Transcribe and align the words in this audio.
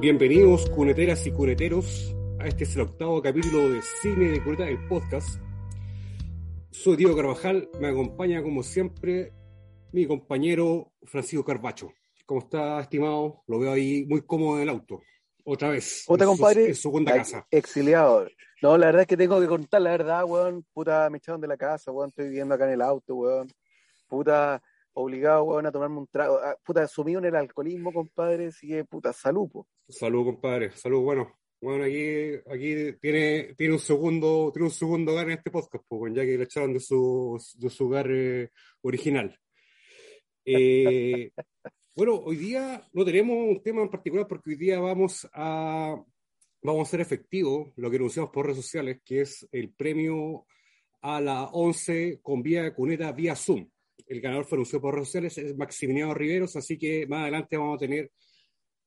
Bienvenidos, 0.00 0.68
cuneteras 0.70 1.26
y 1.26 1.30
cuneteros, 1.32 2.14
a 2.38 2.46
este 2.46 2.64
es 2.64 2.74
el 2.74 2.82
octavo 2.82 3.20
capítulo 3.20 3.68
de 3.68 3.82
Cine 3.82 4.30
de 4.30 4.42
Cuneta, 4.42 4.66
el 4.68 4.86
podcast. 4.88 5.40
Soy 6.70 6.96
Diego 6.96 7.14
Carvajal, 7.14 7.68
me 7.80 7.88
acompaña 7.88 8.42
como 8.42 8.62
siempre 8.62 9.32
mi 9.92 10.06
compañero 10.06 10.92
Francisco 11.04 11.44
Carbacho. 11.44 11.92
¿Cómo 12.24 12.40
está, 12.40 12.80
estimado? 12.80 13.42
Lo 13.46 13.58
veo 13.58 13.72
ahí 13.72 14.06
muy 14.06 14.22
cómodo 14.22 14.56
en 14.56 14.62
el 14.62 14.68
auto. 14.70 15.02
Otra 15.44 15.68
vez. 15.70 16.04
Su- 16.04 16.16
compadre. 16.16 16.68
En 16.68 16.74
segunda 16.74 17.14
casa. 17.14 17.46
Exiliado. 17.50 18.26
No, 18.62 18.76
la 18.78 18.86
verdad 18.86 19.02
es 19.02 19.08
que 19.08 19.16
tengo 19.16 19.40
que 19.40 19.48
contar 19.48 19.82
la 19.82 19.90
verdad, 19.90 20.24
weón. 20.24 20.64
Puta, 20.72 21.10
me 21.10 21.18
echaron 21.18 21.40
de 21.40 21.48
la 21.48 21.56
casa, 21.56 21.90
weón. 21.90 22.10
Estoy 22.10 22.26
viviendo 22.26 22.54
acá 22.54 22.66
en 22.66 22.72
el 22.74 22.82
auto, 22.82 23.16
weón. 23.16 23.48
Puta, 24.06 24.62
obligado, 24.92 25.44
weón, 25.44 25.66
a 25.66 25.72
tomarme 25.72 25.98
un 25.98 26.06
trago. 26.06 26.38
Ah, 26.38 26.56
Puta, 26.64 26.86
sumido 26.86 27.18
en 27.18 27.24
el 27.26 27.36
alcoholismo, 27.36 27.92
compadre. 27.92 28.46
Así 28.46 28.68
que, 28.68 28.84
puta, 28.84 29.12
salud, 29.12 29.48
po. 29.50 29.66
Salud, 29.90 30.24
compadre. 30.24 30.72
Salud, 30.72 31.00
bueno. 31.02 31.36
Bueno, 31.60 31.84
aquí, 31.84 32.34
aquí 32.50 32.96
tiene, 33.00 33.54
tiene 33.54 33.74
un 33.74 33.78
segundo, 33.78 34.50
tiene 34.50 34.68
un 34.68 34.72
segundo 34.72 35.12
hogar 35.12 35.26
en 35.26 35.38
este 35.38 35.50
podcast, 35.50 35.84
pues, 35.86 36.14
ya 36.14 36.24
que 36.24 36.38
le 36.38 36.44
echaron 36.44 36.72
de 36.72 36.80
su, 36.80 37.38
de 37.58 37.68
su 37.68 37.86
hogar 37.86 38.06
eh, 38.10 38.50
original. 38.80 39.38
Eh, 40.42 41.30
bueno, 41.94 42.14
hoy 42.14 42.36
día 42.36 42.88
no 42.94 43.04
tenemos 43.04 43.36
un 43.36 43.62
tema 43.62 43.82
en 43.82 43.90
particular 43.90 44.26
porque 44.26 44.50
hoy 44.50 44.56
día 44.56 44.80
vamos 44.80 45.28
a, 45.34 46.02
vamos 46.62 46.80
a 46.80 46.82
hacer 46.88 47.02
efectivo 47.02 47.74
lo 47.76 47.90
que 47.90 47.96
anunciamos 47.96 48.30
por 48.30 48.46
redes 48.46 48.64
sociales, 48.64 49.02
que 49.04 49.20
es 49.20 49.46
el 49.52 49.70
premio 49.74 50.46
a 51.02 51.20
la 51.20 51.44
11 51.44 52.20
con 52.22 52.42
vía 52.42 52.72
cuneta 52.72 53.12
vía 53.12 53.36
Zoom. 53.36 53.68
El 54.06 54.22
ganador 54.22 54.46
fue 54.46 54.56
anunciado 54.56 54.80
por 54.80 54.94
redes 54.94 55.08
sociales, 55.08 55.36
es 55.36 55.54
Maximiliano 55.58 56.14
Riveros, 56.14 56.56
así 56.56 56.78
que 56.78 57.06
más 57.06 57.20
adelante 57.20 57.58
vamos 57.58 57.76
a 57.76 57.80
tener 57.80 58.10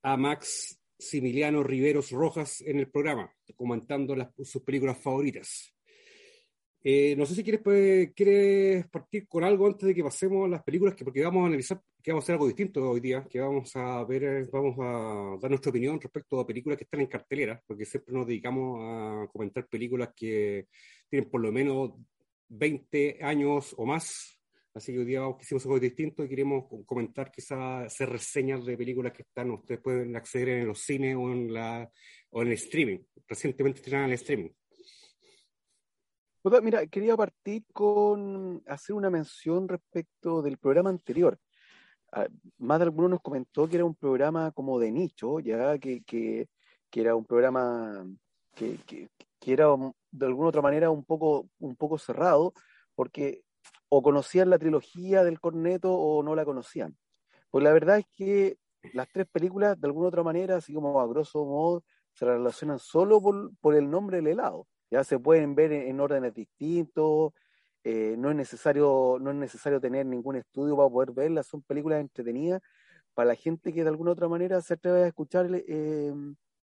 a 0.02 0.18
Max 0.18 0.80
Similiano 1.04 1.64
Riveros 1.64 2.12
Rojas 2.12 2.62
en 2.62 2.80
el 2.80 2.90
programa, 2.90 3.34
comentando 3.56 4.16
las- 4.16 4.30
sus 4.44 4.64
películas 4.64 4.98
favoritas. 4.98 5.74
Eh, 6.86 7.16
no 7.16 7.26
sé 7.26 7.36
si 7.36 7.44
quieres, 7.44 7.62
pues, 7.64 8.12
quieres 8.14 8.86
partir 8.88 9.26
con 9.28 9.44
algo 9.46 9.68
antes 9.68 9.88
de 9.88 9.96
que 9.96 10.04
pasemos 10.04 10.46
a 10.46 10.50
las 10.50 10.64
películas, 10.64 10.96
que, 10.96 11.06
porque 11.06 11.24
vamos 11.24 11.44
a 11.44 11.48
analizar, 11.48 11.82
que 12.02 12.12
vamos 12.12 12.24
a 12.24 12.26
hacer 12.26 12.34
algo 12.34 12.48
distinto 12.48 12.90
hoy 12.90 13.00
día, 13.00 13.26
que 13.30 13.40
vamos 13.40 13.74
a 13.76 14.04
ver, 14.04 14.50
vamos 14.52 14.76
a 14.80 15.38
dar 15.42 15.50
nuestra 15.50 15.70
opinión 15.70 16.00
respecto 16.02 16.40
a 16.42 16.46
películas 16.48 16.78
que 16.78 16.84
están 16.84 17.00
en 17.00 17.08
cartelera, 17.08 17.62
porque 17.66 17.86
siempre 17.86 18.14
nos 18.14 18.28
dedicamos 18.28 18.80
a 18.82 19.28
comentar 19.32 19.66
películas 19.68 20.10
que 20.14 20.68
tienen 21.10 21.30
por 21.30 21.40
lo 21.42 21.52
menos 21.54 21.92
20 22.50 23.18
años 23.22 23.74
o 23.78 23.86
más. 23.86 24.42
Así 24.76 24.92
que 24.92 25.00
hoy 25.00 25.06
día 25.06 25.22
quisimos 25.38 25.64
algo 25.66 25.80
distinto 25.80 26.24
y 26.24 26.30
queremos 26.30 26.66
co- 26.68 26.84
comentar, 26.86 27.32
quizás 27.32 27.86
hacer 27.86 28.10
reseñas 28.10 28.66
de 28.66 28.76
películas 28.76 29.14
que 29.14 29.22
están, 29.22 29.52
ustedes 29.52 29.80
pueden 29.82 30.16
acceder 30.16 30.50
en 30.50 30.68
los 30.68 30.80
cines 30.80 31.16
o 31.16 31.32
en, 31.32 31.54
la, 31.54 31.92
o 32.32 32.42
en 32.42 32.48
el 32.48 32.54
streaming. 32.54 33.00
Recientemente 33.28 33.80
estrenaron 33.80 34.10
el 34.10 34.16
streaming. 34.16 34.50
Mira, 36.62 36.86
quería 36.88 37.16
partir 37.16 37.64
con 37.72 38.62
hacer 38.68 38.96
una 38.96 39.10
mención 39.10 39.68
respecto 39.68 40.42
del 40.42 40.58
programa 40.58 40.90
anterior. 40.90 41.40
Ah, 42.12 42.28
más 42.58 42.80
de 42.80 42.84
alguno 42.86 43.08
nos 43.10 43.22
comentó 43.22 43.68
que 43.70 43.76
era 43.76 43.86
un 43.86 43.96
programa 43.96 44.52
como 44.52 44.78
de 44.80 44.92
nicho, 44.92 45.40
ya 45.40 45.78
que, 45.80 46.04
que, 46.04 46.48
que 46.90 47.02
era 47.02 47.16
un 47.16 47.26
programa 47.26 48.06
que, 48.56 48.78
que, 48.86 49.10
que 49.40 49.54
era 49.54 49.72
un- 49.72 49.94
de 50.12 50.26
alguna 50.26 50.50
otra 50.50 50.62
manera 50.62 50.90
un 50.90 51.06
poco, 51.06 51.48
un 51.60 51.76
poco 51.76 51.98
cerrado, 51.98 52.54
porque 52.94 53.44
o 53.96 54.02
conocían 54.02 54.50
la 54.50 54.58
trilogía 54.58 55.24
del 55.24 55.40
corneto 55.40 55.94
o 55.94 56.24
no 56.24 56.36
la 56.36 56.46
conocían. 56.46 56.98
Pues 57.52 57.64
la 57.64 57.72
verdad 57.72 58.00
es 58.00 58.08
que 58.12 58.58
las 58.94 59.08
tres 59.10 59.28
películas, 59.32 59.80
de 59.80 59.86
alguna 59.88 60.08
otra 60.08 60.24
manera, 60.24 60.56
así 60.56 60.74
como 60.74 61.00
a 61.00 61.08
grosso 61.08 61.46
modo, 61.46 61.84
se 62.14 62.26
relacionan 62.26 62.80
solo 62.80 63.22
por, 63.62 63.76
el 63.76 63.92
nombre 63.92 64.18
del 64.18 64.30
helado. 64.30 64.68
Ya 64.90 65.04
se 65.04 65.20
pueden 65.20 65.54
ver 65.54 65.72
en, 65.72 65.90
en 65.90 66.00
órdenes 66.00 66.34
distintos, 66.34 67.34
eh, 67.84 68.16
no, 68.18 68.32
es 68.32 68.36
necesario, 68.36 69.20
no 69.22 69.30
es 69.30 69.36
necesario 69.36 69.80
tener 69.80 70.08
ningún 70.08 70.38
estudio 70.38 70.76
para 70.76 70.90
poder 70.90 71.12
verlas, 71.12 71.46
son 71.46 71.62
películas 71.62 72.02
entretenidas 72.02 72.62
para 73.14 73.28
la 73.28 73.36
gente 73.36 73.72
que 73.74 73.84
de 73.84 73.90
alguna 73.90 74.12
otra 74.12 74.28
manera 74.28 74.60
se 74.62 74.74
atreve 74.74 75.04
a 75.04 75.08
escuchar 75.08 75.48
eh, 75.54 76.14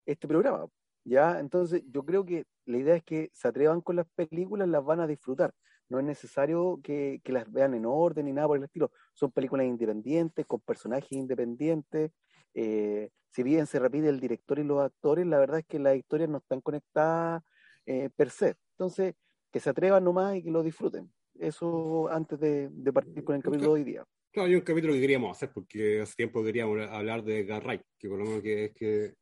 este 0.06 0.28
programa. 0.28 0.68
¿ya? 1.04 1.40
Entonces, 1.40 1.82
yo 1.90 2.06
creo 2.06 2.24
que 2.24 2.46
la 2.66 2.78
idea 2.78 2.96
es 2.96 3.04
que 3.04 3.32
se 3.34 3.48
atrevan 3.48 3.82
con 3.82 3.96
las 3.96 4.06
películas, 4.16 4.68
las 4.68 4.86
van 4.86 5.00
a 5.00 5.08
disfrutar. 5.08 5.54
No 5.90 6.00
es 6.00 6.06
necesario 6.06 6.80
que, 6.84 7.22
que 7.24 7.32
las 7.32 7.52
vean 7.52 7.74
en 7.74 7.86
orden 7.86 8.26
ni 8.26 8.34
nada 8.34 8.48
por 8.48 8.58
el 8.58 8.64
estilo. 8.64 8.92
Son 9.14 9.32
películas 9.32 9.68
independientes, 9.68 10.46
con 10.46 10.60
personajes 10.62 11.12
independientes. 11.12 12.12
eh, 12.54 13.10
si 13.32 13.44
bien 13.44 13.68
se 13.68 13.80
repite 13.80 14.08
el 14.08 14.22
director 14.22 14.60
y 14.60 14.64
los 14.64 14.82
actores, 14.82 15.26
la 15.28 15.38
verdad 15.38 15.60
es 15.60 15.66
que 15.66 15.78
las 15.78 15.98
historias 15.98 16.30
no 16.30 16.38
están 16.38 16.62
conectadas 16.62 17.44
eh, 17.86 18.10
per 18.16 18.30
se. 18.30 18.56
Entonces, 18.72 19.14
que 19.52 19.60
se 19.60 19.70
atrevan 19.70 20.06
nomás 20.06 20.38
y 20.38 20.44
que 20.44 20.52
lo 20.52 20.64
disfruten. 20.64 21.12
Eso 21.38 22.08
antes 22.10 22.40
de, 22.40 22.70
de 22.72 22.94
partir 22.94 23.26
con 23.26 23.36
el 23.36 23.44
capítulo 23.44 23.74
de 23.74 23.82
hoy 23.82 23.84
día. 23.84 24.06
Claro, 24.32 24.48
hay 24.48 24.56
un 24.56 24.62
capítulo 24.62 24.94
que 24.94 25.02
queríamos 25.02 25.36
hacer 25.36 25.52
porque 25.54 26.02
hace 26.02 26.16
tiempo 26.16 26.44
queríamos 26.44 26.80
hablar 26.90 27.24
de 27.24 27.44
Wright, 27.44 27.82
que 27.98 28.08
por 28.08 28.20
lo 28.20 28.26
menos 28.26 28.42
que 28.42 28.66
es 28.66 28.74
que 28.74 29.14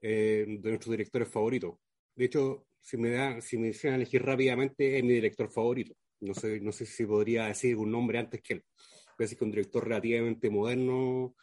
eh, 0.00 0.46
de 0.46 0.68
nuestros 0.70 0.90
directores 0.90 1.28
favoritos. 1.28 1.74
De 2.14 2.24
hecho, 2.24 2.66
si 2.80 2.96
me 2.96 3.10
da, 3.10 3.40
si 3.40 3.58
me 3.58 3.68
hicieran 3.68 4.00
elegir 4.00 4.22
rápidamente, 4.22 4.96
es 4.96 5.04
mi 5.04 5.12
director 5.12 5.50
favorito. 5.50 5.94
No 6.20 6.34
sé, 6.34 6.60
no 6.60 6.72
sé 6.72 6.86
si 6.86 7.06
podría 7.06 7.46
decir 7.46 7.76
un 7.76 7.90
nombre 7.90 8.18
antes 8.18 8.42
que 8.42 8.54
él. 8.54 8.64
Voy 9.16 9.16
a 9.20 9.22
decir 9.24 9.38
que 9.38 9.44
un 9.44 9.50
director 9.50 9.84
relativamente 9.86 10.50
moderno, 10.50 11.34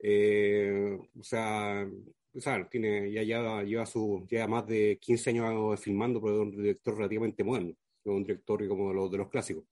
eh, 0.00 0.98
o 1.18 1.22
sea, 1.22 1.86
o 2.34 2.40
sea, 2.40 2.68
tiene, 2.68 3.10
ya, 3.12 3.22
ya 3.22 3.62
lleva 3.62 3.86
su, 3.86 4.26
lleva 4.28 4.46
más 4.48 4.66
de 4.66 4.98
15 5.00 5.30
años 5.30 5.78
filmando, 5.80 6.20
pero 6.20 6.36
es 6.36 6.40
un 6.42 6.56
director 6.56 6.96
relativamente 6.96 7.44
moderno, 7.44 7.74
no 8.04 8.12
un 8.14 8.24
director 8.24 8.66
como 8.68 8.92
los 8.92 9.10
de 9.10 9.18
los 9.18 9.28
clásicos. 9.28 9.64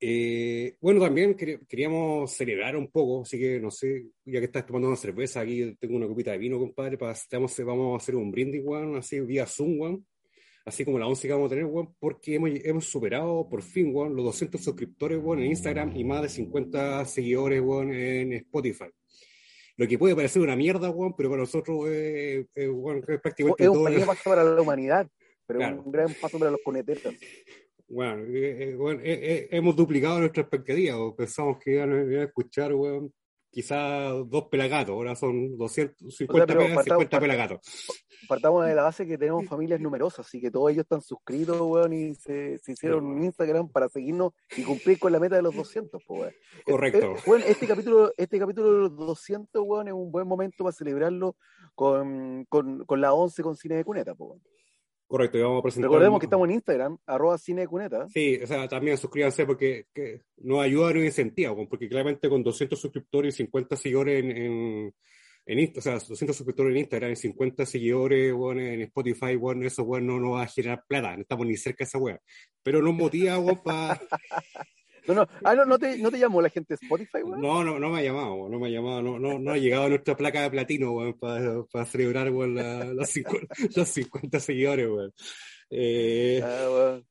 Eh, 0.00 0.76
bueno, 0.80 1.00
también 1.00 1.36
quer- 1.36 1.66
queríamos 1.66 2.32
celebrar 2.32 2.76
un 2.76 2.88
poco, 2.88 3.22
así 3.22 3.36
que 3.38 3.58
no 3.58 3.70
sé, 3.70 4.06
ya 4.24 4.38
que 4.38 4.46
estás 4.46 4.64
tomando 4.64 4.86
una 4.88 4.96
cerveza, 4.96 5.40
aquí 5.40 5.74
tengo 5.80 5.96
una 5.96 6.06
copita 6.06 6.30
de 6.32 6.38
vino, 6.38 6.56
compadre, 6.58 6.96
para, 6.96 7.14
vamos, 7.32 7.56
vamos 7.64 7.94
a 7.94 7.96
hacer 8.02 8.14
un 8.14 8.30
brindis, 8.30 8.62
weón, 8.64 8.96
así 8.96 9.18
vía 9.20 9.44
Zoom, 9.46 9.80
weón, 9.80 10.06
así 10.68 10.84
como 10.84 10.98
la 10.98 11.06
11 11.06 11.26
que 11.26 11.32
vamos 11.34 11.46
a 11.46 11.50
tener, 11.50 11.64
weón, 11.64 11.94
porque 11.98 12.36
hemos, 12.36 12.50
hemos 12.64 12.84
superado 12.84 13.48
por 13.48 13.62
fin, 13.62 13.90
weón, 13.94 14.14
los 14.14 14.24
200 14.26 14.60
suscriptores, 14.62 15.18
weón, 15.22 15.40
en 15.40 15.46
Instagram 15.46 15.96
y 15.96 16.04
más 16.04 16.22
de 16.22 16.28
50 16.28 17.04
seguidores, 17.06 17.60
weón, 17.60 17.92
en 17.92 18.32
Spotify. 18.34 18.86
Lo 19.76 19.86
que 19.86 19.98
puede 19.98 20.14
parecer 20.16 20.42
una 20.42 20.56
mierda, 20.56 20.90
weón, 20.90 21.14
pero 21.16 21.30
para 21.30 21.40
nosotros 21.42 21.88
es, 21.88 22.46
es, 22.54 22.68
weón, 22.70 23.04
es 23.08 23.20
prácticamente 23.20 23.62
Es 23.64 23.68
un 23.68 23.74
todo. 23.74 23.84
pequeño 23.86 24.06
paso 24.06 24.22
para 24.30 24.44
la 24.44 24.60
humanidad, 24.60 25.08
pero 25.46 25.58
Claro. 25.60 25.82
un 25.84 25.92
gran 25.92 26.14
paso 26.20 26.38
para 26.38 26.50
los 26.50 26.60
cuneteros. 26.62 27.14
Bueno, 27.90 28.22
eh, 28.24 28.70
eh, 28.70 28.74
bueno, 28.76 29.00
eh, 29.02 29.18
eh, 29.22 29.48
hemos 29.52 29.74
duplicado 29.74 30.18
nuestra 30.20 30.42
expectativa. 30.42 30.98
o 30.98 31.16
Pensamos 31.16 31.58
que 31.58 31.72
iban 31.72 31.92
a 31.92 32.24
escuchar, 32.24 32.74
weón, 32.74 33.12
quizás 33.58 34.12
dos 34.30 34.44
pelagatos. 34.44 34.92
Ahora 34.92 35.16
son 35.16 35.56
250 35.58 36.46
pero 36.46 36.60
pelas, 36.60 36.76
partamos- 36.76 37.02
50 37.02 37.20
pelagatos. 37.20 37.86
Partamos 38.28 38.66
de 38.66 38.74
la 38.76 38.82
base 38.84 39.04
que 39.04 39.18
tenemos 39.18 39.46
familias 39.46 39.80
numerosas, 39.80 40.24
así 40.24 40.40
que 40.40 40.48
todos 40.48 40.70
ellos 40.70 40.82
están 40.84 41.00
suscritos, 41.02 41.60
weón, 41.60 41.92
y 41.92 42.14
se, 42.14 42.58
se 42.58 42.72
hicieron 42.72 43.04
un 43.04 43.24
Instagram 43.24 43.68
para 43.68 43.88
seguirnos 43.88 44.32
y 44.56 44.62
cumplir 44.62 45.00
con 45.00 45.10
la 45.10 45.18
meta 45.18 45.34
de 45.34 45.42
los 45.42 45.56
200, 45.56 46.00
pues, 46.06 46.20
weón. 46.20 46.32
Correcto. 46.64 47.14
Weón, 47.26 47.42
este 47.46 47.66
capítulo, 47.66 48.12
este 48.16 48.38
capítulo 48.38 48.72
de 48.72 48.78
los 48.82 48.96
200, 48.96 49.60
weón, 49.66 49.88
es 49.88 49.94
un 49.94 50.12
buen 50.12 50.28
momento 50.28 50.62
para 50.62 50.72
celebrarlo 50.72 51.34
con, 51.74 52.44
con, 52.48 52.84
con 52.84 53.00
la 53.00 53.12
11 53.12 53.42
con 53.42 53.56
Cine 53.56 53.74
de 53.74 53.84
Cuneta, 53.84 54.14
pues, 54.14 54.30
weón. 54.30 54.42
Correcto, 55.08 55.38
y 55.38 55.40
vamos 55.40 55.60
a 55.60 55.62
presentar. 55.62 55.90
Recordemos 55.90 56.20
que 56.20 56.26
estamos 56.26 56.48
en 56.48 56.54
Instagram, 56.54 56.98
arroba 57.06 57.38
Cine 57.38 57.62
de 57.62 57.66
Cuneta. 57.66 58.06
Sí, 58.08 58.38
o 58.42 58.46
sea, 58.46 58.68
también 58.68 58.98
suscríbanse 58.98 59.46
porque 59.46 59.86
que 59.94 60.20
nos 60.36 60.60
ayuda 60.60 60.90
y 60.90 60.94
nos 60.94 61.04
incentiva, 61.04 61.56
porque 61.66 61.88
claramente 61.88 62.28
con 62.28 62.42
200 62.42 62.78
suscriptores 62.78 63.34
y 63.34 63.38
50 63.38 63.74
seguidores 63.76 64.22
en, 64.22 64.30
en, 64.36 64.94
en 65.46 65.58
Insta, 65.58 65.78
o 65.78 65.82
sea, 65.82 65.94
200 65.94 66.36
suscriptores 66.36 66.72
en 66.72 66.78
Instagram, 66.80 67.16
50 67.16 67.64
seguidores, 67.64 68.34
bueno, 68.34 68.60
en 68.60 68.82
Spotify, 68.82 69.34
bueno, 69.36 69.66
eso, 69.66 69.82
bueno, 69.82 70.20
no 70.20 70.32
va 70.32 70.42
a 70.42 70.46
generar 70.46 70.84
plata, 70.86 71.16
no 71.16 71.22
estamos 71.22 71.46
ni 71.46 71.56
cerca 71.56 71.84
de 71.84 71.88
esa 71.88 71.98
wea. 71.98 72.20
Pero 72.62 72.82
nos 72.82 72.94
motiva, 72.94 73.38
weón, 73.38 73.62
para... 73.62 73.98
No, 75.08 75.14
no, 75.14 75.26
ah, 75.42 75.54
no, 75.54 75.64
no, 75.64 75.78
te, 75.78 75.98
¿no 75.98 76.10
te 76.10 76.18
llamó 76.18 76.40
la 76.42 76.50
gente 76.50 76.74
de 76.74 76.86
Spotify, 76.86 77.22
weón? 77.24 77.40
No, 77.40 77.64
no, 77.64 77.78
no 77.80 77.88
me 77.90 77.98
ha 77.98 78.02
llamado, 78.02 78.48
no 78.48 78.58
me 78.60 78.68
ha 78.68 78.70
llamado, 78.70 79.02
no, 79.02 79.18
no, 79.18 79.38
no 79.38 79.50
ha 79.52 79.56
llegado 79.56 79.84
a 79.84 79.88
nuestra 79.88 80.16
placa 80.16 80.42
de 80.42 80.50
platino, 80.50 80.92
weón, 80.92 81.14
para, 81.18 81.62
para 81.64 81.86
celebrar, 81.86 82.30
weón, 82.30 82.54
la, 82.54 82.84
los, 82.94 83.08
50, 83.08 83.54
los 83.74 83.88
50 83.88 84.38
seguidores, 84.40 84.86
weón. 84.88 85.12
Eh, 85.70 86.40
Ah, 86.44 86.68
weón. 86.70 87.06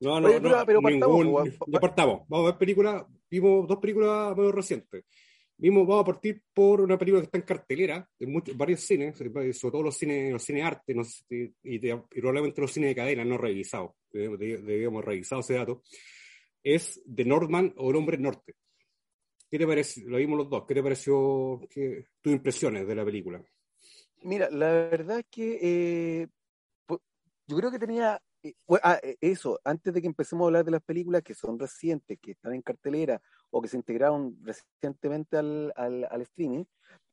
no, 0.00 0.20
no, 0.20 0.28
Oye, 0.28 0.40
no, 0.40 0.42
pero- 0.42 0.66
pero 0.66 0.80
partamos, 0.82 1.18
ningún, 1.18 1.34
weón. 1.34 1.52
ya 1.66 1.80
partamos, 1.80 2.22
vamos 2.28 2.46
a 2.46 2.50
ver 2.52 2.58
películas, 2.58 3.04
vimos 3.30 3.66
dos 3.68 3.78
películas 3.78 4.36
medio 4.36 4.52
recientes. 4.52 5.04
Vimos, 5.56 5.86
vamos 5.86 6.02
a 6.02 6.06
partir 6.06 6.42
por 6.52 6.80
una 6.80 6.98
película 6.98 7.20
que 7.20 7.26
está 7.26 7.38
en 7.38 7.44
cartelera, 7.44 8.08
en 8.18 8.32
muchos, 8.32 8.56
varios 8.56 8.80
cines, 8.80 9.16
sobre 9.16 9.30
todo 9.70 9.82
los 9.84 9.96
cines, 9.96 10.32
los 10.32 10.42
cines 10.42 10.64
arte, 10.64 10.92
no 10.94 11.04
sé 11.04 11.24
y, 11.62 11.78
de- 11.78 12.02
y 12.12 12.20
probablemente 12.20 12.60
los 12.60 12.72
cines 12.72 12.90
de 12.90 12.94
cadena 12.96 13.24
no 13.24 13.38
revisados, 13.38 13.92
debíamos, 14.12 15.04
revisado 15.04 15.42
ese 15.42 15.54
dato, 15.54 15.82
es 16.64 17.00
The 17.14 17.24
Northman 17.24 17.72
o 17.76 17.90
El 17.90 17.96
Hombre 17.96 18.18
Norte. 18.18 18.56
¿Qué 19.48 19.58
te 19.58 19.66
parece? 19.66 20.02
Lo 20.06 20.16
vimos 20.16 20.38
los 20.38 20.50
dos. 20.50 20.64
¿Qué 20.66 20.74
te 20.74 20.82
pareció 20.82 21.60
qué, 21.70 22.06
tus 22.20 22.32
impresiones 22.32 22.88
de 22.88 22.94
la 22.94 23.04
película? 23.04 23.44
Mira, 24.22 24.48
la 24.50 24.72
verdad 24.72 25.20
es 25.20 25.26
que 25.30 25.58
eh, 25.62 26.28
yo 27.46 27.56
creo 27.56 27.70
que 27.70 27.78
tenía 27.78 28.20
eh, 28.42 28.54
ah, 28.82 28.98
eh, 29.02 29.16
eso, 29.20 29.60
antes 29.62 29.92
de 29.92 30.00
que 30.00 30.06
empecemos 30.06 30.44
a 30.44 30.48
hablar 30.48 30.64
de 30.64 30.72
las 30.72 30.82
películas 30.82 31.22
que 31.22 31.34
son 31.34 31.58
recientes, 31.58 32.18
que 32.20 32.32
están 32.32 32.54
en 32.54 32.62
cartelera 32.62 33.20
o 33.50 33.60
que 33.60 33.68
se 33.68 33.76
integraron 33.76 34.36
recientemente 34.42 35.36
al, 35.36 35.72
al 35.76 36.22
streaming, 36.22 36.64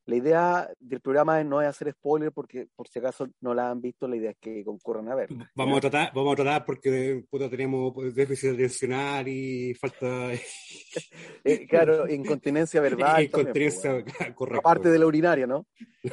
la 0.06 0.16
idea 0.16 0.70
del 0.80 1.00
programa 1.00 1.44
no 1.44 1.62
es 1.62 1.68
hacer 1.68 1.92
spoiler 1.92 2.32
porque 2.32 2.68
por 2.76 2.88
si 2.88 3.00
acaso 3.00 3.28
no 3.40 3.54
la 3.54 3.70
han 3.70 3.82
visto, 3.82 4.08
la 4.08 4.16
idea 4.16 4.32
es 4.32 4.38
que 4.40 4.64
concurran 4.66 5.08
a 5.10 5.16
ver. 5.16 5.30
Vamos 5.56 5.78
a 5.78 5.82
tratar, 5.82 6.12
vamos 6.14 6.34
a 6.34 6.36
tratar 6.38 6.66
porque 6.66 7.24
puta, 7.30 7.50
tenemos 7.50 7.94
pues, 7.94 8.14
déficit 8.16 8.54
atencional 8.54 9.28
y 9.28 9.74
falta 9.76 10.32
Eh, 11.44 11.68
claro, 11.68 12.08
incontinencia 12.10 12.82
verbal. 12.82 13.08
también, 13.30 13.32
pues, 13.32 13.42
incontinencia 13.42 13.92
bueno. 13.94 14.06
correcta. 14.36 14.60
Aparte 14.60 14.90
de 14.90 15.00
la 15.00 15.06
urinaria, 15.06 15.48
¿no? 15.48 15.66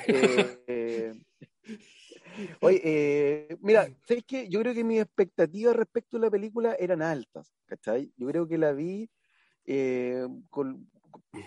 Eh, 0.06 0.58
eh, 0.66 1.12
Oye, 2.60 2.80
eh, 2.84 3.56
mira, 3.60 3.88
¿sabes 4.06 4.22
qué? 4.26 4.48
Yo 4.48 4.60
creo 4.60 4.72
que 4.74 4.84
mis 4.84 5.00
expectativas 5.00 5.74
respecto 5.74 6.16
a 6.16 6.20
la 6.20 6.30
película 6.30 6.76
eran 6.78 7.02
altas, 7.02 7.52
¿cachai? 7.66 8.12
Yo 8.16 8.26
creo 8.28 8.46
que 8.46 8.58
la 8.58 8.72
vi 8.72 9.10
eh, 9.66 10.26
con- 10.50 10.88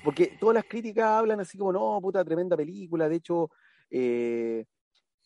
porque 0.04 0.38
todas 0.40 0.56
las 0.56 0.66
críticas 0.66 1.06
hablan 1.06 1.40
así 1.40 1.58
como, 1.58 1.72
no, 1.72 2.00
puta, 2.02 2.24
tremenda 2.24 2.58
película. 2.58 3.10
De 3.10 3.16
hecho, 3.16 3.50
eh, 3.90 4.66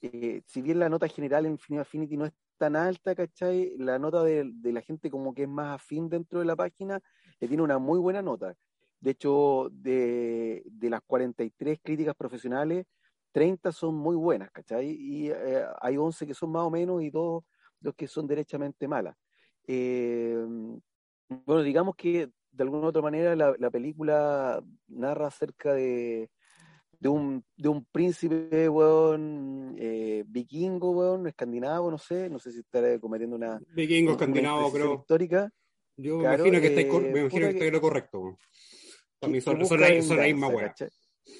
eh, 0.01 0.41
si 0.45 0.61
bien 0.61 0.79
la 0.79 0.89
nota 0.89 1.07
general 1.07 1.45
en 1.45 1.57
Film 1.57 1.79
Affinity 1.79 2.17
no 2.17 2.25
es 2.25 2.33
tan 2.57 2.75
alta, 2.75 3.15
¿cachai? 3.15 3.75
La 3.77 3.99
nota 3.99 4.23
de, 4.23 4.51
la 4.63 4.81
gente 4.81 5.09
como 5.09 5.33
que 5.33 5.43
es 5.43 5.49
más 5.49 5.75
afín 5.75 6.09
dentro 6.09 6.39
de 6.39 6.45
la 6.45 6.55
página, 6.55 6.99
le 7.39 7.47
tiene 7.47 7.63
una 7.63 7.77
muy 7.77 7.99
buena 7.99 8.21
nota. 8.21 8.55
De 8.99 9.11
hecho, 9.11 9.69
de, 9.71 10.63
de 10.65 10.89
las 10.89 11.01
43 11.05 11.79
críticas 11.83 12.15
profesionales, 12.15 12.85
30 13.35 13.73
son 13.73 13.95
muy 13.95 14.15
buenas, 14.15 14.49
¿cachai? 14.51 14.91
Y 14.91 15.29
eh, 15.29 15.65
hay 15.81 15.97
11 15.97 16.25
que 16.25 16.33
son 16.33 16.51
más 16.51 16.63
o 16.63 16.69
menos 16.69 17.03
y 17.03 17.09
dos, 17.09 17.43
dos 17.81 17.93
que 17.93 18.07
son 18.07 18.27
derechamente 18.27 18.87
malas. 18.87 19.15
Eh, 19.67 20.37
bueno, 21.45 21.61
digamos 21.63 21.95
que 21.95 22.29
de 22.55 22.63
alguna 22.63 22.85
u 22.85 22.89
otra 22.89 23.01
manera 23.01 23.35
la, 23.35 23.55
la 23.59 23.69
película 23.69 24.63
narra 24.87 25.27
acerca 25.27 25.73
de, 25.73 26.29
de, 26.99 27.09
un, 27.09 27.43
de 27.57 27.69
un 27.69 27.85
príncipe, 27.85 28.69
weón, 28.69 29.75
eh, 29.77 30.23
vikingo, 30.27 30.91
weón, 30.91 31.27
escandinavo, 31.27 31.91
no 31.91 31.97
sé, 31.97 32.29
no 32.29 32.39
sé 32.39 32.51
si 32.51 32.59
estaré 32.59 32.99
cometiendo 32.99 33.35
una, 33.35 33.59
Vikingo, 33.73 34.11
una 34.11 34.21
escandinavo, 34.21 34.71
creo. 34.71 34.93
histórica. 35.01 35.51
Yo 35.97 36.19
Claro, 36.19 36.43
me 36.43 36.49
imagino 36.49 36.61
que 36.61 36.67
estáis, 36.67 36.87
eh, 36.87 37.11
me 37.13 37.19
imagino 37.21 37.27
puta 37.29 37.39
que 37.39 37.39
que- 37.39 37.49
estáis 37.49 37.67
en 37.67 37.73
lo 37.73 37.81
correcto. 37.81 38.37
Para 39.19 39.31
mí 39.31 39.41
son, 39.41 39.65
son 39.65 39.79
la, 39.81 40.01
son 40.01 40.17
la 40.17 40.23
misma. 40.23 40.73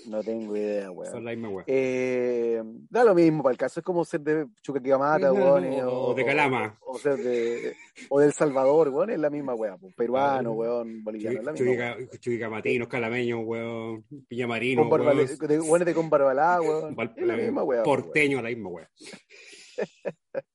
No 0.08 0.24
tengo 0.24 0.56
idea, 0.56 0.90
weón. 0.92 1.12
Son 1.12 1.24
la 1.24 1.32
misma 1.32 1.50
wea. 1.50 1.66
Eh, 1.68 2.62
da 2.90 3.04
lo 3.04 3.14
mismo 3.14 3.44
para 3.44 3.52
el 3.52 3.58
caso, 3.58 3.80
es 3.80 3.84
como 3.84 4.04
ser 4.04 4.22
de 4.22 4.48
Chuquicamata, 4.62 5.32
weón, 5.32 5.64
O 5.88 6.14
de 6.14 6.26
Calama. 6.26 6.78
O, 6.82 6.98
ser 6.98 7.18
de, 7.18 7.76
o 8.10 8.20
del 8.20 8.34
Salvador, 8.34 8.90
weón, 8.90 9.12
es 9.12 9.20
la 9.20 9.30
misma 9.30 9.54
weá, 9.54 9.78
pues, 9.78 9.94
peruano, 9.96 10.54
weón, 10.54 11.04
boliviano, 11.04 11.40
es 11.40 11.46
la 11.46 11.52
misma 11.54 11.98
Chuquicamatinos, 12.20 12.88
calameños, 12.88 13.42
weón. 13.44 14.06
Barba, 14.90 15.14
weón. 15.14 15.28
de, 15.48 15.60
weones 15.60 15.86
de 15.86 15.94
weón, 15.94 16.96
Val- 16.96 17.14
es 17.16 17.28
la 17.28 17.38
misma 17.38 17.66
pues, 17.66 17.80
weón. 17.80 17.84
Porteño, 17.84 18.42
la 18.42 18.50
misma. 18.50 18.70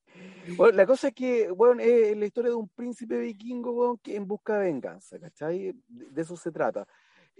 Bueno, 0.57 0.75
la 0.75 0.85
cosa 0.85 1.09
es 1.09 1.13
que, 1.13 1.51
weón, 1.51 1.79
es 1.79 2.17
la 2.17 2.25
historia 2.25 2.49
de 2.49 2.55
un 2.55 2.67
príncipe 2.69 3.17
vikingo, 3.19 3.71
weón, 3.71 3.97
que 3.99 4.15
en 4.15 4.27
busca 4.27 4.57
de 4.57 4.71
venganza, 4.71 5.19
¿cachai? 5.19 5.59
De, 5.65 5.75
de 5.87 6.21
eso 6.21 6.35
se 6.35 6.51
trata. 6.51 6.87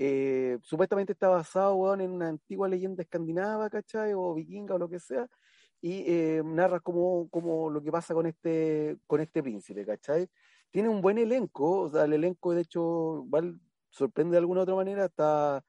Eh, 0.03 0.57
supuestamente 0.63 1.13
está 1.13 1.27
basado, 1.30 1.94
en 1.94 2.09
una 2.09 2.30
antigua 2.30 2.68
leyenda 2.68 3.03
escandinava, 3.03 3.69
¿cachai? 3.69 4.13
O 4.15 4.33
vikinga 4.33 4.74
o 4.74 4.80
lo 4.80 4.89
que 4.89 5.00
sea, 5.00 5.27
y 5.80 6.03
eh, 6.07 6.42
narra 6.44 6.80
como, 6.80 7.30
como 7.30 7.69
lo 7.69 7.83
que 7.83 7.92
pasa 7.92 8.15
con 8.15 8.25
este, 8.25 8.98
con 9.06 9.21
este 9.21 9.44
príncipe, 9.44 9.86
¿cachai? 9.86 10.27
Tiene 10.71 10.89
un 10.89 11.01
buen 11.01 11.19
elenco, 11.19 11.81
o 11.81 11.89
sea, 11.92 12.06
el 12.06 12.13
elenco, 12.13 12.56
de 12.56 12.62
hecho, 12.62 13.25
igual 13.27 13.59
sorprende 13.92 14.31
de 14.31 14.38
alguna 14.39 14.62
otra 14.62 14.74
manera, 14.74 15.06
está 15.06 15.63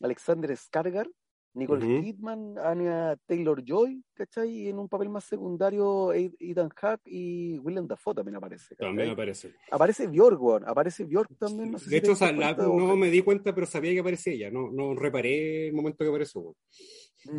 Alexander 0.00 0.50
Skarsgård, 0.52 1.12
Nicole 1.56 1.84
Ujú. 1.86 2.02
Kidman, 2.04 2.58
Anya 2.58 3.16
Taylor-Joy, 3.26 4.04
¿cachai? 4.12 4.50
Y 4.50 4.68
en 4.68 4.78
un 4.78 4.88
papel 4.88 5.08
más 5.08 5.24
secundario, 5.24 6.12
Ed- 6.12 6.34
Ethan 6.38 6.68
Hawke 6.68 7.02
y 7.06 7.58
Willem 7.60 7.86
Dafoe 7.86 8.14
también 8.14 8.36
aparece, 8.36 8.76
¿cachai? 8.76 8.88
También 8.90 9.08
aparece. 9.10 9.54
Aparece 9.70 10.06
Bjork, 10.06 10.64
aparece 10.66 11.04
Bjork 11.04 11.30
también, 11.38 11.70
no 11.72 11.78
sé 11.78 11.86
De 11.90 11.96
si 11.96 11.96
hecho, 12.04 12.12
o 12.12 12.14
sea, 12.16 12.30
la- 12.32 12.54
cuenta, 12.54 12.62
no 12.86 12.96
me 12.96 13.10
di 13.10 13.22
cuenta, 13.22 13.54
pero 13.54 13.66
sabía 13.66 13.92
que 13.94 14.00
aparecía 14.00 14.34
ella. 14.34 14.50
No, 14.50 14.70
no 14.70 14.94
reparé 14.94 15.68
el 15.68 15.72
momento 15.74 16.04
que 16.04 16.08
apareció. 16.10 16.54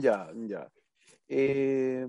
Ya, 0.02 0.32
ya. 0.48 0.68
Eh, 1.30 2.08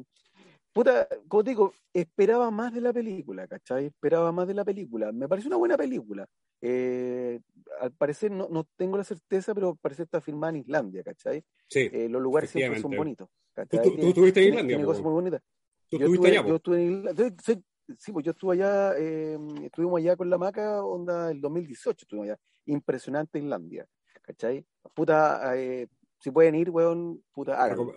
puta, 0.78 1.08
como 1.26 1.42
te 1.42 1.50
digo, 1.50 1.72
esperaba 1.92 2.52
más 2.52 2.72
de 2.72 2.80
la 2.80 2.92
película, 2.92 3.48
¿cachai? 3.48 3.86
Esperaba 3.86 4.30
más 4.30 4.46
de 4.46 4.54
la 4.54 4.64
película. 4.64 5.10
Me 5.10 5.26
pareció 5.26 5.48
una 5.48 5.56
buena 5.56 5.76
película. 5.76 6.25
Eh, 6.60 7.40
al 7.80 7.90
parecer, 7.90 8.30
no, 8.30 8.46
no 8.48 8.64
tengo 8.76 8.96
la 8.96 9.02
certeza, 9.02 9.56
pero 9.56 9.75
parece 9.75 10.02
que 10.02 10.04
está 10.04 10.20
filmada 10.20 10.50
en 10.52 10.60
Islandia, 10.60 11.02
¿cachai? 11.02 11.42
Sí. 11.66 11.90
Eh, 11.92 12.08
los 12.08 12.22
lugares 12.22 12.50
siempre 12.50 12.80
son 12.80 12.92
bonitos. 12.92 13.28
¿Tú, 13.28 13.34
¿cachai? 13.54 13.82
tú- 13.96 14.06
estuviste 14.08 14.40
en 14.40 14.48
Islandia, 14.50 14.84
cosas 14.84 15.02
muy 15.02 15.12
bonitas. 15.14 15.42
Tú 15.90 15.98
yo 15.98 16.04
estuviste 16.06 16.28
estuve, 16.28 16.38
allá, 16.38 16.48
yo 16.48 16.54
estuve 16.54 16.76
en 16.80 16.92
Islandia. 16.92 17.34
Sí, 17.44 17.64
sí, 17.98 18.12
pues 18.12 18.25
yo 18.25 18.30
estuve 18.30 18.54
allá, 18.54 18.92
eh, 18.99 19.37
estuvimos 19.64 19.99
allá 19.99 20.14
con 20.14 20.30
la 20.30 20.38
maca, 20.38 20.85
onda, 20.85 21.32
el 21.32 21.40
2018 21.40 22.04
estuvimos 22.04 22.28
allá. 22.28 22.38
Impresionante 22.66 23.40
Islandia, 23.40 23.85
¿cachai? 24.23 24.64
Puta, 24.94 25.56
eh, 25.56 25.88
si 26.20 26.30
pueden 26.30 26.54
ir, 26.54 26.70
weón, 26.70 27.25
puta, 27.32 27.61
háganlo, 27.61 27.92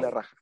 la 0.00 0.10
raja. 0.12 0.36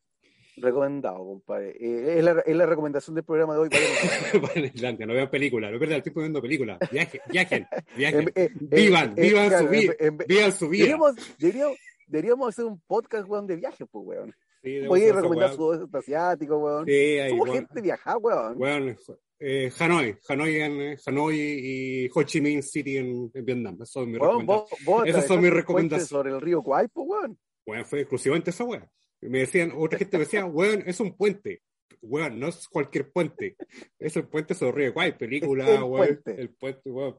Recomendado, 0.60 1.18
compadre. 1.18 1.70
Eh, 1.80 2.18
es, 2.18 2.24
la, 2.24 2.40
es 2.40 2.56
la 2.56 2.66
recomendación 2.66 3.14
del 3.14 3.24
programa 3.24 3.54
de 3.54 3.60
hoy. 3.60 3.68
vayan. 3.68 4.42
Van 4.42 4.64
a 4.64 4.66
Islandia, 4.66 5.06
no 5.06 5.14
vean 5.14 5.30
películas, 5.30 5.72
no 5.72 5.78
pierdan 5.78 5.96
el 5.96 6.02
tiempo 6.02 6.20
viendo 6.20 6.40
películas. 6.42 6.78
Viajen, 6.90 7.20
viajen, 7.30 7.66
viajen. 7.96 8.20
En- 8.36 8.42
eh, 8.44 8.50
Vivan, 8.54 9.14
vivan 9.14 9.48
claro, 9.48 9.64
su 9.66 9.70
vida, 9.70 9.94
vivan 10.26 10.52
su 10.52 10.68
vida. 10.68 10.84
Deberíamos, 10.84 11.14
deberíamos, 11.38 11.78
deberíamos 12.06 12.48
hacer 12.48 12.64
un 12.64 12.80
podcast, 12.86 13.28
weón, 13.28 13.46
de 13.46 13.56
viajes, 13.56 13.86
pues, 13.90 14.06
weón. 14.06 14.34
Sí, 14.62 14.76
esa 14.76 15.14
recomendar 15.14 15.54
sudeste 15.54 15.98
asiático, 15.98 16.58
weón. 16.58 16.84
Sí, 16.86 16.92
ahí, 16.92 17.30
Somos 17.30 17.48
weón. 17.48 17.58
gente 17.66 17.80
viajada, 17.80 18.18
weón. 18.18 18.54
Weón, 18.60 18.96
eh, 19.40 19.70
Hanoi, 19.78 20.16
Hanoi, 20.28 20.60
en, 20.60 20.80
eh, 20.80 20.96
Hanoi 21.06 21.36
y 21.38 22.08
Ho 22.12 22.22
Chi 22.24 22.40
Minh 22.40 22.60
City 22.62 22.96
en, 22.96 23.30
en 23.32 23.44
Vietnam. 23.44 23.78
Eso 23.80 24.02
es 24.02 24.08
mi 24.08 24.18
Weón, 24.18 24.40
recomendación. 24.40 24.66
vos, 24.84 24.84
vos 24.84 25.06
Esas 25.06 25.26
son 25.26 25.40
mis 25.40 25.52
recomendaciones. 25.52 26.08
sobre 26.08 26.30
el 26.32 26.40
río 26.40 26.60
Kwai, 26.62 26.88
pues, 26.88 27.06
weón. 27.08 27.38
Weón, 27.64 27.84
fue 27.84 28.00
exclusivamente 28.00 28.50
esa 28.50 28.64
weá. 28.64 28.90
Me 29.20 29.38
decían, 29.40 29.72
otra 29.76 29.98
gente 29.98 30.16
me 30.18 30.24
decía, 30.24 30.44
weón, 30.46 30.82
es 30.86 31.00
un 31.00 31.16
puente. 31.16 31.62
Weón, 32.00 32.38
no 32.38 32.46
es 32.48 32.68
cualquier 32.68 33.10
puente. 33.10 33.56
Es 33.98 34.16
el 34.16 34.28
puente 34.28 34.54
sobre 34.54 34.72
Río 34.84 34.92
Guay, 34.92 35.18
película, 35.18 35.68
El 35.68 35.82
weón. 35.82 35.96
puente. 36.22 36.40
El 36.40 36.50
puente, 36.50 36.90
weón. 36.90 37.18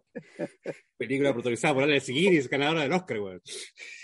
Película 0.97 1.33
protagonizada 1.33 1.73
por 1.73 1.83
Alex 1.83 2.07
Guinness, 2.07 2.49
ganadora 2.49 2.83
del 2.83 2.93
Oscar, 2.93 3.19
weón. 3.19 3.41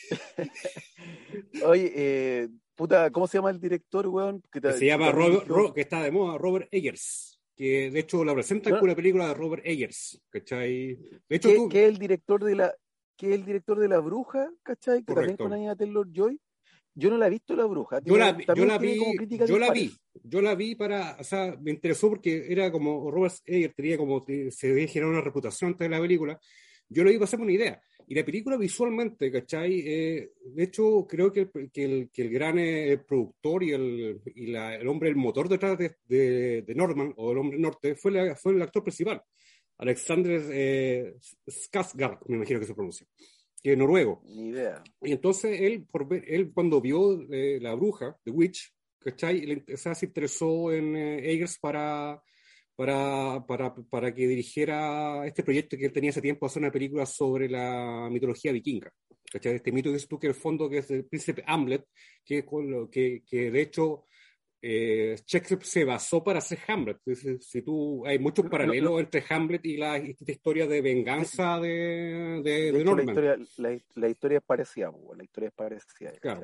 Oye, 1.66 1.92
eh, 1.96 2.50
puta, 2.75 3.10
¿cómo 3.12 3.28
se 3.28 3.38
llama 3.38 3.50
el 3.52 3.60
director, 3.60 4.08
weón? 4.08 4.42
Que, 4.52 4.62
te- 4.62 4.68
Que 4.70 4.74
se 4.78 4.86
llama 4.86 5.12
Robert, 5.12 5.48
Ro- 5.48 5.74
que 5.74 5.82
está 5.82 6.04
de 6.04 6.12
moda, 6.12 6.38
Robert 6.38 6.68
Eggers. 6.72 7.40
Que 7.56 7.90
de 7.90 8.00
hecho 8.02 8.25
la 8.25 8.34
presentan 8.34 8.74
No. 8.74 8.80
con 8.80 8.90
una 8.90 8.96
película 8.96 9.30
de 9.30 9.34
Robert 9.34 9.64
Eggers, 9.66 10.22
¿cachai? 10.30 10.96
De 11.30 11.36
hecho, 11.38 11.48
que, 11.50 11.56
tú, 11.56 11.70
que 11.70 11.84
es 11.84 11.90
el 11.90 11.98
director 11.98 12.44
de 12.44 12.56
la 12.56 12.75
que 13.18 13.34
el 13.34 13.46
director 13.46 13.80
de 13.80 13.88
la 13.88 14.00
bruja, 14.00 14.52
¿cachai? 14.62 15.06
Que 15.06 15.14
también 15.14 15.38
con 15.38 15.54
Anya 15.54 15.74
Taylor 15.74 16.06
Joy. 16.12 16.38
Yo 16.98 17.10
no 17.10 17.18
la 17.18 17.28
he 17.28 17.30
visto 17.30 17.56
la 17.56 17.66
bruja. 17.66 18.00
yo 18.04 18.16
la, 18.18 18.32
vi- 18.32 18.46
yo 18.56 18.66
la 18.66 18.78
vi, 18.78 19.00
yo 19.46 19.60
la 19.60 19.72
vi, 19.72 19.92
yo 20.24 20.42
la 20.42 20.56
vi 20.56 20.75
para, 20.75 21.18
o 21.20 21.24
sea, 21.24 21.56
me 21.62 21.72
interesó 21.72 22.08
porque 22.10 22.46
era 22.50 22.72
como 22.72 23.12
Robert 23.12 23.36
Eggers 23.46 23.75
tenía 23.75 23.98
como, 23.98 24.24
se 24.50 24.72
había 24.72 24.88
generado 24.88 25.12
una 25.12 25.22
reputación 25.22 25.72
ante 25.72 25.90
la 25.90 26.00
película, 26.00 26.40
Yo 26.88 27.04
lo 27.04 27.12
iba 27.12 27.24
a 27.24 27.25
hacer 27.25 27.40
una 27.42 27.52
idea. 27.52 27.82
Y 28.08 28.14
la 28.14 28.24
película 28.24 28.56
visualmente, 28.56 29.32
¿cachai? 29.32 29.82
Eh, 29.84 30.30
de 30.46 30.64
hecho, 30.64 31.08
creo 31.10 31.32
que, 31.34 31.50
que, 31.74 31.84
el, 31.84 32.10
que 32.14 32.22
el, 32.22 32.30
gran 32.30 32.60
eh, 32.60 33.00
productor 33.00 33.64
y, 33.64 33.72
el, 33.72 34.22
y 34.36 34.48
la, 34.48 34.75
el 34.75 34.88
hombre, 34.88 35.10
el 35.10 35.16
motor 35.16 35.50
detrás 35.50 35.75
de, 35.78 35.96
de, 36.06 36.62
de, 36.62 36.75
Norman, 36.75 37.12
o 37.18 37.32
el 37.32 37.40
hombre 37.40 37.58
norte, 37.58 37.96
fue, 37.96 38.12
la, 38.12 38.36
fue 38.36 38.54
el 38.54 38.62
actor 38.62 38.84
principal, 38.84 39.22
Alexander 39.80 40.40
eh, 40.52 41.16
Skarsgård, 41.48 42.20
me 42.28 42.36
imagino 42.36 42.60
que 42.60 42.68
se 42.68 42.75
pronuncia, 42.75 43.08
que 43.65 43.72
es 43.72 43.77
noruego. 43.79 44.22
Ni 44.25 44.50
idea. 44.50 44.84
Y 45.01 45.12
entonces 45.12 45.60
él, 45.60 45.88
por 45.91 46.07
ver, 46.07 46.24
él 46.27 46.51
cuando 46.53 46.79
vio 46.79 47.19
eh, 47.31 47.57
La 47.60 47.74
Bruja, 47.74 48.15
The 48.24 48.29
Witch, 48.29 48.72
¿cachai? 49.00 49.43
Le, 49.43 49.65
o 49.74 49.77
sea, 49.77 49.95
se 49.95 50.05
interesó 50.05 50.72
en 50.72 50.95
eh, 50.95 51.31
Eggers 51.31 51.57
para 51.57 52.22
para, 52.75 53.43
para, 53.48 53.74
para, 53.74 54.13
que 54.13 54.27
dirigiera 54.27 55.25
este 55.25 55.41
proyecto 55.41 55.77
que 55.77 55.86
él 55.86 55.93
tenía 55.93 56.12
hace 56.12 56.22
tiempo, 56.22 56.45
hacer 56.45 56.62
una 56.62 56.72
película 56.72 57.07
sobre 57.07 57.50
la 57.50 58.07
mitología 58.12 58.51
vikinga. 58.51 58.91
¿cachai? 59.31 59.55
Este 59.55 59.72
mito 59.72 59.89
que 59.89 59.95
es 59.95 60.07
tú, 60.07 60.19
que 60.19 60.27
el 60.27 60.36
fondo 60.36 60.69
que 60.69 60.79
es 60.79 60.91
el 60.91 61.05
príncipe 61.05 61.43
Hamlet, 61.48 61.88
que, 62.24 62.45
que, 62.91 63.24
que 63.27 63.50
de 63.50 63.62
hecho 63.62 64.05
eh, 64.67 65.15
Shakespeare 65.27 65.63
se 65.63 65.86
basó 65.86 66.24
para 66.24 66.39
hacer 66.39 66.57
Hamlet. 66.67 66.98
Si, 67.13 67.38
si 67.38 67.62
tú, 67.62 68.03
hay 68.03 68.17
muchos 68.17 68.50
paralelos 68.50 68.89
no, 68.89 68.98
no. 68.98 69.00
entre 69.00 69.24
Hamlet 69.29 69.63
y 69.63 69.77
la, 69.77 69.98
esta 69.98 70.31
historia 70.31 70.65
de 70.65 70.81
venganza 70.81 71.60
de, 71.60 72.41
de, 72.43 72.51
de, 72.51 72.72
de 72.72 72.84
Norman. 72.84 73.05
La 73.05 73.12
historia, 73.12 73.38
la, 73.57 73.79
la 73.93 74.10
historia 74.10 74.38
es 74.39 74.43
parecida, 74.43 74.91
la 75.15 75.24
historia 75.24 75.50
es 75.50 75.53
parecida. 75.53 76.12
Claro. 76.19 76.41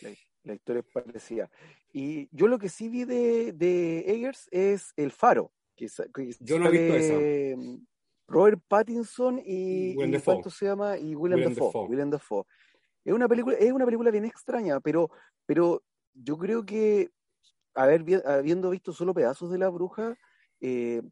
La, 0.00 0.10
la, 0.44 0.54
historia 0.54 0.80
es 0.80 0.86
parecida. 0.90 1.50
Y 1.92 2.30
yo 2.32 2.48
lo 2.48 2.58
que 2.58 2.70
sí 2.70 2.88
vi 2.88 3.04
de, 3.04 3.52
de 3.52 4.00
Eggers 4.06 4.48
es 4.50 4.94
El 4.96 5.12
Faro. 5.12 5.52
Que, 5.76 5.88
que 6.14 6.30
yo 6.40 6.58
no 6.58 6.68
he 6.68 6.70
visto 6.70 6.94
esa. 6.94 7.14
Robert 8.26 8.62
Pattinson 8.66 9.38
y, 9.44 9.90
y 9.90 10.20
¿cuánto 10.24 10.48
se 10.48 10.64
llama? 10.64 10.96
Y 10.96 11.14
Willem 11.14 11.40
Dafoe. 11.40 11.66
Dafoe. 11.66 11.88
Willem 11.88 12.08
Dafoe. 12.08 12.44
Es 13.04 13.12
una 13.12 13.28
película, 13.28 13.54
es 13.58 13.70
una 13.70 13.84
película 13.84 14.10
bien 14.10 14.24
extraña, 14.24 14.80
pero, 14.80 15.10
pero 15.44 15.82
yo 16.14 16.38
creo 16.38 16.64
que 16.64 17.10
haber, 17.74 18.22
habiendo 18.26 18.70
visto 18.70 18.92
solo 18.92 19.14
pedazos 19.14 19.50
de 19.50 19.58
la 19.58 19.68
bruja, 19.68 20.16
eh, 20.60 21.02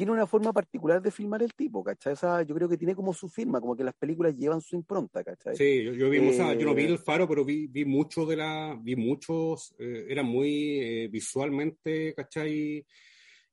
tiene 0.00 0.12
una 0.12 0.26
forma 0.26 0.50
particular 0.50 1.02
de 1.02 1.10
filmar 1.10 1.42
el 1.42 1.52
tipo, 1.52 1.84
¿cachai? 1.84 2.14
O 2.14 2.16
sea, 2.16 2.40
yo 2.40 2.54
creo 2.54 2.66
que 2.70 2.78
tiene 2.78 2.94
como 2.94 3.12
su 3.12 3.28
firma, 3.28 3.60
como 3.60 3.76
que 3.76 3.84
las 3.84 3.94
películas 3.94 4.34
llevan 4.34 4.62
su 4.62 4.74
impronta, 4.74 5.22
¿cachai? 5.22 5.54
Sí, 5.54 5.84
yo, 5.84 5.92
yo, 5.92 6.08
vi, 6.08 6.16
Eh, 6.16 6.30
o 6.30 6.32
sea, 6.32 6.54
yo 6.54 6.64
no 6.64 6.74
vi 6.74 6.84
el 6.84 6.98
faro, 6.98 7.28
pero 7.28 7.44
vi, 7.44 7.66
vi 7.66 7.84
mucho 7.84 8.24
de 8.24 8.36
la, 8.36 8.78
vi 8.80 8.96
muchos, 8.96 9.74
eh, 9.78 10.06
era 10.08 10.22
muy 10.22 10.80
eh, 10.80 11.08
visualmente, 11.08 12.14
¿cachai? 12.14 12.82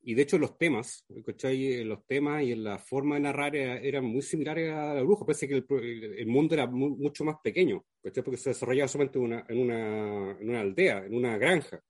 Y 0.03 0.13
de 0.13 0.21
hecho 0.21 0.37
los 0.37 0.57
temas, 0.57 1.05
¿cachai? 1.25 1.83
Los 1.83 2.05
temas 2.05 2.41
y 2.43 2.55
la 2.55 2.79
forma 2.79 3.15
de 3.15 3.21
narrar 3.21 3.53
era, 3.53 3.77
eran 3.79 4.05
muy 4.05 4.21
similares 4.21 4.71
a 4.71 4.93
la 4.93 5.01
bruja, 5.01 5.25
parece 5.25 5.49
que 5.49 5.55
el, 5.55 5.65
el 6.17 6.27
mundo 6.27 6.53
era 6.53 6.65
mu 6.65 6.95
mucho 6.95 7.25
más 7.25 7.35
pequeño, 7.43 7.83
¿cachai? 8.01 8.23
Porque 8.23 8.37
se 8.37 8.51
desarrollaba 8.51 8.87
solamente 8.87 9.19
una, 9.19 9.45
en, 9.49 9.59
una, 9.59 10.37
en 10.39 10.49
una 10.49 10.61
aldea, 10.61 11.05
en 11.05 11.13
una 11.13 11.37
granja. 11.37 11.83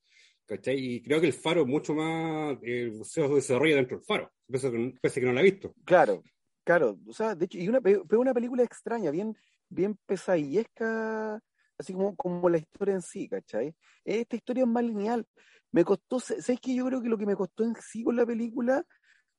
¿Cachai? 0.47 0.77
Y 0.77 1.01
creo 1.01 1.19
que 1.19 1.27
el 1.27 1.33
faro 1.33 1.65
mucho 1.65 1.93
más, 1.93 2.57
eh, 2.63 2.91
se 3.03 3.27
desarrolla 3.27 3.75
dentro 3.75 3.97
del 3.97 4.05
faro, 4.05 4.31
pese 4.47 4.71
que, 4.71 4.93
pese 5.01 5.19
que 5.19 5.25
no 5.25 5.33
la 5.33 5.41
he 5.41 5.51
visto. 5.51 5.73
Claro, 5.85 6.23
claro, 6.63 6.97
o 7.05 7.13
sea, 7.13 7.35
de 7.35 7.45
hecho, 7.45 7.57
y 7.57 7.67
una, 7.67 7.79
una 8.11 8.33
película 8.33 8.63
extraña, 8.63 9.11
bien, 9.11 9.37
bien 9.69 9.97
pesadillesca, 10.05 11.39
así 11.77 11.93
como, 11.93 12.15
como 12.15 12.49
la 12.49 12.57
historia 12.57 12.95
en 12.95 13.01
sí, 13.01 13.27
¿cachai? 13.27 13.75
Esta 14.03 14.35
historia 14.35 14.63
es 14.63 14.69
más 14.69 14.83
lineal. 14.83 15.27
Me 15.71 15.83
costó, 15.83 16.19
¿sabes 16.19 16.59
qué? 16.61 16.73
Yo 16.73 16.85
creo 16.85 17.01
que 17.01 17.09
lo 17.09 17.17
que 17.17 17.25
me 17.25 17.35
costó 17.35 17.63
en 17.63 17.75
sí 17.75 18.03
con 18.03 18.15
la 18.15 18.25
película 18.25 18.85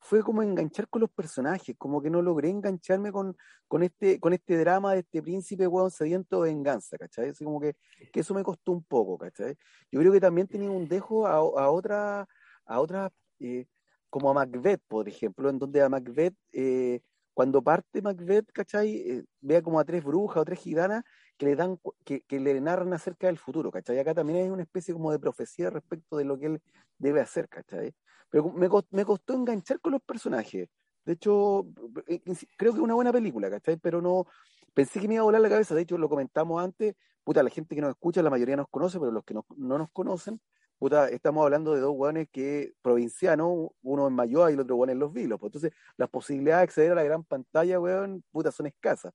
fue 0.01 0.23
como 0.23 0.43
enganchar 0.43 0.89
con 0.89 1.01
los 1.01 1.11
personajes, 1.11 1.77
como 1.77 2.01
que 2.01 2.11
no 2.11 2.23
logré 2.23 2.51
engancharme 2.51 3.13
con, 3.13 3.37
con, 3.67 3.83
este, 3.83 4.21
con 4.21 4.33
este 4.33 4.57
drama 4.57 4.95
de 4.95 5.01
este 5.01 5.23
príncipe 5.23 5.67
weón 5.67 5.91
sediento 5.91 6.43
de 6.43 6.51
venganza, 6.55 6.97
¿cachai? 6.97 7.31
Así 7.31 7.45
como 7.45 7.61
que, 7.61 7.77
que 8.13 8.21
eso 8.21 8.35
me 8.35 8.43
costó 8.43 8.73
un 8.73 8.85
poco, 8.85 9.19
¿cachai? 9.19 9.57
Yo 9.91 10.01
creo 10.01 10.13
que 10.13 10.21
también 10.21 10.47
tenía 10.47 10.71
un 10.71 10.89
dejo 10.89 11.27
a, 11.27 11.35
a 11.35 11.71
otra, 11.71 12.27
a 12.67 12.81
otra 12.81 13.11
eh, 13.41 13.67
como 14.11 14.31
a 14.31 14.35
Macbeth, 14.35 14.81
por 14.89 15.09
ejemplo, 15.09 15.51
en 15.51 15.59
donde 15.59 15.83
a 15.83 15.89
Macbeth, 15.89 16.35
eh, 16.53 17.01
cuando 17.35 17.63
parte 17.63 18.03
Macbeth, 18.03 18.51
¿cachai? 18.53 18.97
Eh, 18.97 19.25
vea 19.41 19.63
como 19.63 19.79
a 19.81 19.85
tres 19.85 20.05
brujas 20.05 20.39
o 20.39 20.45
tres 20.45 20.59
gitanas 20.61 21.05
que 21.37 21.47
le 21.47 21.57
dan, 21.57 21.79
que, 22.05 22.23
que, 22.23 22.41
le 22.41 22.61
narran 22.61 22.93
acerca 22.93 23.27
del 23.29 23.39
futuro, 23.39 23.71
¿cachai? 23.71 23.99
Acá 23.99 24.15
también 24.15 24.41
hay 24.41 24.49
una 24.51 24.63
especie 24.63 24.95
como 24.95 25.13
de 25.13 25.19
profecía 25.19 25.71
respecto 25.71 26.17
de 26.17 26.25
lo 26.25 26.39
que 26.39 26.47
él 26.47 26.63
debe 26.99 27.21
hacer, 27.21 27.49
¿cachai? 27.49 27.95
Pero 28.31 28.53
me 28.53 28.69
costó, 28.69 28.89
me 28.97 29.05
costó 29.05 29.35
enganchar 29.35 29.81
con 29.81 29.93
los 29.93 30.03
personajes. 30.03 30.69
De 31.05 31.13
hecho, 31.15 31.67
eh, 32.07 32.21
creo 32.57 32.73
que 32.73 32.79
es 32.79 32.85
una 32.85 32.95
buena 32.95 33.13
película, 33.13 33.51
¿cachai? 33.51 33.79
Pero 33.79 34.03
no, 34.03 34.27
pensé 34.75 35.01
que 35.01 35.09
me 35.09 35.15
iba 35.15 35.23
a 35.23 35.25
volar 35.25 35.41
la 35.41 35.49
cabeza, 35.49 35.75
de 35.75 35.83
hecho 35.83 35.99
lo 35.99 36.09
comentamos 36.09 36.63
antes, 36.63 36.95
puta, 37.25 37.43
la 37.43 37.51
gente 37.51 37.75
que 37.75 37.81
nos 37.81 37.91
escucha, 37.91 38.23
la 38.23 38.31
mayoría 38.31 38.57
nos 38.57 38.69
conoce, 38.69 38.99
pero 38.99 39.11
los 39.11 39.25
que 39.25 39.35
no, 39.35 39.47
no 39.57 39.79
nos 39.79 39.91
conocen, 39.91 40.41
puta, 40.79 41.09
estamos 41.09 41.45
hablando 41.45 41.75
de 41.75 41.81
dos 41.81 41.95
hueones 41.97 42.29
que 42.31 42.75
provincianos, 42.83 43.71
uno 43.83 44.07
en 44.07 44.15
Mayoa 44.15 44.51
y 44.51 44.55
el 44.55 44.61
otro 44.61 44.77
hueón 44.77 44.91
en 44.91 44.99
Los 44.99 45.13
Vilos, 45.13 45.39
pues 45.41 45.49
entonces 45.49 45.73
las 45.97 46.09
posibilidades 46.09 46.61
de 46.61 46.65
acceder 46.65 46.93
a 46.93 46.95
la 46.97 47.03
gran 47.05 47.25
pantalla, 47.25 47.81
hueón, 47.81 48.23
puta, 48.31 48.53
son 48.53 48.67
escasas. 48.67 49.13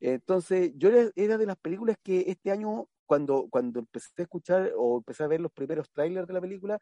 Entonces, 0.00 0.72
yo 0.76 0.88
era, 1.14 1.38
de 1.38 1.46
las 1.46 1.56
películas 1.58 1.96
que 2.02 2.24
este 2.26 2.50
año, 2.50 2.86
cuando, 3.06 3.48
cuando 3.50 3.80
empecé 3.80 4.10
a 4.18 4.22
escuchar 4.22 4.72
o 4.76 4.98
empecé 4.98 5.24
a 5.24 5.26
ver 5.26 5.40
los 5.40 5.52
primeros 5.52 5.90
trailers 5.90 6.26
de 6.26 6.34
la 6.34 6.40
película, 6.40 6.78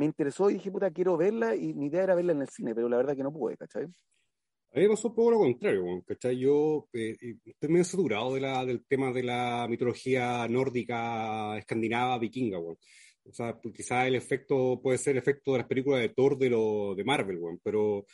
me 0.00 0.06
interesó 0.06 0.50
y 0.50 0.54
dije, 0.54 0.70
puta, 0.70 0.90
quiero 0.90 1.16
verla, 1.16 1.54
y 1.54 1.74
mi 1.74 1.86
idea 1.86 2.04
era 2.04 2.14
verla 2.14 2.32
en 2.32 2.40
el 2.40 2.48
cine, 2.48 2.74
pero 2.74 2.88
la 2.88 2.96
verdad 2.96 3.14
que 3.14 3.22
no 3.22 3.32
pude, 3.32 3.56
¿cachai? 3.56 3.84
A 3.84 4.78
mí 4.78 4.82
me 4.82 4.88
pasó 4.88 5.08
un 5.08 5.14
poco 5.14 5.32
lo 5.32 5.38
contrario, 5.38 5.84
¿cachai? 6.06 6.38
Yo 6.38 6.88
eh, 6.92 7.16
estoy 7.44 7.68
medio 7.68 7.84
saturado 7.84 8.34
de 8.34 8.40
la, 8.40 8.64
del 8.64 8.84
tema 8.86 9.12
de 9.12 9.22
la 9.22 9.66
mitología 9.68 10.46
nórdica, 10.48 11.58
escandinava, 11.58 12.18
vikinga, 12.18 12.58
bueno. 12.58 12.78
O 13.24 13.32
sea, 13.32 13.60
pues 13.60 13.74
quizás 13.74 14.06
el 14.06 14.14
efecto 14.14 14.80
puede 14.82 14.96
ser 14.96 15.12
el 15.12 15.18
efecto 15.18 15.52
de 15.52 15.58
las 15.58 15.66
películas 15.66 16.00
de 16.00 16.08
Thor 16.10 16.38
de, 16.38 16.48
lo, 16.48 16.94
de 16.94 17.04
Marvel, 17.04 17.38
bueno, 17.38 17.58
pero 17.62 18.06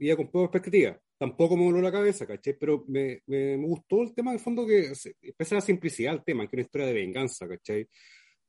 iba 0.00 0.16
con 0.16 0.30
poca 0.30 0.50
perspectiva. 0.50 0.98
Tampoco 1.16 1.56
me 1.56 1.64
voló 1.64 1.80
la 1.80 1.92
cabeza, 1.92 2.26
¿cachai? 2.26 2.56
Pero 2.58 2.84
me, 2.88 3.20
me, 3.26 3.56
me 3.56 3.66
gustó 3.66 4.02
el 4.02 4.14
tema, 4.14 4.32
de 4.32 4.38
fondo, 4.38 4.66
que 4.66 4.92
pese 5.36 5.54
a 5.54 5.58
la 5.58 5.60
simplicidad 5.60 6.12
del 6.12 6.24
tema, 6.24 6.44
que 6.44 6.48
es 6.48 6.52
una 6.54 6.62
historia 6.62 6.86
de 6.88 6.94
venganza, 6.94 7.46
¿cachai? 7.46 7.86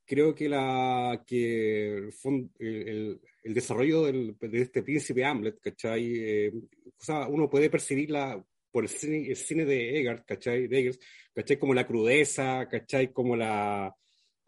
Creo 0.05 0.35
que, 0.35 0.49
la, 0.49 1.23
que 1.25 1.97
el, 1.97 2.13
el, 2.59 3.21
el 3.43 3.53
desarrollo 3.53 4.05
del, 4.05 4.35
de 4.39 4.61
este 4.61 4.83
príncipe 4.83 5.25
Hamlet, 5.25 5.59
¿cachai? 5.59 6.13
Eh, 6.15 6.51
o 6.53 7.03
sea, 7.03 7.27
uno 7.27 7.49
puede 7.49 7.69
percibirla 7.69 8.43
por 8.71 8.83
el 8.83 8.89
cine, 8.89 9.27
el 9.27 9.35
cine 9.35 9.65
de 9.65 9.99
Eggers, 9.99 10.23
¿cachai? 10.25 10.67
De 10.67 10.79
Eggers, 10.79 10.99
¿cachai? 11.33 11.57
Como 11.57 11.73
la 11.73 11.87
crudeza, 11.87 12.67
¿cachai? 12.69 13.11
Como 13.11 13.35
la... 13.35 13.93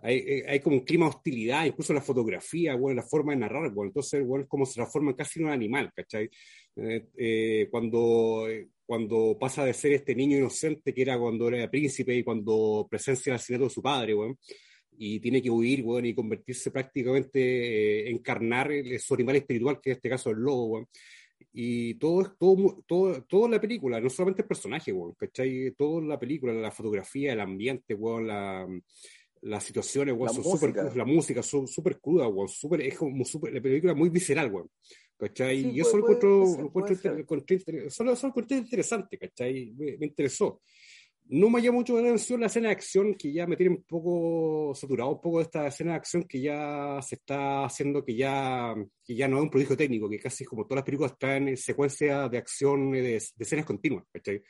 Hay, 0.05 0.43
hay, 0.45 0.59
como 0.59 0.77
un 0.77 0.83
clima 0.83 1.05
de 1.05 1.15
hostilidad, 1.15 1.65
incluso 1.65 1.93
la 1.93 2.01
fotografía, 2.01 2.75
bueno, 2.75 2.97
la 2.97 3.07
forma 3.07 3.31
de 3.31 3.39
narrar, 3.39 3.71
bueno, 3.71 3.87
entonces, 3.87 4.21
bueno, 4.25 4.43
es 4.43 4.49
como 4.49 4.65
se 4.65 4.73
transforma 4.73 5.15
casi 5.15 5.39
en 5.39 5.45
un 5.45 5.51
animal, 5.51 5.93
¿cachai? 5.95 6.29
Eh, 6.75 7.05
eh, 7.15 7.67
cuando, 7.71 8.45
cuando 8.85 9.37
pasa 9.39 9.63
de 9.63 9.73
ser 9.73 9.93
este 9.93 10.13
niño 10.13 10.37
inocente 10.37 10.93
que 10.93 11.03
era 11.03 11.17
cuando 11.17 11.47
era 11.47 11.71
príncipe 11.71 12.13
y 12.15 12.23
cuando 12.23 12.85
presencia 12.89 13.31
el 13.31 13.35
asesinato 13.35 13.63
de 13.65 13.69
su 13.69 13.81
padre, 13.81 14.13
bueno, 14.13 14.37
y 14.97 15.19
tiene 15.19 15.41
que 15.41 15.49
huir, 15.49 15.83
bueno, 15.83 16.07
y 16.07 16.13
convertirse 16.13 16.71
prácticamente, 16.71 17.39
eh, 17.39 18.09
encarnar 18.09 18.71
el, 18.71 18.99
su 18.99 19.13
animal 19.13 19.37
espiritual, 19.37 19.79
que 19.81 19.91
en 19.91 19.95
este 19.97 20.09
caso 20.09 20.29
es 20.29 20.37
el 20.37 20.43
lobo, 20.43 20.67
bueno. 20.67 20.89
Y 21.51 21.95
todo, 21.95 22.35
todo, 22.39 22.83
todo, 22.87 23.23
todo 23.23 23.47
la 23.47 23.61
película, 23.61 23.99
no 23.99 24.09
solamente 24.09 24.41
el 24.41 24.47
personaje, 24.47 24.91
bueno, 24.91 25.13
¿cachai? 25.15 25.71
Todo 25.77 26.01
la 26.01 26.19
película, 26.19 26.53
la 26.53 26.71
fotografía, 26.71 27.33
el 27.33 27.39
ambiente, 27.39 27.93
bueno, 27.93 28.21
la, 28.27 28.67
las 29.41 29.63
situaciones, 29.63 30.15
bueno, 30.15 30.33
la 30.33 30.41
son 30.41 30.51
música. 30.51 30.81
super, 30.81 30.97
la 30.97 31.05
música, 31.05 31.43
son 31.43 31.67
súper 31.67 31.99
cruda, 31.99 32.27
bueno, 32.27 32.47
super, 32.47 32.81
es 32.81 32.97
como 32.97 33.23
super, 33.25 33.53
la 33.53 33.61
película 33.61 33.93
muy 33.93 34.09
visceral, 34.09 34.49
bueno. 34.49 34.69
¿Cachai? 35.15 35.61
Sí, 35.61 35.71
y 35.75 35.79
eso 35.79 35.95
lo 35.95 36.09
encontré 38.29 38.57
interesante, 38.57 39.17
¿cachai? 39.17 39.71
Me, 39.77 39.97
me 39.97 40.07
interesó. 40.07 40.61
No 41.25 41.49
me 41.49 41.61
llamó 41.61 41.79
mucho 41.79 41.95
la 41.95 42.01
atención 42.01 42.41
la 42.41 42.47
escena 42.47 42.67
de 42.67 42.73
acción, 42.73 43.15
que 43.15 43.31
ya 43.31 43.47
me 43.47 43.55
tiene 43.55 43.75
un 43.75 43.83
poco 43.83 44.73
saturado, 44.75 45.11
un 45.11 45.21
poco 45.21 45.37
de 45.37 45.43
esta 45.43 45.67
escena 45.67 45.91
de 45.91 45.97
acción 45.97 46.23
que 46.23 46.41
ya 46.41 46.99
se 47.01 47.15
está 47.15 47.65
haciendo, 47.65 48.03
que 48.03 48.15
ya, 48.15 48.75
que 49.03 49.15
ya 49.15 49.27
no 49.27 49.37
es 49.37 49.43
un 49.43 49.49
prodigio 49.49 49.77
técnico, 49.77 50.09
que 50.09 50.19
casi 50.19 50.43
como 50.45 50.63
todas 50.65 50.77
las 50.79 50.85
películas 50.85 51.17
traen 51.17 51.47
en 51.47 51.57
secuencia 51.57 52.27
de 52.29 52.37
acción, 52.37 52.93
eh, 52.93 53.01
de, 53.01 53.11
de 53.11 53.19
escenas 53.39 53.65
continuas, 53.65 54.05
¿cachai? 54.11 54.37
O 54.37 54.41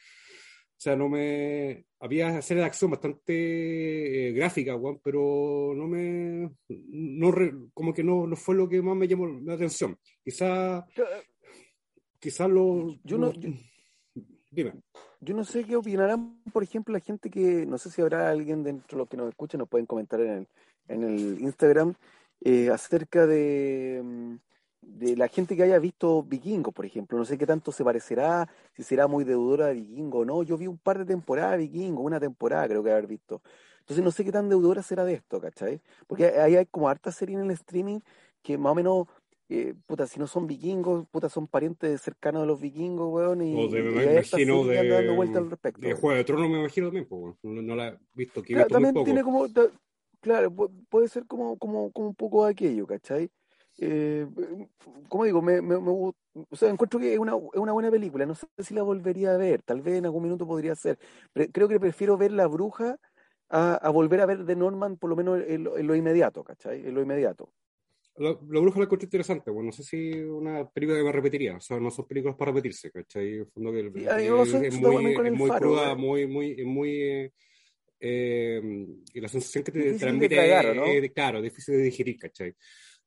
sea, 0.84 0.96
no 0.98 1.08
me... 1.08 1.86
Había 2.00 2.40
escenas 2.40 2.64
de 2.64 2.66
acción 2.66 2.92
bastante 2.92 4.30
eh, 4.30 4.32
gráficas, 4.34 4.78
pero 5.02 5.74
no 5.76 5.88
me... 5.88 6.50
No 6.68 7.32
re- 7.32 7.54
como 7.74 7.94
que 7.94 8.04
no, 8.04 8.28
no 8.28 8.36
fue 8.36 8.56
lo 8.56 8.68
que 8.68 8.82
más 8.82 8.98
me 8.98 9.08
llamó 9.08 9.28
la 9.28 9.54
atención. 9.54 9.98
Quizá, 10.26 10.86
quizá 12.20 12.48
lo... 12.50 12.98
Yo 13.04 13.18
no- 13.18 13.32
yo- 13.34 13.52
Dime. 14.52 14.74
Yo 15.24 15.34
no 15.34 15.44
sé 15.46 15.64
qué 15.64 15.76
opinarán, 15.76 16.42
por 16.52 16.64
ejemplo, 16.64 16.94
la 16.94 17.00
gente 17.00 17.30
que, 17.30 17.66
no 17.66 17.78
sé 17.78 17.90
si 17.90 18.02
habrá 18.02 18.30
alguien 18.30 18.64
dentro 18.64 18.98
de 18.98 19.02
los 19.04 19.10
que 19.10 19.18
nos 19.18 19.30
escucha, 19.30 19.58
nos 19.58 19.70
pueden 19.70 19.86
comentar 19.86 20.20
en 20.20 20.30
el, 20.30 20.48
en 20.88 21.04
el 21.04 21.42
Instagram, 21.42 21.94
eh, 22.42 22.70
acerca 22.70 23.26
de, 23.26 24.02
mm, 24.04 24.36
de 24.82 25.16
la 25.16 25.28
gente 25.28 25.56
que 25.56 25.64
haya 25.64 25.80
visto 25.80 26.24
Vikingos, 26.24 26.74
por 26.74 26.86
ejemplo. 26.86 27.18
No 27.18 27.26
sé 27.26 27.38
qué 27.38 27.46
tanto 27.46 27.72
se 27.72 27.84
parecerá, 27.84 28.50
si 28.76 28.84
será 28.84 29.08
muy 29.08 29.24
deudora 29.24 29.68
de 29.68 29.76
Vikingo 29.76 30.20
o 30.20 30.26
no. 30.26 30.44
Yo 30.44 30.58
vi 30.58 30.68
un 30.68 30.78
par 30.78 30.98
de 31.00 31.06
temporadas 31.06 31.54
de 31.54 31.58
Vikingos, 31.60 32.06
una 32.06 32.20
temporada 32.20 32.68
creo 32.68 32.84
que 32.84 32.92
haber 32.92 33.08
visto. 33.08 33.42
Entonces 33.80 34.04
no 34.04 34.12
sé 34.12 34.24
qué 34.24 34.32
tan 34.32 34.50
deudora 34.50 34.82
será 34.82 35.04
de 35.06 35.14
esto, 35.14 35.42
¿cachai? 35.42 35.82
Porque 36.08 36.26
ahí 36.28 36.56
hay 36.56 36.66
como 36.66 36.90
harta 36.90 37.12
serie 37.12 37.36
en 37.36 37.44
el 37.44 37.52
streaming 37.52 38.00
que 38.42 38.58
más 38.58 38.72
o 38.72 38.76
menos, 38.76 39.08
eh, 39.50 39.74
puta, 39.86 40.08
si 40.08 40.20
no 40.20 40.28
son 40.28 40.48
vikingos, 40.48 41.08
puta, 41.10 41.30
son 41.30 41.48
parientes 41.48 42.02
cercanos 42.02 42.42
de 42.42 42.48
los 42.48 42.60
vikingos, 42.62 43.12
weón. 43.12 43.42
Y, 43.42 43.56
O 43.56 43.68
de, 43.68 43.80
y 43.80 43.84
me 43.84 44.04
imagino 44.14 44.62
anda 44.80 44.96
dando 44.96 45.14
vuelta 45.16 45.40
al 45.40 45.46
de, 45.46 45.50
respecto. 45.50 45.88
de 45.88 45.94
Juego 45.94 46.18
de 46.18 46.24
Tronos, 46.24 46.50
me 46.50 46.60
imagino 46.60 46.88
también, 46.88 47.08
pues, 47.08 47.22
weón. 47.44 47.56
no, 47.56 47.62
no 47.62 47.76
la 47.76 47.88
he 47.90 48.00
visto, 48.14 48.42
que 48.42 48.54
he 48.54 48.56
Claro, 48.56 48.68
visto 48.68 48.76
muy 48.76 48.84
también 48.84 48.94
poco. 48.94 49.06
tiene 49.06 49.24
como, 49.24 49.46
claro, 50.22 50.52
pu- 50.52 50.86
puede 50.90 51.08
ser 51.08 51.26
como, 51.28 51.58
como, 51.58 51.92
como 51.92 52.08
un 52.10 52.16
poco 52.16 52.46
aquello, 52.46 52.88
¿cachai? 52.88 53.30
Eh, 53.80 54.28
como 55.10 55.24
digo, 55.26 55.42
me, 55.42 55.62
me, 55.62 55.80
me 55.80 55.90
o 55.92 56.16
sea, 56.56 56.70
encuentro 56.70 57.00
que 57.00 57.14
es 57.14 57.20
una, 57.20 57.34
es 57.36 57.60
una 57.60 57.74
buena 57.74 57.90
película, 57.92 58.26
no 58.26 58.36
sé 58.36 58.46
si 58.60 58.74
la 58.76 58.84
volvería 58.84 59.34
a 59.34 59.38
ver, 59.38 59.64
tal 59.64 59.82
vez 59.82 59.96
en 59.96 60.06
algún 60.06 60.24
minuto 60.24 60.46
podría 60.48 60.76
ser, 60.76 61.00
pero 61.34 61.52
creo 61.52 61.68
que 61.68 61.80
prefiero 61.80 62.16
ver 62.18 62.32
La 62.32 62.46
Bruja 62.48 62.98
a, 63.50 63.76
a 63.76 63.90
volver 63.90 64.22
a 64.22 64.26
ver 64.28 64.46
The 64.46 64.56
Norman, 64.56 64.98
por 64.98 65.10
lo 65.10 65.16
menos 65.16 65.42
en, 65.48 65.64
lo 65.64 65.78
en 65.78 65.88
lo 65.88 65.96
inmediato, 65.96 66.44
¿cachai? 66.44 66.86
En 66.88 66.94
lo 66.94 67.02
inmediato. 67.02 67.52
La, 68.18 68.30
la 68.30 68.60
bruja 68.60 68.78
la 68.80 68.86
encontré 68.86 69.06
interesante, 69.06 69.50
bueno, 69.50 69.68
no 69.68 69.72
sé 69.72 69.84
si 69.84 70.12
una 70.14 70.70
película 70.70 71.00
que 71.00 71.04
me 71.04 71.12
repetiría, 71.12 71.56
o 71.58 71.60
sea, 71.60 71.80
no 71.80 71.90
son 71.90 72.08
películas 72.08 72.36
para 72.38 72.52
repetirse, 72.52 72.92
¿cachai? 72.92 73.28
En 73.34 73.40
el 73.42 73.48
fondo 73.48 73.72
que 73.72 73.80
el- 73.80 73.94
yo 73.94 74.38
lo 74.38 74.44
es, 74.44 74.74
muy, 74.80 75.14
es 75.14 75.18
el 75.18 75.32
muy 75.34 75.50
faro, 75.50 75.60
cruda, 75.68 75.92
eh. 75.92 75.96
muy, 75.96 76.28
muy, 76.28 76.64
muy, 76.66 77.02
eh, 77.02 77.32
eh, 78.00 78.62
y 79.14 79.20
la 79.20 79.28
sensación 79.28 79.64
que 79.64 79.72
te 79.72 79.80
Difícil 79.80 79.98
de 79.98 80.06
transmite 80.06 80.36
tragar, 80.36 80.66
¿o 80.68 80.74
no? 80.76 80.86
claro, 81.14 81.42
difícil 81.42 81.76
de 81.78 81.84
digerir, 81.84 82.18
¿cachai? 82.20 82.54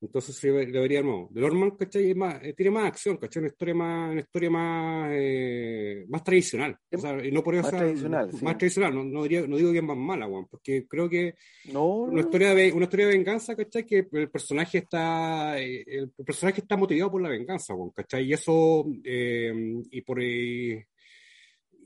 Entonces 0.00 0.36
sí, 0.36 0.48
le 0.48 0.66
vería 0.80 0.98
de 0.98 1.04
nuevo. 1.04 1.28
De 1.30 1.40
Norman, 1.40 1.70
¿cachai? 1.70 2.14
Más, 2.14 2.42
eh, 2.42 2.52
tiene 2.54 2.70
más 2.70 2.84
acción, 2.86 3.16
¿cachai? 3.16 3.40
Una 3.40 3.48
historia 3.48 3.74
más, 3.74 4.10
una 4.12 4.20
historia 4.20 4.50
más, 4.50 5.10
eh, 5.14 6.04
más 6.08 6.22
tradicional. 6.22 6.76
O 6.92 6.98
sea, 6.98 7.24
y 7.24 7.32
no 7.32 7.42
por 7.42 7.54
eso 7.54 7.62
Más 7.62 7.70
sea- 7.70 7.78
tradicional, 7.80 8.30
sí. 8.32 8.44
más 8.44 8.58
tradicional, 8.58 8.94
no, 8.94 9.04
no, 9.04 9.22
diría, 9.22 9.46
no 9.46 9.56
digo 9.56 9.72
que 9.72 9.78
es 9.78 9.84
más 9.84 9.96
mala, 9.96 10.26
weón, 10.28 10.46
porque 10.48 10.86
creo 10.86 11.08
que 11.08 11.34
No, 11.72 11.86
una 12.02 12.20
historia 12.20 12.54
de, 12.54 12.72
una 12.72 12.84
historia 12.84 13.06
de 13.06 13.12
venganza, 13.16 13.56
¿cachai? 13.56 13.86
Que 13.86 14.06
el 14.12 14.30
personaje 14.30 14.78
está, 14.78 15.58
eh, 15.60 15.82
el 15.86 16.10
personaje 16.10 16.60
está 16.60 16.76
motivado 16.76 17.12
por 17.12 17.22
la 17.22 17.30
venganza, 17.30 17.74
weón, 17.74 17.90
¿cachai? 17.90 18.24
Y 18.26 18.32
eso, 18.34 18.84
eh, 19.02 19.52
y 19.90 20.00
por, 20.02 20.20
eh, 20.22 20.86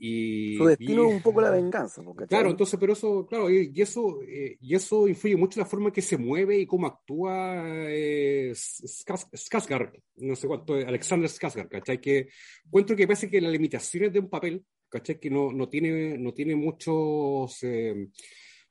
y, 0.03 0.57
su 0.57 0.65
destino 0.65 1.03
y- 1.03 1.07
es 1.09 1.13
un 1.17 1.21
poco 1.21 1.41
la 1.41 1.51
venganza, 1.61 2.01
¿cachai? 2.03 2.27
Claro, 2.27 2.49
entonces, 2.49 2.79
pero 2.79 2.93
eso, 2.93 3.25
claro, 3.27 3.49
y, 3.51 3.71
y 3.73 3.81
eso, 3.81 4.19
eh, 4.23 4.57
y 4.59 4.73
eso 4.75 5.07
influye 5.07 5.35
mucho 5.37 5.59
en 5.59 5.63
la 5.63 5.69
forma 5.69 5.87
en 5.89 5.93
que 5.93 6.01
se 6.01 6.17
mueve 6.17 6.57
y 6.57 6.65
cómo 6.65 6.87
actúa 6.87 7.63
eh, 7.87 8.51
Skars- 8.53 9.29
Skarsgård, 9.31 9.91
no 10.17 10.35
sé 10.35 10.47
cuánto, 10.47 10.73
Alexander 10.73 11.29
Skarsgård, 11.29 11.69
¿cachai? 11.69 12.01
Que 12.01 12.29
encuentro 12.65 12.95
que 12.95 13.05
parece 13.05 13.29
que 13.29 13.39
las 13.39 13.51
limitaciones 13.51 14.11
de 14.11 14.19
un 14.19 14.29
papel, 14.29 14.65
¿cachai? 14.89 15.19
Que 15.19 15.29
no, 15.29 15.51
no 15.51 15.69
tiene, 15.69 16.17
no 16.17 16.33
tiene 16.33 16.55
muchos, 16.55 17.59
eh, 17.61 18.07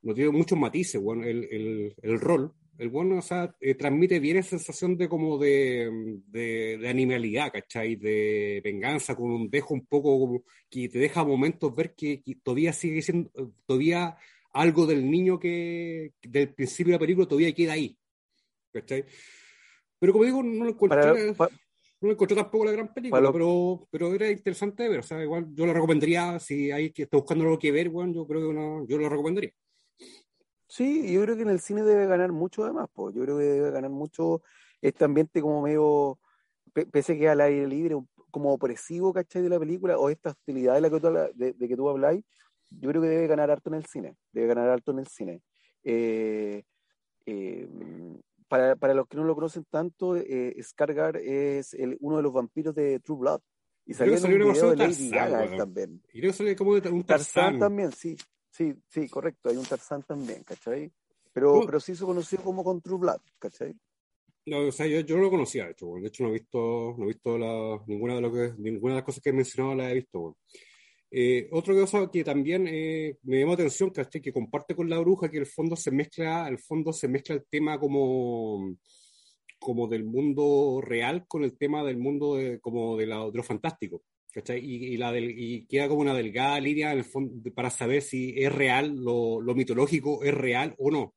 no 0.02 0.14
tiene 0.14 0.30
muchos 0.32 0.58
matices, 0.58 1.00
bueno, 1.00 1.24
el, 1.24 1.44
el, 1.50 1.94
el 2.02 2.20
rol, 2.20 2.52
el 2.80 2.88
bueno, 2.88 3.18
o 3.18 3.22
sea, 3.22 3.54
eh, 3.60 3.74
transmite 3.74 4.18
bien 4.20 4.38
esa 4.38 4.50
sensación 4.56 4.96
de 4.96 5.08
como 5.08 5.36
de, 5.38 5.90
de, 6.28 6.78
de 6.78 6.88
animalidad, 6.88 7.52
¿cachai? 7.52 7.96
De 7.96 8.60
venganza, 8.64 9.14
con 9.14 9.30
un 9.30 9.50
dejo 9.50 9.74
un 9.74 9.84
poco 9.86 10.18
como 10.18 10.42
que 10.70 10.88
te 10.88 10.98
deja 10.98 11.20
a 11.20 11.24
momentos 11.24 11.74
ver 11.76 11.94
que, 11.94 12.22
que 12.22 12.36
todavía 12.42 12.72
sigue 12.72 13.02
siendo, 13.02 13.30
todavía 13.66 14.16
algo 14.52 14.86
del 14.86 15.10
niño 15.10 15.38
que 15.38 16.12
del 16.22 16.54
principio 16.54 16.92
de 16.92 16.96
la 16.96 17.00
película 17.00 17.28
todavía 17.28 17.54
queda 17.54 17.74
ahí, 17.74 17.96
¿cachai? 18.72 19.04
Pero 19.98 20.12
como 20.12 20.24
digo, 20.24 20.42
no 20.42 20.64
lo 20.64 20.70
encontré, 20.70 20.98
Para, 20.98 21.34
pa- 21.34 21.48
no 22.00 22.08
lo 22.08 22.12
encontré 22.12 22.34
tampoco 22.36 22.64
la 22.64 22.72
gran 22.72 22.94
película, 22.94 23.20
Para 23.20 23.26
lo- 23.28 23.32
pero, 23.32 23.88
pero 23.90 24.14
era 24.14 24.30
interesante 24.30 24.84
de 24.84 24.88
ver, 24.88 25.00
o 25.00 25.02
sea, 25.02 25.22
igual 25.22 25.48
yo 25.54 25.66
lo 25.66 25.74
recomendaría, 25.74 26.38
si 26.40 26.70
hay 26.70 26.90
que 26.92 27.02
está 27.02 27.18
buscando 27.18 27.44
algo 27.44 27.58
que 27.58 27.70
ver, 27.72 27.90
bueno, 27.90 28.14
yo 28.14 28.26
creo 28.26 28.40
que 28.48 28.92
yo 28.92 28.98
lo 28.98 29.08
recomendaría. 29.10 29.52
Sí, 30.70 31.12
yo 31.12 31.22
creo 31.22 31.34
que 31.34 31.42
en 31.42 31.48
el 31.50 31.58
cine 31.60 31.82
debe 31.82 32.06
ganar 32.06 32.30
mucho 32.30 32.62
además, 32.62 32.88
pues. 32.94 33.12
Yo 33.14 33.22
creo 33.24 33.38
que 33.38 33.44
debe 33.44 33.70
ganar 33.72 33.90
mucho 33.90 34.42
este 34.80 35.04
ambiente 35.04 35.42
como 35.42 35.60
medio, 35.62 36.20
pe- 36.72 36.86
pese 36.86 37.14
a 37.14 37.16
que 37.18 37.28
al 37.28 37.40
aire 37.40 37.66
libre, 37.66 37.96
como 38.30 38.52
opresivo, 38.52 39.12
¿cachai? 39.12 39.42
De 39.42 39.48
la 39.48 39.58
película, 39.58 39.98
o 39.98 40.08
esta 40.08 40.30
hostilidad 40.30 40.74
de 40.74 40.80
la 40.80 40.88
que 40.88 41.00
tú, 41.00 41.08
de, 41.34 41.52
de 41.54 41.68
que 41.68 41.76
tú 41.76 41.88
habláis, 41.88 42.24
yo 42.70 42.88
creo 42.88 43.02
que 43.02 43.08
debe 43.08 43.26
ganar 43.26 43.50
harto 43.50 43.68
en 43.70 43.74
el 43.74 43.86
cine, 43.86 44.16
debe 44.30 44.46
ganar 44.46 44.68
harto 44.68 44.92
en 44.92 45.00
el 45.00 45.08
cine. 45.08 45.42
Eh, 45.82 46.62
eh, 47.26 47.68
para, 48.46 48.76
para 48.76 48.94
los 48.94 49.08
que 49.08 49.16
no 49.16 49.24
lo 49.24 49.34
conocen 49.34 49.64
tanto, 49.68 50.16
eh, 50.16 50.54
Skarsgård 50.58 51.16
es 51.20 51.74
el, 51.74 51.96
uno 52.00 52.18
de 52.18 52.22
los 52.22 52.32
vampiros 52.32 52.74
de 52.76 53.00
True 53.00 53.18
Blood. 53.18 53.40
Y 53.86 53.94
salió 53.94 54.14
en 54.14 54.20
salió 54.20 54.36
un 54.46 54.52
video 54.52 54.70
de 54.70 54.76
Lady 54.76 55.10
Gaga 55.10 55.56
también. 55.56 56.00
Y 56.12 56.20
creo 56.20 56.30
que 56.30 56.36
sale 56.38 56.54
como 56.54 56.70
un 56.70 56.80
Tarzán 56.80 57.04
Tarzán. 57.04 57.58
también, 57.58 57.90
sí, 57.90 58.16
sí, 58.60 58.74
sí, 58.88 59.08
correcto, 59.08 59.48
hay 59.48 59.56
un 59.56 59.64
Tarzán 59.64 60.02
también, 60.02 60.42
¿cachai? 60.44 60.92
Pero, 61.32 61.56
No. 61.60 61.66
pero 61.66 61.80
se 61.80 61.92
hizo 61.92 62.04
conocido 62.06 62.42
como 62.42 62.62
con 62.62 62.80
True 62.82 62.98
Blood, 62.98 63.20
¿cachai? 63.38 63.74
No, 64.46 64.66
o 64.66 64.72
sea, 64.72 64.86
yo, 64.86 65.00
yo 65.00 65.16
no 65.16 65.22
lo 65.22 65.30
conocía, 65.30 65.64
de 65.66 65.70
hecho, 65.72 65.86
weón. 65.86 66.02
de 66.02 66.08
hecho 66.08 66.24
no 66.24 66.28
he 66.30 66.32
visto, 66.32 66.94
no 66.98 67.04
he 67.04 67.08
visto 67.08 67.38
la- 67.38 67.80
ninguna, 67.86 68.16
de 68.16 68.20
lo 68.20 68.32
que, 68.32 68.52
ninguna 68.58 68.94
de 68.94 68.98
las 69.00 69.04
cosas 69.04 69.22
que 69.22 69.30
he 69.30 69.32
mencionado 69.32 69.74
la 69.76 69.90
he 69.90 69.94
visto. 69.94 70.18
weón. 70.20 70.34
Eh, 71.12 71.48
otra 71.52 71.74
cosa 71.74 72.08
que 72.10 72.22
también 72.22 72.66
eh, 72.68 73.16
me 73.22 73.38
llamó 73.40 73.52
la 73.52 73.54
atención, 73.54 73.90
¿cachai? 73.90 74.20
que 74.20 74.32
comparte 74.32 74.74
con 74.76 74.88
la 74.90 74.98
bruja, 74.98 75.30
que 75.30 75.38
el 75.38 75.46
fondo 75.46 75.74
se 75.76 75.90
mezcla, 75.90 76.46
el 76.48 76.58
fondo 76.58 76.92
se 76.92 77.08
mezcla 77.08 77.34
el 77.34 77.44
tema 77.48 77.78
como, 77.80 78.76
como 79.58 79.88
del 79.88 80.04
mundo 80.04 80.80
real 80.82 81.26
con 81.26 81.44
el 81.44 81.56
tema 81.56 81.82
del 81.84 81.96
mundo 81.98 82.36
de, 82.36 82.60
como 82.60 82.96
de, 82.96 83.06
la, 83.06 83.24
de 83.26 83.32
lo 83.32 83.42
fantástico. 83.42 84.02
¿Cachai? 84.32 84.58
Y, 84.64 84.94
y 84.94 84.96
la 84.96 85.12
del, 85.12 85.30
y 85.30 85.66
queda 85.66 85.88
como 85.88 86.00
una 86.02 86.14
delgada 86.14 86.60
línea 86.60 86.92
en 86.92 86.98
el 86.98 87.04
fondo, 87.04 87.52
para 87.54 87.70
saber 87.70 88.02
si 88.02 88.34
es 88.36 88.52
real, 88.52 88.94
lo, 88.96 89.40
lo 89.40 89.54
mitológico 89.54 90.22
es 90.24 90.34
real 90.34 90.74
o 90.78 90.90
no 90.90 91.14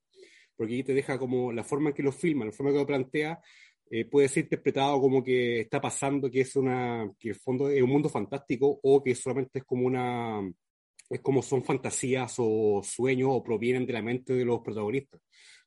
porque 0.56 0.76
ahí 0.76 0.84
te 0.84 0.94
deja 0.94 1.18
como 1.18 1.52
la 1.52 1.64
forma 1.64 1.90
en 1.90 1.96
que 1.96 2.04
lo 2.04 2.12
filma, 2.12 2.46
la 2.46 2.52
forma 2.52 2.70
en 2.70 2.76
que 2.76 2.82
lo 2.82 2.88
plantea, 2.88 3.42
eh, 3.90 4.06
puede 4.06 4.28
ser 4.30 4.44
interpretado 4.44 5.00
como 5.02 5.24
que 5.24 5.62
está 5.62 5.82
pasando, 5.82 6.30
que 6.30 6.42
es 6.42 6.56
una, 6.56 7.12
que 7.20 7.30
el 7.30 7.36
fondo 7.36 7.70
es 7.70 7.82
un 7.82 7.90
mundo 7.90 8.08
fantástico 8.08 8.80
o 8.84 9.04
que 9.04 9.16
solamente 9.16 9.60
es 9.60 9.66
como 9.66 9.86
una, 9.88 10.42
es 11.10 11.22
como 11.22 11.42
son 11.42 11.64
fantasías 11.64 12.36
o 12.38 12.82
sueños 12.84 13.30
o 13.32 13.44
provienen 13.44 13.86
de 13.86 13.94
la 13.94 14.02
mente 14.02 14.34
de 14.34 14.46
los 14.46 14.60
protagonistas. 14.62 15.22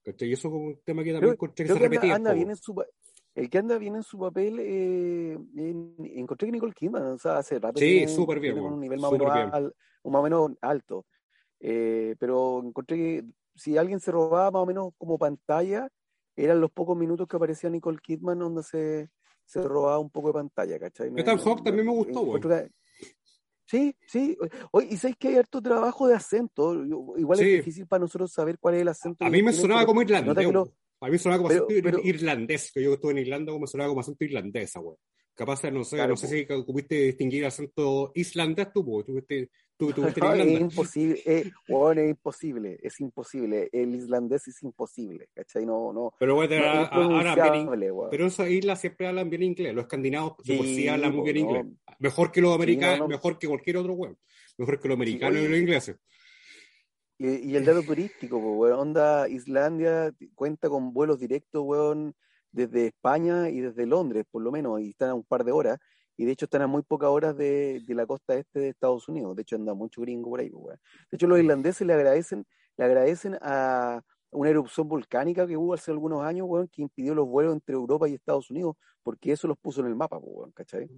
¿cachai? 0.04 0.28
Y 0.28 0.32
eso 0.34 0.48
es 0.48 0.52
como 0.52 0.64
un 0.66 0.80
tema 0.84 1.02
que 1.02 1.12
también 1.12 1.36
Creo, 1.36 1.52
que 1.54 1.66
se 1.66 1.72
anda, 1.72 1.82
repetía 1.82 2.10
un 2.10 2.16
anda 2.16 2.30
poco. 2.30 2.36
bien 2.36 2.50
en 2.50 2.56
su 2.56 2.74
pa- 2.74 2.86
el 3.36 3.50
que 3.50 3.58
anda 3.58 3.76
bien 3.78 3.94
en 3.96 4.02
su 4.02 4.18
papel, 4.18 4.58
eh, 4.58 5.32
en- 5.56 5.94
encontré 6.16 6.48
que 6.48 6.52
Nicole 6.52 6.72
Kidman, 6.74 7.02
o 7.04 7.18
sea, 7.18 7.36
hace 7.38 7.58
rato 7.58 7.78
Sí, 7.78 8.08
súper 8.08 8.40
bien, 8.40 8.54
tiene 8.54 8.66
un 8.68 8.80
nivel 8.80 8.98
más 8.98 9.12
o 9.12 9.18
menos, 9.18 9.34
bien. 9.34 9.50
al- 9.52 9.74
un 10.02 10.12
más 10.12 10.20
o 10.20 10.22
menos 10.24 10.50
alto. 10.62 11.06
Eh, 11.60 12.16
pero 12.18 12.62
encontré 12.64 12.96
que 12.96 13.24
si 13.54 13.76
alguien 13.78 14.00
se 14.00 14.10
robaba 14.10 14.50
más 14.50 14.62
o 14.62 14.66
menos 14.66 14.92
como 14.98 15.18
pantalla, 15.18 15.88
eran 16.34 16.60
los 16.60 16.70
pocos 16.70 16.96
minutos 16.96 17.26
que 17.28 17.36
aparecía 17.36 17.70
Nicole 17.70 17.98
Kidman 18.02 18.38
donde 18.38 18.62
se, 18.62 19.10
se 19.44 19.62
robaba 19.62 19.98
un 19.98 20.10
poco 20.10 20.28
de 20.28 20.34
pantalla, 20.34 20.78
¿cachai? 20.78 21.10
Me- 21.10 21.20
Ethan 21.20 21.38
Hawke 21.38 21.62
también 21.62 21.86
me 21.86 21.92
gustó, 21.92 22.40
que- 22.40 22.70
Sí, 23.68 23.96
sí. 24.06 24.38
Oye, 24.70 24.88
y 24.92 24.96
sabéis 24.96 25.16
que 25.16 25.28
hay 25.28 25.36
harto 25.36 25.60
trabajo 25.60 26.06
de 26.06 26.14
acento. 26.14 26.72
Igual 27.16 27.38
Sí. 27.38 27.44
es 27.46 27.50
difícil 27.56 27.86
para 27.88 28.00
nosotros 28.00 28.30
saber 28.32 28.58
cuál 28.60 28.76
es 28.76 28.82
el 28.82 28.88
acento. 28.88 29.24
A 29.24 29.28
mí 29.30 29.42
me 29.42 29.52
sonaba 29.52 29.84
como 29.84 30.02
irlandés. 30.02 30.46
A 31.00 31.06
mí 31.06 31.12
me 31.12 31.18
sonaba 31.18 31.38
como 31.42 31.48
pero- 31.48 31.66
acento 31.66 31.82
pero- 31.82 32.00
irlandés, 32.04 32.70
que 32.72 32.82
yo 32.82 32.94
estuve 32.94 33.12
en 33.12 33.18
Irlanda, 33.18 33.52
como 33.52 33.62
me 33.62 33.66
sonaba 33.66 33.88
como 33.88 34.00
acento 34.00 34.24
irlandés, 34.24 34.72
wea. 34.76 34.96
Capaz, 35.34 35.62
no 35.70 35.84
sé, 35.84 35.96
Claro, 35.96 36.10
no 36.12 36.16
sé 36.16 36.28
si 36.28 36.46
pudiste 36.64 36.94
distinguir 36.94 37.44
acento 37.44 38.10
islandés 38.14 38.72
tú, 38.72 38.82
po, 38.82 39.04
tuviste, 39.04 39.50
tú, 39.76 39.92
tuviste 39.92 40.18
en 40.20 40.24
No, 40.24 40.32
es 40.32 40.38
Irlanda. 40.40 40.60
imposible, 40.60 41.22
eh, 41.26 41.50
weón, 41.68 41.98
es 41.98 42.08
imposible, 42.08 42.78
es 42.82 43.00
imposible. 43.00 43.68
El 43.70 43.94
islandés 43.94 44.48
es 44.48 44.62
imposible, 44.62 45.28
¿cachai? 45.34 45.66
No, 45.66 45.92
no, 45.92 46.14
Pero 46.18 46.36
bueno, 46.36 46.56
no, 46.58 46.64
ahora, 46.64 47.34
es 47.46 47.52
bien, 47.52 47.68
weón. 47.68 48.08
pero 48.10 48.26
esas 48.26 48.48
islas 48.48 48.80
siempre 48.80 49.08
hablan 49.08 49.28
bien 49.28 49.42
inglés, 49.42 49.74
los 49.74 49.82
escandinavos 49.84 50.38
de 50.42 50.56
por 50.56 50.64
sí 50.64 50.74
Sí, 50.76 50.88
hablan 50.88 51.14
muy 51.14 51.30
bien 51.30 51.44
no. 51.44 51.50
inglés. 51.56 51.74
Mejor 51.98 52.32
que 52.32 52.40
los 52.40 52.54
americanos, 52.54 52.98
no, 53.00 53.04
no. 53.04 53.08
mejor 53.08 53.38
que 53.38 53.46
cualquier 53.46 53.76
otro 53.76 53.92
weón. 53.92 54.16
Mejor 54.56 54.80
que 54.80 54.88
los 54.88 54.94
americanos 54.96 55.38
y 55.42 55.48
los 55.48 55.58
ingleses. 55.58 55.96
Y, 57.18 57.56
el 57.56 57.64
dato 57.64 57.82
turístico, 57.82 58.40
po, 58.40 58.52
weón, 58.56 58.78
onda 58.78 59.28
Islandia 59.28 60.12
cuenta 60.34 60.68
con 60.68 60.92
vuelos 60.92 61.18
directos, 61.18 61.62
weón, 61.64 62.14
desde 62.52 62.88
España 62.88 63.48
y 63.48 63.60
desde 63.60 63.86
Londres, 63.86 64.24
por 64.30 64.42
lo 64.42 64.52
menos, 64.52 64.80
y 64.80 64.90
están 64.90 65.10
a 65.10 65.14
un 65.14 65.24
par 65.24 65.44
de 65.44 65.52
horas, 65.52 65.78
y 66.16 66.26
de 66.26 66.32
hecho 66.32 66.44
están 66.44 66.62
a 66.62 66.66
muy 66.66 66.82
pocas 66.82 67.08
horas 67.08 67.36
de, 67.36 67.82
de 67.86 67.94
la 67.94 68.06
costa 68.06 68.34
este 68.34 68.60
de 68.60 68.68
Estados 68.68 69.08
Unidos, 69.08 69.34
de 69.34 69.42
hecho 69.42 69.56
anda 69.56 69.72
mucho 69.74 70.02
gringo 70.02 70.30
por 70.30 70.40
ahí, 70.40 70.50
weón. 70.50 70.78
De 71.10 71.16
hecho 71.16 71.26
los 71.26 71.38
irlandeses 71.38 71.86
le 71.86 71.94
agradecen, 71.94 72.46
le 72.76 72.84
agradecen 72.84 73.38
a 73.40 74.02
una 74.30 74.50
erupción 74.50 74.86
volcánica 74.88 75.46
que 75.46 75.56
hubo 75.56 75.72
hace 75.74 75.90
algunos 75.90 76.22
años, 76.22 76.46
weón, 76.48 76.68
que 76.68 76.82
impidió 76.82 77.14
los 77.14 77.26
vuelos 77.26 77.54
entre 77.54 77.74
Europa 77.74 78.08
y 78.08 78.14
Estados 78.14 78.50
Unidos, 78.50 78.76
porque 79.02 79.32
eso 79.32 79.48
los 79.48 79.56
puso 79.58 79.80
en 79.80 79.86
el 79.86 79.96
mapa, 79.96 80.18
weón, 80.18 80.52
¿cachai? 80.52 80.90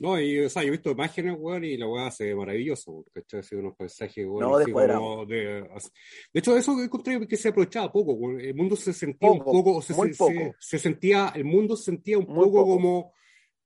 No, 0.00 0.20
y, 0.20 0.40
o 0.40 0.50
sea, 0.50 0.62
yo 0.62 0.68
he 0.68 0.72
visto 0.72 0.90
imágenes, 0.90 1.36
weón, 1.38 1.64
y 1.64 1.76
la 1.76 1.86
weá 1.88 2.10
se 2.10 2.24
ve 2.24 2.34
maravilloso, 2.34 3.04
¿cachai? 3.12 3.40
Así 3.40 3.54
unos 3.54 3.76
paisajes, 3.76 4.26
weón. 4.26 4.40
No, 4.50 4.56
así 4.56 4.72
como 4.72 5.24
de, 5.26 5.68
así- 5.72 5.88
de 6.32 6.40
hecho, 6.40 6.56
eso 6.56 6.82
encontré 6.82 7.24
que 7.28 7.36
se 7.36 7.48
aprovechaba 7.50 7.92
poco, 7.92 8.12
weón. 8.14 8.40
El 8.40 8.54
mundo 8.54 8.74
se 8.74 8.92
sentía 8.92 9.30
un 9.30 9.38
Poco, 9.38 9.52
poco, 9.64 9.82
se, 9.82 9.94
muy 9.94 10.12
se- 10.12 10.18
poco. 10.18 10.32
se- 10.32 10.52
se 10.58 10.78
sentía, 10.80 11.32
el 11.36 11.44
mundo 11.44 11.76
se 11.76 11.84
sentía 11.84 12.18
un 12.18 12.26
poco 12.26 12.42
poco. 12.50 12.64
como, 12.66 13.12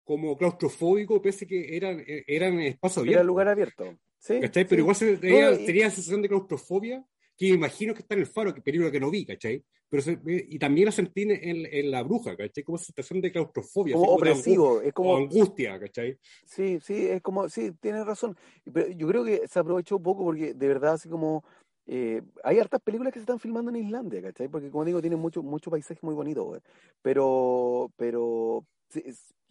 como 0.05 0.37
claustrofóbico, 0.37 1.21
pese 1.23 1.47
que 1.47 1.77
eran, 1.77 2.03
eran 2.07 2.61
espacio 2.61 3.03
Era 3.03 3.09
abierto. 3.11 3.27
lugar 3.27 3.49
abierto. 3.49 3.99
Sí, 4.19 4.41
¿Cachai? 4.41 4.65
Pero 4.65 4.77
sí. 4.77 4.81
igual 4.81 4.97
se, 4.97 5.17
tenía, 5.17 5.51
No, 5.51 5.61
y- 5.61 5.65
tenía 5.67 5.91
sensación 5.91 6.21
de 6.23 6.29
claustrofobia, 6.29 7.05
que 7.37 7.47
me 7.51 7.55
imagino 7.55 7.95
que 7.95 8.01
está 8.03 8.15
en 8.15 8.21
el 8.21 8.27
faro, 8.27 8.53
que 8.53 8.61
película 8.61 8.91
que 8.91 9.01
no 9.01 9.11
vi, 9.11 9.25
¿cachai? 9.25 9.65
Pero 9.91 10.03
se- 10.03 10.19
y 10.27 10.59
también 10.59 10.87
la 10.87 10.93
sentí 10.93 11.23
en, 11.23 11.31
en 11.67 11.91
la 11.91 12.03
bruja, 12.03 12.37
¿cachai? 12.37 12.63
Como 12.65 12.79
sensación 12.79 13.21
de 13.21 13.33
claustrofobia. 13.33 13.95
como 13.95 14.07
de 14.07 14.17
opresivo, 14.17 14.81
es 14.81 14.89
angu- 14.89 14.91
o 14.91 14.93
como, 14.95 15.17
angustia, 15.17 15.81
¿cachai? 15.81 16.19
sí, 16.47 16.79
sí, 16.83 17.07
es 17.09 17.23
como, 17.23 17.49
sí, 17.49 17.73
tienes 17.81 18.05
razón. 18.07 18.37
Pero 18.73 18.89
yo 18.91 19.09
creo 19.09 19.25
que 19.25 19.49
se 19.49 19.59
aprovechó 19.59 19.99
poco 19.99 20.25
porque 20.25 20.55
de 20.55 20.69
verdad 20.69 20.95
así 20.95 21.09
como 21.09 21.45
eh, 21.87 22.23
hay 22.45 22.59
hartas 22.59 22.81
películas 22.83 23.13
que 23.13 23.19
se 23.19 23.23
están 23.23 23.39
filmando 23.41 23.71
en 23.71 23.77
Islandia, 23.77 24.21
¿cachai? 24.23 24.49
Porque 24.49 24.71
como 24.71 24.85
digo, 24.85 25.01
tiene 25.01 25.17
mucho, 25.17 25.43
mucho 25.43 25.71
paisaje 25.71 26.01
muy 26.03 26.15
bonito, 26.15 26.45
güey. 26.45 26.61
Pero, 27.03 27.91
pero 27.97 28.67
se, 28.91 29.05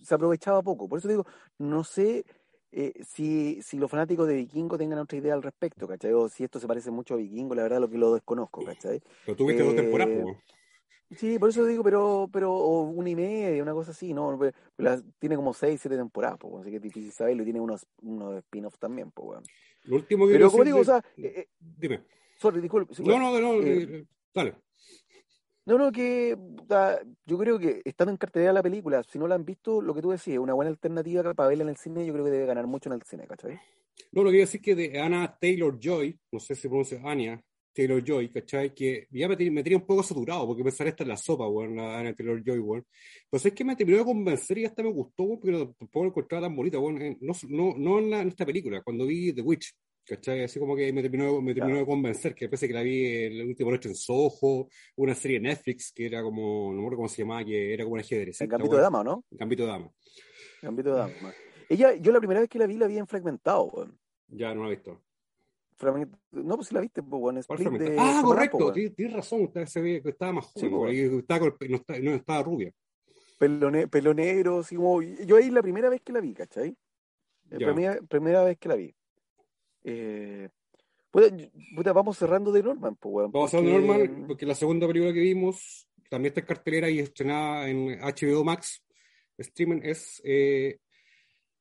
se 0.04 0.16
aprovechaba 0.16 0.62
poco. 0.62 0.88
Por 0.88 1.00
eso 1.00 1.08
digo, 1.08 1.26
no 1.58 1.84
sé 1.84 2.26
eh, 2.72 2.94
si, 3.04 3.62
si 3.62 3.78
los 3.78 3.90
fanáticos 3.90 4.28
de 4.28 4.36
Vikingo 4.36 4.78
tengan 4.78 5.00
otra 5.00 5.18
idea 5.18 5.34
al 5.34 5.44
respecto, 5.44 5.88
¿cachai? 5.88 6.14
O 6.14 6.28
si 6.30 6.44
esto 6.44 6.60
se 6.60 6.68
parece 6.68 6.92
mucho 6.92 7.14
a 7.14 7.18
Vikingo, 7.18 7.56
la 7.56 7.64
verdad 7.64 7.80
lo 7.80 7.90
que 7.90 7.98
lo 7.98 8.14
desconozco, 8.14 8.64
¿cachai? 8.64 9.02
Pero 9.26 9.36
tuviste 9.38 9.64
dos 9.64 9.74
Eh, 9.74 9.76
temporadas, 9.78 10.14
po, 10.16 10.22
weón. 10.24 10.38
Sí, 11.16 11.40
por 11.40 11.50
eso 11.50 11.66
digo, 11.66 11.84
pero, 11.84 12.28
pero 12.34 12.54
o 12.54 12.82
una 12.82 13.10
y 13.10 13.16
media, 13.16 13.64
una 13.64 13.74
cosa 13.74 13.92
así, 13.92 14.14
¿no? 14.14 14.38
Pero- 14.38 14.52
pero 14.76 14.90
las- 14.90 15.04
tiene 15.20 15.38
como 15.38 15.54
seis, 15.54 15.80
siete 15.80 15.96
temporadas, 15.96 16.38
pues, 16.38 16.54
así 16.62 16.70
que 16.70 16.76
es 16.78 16.82
difícil 16.82 17.12
saberlo, 17.14 17.44
y 17.44 17.46
tiene 17.46 17.62
unos, 17.62 17.88
unos 18.02 18.36
spin-offs 18.40 18.78
también, 18.78 19.12
pues, 19.12 19.30
weón. 19.30 19.44
Lo 19.86 19.96
último 19.96 20.28
que 20.28 20.34
Pero 20.34 20.52
como 20.52 20.66
digo, 20.66 20.80
o 20.80 20.84
sea, 20.84 20.98
eh, 21.16 21.34
eh, 21.38 21.48
Dime. 21.60 22.04
sorry, 22.38 22.60
disculpe. 22.60 22.94
sí, 22.94 23.02
No, 23.04 23.14
bueno, 23.14 23.32
no, 23.32 23.40
no, 23.40 23.54
eh, 23.66 23.84
eh, 23.90 24.06
dale. 24.34 24.56
No, 25.68 25.78
no, 25.78 25.92
que 25.92 26.38
yo 27.26 27.38
creo 27.38 27.60
que 27.60 27.82
estando 27.84 28.12
en 28.12 28.18
cartelera 28.18 28.54
la 28.54 28.64
película, 28.64 29.04
si 29.04 29.20
no 29.20 29.28
la 29.28 29.36
han 29.36 29.44
visto, 29.44 29.82
lo 29.82 29.94
que 29.94 30.02
tú 30.02 30.12
decías, 30.12 30.40
una 30.40 30.54
buena 30.54 30.72
alternativa 30.72 31.34
para 31.34 31.50
verla 31.50 31.66
en 31.66 31.70
el 31.72 31.76
cine, 31.76 32.06
yo 32.06 32.14
creo 32.14 32.24
que 32.24 32.32
debe 32.32 32.46
ganar 32.46 32.66
mucho 32.68 32.88
en 32.88 32.94
el 32.96 33.02
cine, 33.04 33.28
¿cachai? 33.28 33.60
No, 34.14 34.24
lo 34.24 34.30
que 34.30 34.38
iba 34.38 34.44
a 34.44 34.48
decir 34.48 34.62
que 34.62 34.76
de 34.76 34.98
Anna 34.98 35.38
Taylor 35.40 35.78
Joy, 35.78 36.18
no 36.32 36.40
sé 36.40 36.56
si 36.56 36.70
pronuncia 36.70 37.02
Anya 37.04 37.42
Taylor 37.74 38.02
Joy, 38.02 38.30
¿cachai? 38.30 38.74
Que 38.74 39.08
ya 39.12 39.28
me, 39.28 39.36
tenía- 39.36 39.76
un 39.78 39.86
poco 39.86 40.04
saturado 40.04 40.48
porque 40.48 40.64
pensar 40.64 40.88
esta 40.88 41.04
en 41.04 41.10
la 41.10 41.18
sopa, 41.18 41.46
weón, 41.50 41.76
la 41.76 42.00
Anna 42.00 42.16
Taylor 42.16 42.42
Joy, 42.42 42.60
weón. 42.60 42.86
Pues 43.30 43.46
es 43.46 43.52
que 43.52 43.66
me 43.66 43.76
terminó 43.76 43.98
de 44.00 44.06
convencer 44.06 44.58
y 44.60 44.66
hasta 44.66 44.82
me 44.82 44.92
gustó, 44.94 45.24
weón, 45.24 45.42
no- 45.44 45.74
tampoco 45.74 46.06
la 46.06 46.10
encontraba 46.12 46.48
tan 46.48 46.56
bonita, 46.56 46.80
weón. 46.80 47.18
No, 47.20 47.34
no, 47.50 47.74
no 47.78 48.00
en 48.00 48.30
esta 48.30 48.46
película, 48.46 48.82
cuando 48.84 49.06
vi 49.06 49.34
The 49.34 49.42
Witch, 49.42 49.74
¿cachai? 50.08 50.44
Así 50.44 50.60
como 50.60 50.76
que 50.76 50.92
me 50.94 51.02
terminó, 51.02 51.42
me 51.42 51.54
terminó 51.54 51.76
Claro. 51.76 51.80
de 51.80 51.86
convencer, 51.86 52.34
que 52.34 52.48
pese 52.50 52.68
que 52.68 52.74
la 52.74 52.82
vi 52.82 53.06
el 53.06 53.46
último 53.48 53.72
noche 53.72 53.90
en 53.90 53.96
Soho, 53.96 54.70
una 54.96 55.14
serie 55.14 55.40
de 55.40 55.48
Netflix 55.50 55.92
que 55.92 56.06
era 56.06 56.22
como, 56.24 56.68
no 56.72 56.74
me 56.74 56.80
acuerdo 56.82 56.98
cómo 56.98 57.10
se 57.10 57.22
llamaba, 57.24 57.44
que 57.46 57.74
era 57.74 57.84
como 57.84 57.94
una 57.94 58.02
El 58.02 58.06
ajedrecista, 58.06 58.46
Gambito 58.46 58.76
de. 58.76 58.82
Dama, 58.82 59.00
¿o 59.02 59.04
¿no? 59.04 59.26
Gambito 59.32 59.64
de 59.64 59.70
Dama. 59.70 59.92
Gambito 60.62 60.92
de 60.92 60.98
Dama. 60.98 61.34
Ella, 61.70 61.96
yo 61.96 62.12
la 62.12 62.20
primera 62.20 62.40
vez 62.40 62.50
que 62.50 62.60
la 62.60 62.66
vi, 62.68 62.78
la 62.78 62.88
vi 62.88 62.98
en 62.98 63.08
fragmentado, 63.08 63.66
weón. 63.66 64.00
Ya 64.30 64.54
no 64.56 64.64
la 64.64 64.68
he 64.72 64.76
visto. 64.76 65.04
Fragment- 65.80 66.18
No, 66.32 66.56
pues 66.56 66.70
si 66.70 66.74
la 66.74 66.82
viste, 66.82 67.04
pues, 67.04 67.22
weón, 67.22 67.36
de 67.36 67.96
Ah, 68.00 68.22
correcto, 68.24 68.72
pues, 68.74 68.96
tienes 68.96 69.14
razón, 69.16 69.44
usted 69.44 69.66
se 69.68 69.82
ve 69.82 70.02
que 70.02 70.10
estaba 70.10 70.34
más 70.34 70.52
Sí, 70.56 70.62
joven, 70.70 70.72
pues, 71.10 71.20
estaba 71.20 71.46
el 71.46 71.54
pe- 71.54 71.70
no, 72.02 72.12
estaba 72.16 72.42
rubia. 72.44 72.74
Pelo, 73.38 73.70
ne- 73.70 73.88
pelo 73.88 74.14
negro, 74.16 74.60
así 74.60 74.76
como. 74.76 75.04
Yo 75.04 75.36
ahí 75.36 75.52
la 75.52 75.62
primera 75.62 75.90
vez 75.90 76.02
que 76.02 76.12
la 76.12 76.20
vi, 76.22 76.34
¿cachai? 76.34 76.76
La 77.50 77.60
Ya. 77.60 77.68
primera, 77.68 78.00
primera 78.10 78.44
vez 78.44 78.58
que 78.58 78.68
la 78.70 78.76
vi. 78.76 78.96
Eh, 79.90 80.50
puta, 81.76 81.94
vamos 81.94 82.18
cerrando 82.18 82.52
de 82.52 82.62
Norman, 82.62 82.96
pues, 82.98 83.14
weón. 83.14 83.32
Vamos 83.32 83.52
porque- 83.52 83.66
ver 83.66 83.80
normal, 83.82 84.26
porque 84.28 84.46
la 84.46 84.54
segunda 84.56 84.86
película 84.86 85.14
que 85.14 85.22
vimos, 85.22 85.88
también 86.10 86.32
está 86.32 86.42
en 86.42 86.46
cartelera 86.48 86.90
y 86.90 87.00
estrenada 87.00 87.70
en 87.70 87.98
HBO 88.02 88.44
Max, 88.44 88.84
streaming, 89.38 89.80
es 89.84 90.22
eh, 90.26 90.80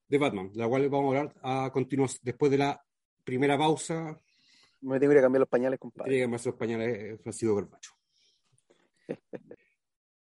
de 0.08 0.18
Batman, 0.18 0.50
la 0.54 0.68
cual 0.68 0.88
vamos 0.88 1.14
a 1.14 1.18
hablar 1.20 1.34
a 1.42 1.70
continuación, 1.72 2.20
después 2.24 2.50
de 2.50 2.58
la 2.58 2.82
primera 3.24 3.56
pausa, 3.56 4.20
Me 4.80 4.98
tengo 5.00 5.10
que 5.10 5.14
ir 5.14 5.18
a 5.18 5.22
cambiar 5.22 5.40
los 5.40 5.48
pañales, 5.48 5.78
compadre. 5.78 6.10
tiene 6.10 6.24
que 6.24 6.28
más 6.28 6.46
españoles 6.46 6.98
eh, 6.98 7.18
Francisco 7.22 7.54
Carpacho. 7.56 7.90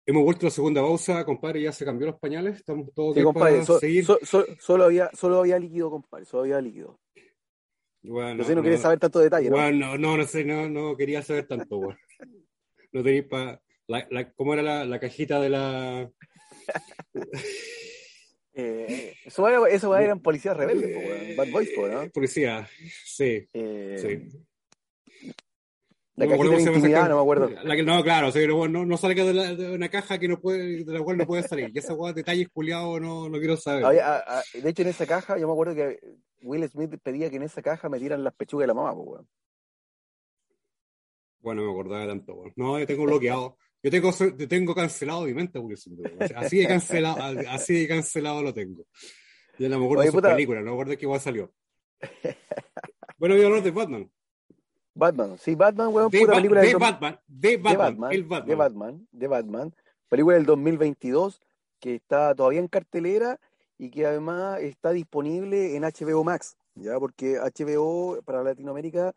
Hemos 0.06 0.24
vuelto 0.24 0.46
a 0.46 0.48
la 0.48 0.52
segunda 0.52 0.82
pausa, 0.82 1.24
compadre, 1.24 1.62
ya 1.62 1.72
se 1.72 1.86
cambió 1.86 2.08
los 2.08 2.20
pañales, 2.20 2.58
estamos 2.58 2.94
todos 2.94 3.16
Sí, 3.16 3.24
compadre, 3.24 3.54
para 3.54 3.66
so- 3.66 3.80
seguir. 3.80 4.04
so- 4.06 4.20
so- 4.24 4.46
solo, 4.60 4.84
había, 4.86 5.10
solo 5.14 5.40
había 5.40 5.58
líquido, 5.60 5.90
compadre, 5.90 6.26
solo 6.26 6.44
había 6.44 6.60
líquido. 6.60 7.00
Bueno, 8.04 8.36
No 8.36 8.44
sé, 8.44 8.54
no, 8.56 8.62
quieres 8.62 8.82
saber 8.82 9.00
tanto 9.00 9.20
detalle, 9.20 9.50
¿no? 9.50 9.56
Bueno, 9.56 9.88
no, 9.88 9.98
no, 9.98 10.18
no 10.18 10.24
sé, 10.26 10.44
no, 10.44 10.70
no 10.70 10.96
quería 10.98 11.22
saber 11.22 11.48
tanto, 11.48 11.78
weón. 11.78 11.98
No 12.92 13.02
tenéis 13.04 13.24
para. 13.24 13.62
La, 13.88 14.06
la- 14.12 14.32
¿Cómo 14.34 14.54
era 14.54 14.62
la, 14.62 14.86
la 14.86 15.00
cajita 15.00 15.40
de 15.42 15.50
la. 15.50 16.12
Eh, 18.56 19.16
eso 19.26 19.66
eso 19.66 19.98
eran 19.98 20.20
policías 20.20 20.56
rebeldes, 20.56 20.96
weón. 20.96 21.36
Bad 21.36 21.50
Boys, 21.50 21.72
¿no? 21.76 22.08
Policía? 22.12 22.68
Sí, 23.04 23.48
Eh, 23.52 23.98
sí. 24.00 24.38
La 26.16 26.26
No 26.26 26.32
me 26.32 26.38
cajita 26.38 27.04
de 27.04 27.10
no 27.10 27.16
me 27.16 27.22
acuerdo. 27.22 27.50
La 27.64 27.76
que- 27.76 27.84
no, 27.84 28.04
claro, 28.04 28.32
sí, 28.32 28.46
no, 28.46 28.68
no, 28.68 28.86
no 28.86 28.98
salga 28.98 29.26
de, 29.26 29.34
la- 29.34 29.56
de 29.56 29.72
una 29.74 29.90
caja 29.90 30.20
que 30.20 30.28
no 30.28 30.40
puede, 30.40 30.84
de 30.84 30.94
la 30.94 31.02
cual 31.02 31.18
no 31.18 31.26
puede 31.26 31.42
salir. 31.42 31.72
Y 31.74 31.80
esa 31.80 31.96
weá, 31.96 32.14
detalles 32.14 32.50
culiados, 32.50 33.02
no, 33.02 33.30
no 33.30 33.40
quiero 33.40 33.58
saber. 33.58 33.84
A- 33.86 34.18
a- 34.40 34.44
de 34.54 34.70
hecho, 34.70 34.84
en 34.84 34.90
esa 34.90 35.08
caja, 35.08 35.40
yo 35.40 35.48
me 35.48 35.54
acuerdo 35.54 35.74
que 35.74 36.00
Will 36.44 36.70
Smith 36.70 37.00
pedía 37.02 37.32
que 37.32 37.38
en 37.38 37.44
esa 37.44 37.64
caja 37.64 37.90
metieran 37.90 38.24
las 38.24 38.36
pechugas 38.36 38.64
de 38.64 38.68
la 38.68 38.74
mamá, 38.76 38.94
po, 38.94 39.02
weón. 39.02 39.28
Bueno, 41.40 41.62
no 41.62 41.68
me 41.68 41.74
acordaba 41.74 42.08
tanto, 42.08 42.34
weón. 42.36 42.54
No, 42.56 42.80
yo 42.80 42.86
tengo 42.88 43.04
bloqueado. 43.06 43.58
Yo 43.82 43.92
tengo, 43.92 44.12
yo 44.12 44.48
tengo 44.48 44.74
cancelado 44.76 45.24
mi 45.26 45.34
mente, 45.34 45.60
porque 45.60 45.76
así 46.36 46.60
de 46.60 46.68
cancelado, 46.68 47.18
así 47.50 47.74
de 47.74 47.88
cancelado 47.88 48.42
lo 48.42 48.54
tengo. 48.54 48.86
Ya 49.60 49.68
no 49.68 49.80
me 49.80 49.86
acuerdo 49.86 50.04
Oye, 50.04 50.12
de 50.12 50.30
películas, 50.36 50.64
no 50.64 50.70
me 50.72 50.76
acuerdo 50.76 50.92
de 50.92 50.98
qué 50.98 51.06
igual 51.06 51.20
salió. 51.20 51.52
Bueno, 53.18 53.36
voy 53.36 53.44
a 53.44 53.48
hablar 53.48 53.64
de 53.64 53.72
Batman. 53.72 54.12
Batman, 54.96 55.38
sí, 55.40 55.56
Batman, 55.56 55.90
weón, 55.94 56.10
De, 56.12 56.20
puta 56.20 56.32
Ba- 56.32 56.38
película 56.38 56.62
de 56.62 56.68
del 56.68 56.74
dos- 56.74 56.82
Batman, 56.82 57.20
de 57.28 57.50
de 57.50 57.58
Batman, 57.58 57.78
Batman, 57.78 58.12
el 58.14 58.22
de 58.22 58.28
Batman. 58.28 58.58
Batman, 58.58 59.08
de 59.12 59.28
Batman, 59.28 59.76
película 60.10 60.36
del 60.36 60.46
2022 60.46 61.42
que 61.80 61.96
está 61.96 62.34
todavía 62.36 62.60
en 62.60 62.68
cartelera 62.68 63.40
y 63.78 63.90
que 63.90 64.06
además 64.06 64.62
está 64.62 64.92
disponible 64.92 65.76
en 65.76 65.84
HBO 65.84 66.24
Max, 66.24 66.56
ya 66.76 66.98
porque 67.00 67.38
HBO 67.40 68.22
para 68.24 68.44
Latinoamérica, 68.44 69.14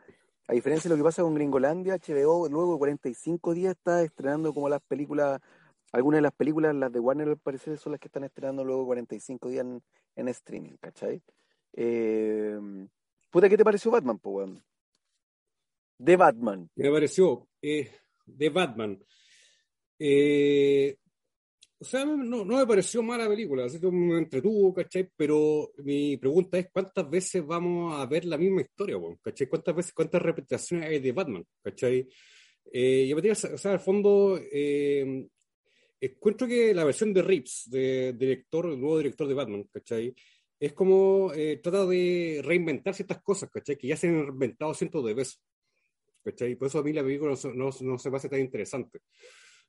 a 0.48 0.52
diferencia 0.52 0.88
de 0.88 0.94
lo 0.96 0.98
que 1.00 1.04
pasa 1.04 1.22
con 1.22 1.34
Gringolandia, 1.34 1.96
HBO 1.96 2.48
luego 2.48 2.72
de 2.72 2.78
45 2.78 3.54
días 3.54 3.72
está 3.76 4.02
estrenando 4.02 4.52
como 4.54 4.68
las 4.68 4.80
películas, 4.80 5.40
algunas 5.92 6.18
de 6.18 6.22
las 6.22 6.32
películas, 6.32 6.74
las 6.74 6.90
de 6.90 6.98
Warner 7.00 7.28
al 7.28 7.36
parecer 7.36 7.76
son 7.78 7.92
las 7.92 8.00
que 8.00 8.08
están 8.08 8.24
estrenando 8.24 8.64
luego 8.64 8.80
de 8.82 8.86
45 8.86 9.48
días 9.50 9.64
en, 9.66 9.82
en 10.16 10.28
streaming, 10.28 10.76
¿cachai? 10.80 11.22
Eh, 11.74 12.58
puta, 13.30 13.48
¿qué 13.48 13.56
te 13.56 13.64
pareció 13.64 13.90
Batman, 13.90 14.18
po, 14.18 14.30
weón? 14.30 14.62
De 15.98 16.16
Batman. 16.16 16.68
Me 16.76 16.90
pareció 16.90 17.48
eh, 17.62 17.90
de 18.26 18.48
Batman. 18.50 18.98
Eh, 19.98 20.96
o 21.78 21.85
sea, 21.85 22.04
no, 22.04 22.16
no 22.16 22.56
me 22.56 22.66
pareció 22.66 23.02
mala 23.02 23.28
película, 23.28 23.66
así 23.66 23.78
que 23.78 23.90
me 23.90 24.16
entretuvo, 24.16 24.72
¿cachai? 24.72 25.11
Pero 25.14 25.72
mi 25.78 26.16
pregunta 26.16 26.59
es, 26.59 26.68
¿cuántas 26.72 27.09
veces 27.09 27.44
vamos 27.46 27.98
a 27.98 28.06
ver 28.06 28.24
la 28.24 28.38
misma 28.38 28.62
historia, 28.62 28.96
weón? 28.96 29.18
¿cachai? 29.22 29.46
¿Cuántas 29.46 29.76
veces, 29.76 29.92
cuántas 29.92 30.22
repeticiones 30.22 30.88
hay 30.88 31.00
de 31.00 31.12
Batman, 31.12 31.44
¿cachai? 31.62 32.09
Eh, 32.72 33.06
yo 33.06 33.16
me 33.16 33.30
o 33.30 33.35
sea, 33.35 33.72
al 33.72 33.80
fondo, 33.80 34.40
eh, 34.50 35.26
encuentro 36.00 36.46
que 36.46 36.72
la 36.74 36.85
versión 36.85 37.12
de 37.12 37.22
Reeves, 37.22 37.68
de 37.70 38.14
director, 38.14 38.66
el 38.66 38.80
nuevo 38.80 38.98
director 38.98 39.28
de 39.28 39.35
Batman, 39.35 39.64
¿cachai? 39.70 40.14
Es 40.59 40.72
como 40.72 41.32
eh, 41.35 41.61
trata 41.62 41.85
de 41.85 42.40
reinventar 42.42 42.94
ciertas 42.94 43.20
cosas, 43.22 43.50
¿cachai? 43.50 43.76
Que 43.76 43.88
ya 43.88 43.96
se 43.96 44.09
han 44.09 44.26
reinventado 44.26 44.72
cientos 44.72 45.04
de 45.04 45.14
veces. 45.14 45.40
¿Cachai? 46.26 46.56
Por 46.56 46.66
eso 46.66 46.80
a 46.80 46.82
mí 46.82 46.92
la 46.92 47.02
película 47.04 47.34
no, 47.44 47.52
no, 47.54 47.70
no 47.80 47.98
se 47.98 48.10
me 48.10 48.16
hace 48.16 48.28
tan 48.28 48.40
interesante. 48.40 48.98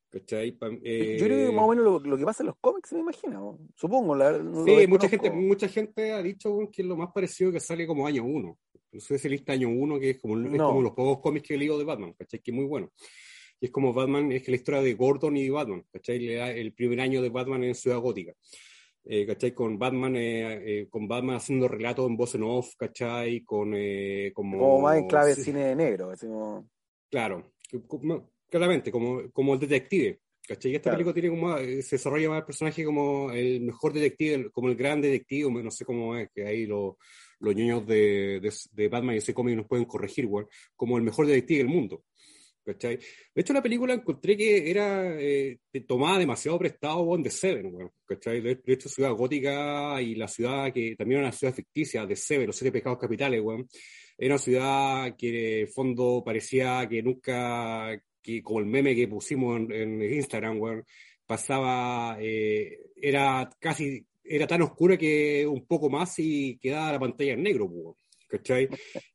¿cachai? 0.10 0.58
Eh, 0.84 1.18
Yo 1.20 1.26
creo 1.26 1.50
que 1.50 1.56
más 1.56 1.66
o 1.66 1.70
menos 1.70 1.86
lo, 1.86 2.00
lo 2.00 2.18
que 2.18 2.26
pasa 2.26 2.42
en 2.44 2.48
los 2.48 2.56
cómics, 2.60 2.94
me 2.94 3.00
imagino. 3.00 3.60
Supongo. 3.76 4.16
La, 4.16 4.32
no 4.38 4.64
Sí, 4.66 4.88
mucha 4.88 5.10
gente, 5.10 5.30
mucha 5.32 5.68
gente 5.68 6.12
ha 6.14 6.24
dicho 6.24 6.58
que 6.72 6.82
es 6.82 6.88
lo 6.88 6.96
más 6.98 7.12
parecido 7.14 7.52
que 7.52 7.60
sale 7.60 7.86
como 7.86 8.08
año 8.08 8.24
uno. 8.24 8.58
No 8.92 9.00
sé 9.02 9.20
si 9.20 9.30
lista 9.30 9.54
año 9.54 9.70
uno, 9.70 10.00
que 10.00 10.12
es 10.12 10.18
como, 10.20 10.38
es 10.40 10.50
No. 10.52 10.70
como 10.70 10.82
los 10.82 10.94
pocos 10.94 11.20
cómics 11.22 11.48
que 11.48 11.56
he 11.56 11.58
leído 11.58 11.78
de 11.78 11.84
Batman, 11.84 12.14
¿cachai? 12.14 12.40
Que 12.42 12.52
es 12.52 12.56
muy 12.56 12.66
bueno. 12.66 12.92
Y 13.60 13.66
es 13.66 13.72
como 13.72 13.94
Batman, 13.94 14.32
es 14.32 14.44
que 14.44 14.52
la 14.52 14.58
historia 14.58 14.82
de 14.82 14.94
Gordon 14.94 15.36
y 15.36 15.50
Batman, 15.50 15.84
¿cachai? 15.92 16.26
El 16.28 16.74
primer 16.74 17.02
año 17.02 17.22
de 17.22 17.30
Batman 17.30 17.64
en 17.66 17.76
Ciudad 17.76 18.00
Gótica. 18.00 18.34
Eh, 19.10 19.26
¿cachai? 19.26 19.54
Con 19.54 19.80
Batman, 19.80 20.16
eh, 20.18 20.82
eh, 20.82 20.88
con 20.90 21.08
Batman 21.08 21.38
haciendo 21.38 21.68
relatos 21.68 22.08
en 22.08 22.18
voz 22.18 22.36
en 22.36 22.44
off, 22.44 22.76
¿cachai? 22.78 23.44
Con, 23.44 23.74
eh, 23.76 24.32
como... 24.34 24.58
Como 24.58 24.82
más 24.82 24.98
en 24.98 25.08
clave 25.08 25.36
sí, 25.36 25.44
cine 25.44 25.76
negro. 25.76 26.12
Así 26.12 26.28
como... 26.28 26.70
Claro, 27.10 27.54
como- 27.88 28.32
claramente, 28.50 28.92
como, 28.92 29.32
como 29.32 29.54
el 29.54 29.60
detective, 29.60 30.20
¿Cachai? 30.48 30.72
Y 30.72 30.76
esta 30.76 30.92
película 30.92 31.14
tiene 31.14 31.30
como, 31.30 31.58
eh, 31.58 31.82
se 31.82 31.98
desarrolla 31.98 32.30
más 32.30 32.40
el 32.40 32.46
personaje 32.46 32.86
como 32.86 33.32
el 33.32 33.60
mejor 33.60 33.92
detective, 33.92 34.50
como 34.52 34.70
el 34.70 34.78
gran 34.78 35.02
detective, 35.02 35.52
no 35.62 35.72
sé 35.72 35.84
cómo 35.84 36.16
es, 36.16 36.30
que 36.34 36.48
ahí 36.48 36.66
los, 36.66 36.96
los 37.40 37.54
niños 37.54 37.86
de, 37.86 38.40
de, 38.72 38.88
Batman 38.88 39.16
y 39.16 39.18
ese 39.18 39.34
cómic 39.34 39.58
nos 39.58 39.68
pueden 39.68 39.84
corregir, 39.84 40.24
igual, 40.24 40.48
como 40.74 40.98
el 40.98 41.04
mejor 41.04 41.28
detective 41.28 41.60
del 41.60 41.68
mundo. 41.68 42.04
¿Cachai? 42.68 42.98
De 43.34 43.42
hecho, 43.42 43.54
la 43.54 43.62
película 43.64 43.94
encontré 43.94 44.36
que 44.36 44.70
era 44.70 45.16
eh, 45.18 45.58
tomada 45.88 46.20
demasiado 46.20 46.60
prestado 46.60 47.06
bueno, 47.06 47.24
de 47.24 47.30
Seven, 47.30 47.72
bueno, 47.72 47.94
¿cachai? 48.06 48.42
De, 48.42 48.60
hecho, 48.66 48.90
Ciudad 48.90 49.14
Gótica 49.14 50.02
y 50.02 50.16
la 50.16 50.28
ciudad 50.28 50.74
que 50.74 50.94
también 50.98 51.20
era 51.20 51.30
una 51.30 51.38
ciudad 51.38 51.54
ficticia 51.54 52.06
de 52.06 52.18
Seven, 52.18 52.48
los 52.48 52.58
siete 52.58 52.74
pecados 52.74 53.00
capitales, 53.00 53.42
bueno, 53.42 53.66
era 54.18 54.34
una 54.34 54.44
ciudad 54.44 55.16
que 55.18 55.30
en 55.30 55.60
el 55.62 55.68
fondo 55.70 56.22
parecía 56.26 56.86
que 56.90 57.02
nunca, 57.02 57.98
que 58.22 58.44
como 58.44 58.60
el 58.60 58.66
meme 58.66 58.94
que 58.94 59.08
pusimos 59.08 59.62
en, 59.70 60.04
Instagram, 60.04 60.60
bueno, 60.60 60.84
pasaba, 61.26 62.18
eh, 62.20 62.80
era 62.98 63.50
casi, 63.60 64.06
era 64.26 64.46
tan 64.46 64.62
oscura 64.64 64.98
que 64.98 65.48
un 65.48 65.66
poco 65.66 65.90
más 65.90 66.20
y 66.20 66.58
quedaba 66.58 66.92
la 66.92 67.00
pantalla 67.00 67.32
en 67.32 67.44
negro, 67.44 67.70
bueno, 67.70 67.96
¿cachai? 68.28 68.70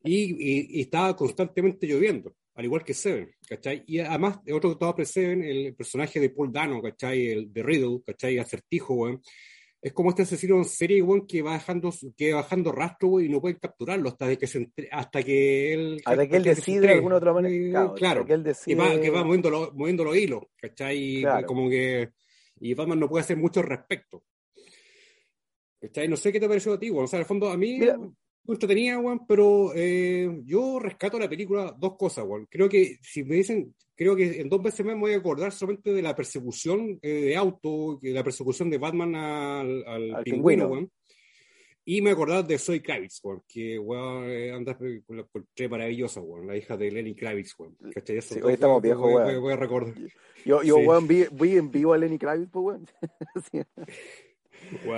y, 0.04 0.78
y 0.78 0.80
estaba 0.80 1.14
constantemente 1.14 1.86
lloviendo 1.86 2.34
al 2.54 2.64
igual 2.64 2.84
que 2.84 2.94
Seven, 2.94 3.30
¿cachai? 3.48 3.82
Y 3.86 4.00
además, 4.00 4.38
otro 4.52 4.70
que 4.70 4.72
estaba 4.72 5.04
Seven, 5.04 5.42
el 5.42 5.74
personaje 5.74 6.20
de 6.20 6.30
Paul 6.30 6.52
Dano, 6.52 6.82
¿cachai? 6.82 7.28
El 7.28 7.52
de 7.52 7.62
Riddle, 7.62 8.02
¿cachai? 8.04 8.38
Acertijo, 8.38 8.94
weón. 8.94 9.22
Es 9.80 9.92
como 9.92 10.10
este 10.10 10.22
asesino 10.22 10.56
en 10.58 10.64
serie, 10.64 11.02
weón, 11.02 11.26
que 11.26 11.42
va 11.42 11.52
bajando, 11.52 11.92
que 12.16 12.32
va 12.32 12.42
bajando 12.42 12.70
rastro, 12.70 13.08
weón, 13.08 13.26
y 13.26 13.28
no 13.30 13.40
pueden 13.40 13.58
capturarlo 13.58 14.10
hasta 14.10 14.36
que 14.36 14.46
se 14.46 14.70
hasta 14.90 15.22
que 15.22 15.72
él... 15.72 16.02
Hasta 16.04 16.28
que 16.28 16.36
él 16.36 16.44
decide 16.44 16.86
de 16.88 16.92
alguna 16.92 17.16
otra 17.16 17.32
manera. 17.32 17.92
Claro, 17.94 18.26
que 18.26 18.34
él 18.34 18.42
decide... 18.42 18.76
va, 18.76 19.00
que 19.00 19.10
va 19.10 19.24
moviendo, 19.24 19.50
los, 19.50 19.74
moviendo 19.74 20.04
los 20.04 20.16
hilos, 20.16 20.42
¿cachai? 20.56 21.24
Como 21.46 21.70
que... 21.70 22.10
Y 22.60 22.74
Batman 22.74 23.00
no 23.00 23.08
puede 23.08 23.24
hacer 23.24 23.38
mucho 23.38 23.60
al 23.60 23.66
respecto. 23.66 24.22
No 26.08 26.16
sé 26.16 26.30
qué 26.30 26.38
te 26.38 26.46
pareció 26.46 26.74
a 26.74 26.78
ti, 26.78 26.90
weón. 26.90 27.04
O 27.04 27.08
sea, 27.08 27.18
el 27.18 27.24
fondo, 27.24 27.48
a 27.48 27.56
mí 27.56 27.80
entretenida, 28.46 28.98
weón, 28.98 29.26
pero 29.26 29.72
eh, 29.74 30.40
yo 30.44 30.78
rescato 30.78 31.18
la 31.18 31.28
película 31.28 31.74
dos 31.78 31.96
cosas, 31.96 32.24
weón. 32.26 32.46
Creo 32.50 32.68
que 32.68 32.98
si 33.02 33.24
me 33.24 33.36
dicen, 33.36 33.74
creo 33.94 34.16
que 34.16 34.40
en 34.40 34.48
dos 34.48 34.62
veces 34.62 34.84
más 34.84 34.94
me 34.94 35.02
voy 35.02 35.12
a 35.14 35.18
acordar 35.18 35.52
solamente 35.52 35.92
de 35.92 36.02
la 36.02 36.14
persecución 36.14 36.98
eh, 37.02 37.08
de 37.08 37.36
auto, 37.36 37.98
la 38.02 38.24
persecución 38.24 38.70
de 38.70 38.78
Batman 38.78 39.14
al, 39.14 39.84
al, 39.86 40.22
pingüino, 40.24 40.66
weón. 40.66 40.90
Y 41.84 42.00
me 42.00 42.12
acordaba 42.12 42.44
de 42.44 42.58
Soy 42.58 42.80
Kravitz, 42.80 43.20
weón, 43.24 43.42
que 43.48 43.78
weón, 43.78 44.28
eh, 44.28 44.52
anda 44.52 44.76
con 44.76 45.16
la 45.16 45.22
encontré 45.22 45.68
maravillosa, 45.68 46.20
weón, 46.20 46.46
la 46.46 46.56
hija 46.56 46.76
de 46.76 46.90
Lenny 46.90 47.14
Kravitz, 47.14 47.54
weón. 47.58 47.76
Sí, 48.04 48.40
hoy 48.40 48.54
estamos 48.54 48.80
viejos, 48.80 49.04
weón. 49.04 49.40
Voy, 49.40 49.52
a 49.52 49.56
recordar. 49.56 49.94
Yo, 50.44 50.62
yo 50.62 50.76
weón, 50.76 51.08
vi, 51.08 51.26
vi, 51.32 51.56
en 51.56 51.70
vivo 51.70 51.92
a 51.92 51.98
Lenny 51.98 52.18
Kravitz, 52.18 52.50
pues, 52.52 52.64
weón. 52.64 52.86
sí. 53.52 53.62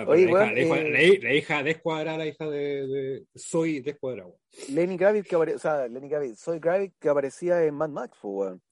Oye, 0.06 0.26
la, 0.26 0.52
hija, 0.52 0.78
eh, 0.80 1.20
la, 1.22 1.34
hija, 1.34 1.62
descuadrada, 1.62 2.18
la 2.18 2.26
hija 2.26 2.48
de, 2.48 3.24
Soy 3.34 3.80
descuadrada. 3.80 4.30
Lenny 4.70 4.96
Kravitz, 4.96 5.28
que 5.28 5.34
aparecía, 5.34 5.56
o 5.56 5.58
sea, 5.58 5.88
Lenny 5.88 6.08
Kravitz, 6.08 6.38
Soy 6.38 6.60
Kravitz, 6.60 6.94
que 6.98 7.08
aparecía 7.08 7.64
en 7.64 7.74
Mad 7.74 7.90
Max, 7.90 8.18
weón. 8.22 8.62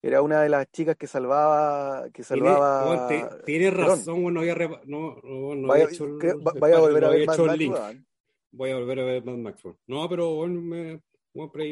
Era 0.00 0.22
una 0.22 0.42
de 0.42 0.48
las 0.48 0.70
chicas 0.70 0.96
que 0.96 1.06
salvaba. 1.06 2.08
Que 2.10 2.22
salvaba 2.22 3.08
Tienes 3.44 3.74
razón, 3.74 4.22
bueno, 4.22 4.40
no 4.40 4.40
había, 4.40 4.54
no, 4.86 5.16
no, 5.22 5.54
no 5.56 5.68
vaya, 5.68 5.84
hecho 5.84 6.04
el, 6.04 6.36
vaya 6.60 6.76
a 6.76 6.80
volver 6.80 7.04
a 7.04 7.08
ver 7.10 7.26
Mad 7.26 7.38
Max. 7.38 8.04
Voy 8.50 8.70
a 8.70 8.76
volver 8.76 9.00
a 9.00 9.04
ver 9.04 9.24
Mad 9.24 9.36
Max. 9.36 9.62
No, 9.86 10.08
pero 10.08 10.34
bueno, 10.36 10.60
me, 10.60 11.00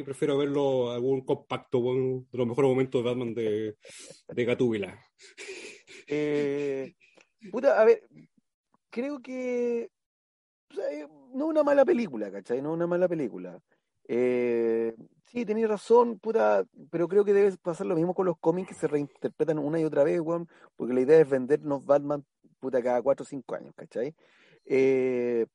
prefiero 0.04 0.36
verlo 0.36 0.90
algún 0.90 1.24
compacto 1.24 1.80
bueno, 1.80 2.26
de 2.30 2.38
los 2.38 2.46
mejores 2.46 2.68
momentos 2.68 3.02
de 3.02 3.08
Batman 3.08 3.34
de, 3.34 3.76
de 4.28 4.44
Gatúbila. 4.44 5.00
Eh, 6.08 6.94
puta, 7.50 7.80
a 7.80 7.84
ver, 7.84 8.02
creo 8.90 9.20
que 9.20 9.90
eh, 10.70 11.08
no 11.32 11.44
es 11.44 11.50
una 11.50 11.62
mala 11.62 11.84
película, 11.84 12.30
¿cachai? 12.30 12.62
No 12.62 12.70
es 12.70 12.74
una 12.74 12.86
mala 12.86 13.08
película. 13.08 13.60
Eh, 14.08 14.94
sí, 15.24 15.44
tenéis 15.44 15.68
razón, 15.68 16.18
puta, 16.18 16.64
pero 16.90 17.08
creo 17.08 17.24
que 17.24 17.32
debe 17.32 17.56
pasar 17.56 17.86
lo 17.86 17.96
mismo 17.96 18.14
con 18.14 18.26
los 18.26 18.38
cómics 18.38 18.68
que 18.68 18.74
se 18.74 18.86
reinterpretan 18.86 19.58
una 19.58 19.80
y 19.80 19.84
otra 19.84 20.04
vez, 20.04 20.20
weón, 20.20 20.48
porque 20.76 20.94
la 20.94 21.00
idea 21.00 21.20
es 21.20 21.28
vendernos 21.28 21.84
Batman, 21.84 22.24
puta, 22.60 22.82
cada 22.82 23.02
cuatro 23.02 23.24
o 23.24 23.26
cinco 23.26 23.54
años, 23.54 23.74
¿cachai? 23.74 24.14
Eh, 24.64 25.46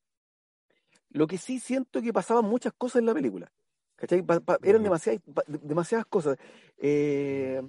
lo 1.10 1.28
que 1.28 1.38
sí 1.38 1.60
siento 1.60 2.02
que 2.02 2.13
pasaban 2.13 2.46
muchas 2.46 2.74
cosas 2.74 2.98
en 2.98 3.06
la 3.06 3.13
película, 3.13 3.52
¿cachai? 3.96 4.24
eran 4.63 4.84
demasiadas, 4.84 5.22
demasiadas 5.48 6.06
cosas. 6.08 6.38
Eh, 6.78 7.62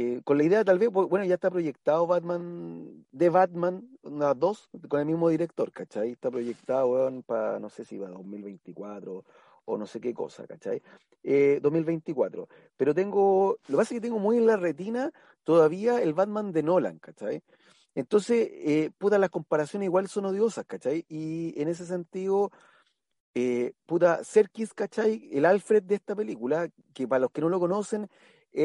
eh, 0.00 0.20
con 0.22 0.38
la 0.38 0.44
idea 0.44 0.64
tal 0.64 0.78
vez, 0.78 0.90
bueno, 0.90 1.24
ya 1.24 1.34
está 1.34 1.50
proyectado 1.50 2.06
Batman, 2.06 3.04
de 3.10 3.30
Batman, 3.30 3.98
una 4.02 4.32
dos, 4.32 4.70
con 4.88 5.00
el 5.00 5.06
mismo 5.06 5.28
director, 5.28 5.72
¿cachai? 5.72 6.12
Está 6.12 6.30
proyectado, 6.30 7.10
para, 7.26 7.58
no 7.58 7.68
sé 7.68 7.84
si 7.84 7.98
va 7.98 8.06
a 8.06 8.12
2024 8.12 9.24
o 9.64 9.76
no 9.76 9.86
sé 9.86 10.00
qué 10.00 10.14
cosa, 10.14 10.46
¿cachai? 10.46 10.80
2024. 11.60 12.44
Eh, 12.44 12.46
Pero 12.76 12.94
tengo, 12.94 13.58
lo 13.66 13.72
que 13.72 13.76
pasa 13.76 13.94
es 13.94 14.00
que 14.00 14.06
tengo 14.06 14.20
muy 14.20 14.36
en 14.36 14.46
la 14.46 14.56
retina 14.56 15.10
todavía 15.42 16.00
el 16.00 16.14
Batman 16.14 16.52
de 16.52 16.62
Nolan, 16.62 17.00
¿cachai? 17.00 17.42
Entonces, 17.96 18.48
eh, 18.52 18.90
puta, 18.98 19.18
las 19.18 19.30
comparaciones 19.30 19.86
igual 19.86 20.06
son 20.06 20.26
odiosas, 20.26 20.64
¿cachai? 20.64 21.06
Y 21.08 21.60
en 21.60 21.66
ese 21.66 21.84
sentido, 21.84 22.52
eh, 23.34 23.72
puta, 23.84 24.22
Serkis, 24.22 24.74
¿cachai? 24.74 25.28
El 25.32 25.44
Alfred 25.44 25.82
de 25.82 25.96
esta 25.96 26.14
película, 26.14 26.68
que 26.94 27.08
para 27.08 27.22
los 27.22 27.32
que 27.32 27.40
no 27.40 27.48
lo 27.48 27.58
conocen, 27.58 28.08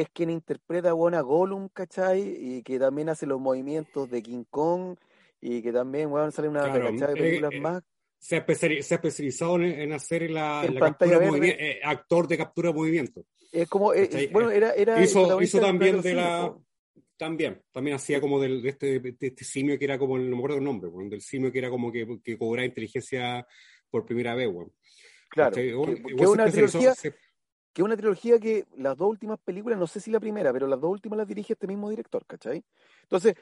es 0.00 0.08
quien 0.12 0.30
interpreta 0.30 0.90
a 0.90 1.20
Gollum, 1.20 1.68
¿cachai? 1.68 2.20
Y 2.20 2.62
que 2.62 2.78
también 2.78 3.08
hace 3.08 3.26
los 3.26 3.40
movimientos 3.40 4.10
de 4.10 4.22
King 4.22 4.44
Kong 4.50 4.96
y 5.40 5.62
que 5.62 5.72
también, 5.72 6.10
bueno, 6.10 6.30
sale 6.30 6.48
una 6.48 6.64
claro, 6.64 6.90
de 6.90 6.96
eh, 6.96 7.06
películas 7.14 7.52
eh, 7.52 7.60
más. 7.60 7.82
Se 8.18 8.36
ha, 8.36 8.38
especializado 8.38 9.60
en, 9.60 9.92
hacer 9.92 10.30
la, 10.30 10.66
captura 10.78 11.18
eh, 11.46 11.80
actor 11.84 12.26
de 12.26 12.38
captura 12.38 12.70
de 12.70 12.74
movimiento. 12.74 13.26
Es 13.52 13.68
como, 13.68 13.92
bueno, 14.32 14.50
era, 14.50 14.72
era 14.72 15.02
hizo, 15.02 15.40
hizo 15.42 15.60
también 15.60 16.00
de 16.00 16.14
la... 16.14 16.54
También, 17.16 17.62
también 17.70 17.94
hacía 17.94 18.20
como 18.20 18.40
del, 18.40 18.60
de, 18.60 18.70
este, 18.70 18.98
de 18.98 19.16
este 19.20 19.44
simio 19.44 19.78
que 19.78 19.84
era 19.84 19.98
como, 19.98 20.18
no 20.18 20.30
me 20.30 20.36
acuerdo 20.36 20.56
el 20.56 20.64
nombre, 20.64 20.90
del 21.08 21.20
simio 21.20 21.52
que 21.52 21.60
era 21.60 21.70
como 21.70 21.92
que, 21.92 22.18
que 22.24 22.36
cobraba 22.36 22.66
inteligencia 22.66 23.46
por 23.88 24.04
primera 24.04 24.34
vez, 24.34 24.50
bueno. 24.50 24.72
Claro, 25.28 25.54
que, 25.54 25.74
una 25.74 26.50
trilogía, 26.50 26.94
que 27.74 27.82
es 27.82 27.84
una 27.84 27.96
trilogía 27.96 28.38
que 28.38 28.66
las 28.76 28.96
dos 28.96 29.10
últimas 29.10 29.38
películas, 29.40 29.78
no 29.78 29.86
sé 29.88 30.00
si 30.00 30.10
la 30.10 30.20
primera, 30.20 30.52
pero 30.52 30.68
las 30.68 30.80
dos 30.80 30.92
últimas 30.92 31.18
las 31.18 31.28
dirige 31.28 31.54
este 31.54 31.66
mismo 31.66 31.90
director, 31.90 32.24
¿cachai? 32.24 32.64
Entonces, 33.02 33.34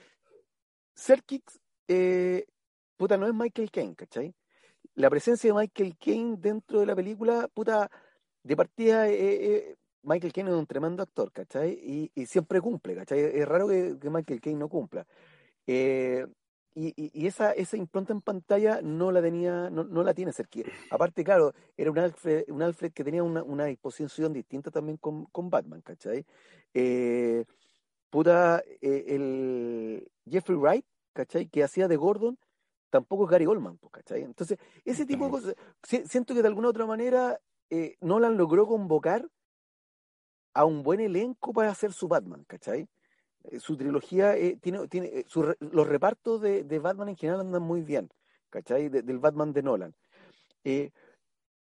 Serkix, 0.94 1.60
eh, 1.86 2.46
puta, 2.96 3.18
no 3.18 3.26
es 3.26 3.34
Michael 3.34 3.70
Caine, 3.70 3.94
¿cachai? 3.94 4.34
La 4.94 5.10
presencia 5.10 5.52
de 5.52 5.58
Michael 5.60 5.96
Caine 5.98 6.36
dentro 6.38 6.80
de 6.80 6.86
la 6.86 6.96
película, 6.96 7.46
puta, 7.52 7.90
de 8.42 8.56
partida, 8.56 9.08
eh, 9.08 9.16
eh, 9.20 9.76
Michael 10.02 10.32
Caine 10.32 10.50
es 10.50 10.56
un 10.56 10.66
tremendo 10.66 11.02
actor, 11.02 11.30
¿cachai? 11.30 12.10
Y, 12.14 12.26
siempre 12.26 12.60
cumple, 12.60 12.94
¿cachai? 12.94 13.20
Es 13.20 13.46
raro 13.46 13.68
que, 13.68 13.98
Michael 14.10 14.40
Caine 14.40 14.58
no 14.58 14.68
cumpla. 14.68 15.06
Eh, 15.66 16.26
y, 16.74 17.26
esa, 17.26 17.52
esa 17.52 17.76
impronta 17.76 18.12
en 18.12 18.22
pantalla 18.22 18.80
no 18.82 19.12
la 19.12 19.20
tenía, 19.20 19.68
no, 19.70 19.84
no 19.84 20.02
la 20.02 20.14
tiene 20.14 20.32
Serkis. 20.32 20.66
Aparte, 20.90 21.22
claro, 21.24 21.54
era 21.76 21.90
un 21.90 21.98
Alfred, 21.98 22.44
un 22.48 22.62
Alfred 22.62 22.92
que 22.92 23.04
tenía 23.04 23.22
una, 23.22 23.42
una 23.42 23.66
disposición 23.66 24.32
distinta 24.32 24.70
también 24.70 24.96
con, 24.96 25.26
con 25.26 25.50
Batman, 25.50 25.82
¿cachai? 25.82 26.24
Eh, 26.72 27.44
puta, 28.10 28.62
eh, 28.80 29.04
el 29.08 30.10
Jeffrey 30.28 30.56
Wright, 30.56 30.86
¿cachai? 31.12 31.48
Que 31.48 31.62
hacía 31.62 31.88
de 31.88 31.96
Gordon, 31.96 32.38
tampoco 32.90 33.24
es 33.24 33.30
Gary 33.30 33.46
Oldman, 33.46 33.78
pues, 33.78 33.92
¿cachai? 33.92 34.22
Entonces, 34.22 34.58
ese 34.84 35.06
tipo 35.06 35.26
de 35.26 35.30
cosas, 35.30 35.54
siento 35.82 36.34
que 36.34 36.42
de 36.42 36.48
alguna 36.48 36.68
otra 36.68 36.86
manera 36.86 37.38
eh, 37.70 37.96
Nolan 38.00 38.36
logró 38.36 38.66
convocar 38.66 39.28
a 40.54 40.64
un 40.64 40.82
buen 40.82 41.00
elenco 41.00 41.52
para 41.52 41.70
hacer 41.70 41.92
su 41.92 42.08
Batman, 42.08 42.44
¿cachai? 42.44 42.88
Eh, 43.44 43.60
su 43.60 43.76
trilogía 43.76 44.36
eh, 44.36 44.56
tiene, 44.60 44.86
tiene 44.88 45.06
eh, 45.08 45.24
los 45.60 45.86
repartos 45.86 46.40
de, 46.40 46.78
Batman 46.78 47.08
en 47.08 47.16
general 47.16 47.40
andan 47.40 47.62
muy 47.62 47.82
bien, 47.82 48.10
¿cachai? 48.50 48.88
del 48.88 49.18
Batman 49.18 49.52
de 49.52 49.62
Nolan. 49.62 49.94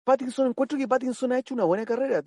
Pattinson, 0.04 0.48
encuentro 0.48 0.78
que 0.78 0.88
Pattinson 0.88 1.32
ha 1.32 1.40
hecho 1.40 1.56
una 1.56 1.64
buena 1.64 1.84
carrera 1.84 2.22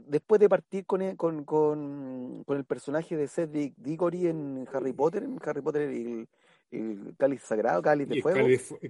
después 0.00 0.40
de 0.40 0.48
partir 0.48 0.86
con 0.86 1.02
el, 1.02 1.14
con, 1.14 1.44
con, 1.44 2.42
el 2.48 2.64
personaje 2.64 3.18
de 3.18 3.28
Cedric 3.28 3.74
Diggory 3.76 4.28
en 4.28 4.66
Harry 4.72 4.94
Potter, 4.94 5.24
en 5.24 5.38
Harry 5.44 5.60
Potter 5.60 5.82
el, 5.82 6.26
el 6.70 7.14
cáliz 7.18 7.42
sagrado, 7.42 7.82
cáliz 7.82 8.08
de 8.08 8.22
fuego. 8.22 8.38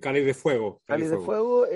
Cáliz, 0.01 0.25
de 0.25 0.35
fuego. 0.35 0.81
Cáliz 0.85 1.11
de 1.11 1.19
fuego. 1.19 1.67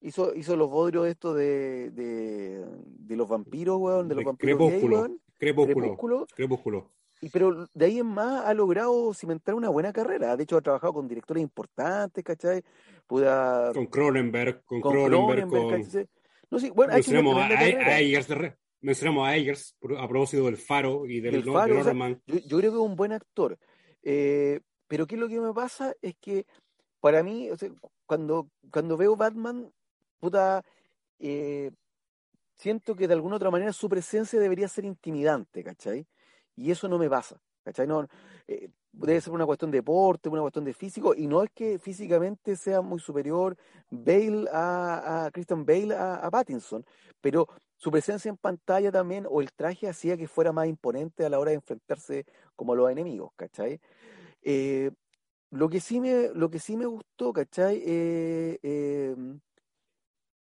hizo, 0.00 0.34
hizo 0.34 0.56
los 0.56 0.70
bodrios 0.70 1.06
estos 1.06 1.36
de, 1.36 1.90
de, 1.90 3.16
los 3.16 3.28
vampiros, 3.28 3.76
weón, 3.78 4.08
de 4.08 4.14
los 4.14 4.24
vampiros 4.24 4.56
Crepúsculo. 4.56 5.20
Crepúsculo. 5.40 6.90
Y, 7.22 7.28
pero 7.30 7.66
de 7.74 7.84
ahí 7.84 7.98
en 7.98 8.06
más 8.06 8.44
ha 8.44 8.54
logrado 8.54 9.12
cimentar 9.14 9.54
una 9.54 9.68
buena 9.68 9.92
carrera. 9.92 10.36
De 10.36 10.44
hecho, 10.44 10.56
ha 10.56 10.62
trabajado 10.62 10.94
con 10.94 11.08
directores 11.08 11.42
importantes, 11.42 12.22
¿cachai? 12.22 12.62
Con 13.06 13.86
Cronenberg, 13.86 14.62
con, 14.64 14.80
Cronenberg, 14.80 15.48
con... 15.48 16.08
No, 16.50 16.58
sí, 16.58 16.70
bueno, 16.70 16.94
hay 16.94 17.02
que 17.02 17.16
a, 17.16 17.96
a, 17.96 18.56
mencionamos 18.80 19.28
a 19.28 19.36
Eggers 19.36 19.76
a 19.98 20.08
propósito 20.08 20.44
del 20.44 20.56
Faro 20.56 21.06
y 21.06 21.20
del, 21.20 21.42
Faro, 21.44 21.82
yo, 22.26 22.38
yo, 22.38 22.58
creo 22.58 22.70
que 22.72 22.78
es 22.78 22.82
un 22.82 22.96
buen 22.96 23.12
actor. 23.12 23.58
Eh, 24.02 24.60
pero 24.88 25.06
¿qué 25.06 25.14
es 25.14 25.20
lo 25.20 25.28
que 25.28 25.40
me 25.40 25.52
pasa? 25.52 25.94
Es 26.02 26.14
que 26.20 26.46
para 27.00 27.22
mí, 27.22 27.48
cuando, 28.06 28.48
cuando 28.70 28.96
veo 28.96 29.16
Batman, 29.16 29.72
puta, 30.18 30.64
eh, 31.18 31.70
siento 32.60 32.94
que 32.94 33.08
de 33.08 33.14
alguna 33.14 33.36
otra 33.36 33.50
manera 33.50 33.72
su 33.72 33.88
presencia 33.88 34.38
debería 34.38 34.68
ser 34.68 34.84
intimidante, 34.84 35.64
¿cachai? 35.64 36.06
Y 36.56 36.70
eso 36.70 36.88
no 36.88 36.98
me 36.98 37.08
pasa, 37.08 37.40
¿cachai? 37.64 37.86
No, 37.86 38.06
eh, 38.46 38.68
debe 38.92 39.20
ser 39.20 39.32
una 39.32 39.46
cuestión 39.46 39.70
de 39.70 39.78
deporte, 39.78 40.28
una 40.28 40.42
cuestión 40.42 40.64
de 40.66 40.74
físico, 40.74 41.14
y 41.14 41.26
no 41.26 41.42
es 41.42 41.50
que 41.54 41.78
físicamente 41.78 42.56
sea 42.56 42.82
muy 42.82 43.00
superior 43.00 43.56
Bale 43.88 44.46
a, 44.52 45.24
a 45.24 45.30
Christian 45.30 45.64
Bale 45.64 45.94
a, 45.94 46.28
Pattinson, 46.30 46.84
pero 47.20 47.48
su 47.76 47.90
presencia 47.90 48.28
en 48.28 48.36
pantalla 48.36 48.92
también, 48.92 49.26
o 49.28 49.40
el 49.40 49.52
traje 49.52 49.88
hacía 49.88 50.18
que 50.18 50.28
fuera 50.28 50.52
más 50.52 50.66
imponente 50.66 51.24
a 51.24 51.30
la 51.30 51.38
hora 51.38 51.50
de 51.50 51.56
enfrentarse 51.56 52.26
como 52.56 52.74
a 52.74 52.76
los 52.76 52.90
enemigos, 52.90 53.32
¿cachai? 53.36 53.80
Eh, 54.42 54.90
lo 55.50 55.68
que 55.70 55.80
sí 55.80 55.98
me, 55.98 56.28
lo 56.34 56.50
que 56.50 56.58
sí 56.58 56.76
me 56.76 56.86
gustó, 56.86 57.32
¿cachai? 57.32 57.82
Eh, 57.84 58.58
em, 58.62 59.40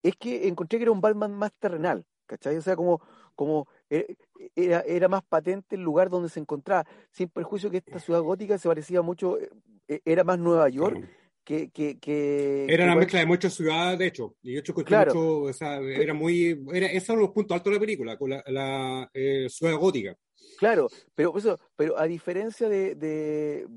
es 0.04 0.16
que 0.18 0.48
encontré 0.48 0.78
que 0.78 0.84
era 0.84 0.92
un 0.92 1.02
Batman 1.02 1.34
más 1.34 1.52
terrenal, 1.54 2.06
¿cachai? 2.26 2.58
O 2.58 2.62
sea, 2.62 2.76
como, 2.76 3.02
como 3.36 3.68
eh, 3.90 4.16
era, 4.56 4.82
era 4.82 5.08
más 5.08 5.24
patente 5.24 5.76
el 5.76 5.82
lugar 5.82 6.10
donde 6.10 6.30
se 6.30 6.40
encontraba, 6.40 6.86
sin 7.10 7.30
perjuicio 7.30 7.72
que 7.72 7.78
esta 7.78 8.00
ciudad 8.00 8.22
gótica 8.22 8.58
se 8.58 8.68
parecía 8.68 9.02
mucho, 9.02 9.40
eh, 9.40 10.02
era 10.06 10.24
más 10.24 10.38
Nueva 10.38 10.70
York. 10.70 11.10
Que, 11.46 11.72
que, 11.72 12.00
que, 12.00 12.66
era 12.70 12.86
una 12.86 12.96
mezcla 12.96 13.20
de 13.20 13.26
muchas 13.26 13.54
ciudades, 13.54 14.00
de 14.00 14.06
hecho, 14.08 14.38
y 14.42 14.54
de 14.54 14.60
hecho, 14.60 14.74
claro. 14.76 15.14
mucho, 15.14 15.40
o 15.42 15.52
sea, 15.52 15.80
era 15.80 16.14
muy, 16.14 16.64
era, 16.74 16.88
esos 16.88 17.08
son 17.08 17.20
los 17.20 17.32
puntos 17.32 17.56
altos 17.56 17.70
de 17.70 17.76
la 17.76 17.82
película, 17.82 18.18
con 18.18 18.30
la, 18.30 18.42
la 18.48 19.12
ciudad 19.50 19.76
gótica. 19.76 20.18
Claro, 20.58 20.88
pero 21.16 21.38
eso, 21.38 21.60
pero 21.76 22.00
a 22.00 22.06
diferencia 22.06 22.70
de, 22.70 22.96
de, 22.96 23.68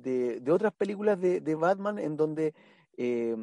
de, 0.41 0.53
otras 0.53 0.73
películas 0.75 1.21
de, 1.21 1.41
de, 1.41 1.55
Batman 1.57 1.99
en 1.99 2.17
donde 2.17 2.55
eh, 2.97 3.35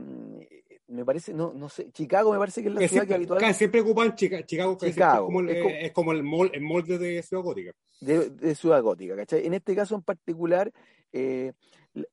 me 0.94 1.04
parece, 1.06 1.34
no, 1.34 1.54
no 1.54 1.70
sé, 1.70 1.92
Chicago 1.92 2.32
me 2.32 2.38
parece 2.38 2.62
que 2.62 2.70
es 2.70 2.76
la 2.76 2.88
ciudad 2.88 3.08
que 3.08 3.14
habitualmente... 3.16 3.54
Siempre 3.54 3.82
ocupan 3.82 4.16
Chicago, 4.16 4.44
Chicago 4.46 4.78
es, 4.82 4.96
como 4.96 5.40
el, 5.42 5.50
es, 5.50 5.92
como, 5.92 6.12
el, 6.12 6.24
molde, 6.24 6.98
de 6.98 7.24
Ciudad 7.24 7.44
Gótica. 7.44 7.72
De, 8.00 8.56
Ciudad 8.56 8.82
Gótica, 8.82 9.16
¿cachai? 9.16 9.46
En 9.46 9.54
este 9.54 9.76
caso 9.76 9.96
en 9.96 10.04
particular, 10.04 10.72
eh, 11.12 11.54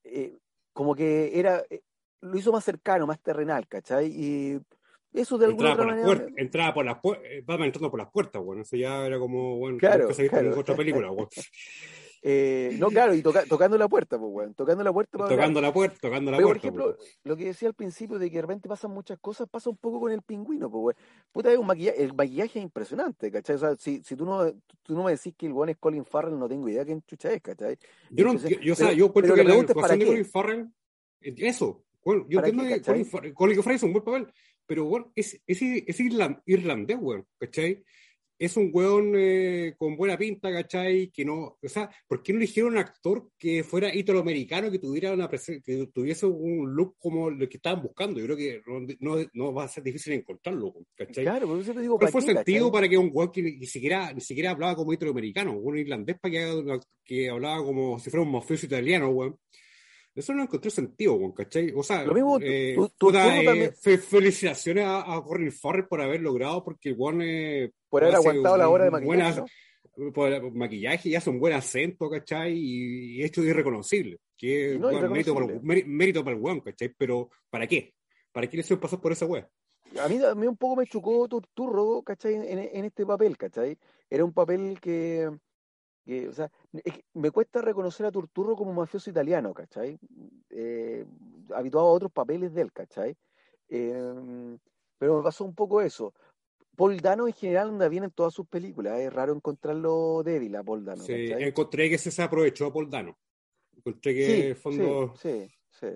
eh, 0.05 0.39
como 0.73 0.95
que 0.95 1.39
era, 1.39 1.63
lo 2.21 2.39
hizo 2.39 2.53
más 2.53 2.65
cercano, 2.65 3.07
más 3.07 3.21
terrenal, 3.21 3.67
¿cachai? 3.69 4.07
Y 4.07 4.61
eso 5.13 5.39
de 5.39 5.47
alguna 5.47 5.71
entraba 5.71 5.91
manera. 5.91 6.27
Entraba 6.37 6.75
por 6.75 6.85
las 6.85 7.01
puertas, 7.01 7.27
eh, 7.31 7.45
entrando 7.47 7.91
por 7.91 7.99
las 7.99 8.11
puertas, 8.11 8.43
bueno, 8.43 8.63
eso 8.63 8.77
ya 8.77 9.07
era 9.07 9.19
como, 9.19 9.59
bueno, 9.59 9.79
claro, 9.79 10.09
claro. 10.09 10.59
otra 10.59 10.77
película, 10.77 11.09
bueno. 11.11 11.29
eh, 12.23 12.77
no, 12.79 12.89
claro, 12.89 13.15
y 13.15 13.23
tocando 13.23 13.79
la 13.79 13.89
puerta, 13.89 14.19
pues, 14.19 14.31
bueno, 14.31 14.53
tocando 14.55 14.85
la 14.85 14.93
puerta. 14.93 15.17
Tocando 15.27 15.61
la 15.61 15.73
puerta, 15.73 15.97
tocando 16.01 16.31
la 16.31 16.37
puerta. 16.37 16.49
Por 16.49 16.57
ejemplo, 16.59 16.97
pues. 16.97 17.19
lo 17.25 17.37
que 17.37 17.47
decía 17.47 17.69
al 17.69 17.75
principio 17.75 18.19
de 18.19 18.29
que 18.29 18.37
de 18.37 18.43
repente 18.43 18.69
pasan 18.69 18.91
muchas 18.91 19.19
cosas, 19.19 19.49
pasa 19.49 19.71
un 19.71 19.79
poco 19.79 20.01
con 20.01 20.13
el 20.13 20.21
pingüino, 20.21 20.71
pues. 20.71 20.97
Puta, 21.33 21.51
es 21.51 21.59
un 21.59 21.67
maquillaje, 21.67 22.03
el 22.03 22.15
maquillaje 22.15 22.59
es 22.59 22.65
impresionante, 22.65 23.31
¿cachai? 23.31 23.57
O 23.57 23.59
sea, 23.59 23.77
si, 23.77 24.03
si 24.05 24.17
tú, 24.17 24.27
no, 24.27 24.53
tú 24.83 24.95
no 24.95 25.05
me 25.05 25.13
decís 25.13 25.35
que 25.37 25.47
el 25.47 25.55
buen 25.55 25.71
es 25.71 25.79
Colin 25.79 26.05
Farrell, 26.05 26.39
no 26.39 26.47
tengo 26.47 26.69
idea 26.69 26.85
quién 26.85 27.03
chucha 27.03 27.33
es, 27.33 27.41
¿cachai? 27.41 27.79
Yo 28.11 28.25
no, 28.27 28.35
yo, 28.35 28.61
yo, 28.61 28.73
o 28.75 28.77
sea, 28.77 28.93
yo 28.93 29.11
cuento 29.13 29.35
que 29.35 29.45
la 29.45 29.55
actuación 29.55 29.99
de 29.99 30.07
Colin 30.07 30.25
Farrell, 30.27 30.69
eso, 31.23 31.85
yo 32.05 32.39
entiendo 32.39 32.65
que 32.65 32.83
Colin, 32.83 33.33
Colin 33.33 33.63
Farrell 33.63 33.77
es 33.77 33.83
un 33.83 33.93
buen 33.95 34.05
papel, 34.05 34.27
pero 34.67 34.85
bueno, 34.85 35.11
es, 35.15 35.41
es, 35.47 35.63
es 35.63 36.01
irlandés, 36.01 36.99
weón, 37.01 37.27
¿cachai? 37.39 37.83
Es 38.41 38.57
un 38.57 38.71
weón 38.73 39.13
eh, 39.17 39.75
con 39.77 39.99
buena 39.99 40.17
pinta, 40.17 40.51
¿cachai? 40.51 41.11
Que 41.11 41.27
no, 41.27 41.59
o 41.63 41.69
sea, 41.69 41.91
¿por 42.09 42.23
qué 42.23 42.33
no 42.33 42.39
eligieron 42.39 42.73
un 42.73 42.79
actor 42.79 43.29
que 43.39 43.63
fuera 43.63 43.95
italoamericano, 43.95 44.71
que 44.71 44.79
tuviera 44.79 45.13
una 45.13 45.29
que 45.29 45.87
tuviese 45.93 46.25
un 46.25 46.75
look 46.75 46.97
como 46.99 47.29
lo 47.29 47.47
que 47.47 47.59
estaban 47.59 47.83
buscando? 47.83 48.19
Yo 48.19 48.25
creo 48.25 48.37
que 48.39 48.63
no, 48.99 49.19
no 49.35 49.53
va 49.53 49.65
a 49.65 49.69
ser 49.69 49.83
difícil 49.83 50.15
encontrarlo, 50.15 50.73
¿cachai? 50.97 51.23
Claro, 51.23 51.49
por 51.49 51.61
eso 51.61 51.75
te 51.75 51.83
digo, 51.83 51.99
¿Cuál 51.99 52.11
fue 52.11 52.23
el 52.23 52.35
sentido 52.35 52.73
para 52.73 52.89
que 52.89 52.97
un 52.97 53.11
weón 53.13 53.31
que 53.31 53.43
ni 53.43 53.67
siquiera, 53.67 54.11
ni 54.15 54.23
siquiera 54.23 54.53
hablaba 54.53 54.75
como 54.75 54.95
italoamericano, 54.95 55.59
un 55.59 55.77
irlandés 55.77 56.19
para 56.19 56.33
que, 56.33 56.81
que 57.05 57.29
hablaba 57.29 57.63
como 57.63 57.99
si 57.99 58.09
fuera 58.09 58.25
un 58.25 58.33
mafioso 58.33 58.65
italiano, 58.65 59.11
weón? 59.11 59.37
Eso 60.15 60.35
no 60.35 60.43
encontré 60.43 60.71
sentido, 60.71 61.19
¿cachai? 61.35 61.73
O 61.75 61.83
sea, 61.83 62.03
Lo 62.03 62.15
mismo, 62.15 62.39
eh, 62.41 62.75
eh, 62.75 63.99
felicitaciones 63.99 64.85
a, 64.85 65.15
a 65.15 65.23
Corin 65.23 65.53
Farrell 65.53 65.87
por 65.87 66.01
haber 66.01 66.21
logrado, 66.21 66.65
porque 66.65 66.91
el 66.91 66.97
eh, 67.23 67.73
por 67.89 68.03
haber 68.03 68.17
aguantado 68.17 68.57
la 68.57 68.69
hora 68.69 68.85
de 68.85 68.91
maquillaje. 68.91 69.43
Por 70.13 70.53
maquillaje 70.53 71.09
y 71.11 71.15
hace 71.15 71.31
un 71.31 71.39
buen 71.39 71.53
acento, 71.53 72.11
¿cachai? 72.11 72.55
Y, 72.57 73.23
hecho 73.23 73.43
irreconocible. 73.43 74.19
Que 74.37 74.75
es 74.75 74.81
mérito, 74.81 75.35
para, 75.35 75.47
mérito, 75.87 76.25
para 76.25 76.37
el 76.37 76.43
weón, 76.43 76.61
¿cachai? 76.61 76.93
Pero, 76.97 77.31
¿para 77.49 77.67
qué? 77.67 77.95
¿Para 78.33 78.49
qué 78.49 78.57
le 78.57 78.63
hicieron 78.63 78.81
pasar 78.81 79.01
por 79.01 79.13
esa 79.13 79.27
weá? 79.27 79.49
A 80.01 80.09
mí, 80.09 80.23
a 80.25 80.35
mí 80.35 80.47
un 80.47 80.57
poco 80.57 80.77
me 80.77 80.87
chocó 80.87 81.29
Turturro, 81.29 82.03
¿cachai? 82.03 82.35
En, 82.35 82.59
en 82.59 82.85
este 82.85 83.07
papel, 83.07 83.37
¿cachai? 83.37 83.77
Era 84.09 84.25
un 84.25 84.33
papel 84.33 84.79
que 84.81 85.31
o 86.29 86.33
sea, 86.33 86.51
me 87.15 87.31
cuesta 87.31 87.61
reconocer 87.61 88.07
a 88.07 88.11
Turturro 88.13 88.57
como 88.57 88.73
mafioso 88.73 89.11
italiano, 89.11 89.55
¿cachai? 89.55 89.99
Eh, 90.51 91.05
habituado 91.55 91.89
a 91.89 91.93
otros 91.93 92.13
papeles 92.13 92.53
de 92.53 92.63
él, 92.63 92.73
¿cachai? 92.73 93.17
Em, 93.69 94.59
pero 94.99 95.19
me 95.19 95.23
pasó 95.23 95.45
un 95.45 95.55
poco 95.55 95.81
eso. 95.81 96.13
Paul 96.77 96.99
Dano 97.01 97.27
en 97.27 97.35
general 97.35 97.69
anda 97.69 97.89
bien 97.89 98.05
en 98.05 98.11
todas 98.11 98.33
sus 98.33 98.47
películas, 98.47 98.99
es 99.01 99.13
raro 99.13 99.35
encontrarlo 99.35 100.23
débil 100.25 100.57
a 100.57 100.63
Paul 100.63 100.85
Dano. 100.85 101.03
Sí, 101.03 101.31
encontré 101.31 101.91
que 101.91 101.99
se 101.99 102.23
aprovechó 102.23 102.67
a 102.67 102.73
Paul 102.73 102.89
Dano. 102.89 103.19
Encontré 103.77 104.15
que 104.15 104.49
en 104.49 104.57
fondo... 104.57 105.15
Sí, 105.17 105.51
sí, 105.71 105.89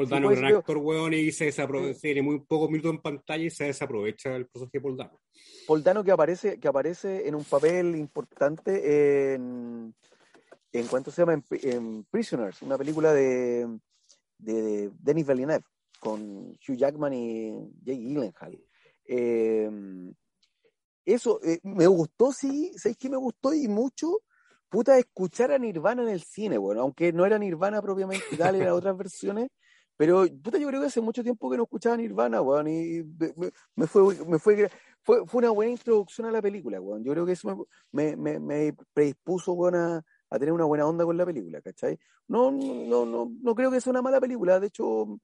Paul 0.00 0.08
Dano 0.08 0.30
es 0.30 0.38
un 0.38 0.44
actor 0.46 0.78
hueón 0.78 1.12
y 1.12 1.30
se 1.30 1.46
desaprovecha, 1.46 2.00
tiene 2.00 2.22
muy 2.22 2.40
pocos 2.40 2.70
minutos 2.70 2.92
en 2.92 3.02
pantalla 3.02 3.44
y 3.44 3.50
se 3.50 3.64
desaprovecha 3.64 4.34
el 4.34 4.46
personaje 4.46 4.78
de 4.78 4.80
Paul 4.80 4.96
Dano. 4.96 5.20
Paul 5.66 6.04
que 6.04 6.10
aparece, 6.10 6.58
que 6.58 6.68
aparece 6.68 7.28
en 7.28 7.34
un 7.34 7.44
papel 7.44 7.94
importante 7.96 9.34
en, 9.34 9.94
en 10.72 10.86
cuanto 10.86 11.10
se 11.10 11.20
llama 11.20 11.42
en, 11.50 12.04
Prisoners, 12.04 12.62
una 12.62 12.78
película 12.78 13.12
de, 13.12 13.78
de, 14.38 14.90
Denis 14.98 15.26
Villeneuve 15.26 15.64
con 15.98 16.52
Hugh 16.66 16.76
Jackman 16.76 17.12
y 17.12 17.52
Jake 17.82 18.00
Gyllenhaal. 18.00 18.58
Em, 19.04 20.14
eso, 21.04 21.40
eh, 21.42 21.60
me 21.62 21.86
gustó, 21.86 22.32
sí, 22.32 22.72
¿sabéis 22.76 22.96
que 22.96 23.10
me 23.10 23.18
gustó? 23.18 23.52
Y 23.52 23.68
mucho, 23.68 24.20
puta, 24.70 24.98
escuchar 24.98 25.52
a 25.52 25.58
Nirvana 25.58 26.02
en 26.02 26.08
el 26.08 26.22
cine, 26.22 26.56
bueno, 26.56 26.80
aunque 26.80 27.12
no 27.12 27.26
era 27.26 27.38
Nirvana 27.38 27.82
propiamente 27.82 28.34
tal, 28.38 28.54
eran 28.54 28.72
otras 28.72 28.96
versiones, 28.96 29.50
pero 30.00 30.24
puta, 30.42 30.56
yo 30.56 30.66
creo 30.66 30.80
que 30.80 30.86
hace 30.86 31.02
mucho 31.02 31.22
tiempo 31.22 31.50
que 31.50 31.58
no 31.58 31.64
escuchaba 31.64 31.94
Nirvana, 31.94 32.40
weón, 32.40 32.68
y 32.68 33.02
me, 33.76 33.86
fue, 33.86 34.16
me 34.26 34.38
fue, 34.38 34.70
fue, 35.02 35.26
fue, 35.26 35.38
una 35.40 35.50
buena 35.50 35.72
introducción 35.72 36.26
a 36.26 36.30
la 36.30 36.40
película, 36.40 36.80
weón. 36.80 37.04
Yo 37.04 37.12
creo 37.12 37.26
que 37.26 37.32
eso 37.32 37.68
me, 37.92 38.16
me, 38.16 38.40
me 38.40 38.74
predispuso, 38.94 39.52
weón, 39.52 39.74
a, 39.74 40.02
tener 40.38 40.52
una 40.52 40.64
buena 40.64 40.86
onda 40.86 41.04
con 41.04 41.18
la 41.18 41.26
película, 41.26 41.60
¿cachai? 41.60 41.98
No, 42.28 42.50
no, 42.50 43.04
no, 43.04 43.30
no 43.42 43.54
creo 43.54 43.70
que 43.70 43.78
sea 43.78 43.90
una 43.90 44.00
mala 44.00 44.22
película, 44.22 44.58
de 44.58 44.68
hecho, 44.68 45.20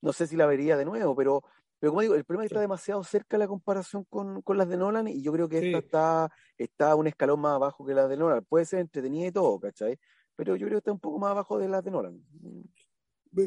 no 0.00 0.12
sé 0.12 0.28
si 0.28 0.36
la 0.36 0.46
vería 0.46 0.76
de 0.76 0.84
nuevo, 0.84 1.16
pero, 1.16 1.42
pero 1.80 1.90
como 1.90 2.02
digo, 2.02 2.14
el 2.14 2.24
problema 2.24 2.44
es 2.44 2.50
que 2.50 2.54
está 2.54 2.60
demasiado 2.60 3.02
cerca 3.02 3.36
la 3.38 3.48
comparación 3.48 4.04
con, 4.04 4.40
con 4.42 4.56
las 4.56 4.68
de 4.68 4.76
Nolan 4.76 5.08
y 5.08 5.20
yo 5.20 5.32
creo 5.32 5.48
que 5.48 5.66
esta 5.66 5.78
está, 5.78 6.30
está 6.58 6.94
un 6.94 7.08
escalón 7.08 7.40
más 7.40 7.56
abajo 7.56 7.84
que 7.84 7.92
las 7.92 8.08
de 8.08 8.16
Nolan. 8.16 8.44
Puede 8.44 8.66
ser 8.66 8.78
entretenida 8.78 9.26
y 9.26 9.32
todo, 9.32 9.58
¿cachai? 9.58 9.98
Pero 10.36 10.54
yo 10.54 10.68
creo 10.68 10.76
que 10.76 10.82
está 10.82 10.92
un 10.92 11.00
poco 11.00 11.18
más 11.18 11.32
abajo 11.32 11.58
de 11.58 11.68
las 11.68 11.82
de 11.82 11.90
Nolan 11.90 12.22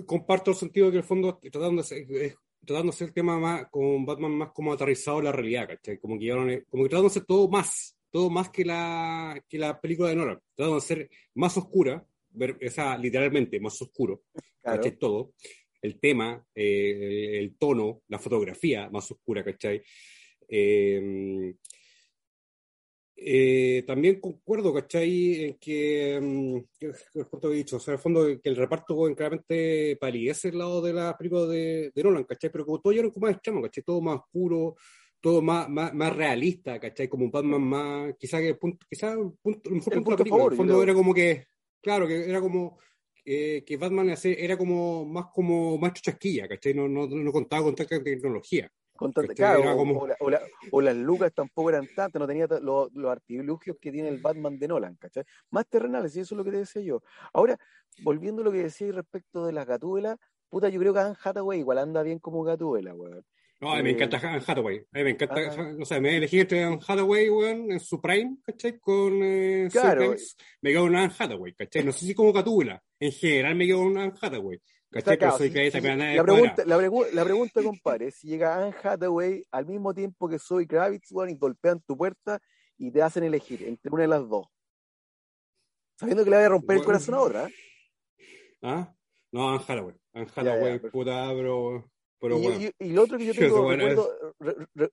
comparto 0.05 0.51
el 0.51 0.57
sentido 0.57 0.87
de 0.87 0.93
que 0.93 0.97
el 0.99 1.03
fondo 1.03 1.39
tratando 1.39 1.81
de, 1.81 2.35
tratando 2.65 2.91
de 2.91 2.95
hacer 2.95 3.07
el 3.09 3.13
tema 3.13 3.39
más 3.39 3.67
con 3.69 4.05
Batman 4.05 4.31
más 4.31 4.51
como 4.51 4.73
aterrizado 4.73 5.19
en 5.19 5.25
la 5.25 5.31
realidad, 5.31 5.67
¿cachai? 5.67 5.99
Como 5.99 6.19
que, 6.19 6.29
como 6.69 6.83
que 6.83 6.89
tratando 6.89 7.03
de 7.03 7.07
hacer 7.07 7.25
todo 7.25 7.47
más, 7.47 7.97
todo 8.11 8.29
más 8.29 8.49
que 8.49 8.65
la, 8.65 9.41
que 9.47 9.57
la 9.57 9.79
película 9.79 10.09
de 10.09 10.15
Nolan, 10.15 10.39
tratando 10.55 10.75
de 10.75 10.81
ser 10.81 11.09
más 11.35 11.55
oscura, 11.57 12.05
ver, 12.29 12.57
o 12.65 12.69
sea, 12.69 12.97
literalmente 12.97 13.59
más 13.59 13.81
oscuro, 13.81 14.23
¿cachai? 14.61 14.97
Todo. 14.97 15.33
El 15.81 15.99
tema, 15.99 16.43
eh, 16.55 17.37
el, 17.39 17.55
tono, 17.57 18.01
la 18.07 18.17
fotografía 18.17 18.89
más 18.89 19.09
oscura, 19.11 19.43
¿cachai? 19.43 19.83
Eh, 20.47 21.53
eh, 23.17 23.83
también 23.87 24.19
concuerdo, 24.19 24.73
¿cachai? 24.73 25.45
En 25.45 25.53
que, 25.55 26.19
mm, 26.21 26.57
que, 26.79 26.91
he 27.43 27.53
dicho, 27.53 27.77
o 27.77 27.79
sea, 27.79 27.93
en 27.93 27.97
el 27.97 28.01
fondo 28.01 28.25
que 28.41 28.49
el 28.49 28.55
reparto 28.57 28.95
claramente 29.15 29.97
palidece 29.99 30.49
el 30.49 30.57
lado 30.57 30.81
de 30.81 30.93
la 30.93 31.17
película 31.17 31.45
de, 31.45 31.91
de 31.95 32.03
Nolan, 32.03 32.25
¿cachai? 32.25 32.51
Pero 32.51 32.65
como 32.65 32.81
todo 32.81 32.93
ya 32.93 32.99
era 32.99 33.09
como 33.09 33.27
más 33.27 33.35
extremo, 33.35 33.61
¿cachai? 33.61 33.83
Todo 33.83 34.01
más 34.01 34.19
oscuro, 34.19 34.75
todo 35.21 35.41
más, 35.41 35.69
más, 35.69 35.93
más 35.93 36.15
realista, 36.15 36.79
¿cachai? 36.79 37.07
Como 37.07 37.25
un 37.25 37.31
Batman 37.31 37.61
más, 37.61 38.15
quizá 38.19 38.39
que 38.41 38.55
punto, 38.55 38.85
quizá 38.89 39.15
punto, 39.41 39.69
el 39.69 39.75
mejor 39.75 39.93
punto, 39.93 40.09
de 40.09 40.11
la 40.11 40.17
película, 40.17 40.43
en 40.43 40.51
el 40.51 40.57
fondo 40.57 40.83
era 40.83 40.93
como 40.93 41.13
que, 41.13 41.47
claro, 41.81 42.07
que 42.07 42.29
era 42.29 42.41
como 42.41 42.77
eh, 43.23 43.63
que 43.65 43.77
Batman 43.77 44.13
era 44.23 44.57
como 44.57 45.05
más 45.05 45.27
como 45.33 45.77
maestro 45.77 46.11
chasquilla, 46.11 46.47
¿cachai? 46.47 46.73
No, 46.73 46.87
no, 46.87 47.07
no 47.07 47.31
contaba 47.31 47.63
con 47.63 47.75
tanta 47.75 48.03
tecnología. 48.03 48.69
Con 48.95 49.11
claro, 49.11 49.75
o, 50.71 50.81
las 50.81 50.95
lucas 50.95 51.33
tampoco 51.33 51.69
eran 51.69 51.85
tantas, 51.93 52.17
no 52.17 52.25
tenía 52.25 52.47
los, 52.61 52.93
los 52.93 53.11
artilugios 53.11 53.75
que 53.81 53.91
tiene 53.91 54.07
el 54.07 54.19
Batman 54.19 54.57
de 54.57 54.69
Nolan, 54.69 54.95
¿cachai? 54.95 55.25
Más 55.51 55.67
terrenales, 55.67 56.15
y 56.15 56.21
eso 56.21 56.33
es 56.33 56.37
lo 56.37 56.45
que 56.45 56.51
te 56.51 56.57
decía 56.59 56.81
yo. 56.81 57.01
Ahora, 57.33 57.57
volviendo 58.03 58.41
a 58.41 58.45
lo 58.45 58.51
que 58.53 58.63
decía 58.63 58.91
respecto 58.93 59.45
de 59.45 59.51
las 59.51 59.65
gatuelas, 59.65 60.17
puta, 60.49 60.69
yo 60.69 60.79
creo 60.79 60.93
que 60.93 60.99
Anne 60.99 61.15
Hathaway 61.21 61.59
igual 61.59 61.79
anda 61.79 62.03
bien 62.03 62.19
como 62.19 62.43
gatuela, 62.43 62.93
weón. 62.93 63.25
No, 63.59 63.71
a 63.71 63.77
mí 63.77 63.83
me 63.83 63.91
encanta 63.91 64.17
Anne 64.17 64.43
Hathaway. 64.45 64.77
A 64.77 64.97
mí 64.97 65.03
me 65.03 65.09
encanta, 65.11 65.35
ah. 65.57 65.75
o 65.79 65.85
sea, 65.85 65.99
me 65.99 66.17
elegí 66.17 66.39
entre 66.39 66.63
Anne 66.63 66.79
Hathaway, 66.85 67.29
weón, 67.29 67.71
en 67.71 67.79
su 67.79 67.99
prime, 68.01 68.37
¿cachai? 68.43 68.79
Con 68.79 69.21
eh, 69.23 69.67
claro. 69.71 70.13
me 70.61 70.71
quedo 70.71 70.85
una 70.85 71.03
Anne 71.03 71.13
Hathaway, 71.17 71.53
¿cachai? 71.53 71.83
No 71.83 71.91
sé 71.91 72.05
si 72.05 72.13
como 72.13 72.31
gatúbela, 72.31 72.81
en 72.99 73.11
general 73.11 73.55
me 73.55 73.65
quedo 73.65 73.79
una 73.79 74.03
Anne 74.03 74.13
Hathaway. 74.21 74.61
¿Cachai? 74.95 75.17
Pero 75.17 75.37
soy 75.37 75.49
la, 75.49 76.23
pregunta, 76.23 76.63
la, 76.65 76.77
la, 76.77 77.23
pregunta, 77.25 77.61
compadre, 77.61 78.11
si 78.11 78.29
llega 78.29 78.55
Anne 78.55 78.73
Hathaway 78.81 79.43
al 79.51 79.65
mismo 79.65 79.93
tiempo 79.93 80.29
que 80.29 80.39
soy 80.39 80.65
Kravitz, 80.65 81.11
weón, 81.11 81.31
y 81.31 81.35
golpean 81.35 81.81
tu 81.81 81.97
puerta 81.97 82.39
y 82.77 82.91
te 82.91 83.01
hacen 83.01 83.25
elegir 83.25 83.63
entre 83.63 83.91
una 83.91 84.03
de 84.03 84.07
las 84.07 84.29
dos. 84.29 84.47
Sabiendo 85.99 86.23
que 86.23 86.29
le 86.29 86.37
voy 86.37 86.45
a 86.45 86.49
romper 86.49 86.77
el 86.77 86.85
corazón 86.85 87.15
a 87.15 87.19
otra. 87.19 87.47
¿eh? 87.47 87.53
¿Ah? 88.61 88.95
No, 89.33 89.49
Anne 89.49 89.63
Hathaway. 89.67 89.95
Anne 90.13 90.27
Hathaway, 90.33 90.79
puta, 90.79 91.27
pero 91.33 91.83
y, 92.21 92.93
lo 92.93 93.03
otro 93.03 93.17
que 93.17 93.25
yo 93.25 93.33
tengo, 93.35 93.69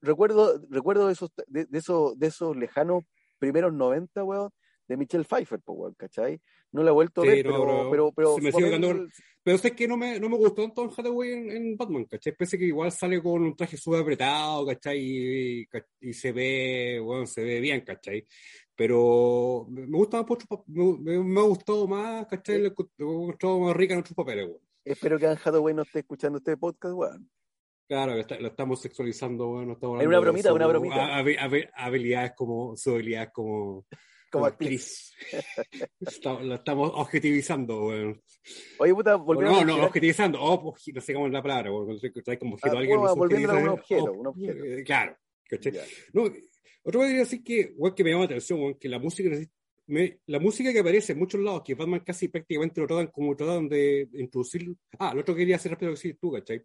recuerdo, 0.01 0.59
recuerdo, 0.69 1.07
de, 1.07 1.13
esos, 1.13 1.31
de, 1.47 1.65
esos, 1.71 2.19
de 2.19 2.27
esos 2.27 2.57
lejanos 2.57 3.03
primeros 3.39 3.73
90, 3.73 4.21
weón, 4.25 4.49
de 4.85 4.97
Michelle 4.97 5.23
Pfeiffer, 5.23 5.61
weón, 5.65 5.93
¿cachai? 5.93 6.41
No 6.73 6.81
la 6.81 6.89
he 6.89 6.93
vuelto 6.93 7.21
a 7.21 7.25
ver, 7.25 7.43
pero, 7.43 7.57
pero, 7.91 8.11
pero, 8.15 8.35
pero, 9.43 9.57
sé 9.59 9.75
que 9.75 9.87
no 9.87 9.95
me, 9.95 10.19
no 10.19 10.27
me 10.27 10.37
gustó 10.37 10.71
Tom 10.71 10.89
Hathaway 10.89 11.31
en, 11.31 11.51
en, 11.51 11.77
Batman, 11.77 12.05
¿cachai? 12.05 12.35
Pese 12.35 12.57
que 12.57 12.65
igual 12.65 12.91
sale 12.91 13.21
con 13.21 13.43
un 13.43 13.55
traje 13.55 13.77
súper 13.77 14.01
apretado, 14.01 14.65
¿cachai? 14.65 14.99
Y, 14.99 15.67
y, 16.01 16.13
se 16.13 16.31
ve, 16.31 16.99
bueno, 16.99 17.27
se 17.27 17.43
ve 17.43 17.59
bien, 17.59 17.81
¿cachai? 17.81 18.25
Pero 18.75 19.67
me 19.69 19.85
gusta 19.85 20.23
más, 20.23 20.39
me, 20.65 21.19
me, 21.23 21.39
ha 21.39 21.43
gustado 21.43 21.87
más, 21.87 22.25
¿cachai? 22.25 22.59
Me 22.59 22.67
ha 22.69 23.05
gustado 23.05 23.59
más 23.59 23.75
rica 23.75 23.93
en 23.93 23.99
otros 23.99 24.15
papeles, 24.15 24.47
weón. 24.47 24.59
Espero 24.83 25.19
que 25.19 25.27
Anne 25.27 25.39
Hathaway 25.43 25.75
no 25.75 25.83
esté 25.83 25.99
escuchando 25.99 26.39
este 26.39 26.57
podcast, 26.57 26.95
weón. 26.95 27.29
Claro, 27.87 28.15
lo 28.15 28.47
estamos 28.47 28.81
sexualizando, 28.81 29.45
bueno, 29.45 29.73
estamos 29.73 29.99
Hay 29.99 30.07
una 30.07 30.19
bromita, 30.19 30.51
una 30.51 30.65
bromita. 30.65 31.17
habilidades 31.75 32.31
como, 32.35 32.75
su 32.75 32.95
habilidad 32.95 33.31
como, 33.31 33.85
como 34.33 34.47
actriz. 34.47 35.13
la 36.41 36.55
estamos 36.55 36.91
objetivizando, 36.95 37.81
bueno. 37.81 38.19
Oye, 38.79 38.93
puta, 38.95 39.15
volviendo 39.15 39.63
No, 39.63 39.77
no, 39.77 39.85
objetivizando, 39.85 40.41
oh, 40.41 40.75
no 40.93 41.01
sé 41.01 41.13
cómo 41.13 41.27
es 41.27 41.33
la 41.33 41.43
palabra, 41.43 41.69
hay 41.69 42.37
como 42.37 42.55
objeto 42.55 42.75
ah, 42.75 42.79
alguien. 42.79 42.99
Bueno, 42.99 43.15
volviendo 43.15 43.51
a 43.51 43.55
un 43.55 43.69
objeto, 43.69 44.11
un 44.11 44.27
objeto. 44.27 44.65
Eh, 44.65 44.83
claro, 44.83 45.15
No, 46.13 46.23
otro 46.83 46.99
voy 46.99 47.11
a 47.11 47.17
decir 47.19 47.43
que, 47.43 47.59
igual 47.59 47.93
que 47.93 48.03
me 48.03 48.09
llama 48.09 48.23
la 48.23 48.25
atención, 48.25 48.75
que 48.79 48.89
la 48.89 48.99
música 48.99 49.29
la 50.25 50.39
música 50.39 50.71
que 50.71 50.79
aparece 50.79 51.13
en 51.13 51.19
muchos 51.19 51.41
lados, 51.41 51.61
que 51.63 51.75
Batman 51.75 52.01
casi 52.05 52.29
prácticamente 52.29 52.81
lo 52.81 52.87
tratan 52.87 53.07
como 53.07 53.35
tratan 53.35 53.67
de 53.69 54.09
introducir. 54.13 54.73
Ah, 54.97 55.13
lo 55.13 55.21
otro 55.21 55.35
que 55.35 55.41
quería 55.41 55.57
hacer 55.57 55.73
rápido 55.73 55.91
que 55.91 55.95
decir 55.95 56.17
tú, 56.19 56.31
¿cachai? 56.31 56.63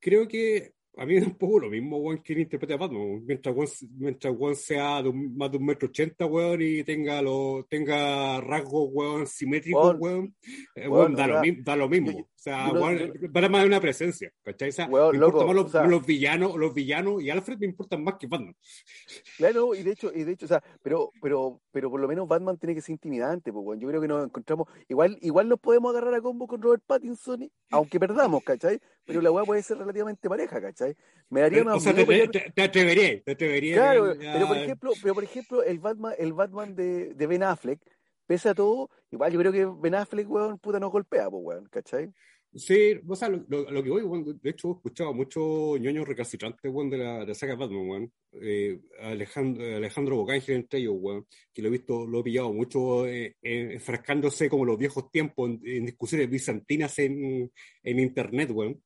Creo 0.00 0.26
que 0.26 0.72
a 0.98 1.04
mí 1.04 1.16
es 1.16 1.26
un 1.26 1.34
poco 1.34 1.60
lo 1.60 1.70
mismo, 1.70 1.98
weón, 1.98 2.22
que 2.22 2.32
interprete 2.32 2.74
a 2.74 2.78
Batman. 2.78 3.22
Mientras 3.26 3.54
Juan, 3.54 3.68
mientras 3.98 4.34
sea 4.58 5.02
de 5.02 5.12
más 5.12 5.50
de 5.50 5.58
un 5.58 5.66
metro 5.66 5.88
ochenta, 5.88 6.24
weón, 6.24 6.62
y 6.62 6.84
tenga, 6.84 7.20
lo, 7.20 7.66
tenga 7.68 8.40
rasgos, 8.40 8.88
weón, 8.92 9.26
simétricos, 9.26 9.96
weón, 9.98 10.34
eh, 10.74 10.88
da, 10.88 11.26
lo, 11.26 11.42
da, 11.62 11.76
lo, 11.76 11.88
mismo. 11.88 12.20
o 12.20 12.26
sea, 12.50 13.30
para 13.32 13.48
más 13.48 13.62
de 13.62 13.66
una 13.66 13.80
presencia, 13.80 14.32
¿cachai? 14.42 14.68
O 14.68 14.72
sea, 14.72 14.86
me 14.86 14.98
más 14.98 15.12
los, 15.12 15.74
los, 15.88 16.06
villanos, 16.06 16.56
los 16.56 16.72
villanos, 16.72 17.22
y 17.22 17.30
Alfred 17.30 17.58
me 17.58 17.66
importan 17.66 18.04
más 18.04 18.14
que 18.14 18.26
Batman. 18.26 18.54
Claro, 19.36 19.74
y 19.74 19.82
de 19.82 19.90
hecho, 19.92 20.12
y 20.14 20.24
de 20.24 20.32
hecho, 20.32 20.46
o 20.46 20.48
sea, 20.48 20.62
pero, 20.82 21.10
pero, 21.20 21.60
pero 21.72 21.90
por 21.90 22.00
lo 22.00 22.08
menos 22.08 22.28
Batman 22.28 22.56
tiene 22.56 22.74
que 22.74 22.80
ser 22.80 22.92
intimidante, 22.92 23.52
pues. 23.52 23.80
Yo 23.80 23.88
creo 23.88 24.00
que 24.00 24.08
nos 24.08 24.24
encontramos, 24.24 24.68
igual, 24.88 25.18
igual 25.20 25.48
nos 25.48 25.58
podemos 25.58 25.90
agarrar 25.90 26.14
a 26.14 26.20
combo 26.20 26.46
con 26.46 26.62
Robert 26.62 26.82
Pattinson, 26.86 27.50
aunque 27.70 27.98
perdamos, 27.98 28.42
¿cachai? 28.44 28.80
Pero 29.04 29.20
la 29.20 29.30
weá 29.30 29.44
puede 29.44 29.62
ser 29.62 29.78
relativamente 29.78 30.28
pareja, 30.28 30.60
¿cachai? 30.60 30.96
Me 31.28 31.40
daría 31.40 31.64
más 31.64 31.76
o 31.76 31.80
sea, 31.80 31.94
te, 31.94 32.04
te, 32.04 32.52
te, 32.54 32.62
atrevería, 32.62 33.22
te 33.22 33.32
atrevería. 33.32 33.76
Claro, 33.76 34.14
pero 34.18 34.46
por 34.46 34.56
ejemplo, 34.56 34.92
pero 35.02 35.14
por 35.14 35.24
ejemplo, 35.24 35.62
el 35.62 35.78
Batman, 35.78 36.14
el 36.18 36.32
Batman 36.32 36.74
de, 36.74 37.14
de 37.14 37.26
Ben 37.26 37.42
Affleck, 37.42 37.80
pese 38.26 38.48
a 38.48 38.54
todo, 38.54 38.90
igual 39.10 39.32
yo 39.32 39.38
creo 39.38 39.52
que 39.52 39.64
Ben 39.64 39.94
Affleck, 39.94 40.28
weón, 40.28 40.58
puta 40.58 40.80
nos 40.80 40.90
golpea, 40.90 41.30
pues, 41.30 41.42
weón, 41.44 41.68
¿cachai? 41.70 42.12
Sí, 42.58 42.98
o 43.06 43.14
sea, 43.14 43.28
lo, 43.28 43.82
que 43.82 43.90
voy, 43.90 44.34
de 44.40 44.50
hecho, 44.50 44.68
he 44.68 44.72
escuchado 44.72 45.12
muchos 45.12 45.78
ñoños 45.78 46.08
recalcitrantes, 46.08 46.72
de 46.72 46.96
la, 46.96 47.20
de 47.20 47.26
la 47.26 47.34
saga 47.34 47.54
Batman, 47.54 47.86
bueno. 47.86 48.10
Eh, 48.32 48.80
Alejandro, 49.00 49.76
Alejandro 49.76 50.16
Bocángel 50.16 50.56
entre 50.56 50.78
ellos, 50.78 50.98
bueno, 50.98 51.26
que 51.52 51.60
lo 51.60 51.68
he 51.68 51.72
visto, 51.72 52.06
lo 52.06 52.20
he 52.20 52.22
pillado 52.22 52.52
mucho 52.52 53.06
eh, 53.06 53.36
enfrascándose 53.42 54.48
como 54.48 54.64
los 54.64 54.78
viejos 54.78 55.10
tiempos 55.10 55.50
en, 55.64 55.86
discusiones 55.86 56.30
bizantinas 56.30 56.98
en, 56.98 57.52
en 57.82 57.98
internet, 57.98 58.50
bueno, 58.50 58.80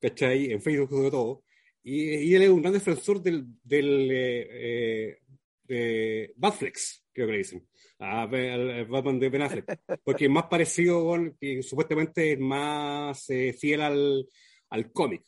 ¿cachai? 0.00 0.52
En 0.52 0.62
Facebook 0.62 0.90
sobre 0.90 1.10
todo. 1.10 1.44
Y, 1.82 2.34
él 2.34 2.42
es 2.42 2.50
un 2.50 2.62
gran 2.62 2.74
defensor 2.74 3.20
del, 3.20 3.46
del 3.64 4.08
eh, 4.12 5.18
de 5.64 6.32
Batflex, 6.36 7.04
creo 7.12 7.26
que 7.26 7.32
le 7.32 7.38
dicen 7.38 7.66
a 8.02 8.22
al 8.22 8.84
Batman 8.86 9.18
de 9.20 9.28
Ben 9.28 9.42
Affleck, 9.42 9.78
porque 10.02 10.24
es 10.24 10.30
más 10.30 10.46
parecido, 10.46 11.14
que 11.40 11.62
supuestamente 11.62 12.32
es 12.32 12.38
más 12.40 13.30
eh, 13.30 13.52
fiel 13.52 13.80
al, 13.80 14.26
al 14.70 14.92
cómic. 14.92 15.22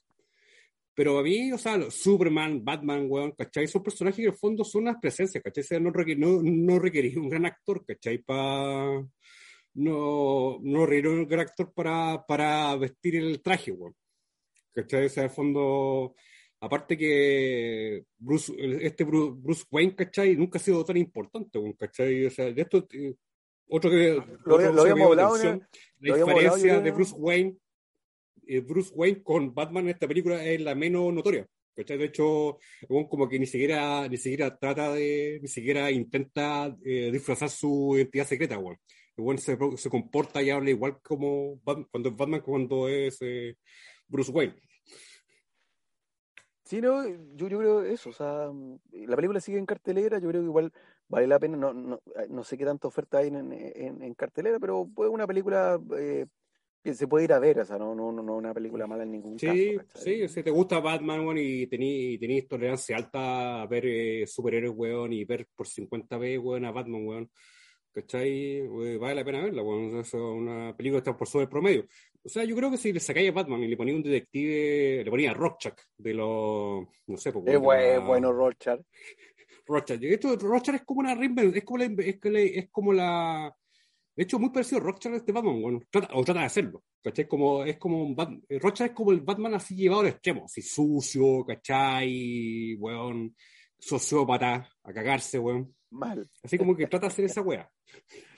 Pero 0.92 1.18
a 1.18 1.22
mí, 1.22 1.52
o 1.52 1.58
sea, 1.58 1.90
Superman, 1.90 2.64
Batman, 2.64 3.06
weón, 3.08 3.32
¿cachai? 3.32 3.66
Son 3.66 3.82
personajes 3.82 4.16
que 4.16 4.22
en 4.22 4.30
el 4.30 4.36
fondo 4.36 4.64
son 4.64 4.82
unas 4.82 4.96
presencias, 5.00 5.42
¿cachai? 5.42 5.80
no, 5.80 5.90
no, 5.90 6.40
no 6.42 6.78
requería 6.78 7.18
un 7.20 7.28
gran 7.28 7.46
actor, 7.46 7.84
¿cachai? 7.84 8.18
Pa... 8.18 9.04
No, 9.74 10.58
no 10.62 10.86
requería 10.86 11.10
un 11.10 11.26
gran 11.26 11.40
actor 11.40 11.72
para, 11.72 12.24
para 12.26 12.76
vestir 12.76 13.16
el 13.16 13.42
traje, 13.42 13.72
weón. 13.72 13.94
¿Cachai? 14.72 15.06
O 15.06 15.08
sea, 15.08 15.24
en 15.24 15.30
el 15.30 15.34
fondo 15.34 16.14
Aparte 16.64 16.96
que 16.96 18.04
Bruce, 18.16 18.54
este 18.80 19.04
Bruce, 19.04 19.64
Wayne, 19.70 19.94
¿cachai? 19.94 20.34
Nunca 20.34 20.58
ha 20.58 20.62
sido 20.62 20.82
tan 20.82 20.96
importante, 20.96 21.60
¿cachai? 21.78 22.24
O 22.24 22.30
sea, 22.30 22.50
de 22.50 22.62
esto, 22.62 22.86
eh, 22.90 23.14
otro 23.68 23.90
que... 23.90 24.18
Lo, 24.46 24.56
habíamos 24.56 25.08
hablado, 25.08 25.36
La 26.00 26.16
diferencia 26.16 26.80
de 26.80 26.90
Bruce 26.90 27.14
Wayne, 27.14 27.56
eh, 28.46 28.60
Bruce 28.60 28.92
Wayne 28.94 29.22
con 29.22 29.54
Batman 29.54 29.84
en 29.84 29.90
esta 29.90 30.08
película 30.08 30.42
es 30.42 30.58
la 30.62 30.74
menos 30.74 31.12
notoria. 31.12 31.46
¿cachai? 31.76 31.98
De 31.98 32.06
hecho, 32.06 32.58
como 33.10 33.28
que 33.28 33.38
ni 33.38 33.46
siquiera, 33.46 34.08
ni 34.08 34.16
siquiera 34.16 34.56
trata 34.56 34.94
de, 34.94 35.40
ni 35.42 35.48
siquiera 35.48 35.90
intenta 35.90 36.74
eh, 36.82 37.10
disfrazar 37.12 37.50
su 37.50 37.92
identidad 37.94 38.26
secreta, 38.26 38.58
weón. 38.58 38.78
Igual 39.18 39.38
se, 39.38 39.58
se, 39.76 39.90
comporta 39.90 40.42
y 40.42 40.48
habla 40.48 40.70
igual 40.70 40.98
como 41.02 41.60
cuando 41.62 42.08
es 42.08 42.16
Batman 42.16 42.40
cuando 42.40 42.88
es 42.88 43.18
Bruce 44.08 44.32
Wayne. 44.32 44.54
Sí, 46.64 46.80
no, 46.80 47.06
yo, 47.06 47.48
yo 47.48 47.58
creo 47.58 47.84
eso, 47.84 48.08
o 48.08 48.12
sea, 48.12 48.50
mm, 48.50 48.78
la 49.06 49.16
película 49.16 49.40
sigue 49.40 49.58
en 49.58 49.66
cartelera, 49.66 50.18
yo 50.18 50.28
creo 50.28 50.40
que 50.40 50.46
igual 50.46 50.72
vale 51.08 51.26
la 51.26 51.38
pena, 51.38 51.58
no, 51.58 51.74
no, 51.74 52.00
no 52.30 52.44
sé 52.44 52.56
qué 52.56 52.64
tanta 52.64 52.88
oferta 52.88 53.18
hay 53.18 53.28
en, 53.28 53.52
en, 53.52 54.02
en 54.02 54.14
cartelera, 54.14 54.58
pero 54.58 54.88
fue 54.94 55.08
una 55.08 55.26
película 55.26 55.78
eh, 55.98 56.26
que 56.82 56.94
se 56.94 57.06
puede 57.06 57.24
ir 57.24 57.32
a 57.34 57.38
ver, 57.38 57.60
o 57.60 57.64
sea, 57.64 57.78
no, 57.78 57.94
no, 57.94 58.12
no 58.12 58.36
una 58.36 58.54
película 58.54 58.86
mala 58.86 59.02
en 59.02 59.12
ningún 59.12 59.38
sí, 59.38 59.46
caso. 59.76 59.88
Sí, 59.94 60.28
si 60.28 60.42
te 60.42 60.50
gusta 60.50 60.80
Batman, 60.80 61.20
weón, 61.20 61.38
y 61.38 61.66
tenéis 61.66 62.48
tolerancia 62.48 62.96
alta 62.96 63.62
a 63.62 63.66
ver 63.66 63.86
eh, 63.86 64.26
superhéroes, 64.26 64.74
weón, 64.74 65.12
y 65.12 65.24
ver 65.24 65.46
por 65.54 65.66
50 65.66 66.16
veces, 66.16 66.40
weón, 66.42 66.64
a 66.64 66.72
Batman, 66.72 67.06
weón, 67.06 67.30
¿cachai? 67.94 68.66
vale 68.98 69.14
la 69.14 69.24
pena 69.24 69.42
verla, 69.42 69.62
weón, 69.62 69.98
es 69.98 70.12
una 70.14 70.76
película 70.76 71.00
que 71.00 71.10
está 71.10 71.16
por 71.16 71.28
sobre 71.28 71.44
el 71.44 71.48
promedio. 71.48 71.86
O 72.24 72.28
sea, 72.28 72.42
yo 72.44 72.56
creo 72.56 72.70
que 72.70 72.78
si 72.78 72.92
le 72.92 73.00
sacáis 73.00 73.28
a 73.28 73.32
Batman 73.32 73.62
y 73.62 73.68
le 73.68 73.76
ponía 73.76 73.94
un 73.94 74.02
detective, 74.02 75.04
le 75.04 75.10
ponía 75.10 75.30
a 75.30 75.34
Rorschach 75.34 75.78
de 75.98 76.14
los. 76.14 76.86
No 77.06 77.16
sé, 77.16 77.32
porque. 77.32 77.52
Es 77.52 77.60
bueno, 77.60 78.32
Rorschach. 78.32 78.80
Rorschach. 79.66 80.02
Esto, 80.02 80.36
Rorschach 80.36 80.76
es 80.76 80.82
como 80.84 81.00
una 81.00 81.12
es 81.12 81.64
como 81.64 81.78
la, 81.78 81.84
es, 81.84 82.70
como 82.70 82.92
la. 82.92 83.54
De 84.16 84.22
hecho, 84.22 84.38
muy 84.38 84.50
parecido 84.50 84.80
a 84.80 84.84
Rorschach 84.84 85.12
este 85.12 85.32
Batman, 85.32 85.60
bueno, 85.60 85.80
o 86.14 86.24
trata 86.24 86.40
de 86.40 86.46
hacerlo. 86.46 86.82
¿Cachai? 87.02 87.28
Como, 87.28 87.62
es 87.64 87.76
como 87.76 88.02
un 88.02 88.16
Batman. 88.16 88.42
Rorschach 88.48 88.88
es 88.88 88.94
como 88.94 89.12
el 89.12 89.20
Batman 89.20 89.54
así 89.54 89.76
llevado 89.76 90.00
al 90.00 90.08
extremo, 90.08 90.44
así 90.46 90.62
sucio, 90.62 91.44
¿cachai? 91.44 92.74
Weón, 92.76 93.36
sociópata, 93.78 94.66
a 94.82 94.92
cagarse, 94.94 95.38
weón. 95.38 95.74
Mal. 95.94 96.28
Así 96.42 96.58
como 96.58 96.76
que 96.76 96.86
trata 96.86 97.06
de 97.06 97.12
hacer 97.12 97.24
esa 97.24 97.40
wea. 97.40 97.70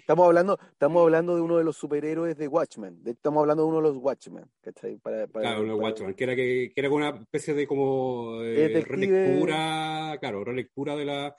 Estamos 0.07 0.26
hablando, 0.26 0.57
estamos 0.70 1.02
hablando 1.02 1.34
de 1.34 1.40
uno 1.40 1.59
de 1.59 1.64
los 1.64 1.76
superhéroes 1.76 2.36
de 2.36 2.46
Watchmen. 2.46 3.00
estamos 3.04 3.40
hablando 3.40 3.64
de 3.64 3.68
uno 3.70 3.78
de 3.78 3.82
los 3.88 3.96
Watchmen, 3.96 4.44
¿cachai? 4.61 4.98
Para, 4.98 5.26
claro, 5.26 5.62
uno 5.62 5.74
de 5.74 5.80
Watchmen, 5.80 6.14
que 6.14 6.22
era, 6.22 6.36
que, 6.36 6.70
que, 6.72 6.80
era 6.80 6.90
una 6.90 7.09
especie 7.09 7.54
de 7.54 7.66
como 7.66 8.40
eh, 8.40 8.84
relectura, 8.86 10.16
claro, 10.20 10.44
relectura 10.44 10.94
de, 10.94 11.04
la, 11.07 11.34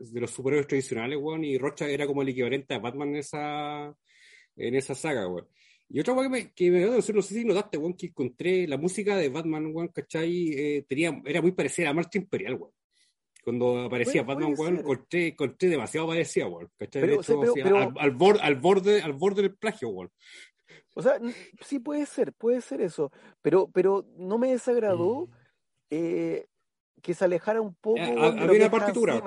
de 0.00 0.20
los 0.20 0.30
superhéroes 0.30 0.66
tradicionales, 0.66 1.18
weón, 1.18 1.44
y 1.44 1.56
Rocha 1.56 1.88
era 1.88 2.06
como 2.06 2.20
el 2.20 2.28
equivalente 2.28 2.74
a 2.74 2.78
Batman 2.78 3.08
en 3.08 3.16
esa, 3.16 3.96
en 4.56 4.74
esa 4.74 4.94
saga, 4.94 5.26
weón. 5.26 5.48
Y 5.88 6.00
otra 6.00 6.12
cosa 6.12 6.28
que 6.28 6.30
me, 6.30 6.52
que 6.52 6.70
me 6.70 6.80
no 6.84 7.00
sé 7.00 7.22
si 7.22 7.42
notaste, 7.42 7.78
weón, 7.78 7.94
que 7.94 8.08
encontré 8.08 8.68
la 8.68 8.76
música 8.76 9.16
de 9.16 9.30
Batman, 9.30 9.70
weón, 9.72 9.88
¿cachai? 9.88 10.50
Eh, 10.52 10.84
tenía, 10.86 11.22
era 11.24 11.40
muy 11.40 11.52
parecida 11.52 11.88
a 11.88 11.94
Marcha 11.94 12.18
Imperial, 12.18 12.56
weón. 12.56 12.72
Cuando 13.44 13.80
aparecía 13.80 14.22
Batman, 14.22 14.54
weón, 14.56 14.78
encontré, 14.78 15.28
encontré 15.28 15.68
demasiado 15.68 16.08
parecida, 16.08 16.46
weón. 16.48 16.70
Pero, 16.78 17.20
hecho, 17.20 17.40
pero, 17.40 17.52
pero... 17.54 17.76
Al, 17.76 17.92
al, 17.98 18.10
borde, 18.12 18.40
al, 18.40 18.54
borde, 18.54 19.02
al 19.02 19.12
borde 19.12 19.42
del 19.42 19.54
plagio, 19.54 19.90
weón. 19.90 20.10
O 20.94 21.02
sea, 21.02 21.20
sí 21.60 21.78
puede 21.80 22.06
ser, 22.06 22.32
puede 22.32 22.60
ser 22.60 22.80
eso, 22.80 23.10
pero, 23.42 23.68
pero 23.72 24.06
no 24.16 24.38
me 24.38 24.50
desagradó 24.50 25.26
mm. 25.26 25.32
eh, 25.90 26.46
que 27.02 27.14
se 27.14 27.24
alejara 27.24 27.60
un 27.60 27.74
poco. 27.74 27.98
Eh, 27.98 28.14
había 28.16 28.60
una 28.60 28.70
partitura. 28.70 29.22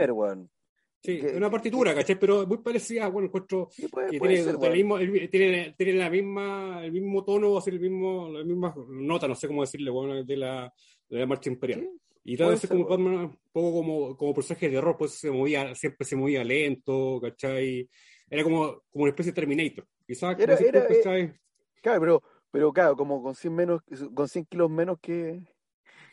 Sí, 1.00 1.22
una 1.36 1.52
partitura, 1.52 1.94
¿cachai? 1.94 2.20
Pero 2.20 2.48
muy 2.48 2.58
parecida, 2.58 3.08
bueno, 3.08 3.28
encuentro 3.28 3.70
sí, 3.72 3.88
puede, 3.88 4.10
que 4.10 4.20
tiene, 4.20 4.44
ser, 4.44 4.58
mismo, 4.74 4.98
tiene, 4.98 5.76
tiene, 5.78 5.94
la 5.94 6.10
misma, 6.10 6.84
el 6.84 6.92
mismo 6.92 7.24
tono, 7.24 7.52
o 7.52 7.62
sea, 7.62 7.72
el 7.72 7.80
mismo, 7.80 8.30
la 8.30 8.44
misma 8.44 8.74
nota, 8.90 9.28
no 9.28 9.36
sé 9.36 9.48
cómo 9.48 9.62
decirle, 9.62 9.92
bueno, 9.92 10.24
de 10.24 10.38
la, 10.38 10.74
de 11.08 11.20
la 11.20 11.26
marcha 11.28 11.52
imperial. 11.52 11.88
Y 12.30 12.36
tal 12.36 12.50
vez 12.50 12.68
como 12.68 12.86
Batman, 12.86 13.14
un 13.14 13.40
poco 13.54 13.72
como, 13.72 14.18
como 14.18 14.34
personaje 14.34 14.70
de 14.70 14.76
error, 14.76 14.98
pues 14.98 15.14
se 15.14 15.32
movía, 15.32 15.74
siempre 15.76 16.06
se 16.06 16.18
movía 16.18 16.44
lento, 16.44 17.22
¿cachai? 17.22 17.90
Era 18.30 18.44
como, 18.44 18.84
como 18.90 19.04
una 19.06 19.12
especie 19.12 19.32
de 19.32 19.36
Terminator. 19.36 19.88
Quizás, 20.06 20.38
era, 20.38 20.56
era, 20.56 20.88
eh, 20.90 21.34
Claro, 21.82 22.02
pero, 22.02 22.24
pero 22.52 22.74
claro, 22.74 22.98
como 22.98 23.24
con 23.24 23.34
100, 23.34 23.56
menos, 23.56 23.82
con 24.14 24.28
100 24.28 24.44
kilos 24.44 24.70
menos 24.70 24.98
que, 25.02 25.42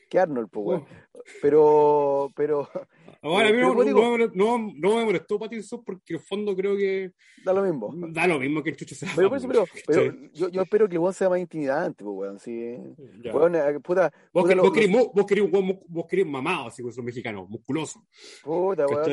que 0.09 0.21
Arnold, 0.21 0.51
pues, 0.53 0.83
Pero, 1.43 2.31
pero. 2.37 2.71
Ahora, 3.23 3.49
a 3.49 3.53
mí 3.53 3.59
no, 3.59 3.75
no, 4.35 4.73
no, 4.75 4.97
me 4.97 5.05
molestó 5.05 5.39
Pattinson 5.39 5.83
porque 5.85 6.15
en 6.15 6.21
el 6.21 6.23
fondo 6.23 6.55
creo 6.55 6.77
que. 6.77 7.13
Da 7.45 7.53
lo 7.53 7.63
mismo. 7.63 7.93
Da 8.11 8.27
lo 8.27 8.39
mismo 8.39 8.63
que 8.63 8.71
el 8.71 8.77
chucho 8.77 8.95
se 8.95 9.07
Pero, 9.15 9.31
pero, 9.31 9.65
pero 9.87 10.15
yo, 10.33 10.49
yo, 10.51 10.63
espero 10.63 10.89
que 10.89 10.97
el 10.97 11.01
weón 11.01 11.15
sea 11.15 11.29
más 11.29 11.39
intimidante, 11.39 12.05
pues, 12.05 12.17
weón. 12.17 12.39
Sí. 12.39 12.77
Weón, 13.33 13.55
eh, 13.55 13.81
puta, 13.81 14.13
vos, 14.33 14.45
puta, 14.45 14.61
vos, 14.61 14.73
querés, 14.73 14.91
vos, 14.91 15.27
querés, 15.27 15.45
un 15.45 15.81
vos 15.89 16.07
querés 16.07 16.27
mamado, 16.27 16.69
así, 16.69 16.83
mexicano, 17.03 17.47
musculoso. 17.49 18.05
Puta, 18.43 18.87
weón. 18.87 19.11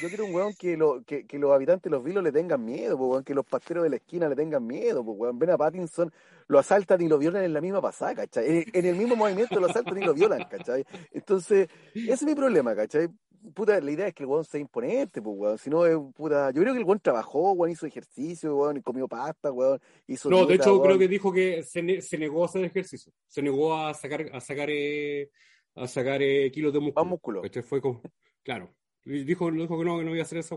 yo 0.00 0.08
quiero 0.08 0.26
un 0.26 0.34
weón 0.34 0.54
que, 0.58 0.76
lo, 0.76 1.02
que, 1.04 1.26
que 1.26 1.38
los 1.38 1.52
habitantes 1.52 1.84
de 1.84 1.90
los 1.90 2.02
vilos 2.02 2.24
le 2.24 2.32
tengan 2.32 2.64
miedo, 2.64 2.96
pues, 2.96 3.10
weón. 3.10 3.24
Que 3.24 3.34
los 3.34 3.44
pasteros 3.44 3.84
de 3.84 3.90
la 3.90 3.96
esquina 3.96 4.28
le 4.28 4.36
tengan 4.36 4.66
miedo, 4.66 5.04
pues, 5.04 5.18
weón. 5.18 5.38
Ven 5.38 5.50
a 5.50 5.58
Pattinson 5.58 6.12
lo 6.50 6.58
asaltan 6.58 7.00
y 7.00 7.06
lo 7.06 7.16
violan 7.16 7.44
en 7.44 7.52
la 7.52 7.60
misma 7.60 7.80
pasada, 7.80 8.12
¿cachai? 8.16 8.66
En, 8.72 8.84
el 8.84 8.96
mismo 8.96 9.14
movimiento 9.14 9.60
lo 9.60 9.66
asaltan 9.66 9.96
y 9.98 10.04
lo 10.04 10.12
violan, 10.12 10.44
¿cachai? 10.50 10.84
Entonces, 11.12 11.68
ese 11.94 12.12
es 12.12 12.22
mi 12.24 12.34
problema, 12.34 12.74
¿cachai? 12.74 13.08
Puta, 13.54 13.80
la 13.80 13.90
idea 13.90 14.06
es 14.08 14.14
que 14.14 14.22
el 14.22 14.28
weón 14.28 14.44
sea 14.44 14.60
imponente, 14.60 15.22
pues, 15.22 15.36
weón. 15.38 15.58
Si 15.58 15.70
no, 15.70 15.86
es 15.86 15.96
puta. 16.14 16.50
Yo 16.50 16.60
creo 16.60 16.74
que 16.74 16.80
el 16.80 16.84
weón 16.84 17.00
trabajó, 17.00 17.52
weón, 17.52 17.72
hizo 17.72 17.86
ejercicio, 17.86 18.56
weón, 18.56 18.76
y 18.76 18.82
comió 18.82 19.08
pasta, 19.08 19.50
weón. 19.50 19.80
Hizo 20.06 20.28
no, 20.28 20.46
de 20.46 20.56
hecho, 20.56 20.80
creo 20.82 20.98
que 20.98 21.08
dijo 21.08 21.32
que 21.32 21.62
se, 21.62 22.02
se, 22.02 22.18
negó 22.18 22.42
a 22.42 22.46
hacer 22.46 22.64
ejercicio. 22.64 23.12
Se 23.26 23.42
negó 23.42 23.76
a 23.76 23.94
sacar, 23.94 24.30
a 24.32 24.40
sacar, 24.40 24.68
eh, 24.70 25.30
a 25.74 25.86
sacar 25.86 26.22
eh, 26.22 26.50
kilos 26.50 26.72
de 26.72 26.80
músculo. 26.80 27.04
Más 27.04 27.10
músculo. 27.10 27.42
Fue 27.62 27.80
como, 27.80 28.02
claro. 28.42 28.74
Dijo, 29.04 29.50
dijo 29.50 29.78
que 29.78 29.84
no, 29.84 29.98
que 29.98 30.04
no 30.04 30.10
iba 30.10 30.20
a 30.20 30.22
hacer 30.22 30.38
esa 30.38 30.56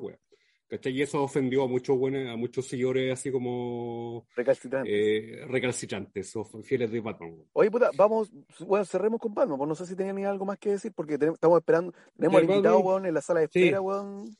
Y 0.84 1.02
eso 1.02 1.24
ofendió 1.24 1.64
a 1.64 1.68
muchos 1.68 1.98
buenos, 1.98 2.28
a 2.28 2.36
muchos 2.36 2.66
señores 2.66 3.14
así 3.14 3.32
como 3.32 4.26
recalcitrantes, 4.36 4.94
eh, 4.94 5.46
recalcitrantes 5.48 6.36
o 6.36 6.44
fieles 6.64 6.92
de 6.92 7.00
Batman. 7.00 7.36
Oye, 7.54 7.70
puta, 7.70 7.92
vamos, 7.96 8.32
bueno, 8.60 8.86
cerremos 8.86 9.20
con 9.20 9.34
Batman, 9.34 9.58
pues 9.58 9.68
no 9.68 9.76
sé 9.76 9.86
si 9.86 9.96
tenían 9.96 10.26
algo 10.26 10.46
más 10.46 10.58
que 10.58 10.72
decir, 10.72 10.92
porque 10.96 11.14
estamos 11.14 11.60
esperando, 11.60 11.94
tenemos 12.16 12.42
al 12.42 12.50
invitado, 12.50 12.80
weón, 12.80 13.06
en 13.06 13.14
la 13.14 13.22
sala 13.22 13.42
de 13.42 13.46
espera, 13.46 13.78
sí. 13.78 13.84
weón. 13.84 14.38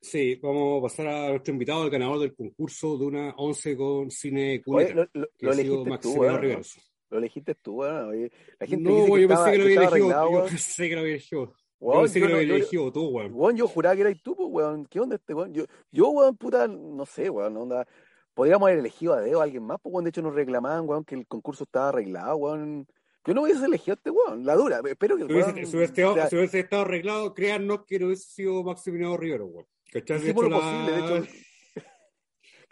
Sí, 0.00 0.34
vamos 0.42 0.80
a 0.80 0.82
pasar 0.82 1.06
a 1.08 1.28
nuestro 1.30 1.52
invitado, 1.54 1.84
el 1.84 1.90
ganador 1.90 2.20
del 2.20 2.34
concurso 2.34 2.98
de 2.98 3.06
una 3.06 3.34
11 3.36 3.76
con 3.76 4.10
cine 4.10 4.60
Cuneta, 4.62 4.92
Oye, 4.92 5.08
lo, 5.14 5.28
lo, 5.40 5.52
elegiste 5.52 5.98
tú, 5.98 6.12
weón. 6.12 6.62
Lo 7.08 7.18
elegiste 7.18 7.54
tú, 7.54 7.72
weón. 7.76 8.08
Oye, 8.10 8.32
la 8.58 8.66
gente 8.66 8.90
no, 8.90 8.96
dice 9.06 9.20
yo 9.22 9.28
pensé 9.28 9.50
que 9.52 9.58
lo 9.58 9.64
había 9.64 9.80
elegido. 9.80 10.30
Yo 10.30 10.44
pensé 10.46 10.88
que 10.88 10.94
lo 10.94 11.00
había 11.00 11.12
elegido. 11.14 11.54
Weón, 11.84 12.08
yo, 12.08 12.28
yo, 12.28 12.38
elegido 12.38 12.90
tú, 12.90 13.08
weón. 13.08 13.32
Weón, 13.34 13.56
yo 13.58 13.68
juraba 13.68 13.94
que 13.94 14.00
eras 14.00 14.16
tú, 14.22 14.34
pues, 14.34 14.48
weón. 14.50 14.86
¿Qué 14.86 15.00
onda 15.00 15.16
este 15.16 15.34
weón? 15.34 15.52
Yo, 15.52 15.66
yo, 15.92 16.08
weón, 16.08 16.34
puta, 16.34 16.66
no 16.66 17.04
sé, 17.04 17.28
weón, 17.28 17.54
onda. 17.58 17.86
Podríamos 18.32 18.66
haber 18.66 18.78
elegido 18.78 19.12
a 19.12 19.20
Deo 19.20 19.40
a 19.40 19.44
alguien 19.44 19.64
más, 19.64 19.76
pues, 19.82 19.92
weón. 19.92 20.04
De 20.04 20.08
hecho, 20.08 20.22
nos 20.22 20.34
reclamaban, 20.34 20.88
weón, 20.88 21.04
que 21.04 21.14
el 21.14 21.26
concurso 21.26 21.64
estaba 21.64 21.90
arreglado, 21.90 22.36
weón. 22.36 22.86
Yo 23.26 23.34
no 23.34 23.42
hubiese 23.42 23.66
elegido 23.66 23.92
a 23.92 23.96
este 23.96 24.10
weón, 24.10 24.46
la 24.46 24.54
dura. 24.54 24.80
Espero 24.82 25.18
que 25.18 25.24
el 25.24 25.28
weón. 25.30 25.66
Si 25.66 25.76
hubiese, 25.76 26.04
o 26.06 26.14
sea, 26.14 26.30
si 26.30 26.36
hubiese 26.36 26.60
estado 26.60 26.82
arreglado, 26.82 27.34
créannos 27.34 27.84
que 27.84 27.98
no 27.98 28.06
hubiese 28.06 28.30
sido 28.30 28.62
Maximiliano 28.64 29.18
Rivero, 29.18 29.44
weón. 29.44 29.66
¿Cachai? 29.92 30.20
De 30.20 30.30
hecho, 30.30 30.42
lo 30.42 30.48
la... 30.48 30.56
posible, 30.56 30.92
de 30.92 30.98
hecho. 31.00 31.32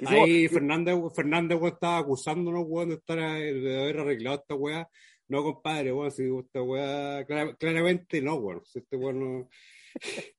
Ahí 0.07 0.49
Fernández, 0.49 0.97
Fernández, 1.15 1.59
weón, 1.59 1.75
estaba 1.75 1.99
acusándonos, 1.99 2.65
weón, 2.67 2.89
de, 2.89 2.95
estar, 2.95 3.19
de 3.19 3.83
haber 3.83 3.99
arreglado 4.01 4.37
esta 4.37 4.55
weá. 4.55 4.89
No, 5.33 5.43
compadre, 5.43 5.95
weón, 5.95 6.11
si 6.11 6.24
esta 6.24 6.61
weá, 6.61 7.24
claramente 7.24 8.20
no, 8.20 8.35
weón. 8.35 8.62
Si 8.66 8.80
este 8.80 8.97
weón 8.97 9.18
no. 9.18 9.49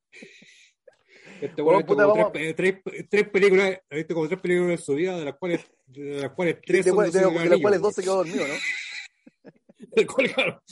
Este 1.42 1.62
bueno, 1.62 1.80
ha 1.80 1.86
como 1.86 2.32
tres, 2.32 2.56
tres, 2.56 2.76
tres, 3.10 3.30
películas, 3.30 3.80
ha 3.90 3.96
visto 3.96 4.14
como 4.14 4.28
tres 4.28 4.40
películas 4.40 4.80
en 4.80 4.86
su 4.86 4.94
vida, 4.94 5.18
de 5.18 5.26
las 5.26 5.36
cuales, 5.36 5.62
de 5.88 6.22
las 6.22 6.32
cuales 6.32 6.60
tres 6.64 6.86
de, 6.86 6.92
son 6.92 7.04
de, 7.06 7.12
de, 7.12 7.26
de, 7.26 7.40
de 7.40 7.50
las 7.50 7.60
cuales 7.60 7.82
dos 7.82 7.96
se 7.96 8.04
quedó 8.04 8.18
dormido, 8.18 8.46
¿no? 8.48 8.54
de 9.96 10.06
cual, 10.06 10.32
claro. 10.32 10.64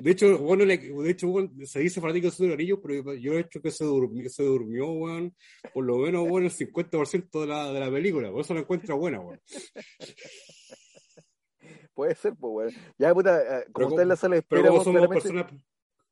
De 0.00 0.10
hecho, 0.10 0.38
bueno, 0.38 0.66
de 0.66 1.10
hecho, 1.10 1.28
bueno, 1.28 1.50
se 1.64 1.80
dice 1.80 2.00
fanático 2.00 2.28
de 2.28 2.52
anillo, 2.52 2.82
pero 2.82 3.14
yo 3.14 3.34
he 3.34 3.40
hecho 3.40 3.62
que 3.62 3.70
se 3.70 3.84
durmió, 3.84 4.28
se 4.28 4.42
durmió, 4.42 4.90
weón, 4.90 5.34
por 5.72 5.84
lo 5.84 5.98
menos, 5.98 6.28
bueno, 6.28 6.48
el 6.48 6.52
50% 6.52 7.40
de 7.40 7.46
la, 7.46 7.72
de 7.72 7.80
la 7.80 7.90
película, 7.90 8.30
por 8.32 8.40
eso 8.40 8.52
la 8.52 8.60
encuentra 8.60 8.94
buena, 8.94 9.20
weón. 9.20 9.40
Puede 11.98 12.14
ser, 12.14 12.36
pues, 12.36 12.52
weón. 12.54 12.72
Ya, 12.96 13.12
puta, 13.12 13.58
eh, 13.58 13.64
como 13.72 13.88
está 13.88 14.02
en 14.02 14.08
la 14.08 14.14
sala 14.14 14.36
de 14.36 14.38
espera, 14.38 14.62
pero 14.62 14.72
como 14.72 14.84
somos 14.84 15.08
personas 15.08 15.46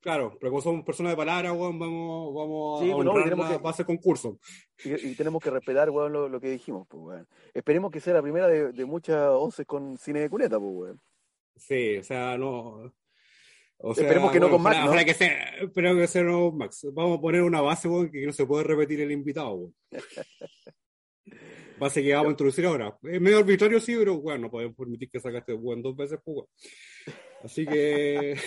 Claro, 0.00 0.36
pero 0.40 0.50
como 0.50 0.60
somos 0.60 0.84
personas 0.84 1.12
de 1.12 1.16
palabra, 1.16 1.52
weón, 1.52 1.78
vamos, 1.78 2.34
vamos 2.34 2.80
sí, 2.80 2.90
a 2.90 2.94
bueno, 2.96 3.14
tenemos 3.22 3.48
que, 3.48 3.58
base 3.58 3.84
concurso. 3.84 4.40
Y, 4.82 5.10
y, 5.10 5.14
tenemos 5.14 5.40
que 5.40 5.48
respetar, 5.50 5.88
weón, 5.90 6.12
lo, 6.12 6.28
lo, 6.28 6.40
que 6.40 6.50
dijimos, 6.50 6.88
pues, 6.88 7.00
weón. 7.04 7.28
Esperemos 7.54 7.92
que 7.92 8.00
sea 8.00 8.14
la 8.14 8.22
primera 8.22 8.48
de, 8.48 8.72
de 8.72 8.84
muchas 8.84 9.28
once 9.30 9.64
con 9.64 9.96
cine 9.96 10.18
de 10.18 10.28
cuneta, 10.28 10.58
pues, 10.58 10.72
weón. 10.74 11.00
Sí, 11.54 11.98
o 11.98 12.02
sea, 12.02 12.36
no... 12.36 12.92
O 13.78 13.94
sea, 13.94 14.02
Esperemos 14.02 14.32
que 14.32 14.40
no 14.40 14.50
con 14.50 14.62
Max, 14.62 14.84
¿no? 14.84 15.04
que 15.04 15.14
sea, 15.14 15.50
espero 15.60 15.94
que 15.94 16.08
sea 16.08 16.24
no 16.24 16.50
Max. 16.50 16.84
Vamos 16.92 17.18
a 17.18 17.20
poner 17.20 17.42
una 17.42 17.60
base, 17.60 17.86
weón, 17.86 18.10
que 18.10 18.26
no 18.26 18.32
se 18.32 18.44
puede 18.44 18.64
repetir 18.64 19.02
el 19.02 19.12
invitado, 19.12 19.54
weón. 19.54 19.74
base 21.78 22.02
que 22.02 22.14
vamos 22.14 22.28
a 22.28 22.30
introducir 22.30 22.66
ahora. 22.66 22.98
Es 23.02 23.20
medio 23.20 23.38
arbitrario, 23.38 23.80
sí, 23.80 23.94
pero, 23.96 24.20
bueno, 24.20 24.42
no 24.42 24.50
podemos 24.50 24.76
permitir 24.76 25.10
que 25.10 25.20
sacaste 25.20 25.54
weón 25.54 25.82
dos 25.82 25.96
veces, 25.96 26.18
pues. 26.24 26.46
Así 27.42 27.66
que... 27.66 28.36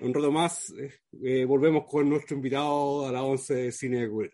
Un 0.00 0.14
rato 0.14 0.30
más, 0.32 0.70
eh, 0.70 0.92
eh, 1.22 1.44
volvemos 1.44 1.84
con 1.86 2.08
nuestro 2.08 2.36
invitado 2.36 3.06
a 3.06 3.12
la 3.12 3.22
11 3.22 3.54
de 3.54 3.72
Cine 3.72 4.08
de 4.08 4.32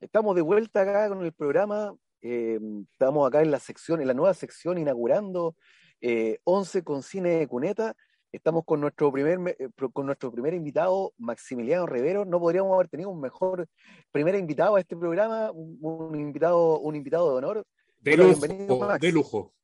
Estamos 0.00 0.36
de 0.36 0.42
vuelta 0.42 0.82
acá 0.82 1.08
con 1.08 1.24
el 1.24 1.32
programa. 1.32 1.94
Eh, 2.20 2.58
estamos 2.92 3.26
acá 3.26 3.42
en 3.42 3.50
la 3.50 3.58
sección, 3.58 4.00
en 4.00 4.08
la 4.08 4.14
nueva 4.14 4.34
sección, 4.34 4.78
inaugurando 4.78 5.56
eh, 6.00 6.38
11 6.44 6.84
con 6.84 7.02
Cine 7.02 7.30
de 7.30 7.48
Cuneta. 7.48 7.96
Estamos 8.30 8.64
con 8.66 8.80
nuestro 8.80 9.10
primer 9.10 9.56
eh, 9.58 9.68
con 9.92 10.04
nuestro 10.04 10.30
primer 10.30 10.52
invitado, 10.52 11.14
Maximiliano 11.16 11.86
Rivero. 11.86 12.26
No 12.26 12.38
podríamos 12.38 12.74
haber 12.74 12.88
tenido 12.88 13.08
un 13.08 13.20
mejor 13.20 13.66
primer 14.12 14.34
invitado 14.34 14.76
a 14.76 14.80
este 14.80 14.96
programa, 14.96 15.50
un, 15.50 15.78
un 15.80 16.20
invitado, 16.20 16.78
un 16.80 16.94
invitado 16.94 17.30
de 17.30 17.36
honor. 17.36 17.66
De 18.00 18.16
lujo, 18.16 18.98
de 18.98 19.12
lujo. 19.12 19.54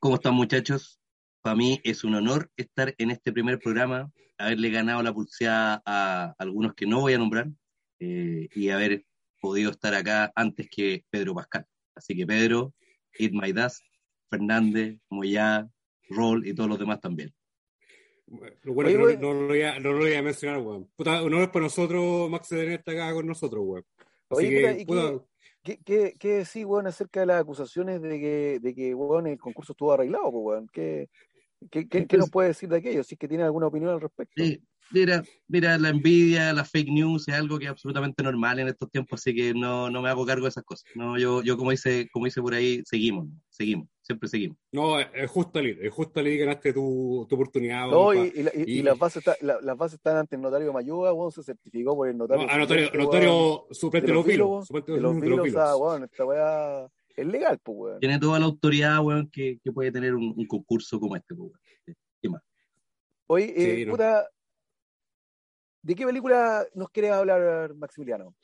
¿Cómo 0.00 0.14
están 0.14 0.34
muchachos? 0.34 0.98
Para 1.42 1.56
mí 1.56 1.78
es 1.84 2.04
un 2.04 2.14
honor 2.14 2.50
estar 2.56 2.94
en 2.96 3.10
este 3.10 3.32
primer 3.32 3.58
programa, 3.58 4.10
haberle 4.38 4.70
ganado 4.70 5.02
la 5.02 5.12
pulseada 5.12 5.82
a 5.84 6.34
algunos 6.38 6.74
que 6.74 6.86
no 6.86 7.00
voy 7.00 7.12
a 7.12 7.18
nombrar 7.18 7.48
eh, 7.98 8.48
y 8.54 8.70
haber 8.70 9.04
podido 9.42 9.70
estar 9.70 9.94
acá 9.94 10.32
antes 10.34 10.68
que 10.70 11.04
Pedro 11.10 11.34
Pascal. 11.34 11.66
Así 11.94 12.16
que 12.16 12.26
Pedro, 12.26 12.72
It 13.18 13.32
My 13.32 13.52
Fernández, 14.30 14.98
Moyá, 15.10 15.68
Roll 16.10 16.46
y 16.46 16.54
todos 16.54 16.68
los 16.68 16.78
demás 16.78 17.00
también. 17.00 17.32
Lo 18.62 18.74
bueno 18.74 18.90
es 18.90 19.16
que 19.16 19.22
no, 19.22 19.34
no, 19.34 19.40
lo 19.40 19.46
voy 19.48 19.62
a, 19.62 19.80
no, 19.80 19.92
lo 19.92 19.98
voy 19.98 20.14
a, 20.14 20.22
mencionar, 20.22 20.60
weón. 20.60 20.88
Puta, 20.94 21.22
honor 21.22 21.42
es 21.42 21.48
para 21.48 21.64
nosotros, 21.64 22.30
Max 22.30 22.48
de 22.50 22.74
estar 22.74 22.94
acá 22.94 23.12
con 23.12 23.26
nosotros, 23.26 23.62
weón. 23.64 23.84
Oye, 24.28 24.50
que, 24.50 24.84
puta, 24.86 25.24
¿Qué, 25.62 25.78
qué, 25.84 26.14
qué 26.18 26.28
decís, 26.28 26.64
weón, 26.64 26.86
acerca 26.86 27.20
de 27.20 27.26
las 27.26 27.40
acusaciones 27.40 28.00
de 28.00 28.20
que, 28.20 28.58
de 28.60 28.74
que 28.74 28.94
weón, 28.94 29.26
el 29.26 29.38
concurso 29.38 29.72
estuvo 29.72 29.92
arreglado, 29.92 30.28
weón? 30.28 30.68
¿Qué, 30.72 31.08
qué, 31.70 31.88
qué, 31.88 32.06
qué 32.06 32.16
nos 32.18 32.30
puede 32.30 32.48
decir 32.48 32.68
de 32.68 32.76
aquello? 32.76 33.02
Si 33.02 33.14
es 33.14 33.18
que 33.18 33.28
tiene 33.28 33.42
alguna 33.42 33.66
opinión 33.66 33.90
al 33.90 34.00
respecto. 34.00 34.32
Sí, 34.36 34.62
Mira, 34.92 35.22
mira, 35.46 35.78
la 35.78 35.90
envidia, 35.90 36.52
la 36.52 36.64
fake 36.64 36.90
news 36.90 37.28
es 37.28 37.34
algo 37.34 37.58
que 37.58 37.66
es 37.66 37.70
absolutamente 37.70 38.24
normal 38.24 38.58
en 38.58 38.68
estos 38.68 38.90
tiempos, 38.90 39.20
así 39.20 39.32
que 39.32 39.54
no, 39.54 39.88
no 39.88 40.02
me 40.02 40.08
hago 40.08 40.26
cargo 40.26 40.44
de 40.44 40.48
esas 40.48 40.64
cosas. 40.64 40.90
No, 40.96 41.16
yo, 41.16 41.44
yo 41.44 41.56
como 41.56 41.70
dice, 41.70 42.08
como 42.12 42.24
dice 42.24 42.40
por 42.42 42.54
ahí, 42.54 42.82
seguimos, 42.84 43.28
seguimos, 43.60 43.88
siempre 44.00 44.26
seguimos. 44.26 44.56
No, 44.72 44.98
es 44.98 45.30
justo 45.30 45.58
Ali, 45.58 45.76
es 45.82 45.92
justo 45.92 46.20
Ali 46.20 46.38
ganaste 46.38 46.72
tu, 46.72 47.26
tu 47.28 47.34
oportunidad. 47.34 47.88
No, 47.88 48.14
y, 48.14 48.32
y, 48.54 48.78
y, 48.78 48.82
las 48.82 48.98
bases 48.98 49.18
está, 49.18 49.36
la, 49.42 49.60
las 49.60 49.76
bases 49.76 49.98
están 49.98 50.16
ante 50.16 50.36
el 50.36 50.42
notario 50.42 50.72
Mayuga, 50.72 51.12
bueno, 51.12 51.30
se 51.30 51.42
certificó 51.42 51.94
por 51.94 52.08
el 52.08 52.16
notario. 52.16 52.46
No, 52.46 52.52
a 52.52 52.56
notario, 52.56 52.90
notario 52.94 53.66
suplente 53.70 54.08
de 54.08 54.14
los 54.14 54.24
vilos. 54.24 54.68
De 54.68 55.00
los 55.00 55.20
vilos, 55.20 55.48
o 55.48 55.50
sea, 55.50 55.74
bueno, 55.74 56.06
esta 56.06 56.24
weá 56.24 56.88
es 57.14 57.26
legal, 57.26 57.58
pues, 57.62 57.78
weón. 57.78 58.00
Tiene 58.00 58.18
toda 58.18 58.38
la 58.38 58.46
autoridad, 58.46 59.04
weón, 59.04 59.28
que, 59.30 59.58
que 59.62 59.72
puede 59.72 59.92
tener 59.92 60.14
un, 60.14 60.32
un 60.34 60.46
concurso 60.46 60.98
como 60.98 61.16
este, 61.16 61.34
pues, 61.34 61.50
weón. 61.50 61.96
¿Qué 62.22 62.28
más? 62.30 62.42
Oye, 63.26 63.52
eh, 63.54 63.76
sí, 63.76 63.86
puta, 63.86 64.26
¿De 65.82 65.94
qué 65.94 66.06
película 66.06 66.66
nos 66.74 66.90
quiere 66.90 67.10
hablar 67.10 67.74
Maximiliano? 67.74 68.34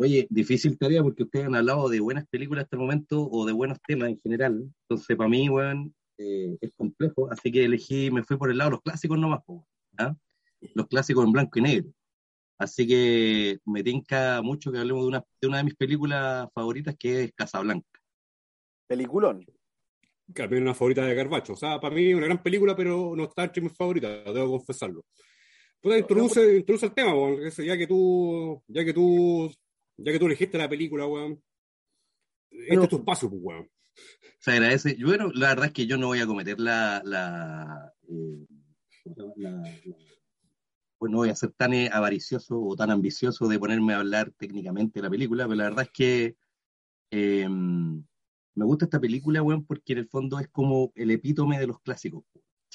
Oye, 0.00 0.28
difícil 0.30 0.78
tarea 0.78 1.02
porque 1.02 1.24
ustedes 1.24 1.46
han 1.46 1.56
hablado 1.56 1.88
de 1.88 1.98
buenas 1.98 2.24
películas 2.28 2.64
hasta 2.64 2.76
el 2.76 2.82
momento 2.82 3.28
o 3.28 3.44
de 3.44 3.52
buenos 3.52 3.78
temas 3.84 4.10
en 4.10 4.20
general. 4.20 4.72
Entonces, 4.82 5.16
para 5.16 5.28
mí, 5.28 5.48
weón, 5.48 5.92
eh, 6.18 6.56
es 6.60 6.70
complejo. 6.76 7.28
Así 7.32 7.50
que 7.50 7.64
elegí, 7.64 8.08
me 8.08 8.22
fui 8.22 8.36
por 8.36 8.48
el 8.48 8.58
lado 8.58 8.70
de 8.70 8.76
los 8.76 8.82
clásicos 8.82 9.18
nomás, 9.18 9.40
¿ah? 9.98 10.14
los 10.74 10.86
clásicos 10.86 11.24
en 11.24 11.32
blanco 11.32 11.58
y 11.58 11.62
negro. 11.62 11.92
Así 12.58 12.86
que 12.86 13.58
me 13.64 13.82
tinca 13.82 14.40
mucho 14.40 14.70
que 14.70 14.78
hablemos 14.78 15.02
de 15.02 15.08
una, 15.08 15.24
de 15.40 15.48
una 15.48 15.58
de 15.58 15.64
mis 15.64 15.74
películas 15.74 16.48
favoritas 16.54 16.94
que 16.96 17.24
es 17.24 17.32
Casablanca. 17.32 18.00
Peliculón. 18.86 19.44
Claro, 20.32 20.58
una 20.58 20.74
favorita 20.74 21.04
de 21.04 21.14
Garbacho. 21.16 21.54
O 21.54 21.56
sea, 21.56 21.80
para 21.80 21.96
mí 21.96 22.14
una 22.14 22.26
gran 22.26 22.40
película, 22.40 22.76
pero 22.76 23.14
no 23.16 23.24
está 23.24 23.42
entre 23.42 23.62
mis 23.62 23.76
favoritas, 23.76 24.24
debo 24.26 24.58
confesarlo. 24.58 25.04
Pues 25.80 26.00
introduce, 26.00 26.58
introduce 26.58 26.86
el 26.86 26.94
tema. 26.94 27.12
Ya 27.64 27.76
que 27.76 27.86
tú, 27.88 28.62
ya 28.68 28.84
que 28.84 28.92
tú, 28.92 29.50
ya 29.98 30.12
que 30.12 30.18
tú 30.18 30.26
elegiste 30.26 30.58
la 30.58 30.68
película, 30.68 31.06
weón. 31.06 31.42
Este 32.50 32.84
es 32.84 32.88
tu 32.88 32.96
espacio, 32.96 33.28
pues, 33.28 33.42
weón. 33.42 33.70
Se 34.38 34.52
agradece. 34.52 34.96
Bueno, 35.04 35.30
la 35.34 35.48
verdad 35.48 35.66
es 35.66 35.72
que 35.72 35.86
yo 35.86 35.98
no 35.98 36.06
voy 36.06 36.20
a 36.20 36.26
cometer 36.26 36.58
la, 36.60 37.02
la, 37.04 37.92
eh, 38.08 38.46
la, 39.04 39.24
la 39.36 39.62
pues 40.98 41.12
no 41.12 41.18
voy 41.18 41.30
a 41.30 41.36
ser 41.36 41.52
tan 41.52 41.72
eh, 41.74 41.88
avaricioso 41.92 42.60
o 42.60 42.76
tan 42.76 42.90
ambicioso 42.90 43.46
de 43.48 43.58
ponerme 43.58 43.94
a 43.94 43.98
hablar 43.98 44.32
técnicamente 44.36 44.98
de 44.98 45.04
la 45.04 45.10
película, 45.10 45.44
pero 45.44 45.56
la 45.56 45.64
verdad 45.64 45.84
es 45.84 45.90
que 45.90 46.36
eh, 47.10 47.48
me 47.48 48.64
gusta 48.64 48.86
esta 48.86 49.00
película, 49.00 49.42
weón, 49.42 49.64
porque 49.64 49.92
en 49.92 50.00
el 50.00 50.08
fondo 50.08 50.38
es 50.40 50.48
como 50.48 50.92
el 50.96 51.10
epítome 51.12 51.58
de 51.58 51.68
los 51.68 51.80
clásicos. 51.80 52.24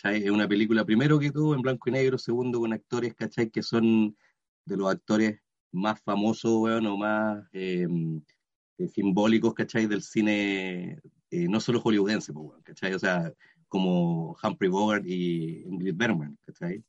Es 0.04 0.30
una 0.30 0.48
película, 0.48 0.86
primero 0.86 1.20
que 1.20 1.32
todo, 1.32 1.54
en 1.54 1.62
blanco 1.62 1.90
y 1.90 1.92
negro, 1.92 2.18
segundo, 2.18 2.60
con 2.60 2.74
actores, 2.74 3.14
¿cachai? 3.14 3.50
Que 3.50 3.62
son 3.62 4.18
de 4.66 4.78
los 4.78 4.90
actores 4.90 5.43
más 5.74 6.02
famosos, 6.02 6.60
bueno, 6.60 6.94
o 6.94 6.98
más 6.98 7.46
eh, 7.54 7.88
eh, 8.78 8.88
simbólicos, 8.88 9.54
¿cachai? 9.54 9.88
Del 9.88 10.02
cine, 10.02 11.00
eh, 11.32 11.48
no 11.50 11.60
solo 11.60 11.82
hollywoodense, 11.82 12.34
pues, 12.34 12.62
¿cachai? 12.64 12.94
O 12.94 13.00
sea, 13.00 13.34
como 13.68 14.38
Humphrey 14.42 14.70
Bogart 14.70 15.06
y 15.06 15.64
Ingrid 15.68 15.96
Bergman, 15.96 16.38
¿cachai? 16.46 16.84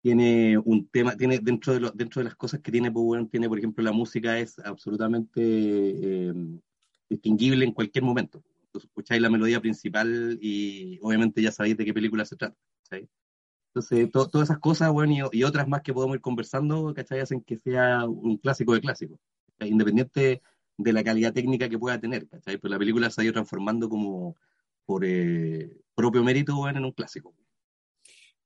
tiene 0.00 0.56
un 0.58 0.88
tema, 0.88 1.16
tiene 1.16 1.38
dentro 1.40 1.74
de, 1.74 1.80
lo, 1.80 1.90
dentro 1.90 2.20
de 2.20 2.24
las 2.24 2.36
cosas 2.36 2.60
que 2.60 2.72
tiene, 2.72 2.90
pues, 2.90 3.28
tiene, 3.30 3.48
por 3.48 3.58
ejemplo, 3.58 3.84
la 3.84 3.92
música 3.92 4.38
es 4.38 4.58
absolutamente 4.60 6.32
distinguible 7.08 7.64
en 7.64 7.72
cualquier 7.72 8.04
momento 8.04 8.42
escucháis 8.74 9.20
la 9.20 9.30
melodía 9.30 9.60
principal 9.60 10.38
y 10.40 10.98
obviamente 11.02 11.42
ya 11.42 11.52
sabéis 11.52 11.76
de 11.76 11.84
qué 11.84 11.94
película 11.94 12.24
se 12.24 12.36
trata. 12.36 12.56
Entonces, 13.78 14.10
todas 14.10 14.48
esas 14.48 14.58
cosas, 14.58 14.92
bueno, 14.92 15.28
y, 15.32 15.42
otras 15.42 15.68
más 15.68 15.82
que 15.82 15.92
podemos 15.92 16.16
ir 16.16 16.20
conversando, 16.20 16.92
¿cachai? 16.94 17.20
Hacen 17.20 17.40
que 17.42 17.56
sea 17.58 18.04
un 18.06 18.36
clásico 18.38 18.74
de 18.74 18.80
clásicos, 18.80 19.18
independiente 19.60 20.42
de 20.76 20.92
la 20.92 21.04
calidad 21.04 21.32
técnica 21.32 21.68
que 21.68 21.78
pueda 21.78 22.00
tener, 22.00 22.28
¿cachai? 22.28 22.58
Pero 22.58 22.70
la 22.72 22.78
película 22.78 23.10
se 23.10 23.20
ha 23.20 23.24
ido 23.24 23.32
transformando 23.32 23.88
como 23.88 24.36
por 24.86 25.04
eh, 25.04 25.76
propio 25.94 26.22
mérito, 26.24 26.56
bueno, 26.56 26.78
en 26.78 26.84
un 26.84 26.92
clásico. 26.92 27.34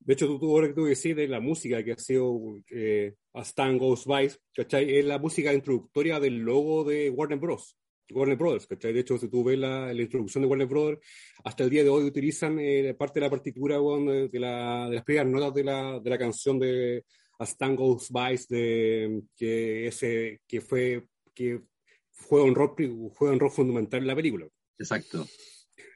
De 0.01 0.15
hecho, 0.15 0.39
tú, 0.39 0.51
ahora 0.51 0.69
que 0.69 0.75
tú 0.75 0.85
decís 0.85 1.15
de 1.15 1.29
la 1.29 1.41
música 1.41 1.85
que 1.85 1.93
ha 1.93 1.99
sido 1.99 2.61
eh, 2.71 3.15
A 3.35 3.43
Stan 3.43 3.79
Goes 3.79 4.05
By, 4.05 4.31
¿cachai? 4.55 4.99
Es 4.99 5.05
la 5.05 5.19
música 5.19 5.53
introductoria 5.53 6.19
del 6.19 6.39
logo 6.39 6.85
de 6.85 7.11
Warner 7.11 7.39
Bros. 7.39 7.77
Warner 8.11 8.37
Brothers, 8.37 8.67
¿cachai? 8.67 8.93
De 8.93 9.01
hecho, 9.01 9.19
si 9.19 9.29
tú 9.29 9.45
ves 9.45 9.59
la, 9.59 9.93
la, 9.93 10.03
introducción 10.03 10.43
de 10.43 10.49
Warner 10.49 10.67
Brothers, 10.67 11.01
hasta 11.45 11.65
el 11.65 11.71
día 11.71 11.83
de 11.83 11.89
hoy 11.89 12.05
utilizan 12.05 12.59
eh, 12.59 12.95
parte 12.95 13.21
de 13.21 13.27
la 13.27 13.31
partitura 13.31 13.79
bueno, 13.79 14.13
de, 14.13 14.41
la, 14.41 14.89
de, 14.89 14.97
las 14.97 15.05
primeras 15.05 15.29
notas 15.29 15.55
de 15.55 15.65
la, 15.65 16.01
de 16.01 16.11
la 16.11 16.19
canción 16.19 16.59
de 16.59 17.05
A 17.39 17.45
Stan 17.45 17.75
Goes 17.77 18.11
By, 18.11 18.39
de, 18.49 19.23
que, 19.37 19.87
ese, 19.87 20.41
que, 20.47 20.61
fue, 20.61 21.07
que 21.35 21.63
fue, 22.11 22.43
un 22.43 22.55
rock, 22.55 22.83
fue 23.15 23.31
un 23.31 23.41
rock 23.41 23.53
fundamental 23.53 24.01
en 24.01 24.07
la 24.07 24.17
película. 24.17 24.47
Exacto. 24.79 25.25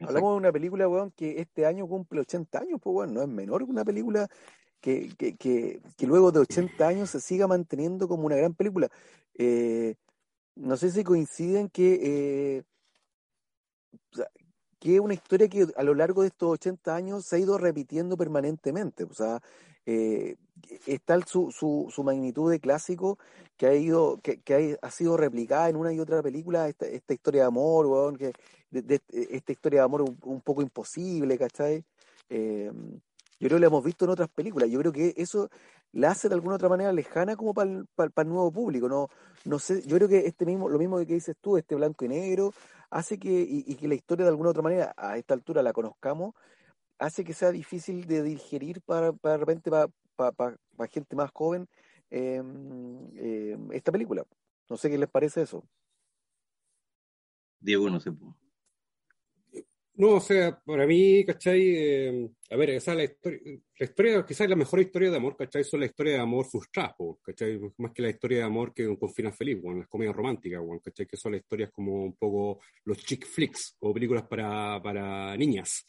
Hablamos 0.00 0.32
de 0.32 0.36
una 0.36 0.52
película, 0.52 0.88
weón, 0.88 1.10
que 1.12 1.40
este 1.40 1.66
año 1.66 1.86
cumple 1.86 2.20
80 2.20 2.58
años, 2.58 2.80
pues, 2.82 2.94
weón, 2.94 3.14
no 3.14 3.22
es 3.22 3.28
menor 3.28 3.64
que 3.64 3.70
una 3.70 3.84
película 3.84 4.28
que, 4.80 5.10
que, 5.16 5.36
que, 5.36 5.80
que, 5.96 6.06
luego 6.06 6.30
de 6.32 6.40
80 6.40 6.86
años 6.86 7.10
se 7.10 7.20
siga 7.20 7.46
manteniendo 7.46 8.06
como 8.06 8.26
una 8.26 8.36
gran 8.36 8.54
película. 8.54 8.88
Eh, 9.38 9.96
no 10.56 10.76
sé 10.76 10.90
si 10.90 11.04
coinciden 11.04 11.68
que, 11.68 12.00
eh, 12.02 12.62
que 14.78 15.00
una 15.00 15.14
historia 15.14 15.48
que 15.48 15.66
a 15.76 15.82
lo 15.82 15.94
largo 15.94 16.22
de 16.22 16.28
estos 16.28 16.50
80 16.50 16.94
años 16.94 17.26
se 17.26 17.36
ha 17.36 17.38
ido 17.38 17.58
repitiendo 17.58 18.16
permanentemente. 18.16 19.04
O 19.04 19.14
sea, 19.14 19.40
eh, 19.84 20.36
está 20.86 21.18
su, 21.26 21.50
su, 21.52 21.86
su, 21.90 22.02
magnitud 22.02 22.50
de 22.50 22.58
clásico 22.60 23.18
que 23.56 23.66
ha 23.66 23.74
ido, 23.74 24.18
que, 24.22 24.40
que 24.40 24.78
ha, 24.80 24.90
sido 24.90 25.16
replicada 25.16 25.68
en 25.68 25.76
una 25.76 25.92
y 25.92 26.00
otra 26.00 26.22
película, 26.22 26.68
esta, 26.68 26.86
esta 26.86 27.14
historia 27.14 27.42
de 27.42 27.46
amor, 27.46 28.18
que, 28.18 28.32
de, 28.70 29.00
esta 29.30 29.52
historia 29.52 29.80
de 29.80 29.84
amor 29.84 30.02
un, 30.02 30.40
poco 30.40 30.62
imposible, 30.62 31.38
¿cachai? 31.38 31.84
Eh, 32.28 32.70
yo 33.38 33.48
creo 33.48 33.58
que 33.58 33.60
lo 33.60 33.66
hemos 33.66 33.84
visto 33.84 34.04
en 34.06 34.10
otras 34.10 34.28
películas. 34.30 34.70
Yo 34.70 34.80
creo 34.80 34.92
que 34.92 35.14
eso 35.16 35.50
la 35.92 36.10
hace 36.10 36.28
de 36.28 36.34
alguna 36.34 36.56
otra 36.56 36.68
manera 36.68 36.92
lejana 36.92 37.36
como 37.36 37.54
para 37.54 37.70
el, 37.70 38.28
nuevo 38.28 38.52
público. 38.52 38.88
No, 38.88 39.08
no 39.44 39.58
sé, 39.58 39.82
yo 39.86 39.96
creo 39.96 40.08
que 40.08 40.26
este 40.26 40.44
mismo, 40.44 40.68
lo 40.68 40.78
mismo 40.78 40.98
que 40.98 41.14
dices 41.14 41.36
tú, 41.40 41.56
este 41.56 41.74
blanco 41.74 42.04
y 42.04 42.08
negro, 42.08 42.52
hace 42.90 43.18
que, 43.18 43.46
y, 43.48 43.74
que 43.76 43.88
la 43.88 43.94
historia 43.94 44.24
de 44.24 44.30
alguna 44.30 44.50
otra 44.50 44.62
manera, 44.62 44.94
a 44.96 45.16
esta 45.16 45.34
altura 45.34 45.62
la 45.62 45.72
conozcamos, 45.72 46.34
hace 46.98 47.24
que 47.24 47.34
sea 47.34 47.50
difícil 47.50 48.06
de 48.06 48.22
digerir 48.22 48.80
para, 48.82 49.12
para 49.12 49.34
de 49.34 49.38
repente 49.38 49.70
para, 49.70 50.56
gente 50.90 51.16
más 51.16 51.30
joven 51.32 51.66
eh, 52.10 52.42
eh, 53.16 53.58
esta 53.72 53.92
película. 53.92 54.24
No 54.68 54.76
sé 54.76 54.90
qué 54.90 54.98
les 54.98 55.08
parece 55.08 55.42
eso. 55.42 55.64
Diego, 57.60 57.88
no 57.90 58.00
sé. 58.00 58.12
No, 59.98 60.16
o 60.16 60.20
sea, 60.20 60.60
para 60.66 60.86
mí, 60.86 61.24
¿cachai? 61.24 61.60
Eh, 61.74 62.28
a 62.50 62.56
ver, 62.56 62.68
esa 62.70 62.94
la 62.94 63.04
historia, 63.04 63.40
la 63.78 63.86
historia, 63.86 64.26
quizás 64.26 64.46
la 64.48 64.54
mejor 64.56 64.80
historia 64.80 65.10
de 65.10 65.16
amor, 65.16 65.36
¿cachai? 65.38 65.64
Son 65.64 65.80
la 65.80 65.86
historia 65.86 66.14
de 66.14 66.18
amor 66.20 66.44
frustrada, 66.44 66.94
¿cachai? 67.22 67.58
Más 67.78 67.92
que 67.92 68.02
la 68.02 68.10
historia 68.10 68.38
de 68.38 68.44
amor 68.44 68.74
que 68.74 68.94
con 68.98 69.10
final 69.10 69.32
feliz, 69.32 69.58
bueno, 69.62 69.78
las 69.80 69.88
comedias 69.88 70.14
románticas, 70.14 70.60
¿cachai? 70.84 71.06
Que 71.06 71.16
son 71.16 71.32
las 71.32 71.40
historias 71.40 71.70
como 71.72 72.04
un 72.04 72.14
poco 72.14 72.60
los 72.84 72.98
chick 72.98 73.26
flicks 73.26 73.76
o 73.80 73.94
películas 73.94 74.24
para, 74.24 74.82
para 74.82 75.34
niñas, 75.36 75.86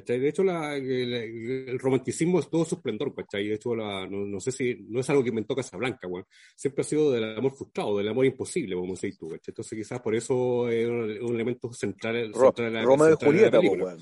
¿cachai? 0.00 0.18
De 0.18 0.28
hecho, 0.28 0.42
la, 0.42 0.76
el, 0.76 1.78
romanticismo 1.78 2.40
es 2.40 2.48
todo 2.48 2.64
su 2.64 2.76
esplendor, 2.76 3.14
¿cachai? 3.14 3.48
De 3.48 3.54
hecho, 3.54 3.74
la, 3.74 4.06
no, 4.06 4.26
no, 4.26 4.40
sé 4.40 4.52
si, 4.52 4.86
no 4.88 5.00
es 5.00 5.10
algo 5.10 5.22
que 5.22 5.32
me 5.32 5.42
toca 5.42 5.60
esa 5.60 5.76
blanca, 5.76 6.06
bueno. 6.08 6.26
Siempre 6.56 6.82
ha 6.82 6.84
sido 6.84 7.12
del 7.12 7.36
amor 7.36 7.52
frustrado, 7.52 7.98
del 7.98 8.08
amor 8.08 8.26
imposible, 8.26 8.74
como 8.74 8.94
decís 8.94 9.18
tú, 9.18 9.28
¿cachai? 9.28 9.52
Entonces, 9.52 9.78
quizás 9.78 10.00
por 10.00 10.14
eso 10.14 10.68
es 10.68 10.88
un, 10.88 11.34
elemento 11.34 11.72
central, 11.72 12.32
Ro, 12.32 12.46
central 12.46 12.72
de 12.72 12.78
la, 12.78 12.82
Romeo 12.82 13.10
y 13.10 13.24
Julieta, 13.24 13.58
bueno. 13.60 13.96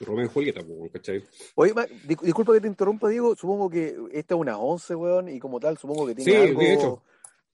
Romeo 0.00 0.26
y 0.26 0.28
Julieta, 0.28 0.60
¿cachai? 0.92 1.24
Oye, 1.54 1.72
disculpa 2.22 2.52
que 2.54 2.60
te 2.60 2.68
interrumpa, 2.68 3.08
Diego, 3.08 3.34
supongo 3.34 3.70
que 3.70 3.96
esta 4.12 4.34
es 4.34 4.40
una 4.40 4.58
11, 4.58 4.94
weón, 4.94 5.28
y 5.28 5.38
como 5.38 5.60
tal, 5.60 5.78
supongo 5.78 6.06
que 6.06 6.14
tiene 6.14 6.30
sí, 6.32 6.36
algo... 6.36 6.60
de 6.60 6.74
hecho. 6.74 7.02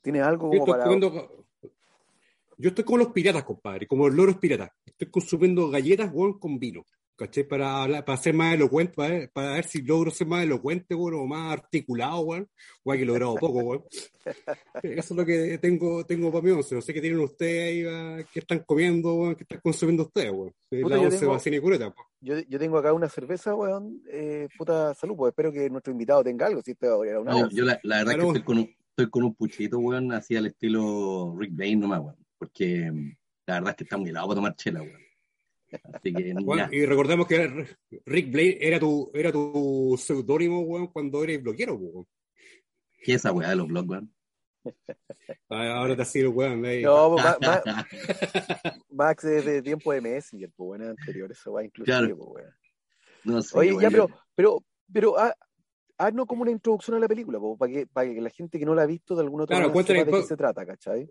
Tiene 0.03 0.21
algo 0.21 0.51
como 0.51 0.67
para... 0.67 0.85
Comiendo... 0.85 1.31
Yo 2.59 2.69
estoy 2.69 2.85
como 2.85 2.99
los 2.99 3.09
piratas, 3.09 3.45
compadre, 3.45 3.87
como 3.87 4.07
los 4.07 4.17
loros 4.17 4.37
piratas. 4.37 4.71
Estoy 4.85 5.11
consumiendo 5.11 5.71
galletas, 5.71 6.11
weón, 6.13 6.39
con 6.39 6.59
vino. 6.59 6.85
¿Cachai? 7.27 7.45
Para, 7.45 7.83
hablar, 7.83 8.05
para 8.05 8.19
ser 8.19 8.35
más 8.35 8.55
elocuente, 8.55 8.95
para 8.95 9.09
ver, 9.11 9.31
para 9.31 9.53
ver 9.53 9.65
si 9.65 9.83
logro 9.83 10.11
ser 10.11 10.27
más 10.27 10.43
elocuente, 10.43 10.95
bueno, 10.95 11.19
o 11.19 11.27
más 11.27 11.53
articulado, 11.53 12.21
weón. 12.21 12.49
Que 12.85 13.03
he 13.03 13.05
logrado 13.05 13.35
poco, 13.37 13.59
weón. 13.61 13.85
Eso 14.83 15.15
es 15.15 15.19
lo 15.19 15.25
que 15.25 15.59
tengo, 15.59 16.05
tengo 16.05 16.31
para 16.31 16.43
mí, 16.43 16.51
once. 16.51 16.75
No 16.75 16.83
sé 16.83 16.93
qué 16.93 17.01
tienen 17.01 17.21
ustedes 17.21 17.87
ahí, 17.87 18.25
qué 18.33 18.41
están 18.41 18.61
comiendo, 18.61 19.15
weón, 19.15 19.35
qué 19.37 19.45
están 19.45 19.61
consumiendo 19.61 20.05
ustedes, 20.05 20.33
weón. 20.33 20.53
La 20.71 21.01
once 21.01 21.19
tengo, 21.51 21.57
y 21.57 21.61
cureta, 21.61 21.95
yo, 22.21 22.39
yo 22.41 22.59
tengo 22.59 22.79
acá 22.79 22.93
una 22.93 23.09
cerveza, 23.09 23.55
weón, 23.55 24.03
eh, 24.11 24.49
puta 24.57 24.95
salud, 24.95 25.17
pues 25.17 25.31
espero 25.31 25.53
que 25.53 25.71
nuestro 25.71 25.93
invitado 25.93 26.23
tenga 26.25 26.47
algo, 26.47 26.63
si 26.63 26.75
te 26.75 26.89
va 26.89 26.95
a 26.95 27.21
una 27.21 27.33
no, 27.33 27.51
Yo 27.51 27.65
la, 27.65 27.79
la 27.83 27.99
verdad 27.99 28.15
claro. 28.15 28.33
que 28.33 28.39
estoy 28.39 28.43
con, 28.43 28.59
un, 28.59 28.77
estoy 28.89 29.11
con 29.11 29.25
un 29.25 29.35
puchito, 29.35 29.79
weón, 29.79 30.13
así 30.13 30.37
al 30.37 30.47
estilo 30.47 31.35
Rick 31.39 31.53
Bain 31.55 31.81
nomás, 31.81 32.01
weón. 32.01 32.17
Porque 32.39 32.91
mm, 32.91 33.17
la 33.47 33.55
verdad 33.55 33.71
es 33.71 33.77
que 33.77 33.85
está 33.85 33.97
muy 33.97 34.11
helado 34.11 34.29
para 34.29 34.37
tomar 34.37 34.57
chela, 34.57 34.83
weón. 34.83 35.12
Así 35.93 36.13
que, 36.13 36.35
Bueno, 36.35 36.69
y 36.71 36.85
recordemos 36.87 37.27
que 37.27 37.67
Rick 38.07 38.31
Blade 38.31 38.59
era 38.61 38.79
tu, 38.79 39.11
era 39.15 39.33
tu 39.33 39.95
seudónimo, 39.99 40.61
weón, 40.63 40.89
cuando 40.89 41.23
eres 41.25 41.43
bloquero, 41.43 41.75
weón. 41.75 42.07
¿Qué 43.03 43.13
es 43.13 43.17
esa 43.17 43.33
weá 43.33 43.51
de 43.51 43.57
los 43.57 43.69
blogs, 43.69 43.89
weón? 43.89 44.15
Ah, 45.49 45.77
Ahora 45.79 45.97
te 45.97 46.03
ha 46.03 46.05
sido, 46.05 46.31
weón. 46.31 46.65
ahí. 46.65 46.83
No, 46.83 47.11
pues, 47.11 47.25
Ma- 47.41 47.63
Ma- 47.65 47.87
Max 48.91 49.25
es 49.25 49.45
de 49.45 49.63
tiempo 49.63 49.93
de 49.93 50.01
Messenger, 50.01 50.51
pues 50.55 50.67
bueno, 50.67 50.87
anterior, 50.91 51.31
eso 51.33 51.53
va 51.53 51.65
inclusive, 51.65 51.99
Claro. 51.99 52.17
pues, 52.17 52.29
weón. 52.31 52.55
no 53.25 53.43
sé, 53.43 53.59
Oye, 53.59 53.77
ya, 53.81 53.91
pero, 53.91 54.09
pero, 54.35 54.65
pero, 54.93 55.19
ah, 55.19 55.35
haznos 55.99 56.27
como 56.27 56.43
una 56.43 56.51
introducción 56.51 56.97
a 56.97 57.01
la 57.01 57.09
película, 57.09 57.39
po, 57.39 57.57
para 57.57 57.73
que, 57.73 57.87
para 57.87 58.13
que 58.13 58.21
la 58.21 58.31
gente 58.31 58.59
que 58.59 58.65
no 58.67 58.75
la 58.75 58.83
ha 58.83 58.87
visto 58.87 59.15
de 59.15 59.23
alguna 59.23 59.45
otra 59.45 59.57
Claro, 59.57 59.69
manera 59.71 59.87
sepa 59.87 60.05
de 60.05 60.13
qué 60.21 60.27
se 60.27 60.37
trata, 60.37 60.67
¿cachai? 60.67 61.09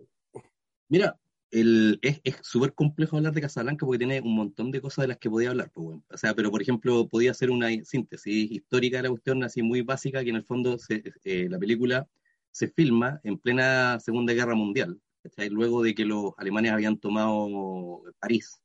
Mira, 0.88 1.18
el, 1.52 2.00
es 2.02 2.20
súper 2.42 2.74
complejo 2.74 3.16
hablar 3.18 3.34
de 3.34 3.42
Casablanca 3.42 3.86
porque 3.86 3.98
tiene 4.00 4.20
un 4.22 4.34
montón 4.36 4.70
de 4.72 4.80
cosas 4.80 5.04
de 5.04 5.08
las 5.08 5.18
que 5.18 5.30
podía 5.30 5.50
hablar. 5.50 5.70
Pues, 5.72 5.84
bueno. 5.84 6.04
O 6.10 6.18
sea, 6.18 6.34
pero 6.34 6.50
por 6.50 6.62
ejemplo, 6.62 7.08
podía 7.08 7.32
hacer 7.32 7.50
una 7.50 7.68
síntesis 7.84 8.50
histórica 8.52 8.98
de 8.98 9.04
la 9.04 9.10
cuestión, 9.10 9.44
así 9.44 9.62
muy 9.62 9.82
básica, 9.82 10.24
que 10.24 10.30
en 10.30 10.36
el 10.36 10.44
fondo 10.44 10.78
se- 10.78 11.04
eh, 11.24 11.48
la 11.50 11.58
película 11.58 12.08
se 12.50 12.68
filma 12.68 13.20
en 13.24 13.38
plena 13.38 14.00
Segunda 14.00 14.32
Guerra 14.34 14.54
Mundial, 14.56 15.00
¿cachai? 15.22 15.50
luego 15.50 15.82
de 15.82 15.94
que 15.94 16.04
los 16.06 16.32
alemanes 16.38 16.72
habían 16.72 16.98
tomado 16.98 18.02
París. 18.20 18.60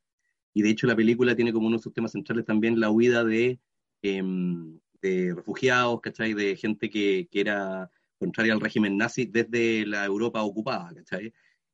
Y 0.53 0.61
de 0.63 0.69
hecho 0.71 0.87
la 0.87 0.95
película 0.95 1.35
tiene 1.35 1.53
como 1.53 1.67
uno 1.67 1.77
de 1.77 1.83
sus 1.83 1.93
temas 1.93 2.11
centrales 2.13 2.45
también 2.45 2.79
la 2.79 2.89
huida 2.89 3.23
de, 3.23 3.59
em, 4.01 4.79
de 5.01 5.33
refugiados, 5.35 6.01
¿cachai? 6.01 6.33
De 6.33 6.55
gente 6.55 6.89
que, 6.89 7.27
que 7.31 7.41
era 7.41 7.91
contraria 8.17 8.53
al 8.53 8.61
régimen 8.61 8.97
nazi 8.97 9.25
desde 9.25 9.85
la 9.85 10.05
Europa 10.05 10.41
ocupada, 10.43 10.93
¿cachai? 10.95 11.33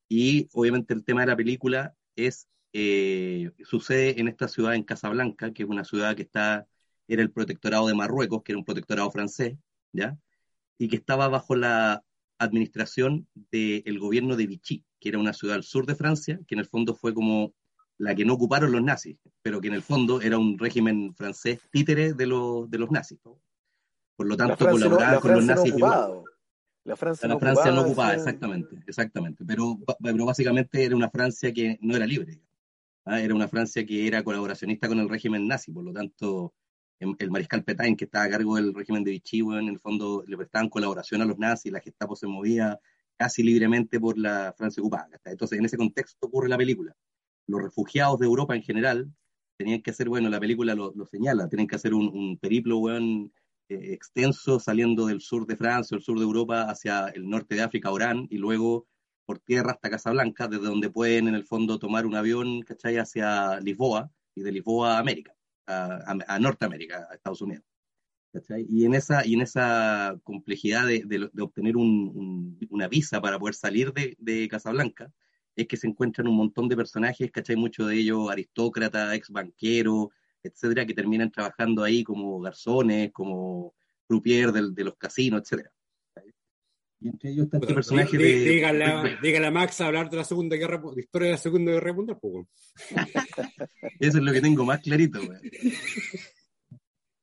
Y 0.09 0.49
obviamente 0.53 0.93
el 0.93 1.03
tema 1.03 1.21
de 1.21 1.27
la 1.27 1.35
película 1.35 1.95
es, 2.15 2.47
eh, 2.73 3.51
sucede 3.63 4.19
en 4.19 4.27
esta 4.27 4.47
ciudad, 4.47 4.75
en 4.75 4.83
Casablanca, 4.83 5.51
que 5.53 5.63
es 5.63 5.69
una 5.69 5.83
ciudad 5.83 6.15
que 6.15 6.23
está, 6.23 6.67
era 7.07 7.21
el 7.21 7.31
protectorado 7.31 7.87
de 7.87 7.93
Marruecos, 7.93 8.43
que 8.43 8.51
era 8.51 8.59
un 8.59 8.65
protectorado 8.65 9.11
francés, 9.11 9.57
¿ya? 9.91 10.17
Y 10.77 10.87
que 10.87 10.95
estaba 10.95 11.27
bajo 11.27 11.55
la 11.55 12.03
administración 12.37 13.27
del 13.51 13.99
gobierno 13.99 14.35
de 14.35 14.47
Vichy, 14.47 14.83
que 14.99 15.09
era 15.09 15.19
una 15.19 15.33
ciudad 15.33 15.55
al 15.55 15.63
sur 15.63 15.85
de 15.85 15.95
Francia, 15.95 16.39
que 16.47 16.55
en 16.55 16.59
el 16.59 16.67
fondo 16.67 16.95
fue 16.95 17.13
como 17.13 17.53
la 17.97 18.15
que 18.15 18.25
no 18.25 18.33
ocuparon 18.33 18.71
los 18.71 18.81
nazis, 18.81 19.17
pero 19.41 19.61
que 19.61 19.67
en 19.67 19.75
el 19.75 19.81
fondo 19.81 20.21
era 20.21 20.37
un 20.37 20.57
régimen 20.57 21.13
francés 21.15 21.59
títere 21.71 22.13
de 22.13 22.25
los, 22.25 22.69
de 22.69 22.77
los 22.79 22.91
nazis. 22.91 23.19
¿no? 23.23 23.39
Por 24.15 24.27
lo 24.27 24.37
tanto, 24.37 24.65
no, 24.65 24.71
colaboraban 24.71 25.15
la 25.15 25.21
con 25.21 25.31
los 25.33 25.45
Francia 25.45 25.75
no 25.77 26.23
La 26.85 26.95
Francia 26.97 27.27
La 27.27 27.35
no 27.35 27.39
Francia 27.39 27.71
no 27.71 27.83
decía- 27.83 28.13
exactamente, 28.13 28.75
exactamente. 28.87 29.45
Pero, 29.45 29.77
pero 30.01 30.25
básicamente 30.25 30.83
era 30.83 30.95
una 30.95 31.09
Francia 31.09 31.53
que 31.53 31.77
no 31.81 31.95
era 31.95 32.05
libre. 32.05 32.41
¿ah? 33.05 33.21
Era 33.21 33.33
una 33.33 33.47
Francia 33.47 33.85
que 33.85 34.05
era 34.07 34.23
colaboracionista 34.23 34.87
con 34.87 34.99
el 34.99 35.07
régimen 35.09 35.47
nazi, 35.47 35.71
por 35.71 35.83
lo 35.85 35.93
tanto, 35.93 36.53
em- 36.99 37.15
el 37.19 37.31
mariscal 37.31 37.63
Petain, 37.63 37.95
que 37.95 38.05
estaba 38.05 38.25
a 38.25 38.29
cargo 38.29 38.55
del 38.57 38.73
régimen 38.73 39.03
de 39.03 39.11
Vichy, 39.11 39.41
bueno, 39.41 39.61
en 39.61 39.69
el 39.69 39.79
fondo 39.79 40.23
le 40.27 40.35
prestaban 40.37 40.69
colaboración 40.69 41.21
a 41.21 41.25
los 41.25 41.37
nazis, 41.37 41.71
la 41.71 41.79
Gestapo 41.79 42.15
se 42.15 42.27
movía 42.27 42.79
casi 43.17 43.43
libremente 43.43 43.99
por 43.99 44.17
la 44.17 44.53
Francia 44.57 44.81
ocupada. 44.81 45.07
Entonces, 45.25 45.57
en 45.59 45.65
ese 45.65 45.77
contexto 45.77 46.27
ocurre 46.27 46.49
la 46.49 46.57
película. 46.57 46.93
Los 47.47 47.61
refugiados 47.61 48.19
de 48.19 48.25
Europa 48.25 48.55
en 48.55 48.63
general 48.63 49.09
tenían 49.57 49.81
que 49.81 49.91
hacer, 49.91 50.09
bueno, 50.09 50.29
la 50.29 50.39
película 50.39 50.75
lo, 50.75 50.91
lo 50.95 51.05
señala, 51.05 51.47
tienen 51.47 51.67
que 51.67 51.75
hacer 51.75 51.93
un, 51.93 52.07
un 52.09 52.37
periplo, 52.37 52.79
weón, 52.79 53.31
eh, 53.69 53.93
extenso 53.93 54.59
saliendo 54.59 55.05
del 55.07 55.21
sur 55.21 55.45
de 55.47 55.57
Francia 55.57 55.95
el 55.95 56.03
sur 56.03 56.17
de 56.17 56.23
Europa 56.25 56.63
hacia 56.69 57.07
el 57.09 57.29
norte 57.29 57.55
de 57.55 57.61
África, 57.63 57.91
Orán, 57.91 58.27
y 58.29 58.37
luego 58.37 58.87
por 59.25 59.39
tierra 59.39 59.71
hasta 59.71 59.89
Casablanca, 59.89 60.47
desde 60.47 60.65
donde 60.65 60.89
pueden 60.89 61.27
en 61.29 61.35
el 61.35 61.45
fondo 61.45 61.79
tomar 61.79 62.05
un 62.05 62.15
avión, 62.15 62.61
¿cachai? 62.63 62.97
Hacia 62.97 63.59
Lisboa 63.61 64.11
y 64.35 64.41
de 64.43 64.51
Lisboa 64.51 64.97
a 64.97 64.99
América, 64.99 65.33
a, 65.67 65.95
a- 66.11 66.35
a 66.35 66.39
Norteamérica, 66.39 67.07
a 67.09 67.15
Estados 67.15 67.41
Unidos. 67.41 67.63
Y 68.67 68.85
en 68.85 68.95
esa, 68.95 69.25
y 69.25 69.35
en 69.35 69.41
esa 69.41 70.19
complejidad 70.23 70.87
de, 70.87 71.29
obtener 71.39 71.77
un- 71.77 72.11
un- 72.15 72.59
una 72.71 72.87
visa 72.87 73.21
para 73.21 73.37
poder 73.37 73.53
salir 73.53 73.93
de, 73.93 74.15
de 74.19 74.47
Casablanca, 74.47 75.11
es 75.55 75.67
que 75.67 75.77
se 75.77 75.87
encuentran 75.87 76.27
un 76.27 76.35
montón 76.37 76.67
de 76.67 76.75
personajes, 76.75 77.31
¿cachai? 77.31 77.55
Muchos 77.55 77.87
de 77.89 77.95
ellos 77.99 78.31
aristócratas, 78.31 79.13
ex 79.13 79.29
banqueros, 79.29 80.07
etcétera, 80.43 80.85
que 80.85 80.93
terminan 80.93 81.31
trabajando 81.31 81.83
ahí 81.83 82.03
como 82.03 82.39
garzones, 82.41 83.11
como 83.11 83.73
croupier 84.07 84.51
del- 84.51 84.73
de 84.75 84.83
los 84.83 84.95
casinos, 84.97 85.41
etcétera. 85.41 85.71
Y 86.99 87.09
entre 87.09 87.31
ellos 87.31 87.45
está 87.45 87.57
este 87.57 87.73
personaje 87.73 88.17
de... 88.17 88.23
dí- 88.23 88.43
Dígale 88.55 88.85
a, 88.85 89.03
dígale 89.21 89.47
a 89.47 89.51
Max 89.51 89.81
a 89.81 89.87
hablar 89.87 90.09
de 90.09 90.15
la 90.17 90.23
Segunda 90.23 90.55
Guerra, 90.55 90.81
de 90.95 91.01
historia 91.01 91.25
de 91.27 91.31
la 91.33 91.37
Segunda 91.37 91.71
Guerra 91.73 91.91
Mundial, 91.93 92.17
pues. 92.21 92.47
Eso 93.99 94.17
es 94.19 94.23
lo 94.23 94.31
que 94.31 94.39
tengo 94.41 94.63
más 94.63 94.79
clarito. 94.79 95.19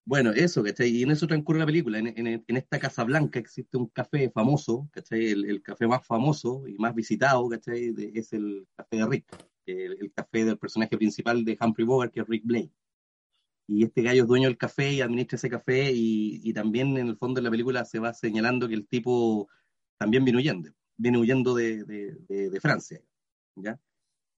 Bueno, 0.04 0.32
eso, 0.32 0.62
¿cachai? 0.64 0.88
Y 0.90 1.02
en 1.04 1.12
eso 1.12 1.26
transcurre 1.26 1.60
la 1.60 1.66
película. 1.66 1.98
En, 1.98 2.08
en- 2.08 2.44
en 2.46 2.56
esta 2.56 2.78
Casa 2.80 3.04
Blanca 3.04 3.38
existe 3.38 3.76
un 3.76 3.86
café 3.88 4.30
famoso, 4.30 4.88
¿cachai? 4.92 5.26
El, 5.28 5.44
el 5.44 5.62
café 5.62 5.86
más 5.86 6.04
famoso 6.06 6.66
y 6.66 6.74
más 6.78 6.94
visitado, 6.94 7.48
¿cachai? 7.48 7.90
De- 7.92 8.10
es 8.14 8.32
el 8.32 8.66
café 8.76 8.96
de 8.96 9.06
Rick, 9.06 9.26
el, 9.66 9.96
el 10.00 10.12
café 10.12 10.44
del 10.44 10.58
personaje 10.58 10.96
principal 10.96 11.44
de 11.44 11.56
Humphrey 11.60 11.86
Bogart, 11.86 12.12
que 12.12 12.20
es 12.20 12.26
Rick 12.26 12.42
Blaine. 12.44 12.72
Y 13.72 13.84
este 13.84 14.02
gallo 14.02 14.22
es 14.22 14.28
dueño 14.28 14.48
del 14.48 14.58
café 14.58 14.92
y 14.92 15.00
administra 15.00 15.36
ese 15.36 15.48
café 15.48 15.92
y, 15.92 16.40
y 16.42 16.52
también 16.52 16.96
en 16.98 17.06
el 17.06 17.16
fondo 17.16 17.40
de 17.40 17.44
la 17.44 17.50
película 17.52 17.84
se 17.84 18.00
va 18.00 18.12
señalando 18.12 18.66
que 18.66 18.74
el 18.74 18.88
tipo 18.88 19.48
también 19.96 20.24
viene 20.24 20.38
huyendo, 20.40 20.70
viene 20.96 21.18
huyendo 21.18 21.54
de, 21.54 21.84
de- 21.84 22.16
de- 22.28 22.50
de 22.50 22.60
Francia, 22.60 23.00
¿ya? 23.54 23.78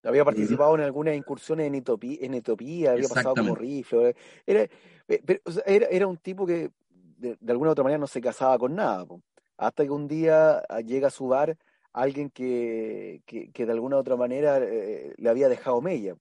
Había 0.04 0.24
participado 0.24 0.74
en 0.74 0.82
algunas 0.82 1.14
incursiones 1.16 1.66
en 1.68 1.76
Etiopía, 1.76 2.18
en 2.20 2.34
Etiopía 2.34 2.92
había 2.92 3.04
pasado 3.08 3.34
como 3.36 3.54
rifle. 3.54 4.14
Era, 4.44 4.62
eh, 4.64 5.22
pero, 5.24 5.40
o 5.44 5.50
sea, 5.52 5.62
era, 5.64 5.86
era 5.86 6.06
un 6.06 6.16
tipo 6.18 6.44
que 6.44 6.70
de, 6.90 7.36
de 7.40 7.52
alguna 7.52 7.70
u 7.70 7.72
otra 7.72 7.84
manera 7.84 7.98
no 7.98 8.06
se 8.08 8.20
casaba 8.20 8.58
con 8.58 8.74
nada. 8.74 9.06
po. 9.06 9.22
Hasta 9.56 9.84
que 9.84 9.90
un 9.90 10.08
día 10.08 10.58
ah, 10.68 10.80
llega 10.80 11.06
a 11.06 11.10
su 11.10 11.28
bar 11.28 11.56
alguien 11.92 12.30
que, 12.30 13.22
que, 13.24 13.50
que 13.52 13.64
de 13.64 13.72
alguna 13.72 13.96
u 13.96 14.00
otra 14.00 14.16
manera 14.16 14.58
eh, 14.60 15.14
le 15.16 15.28
había 15.30 15.48
dejado 15.48 15.80
mella. 15.80 16.16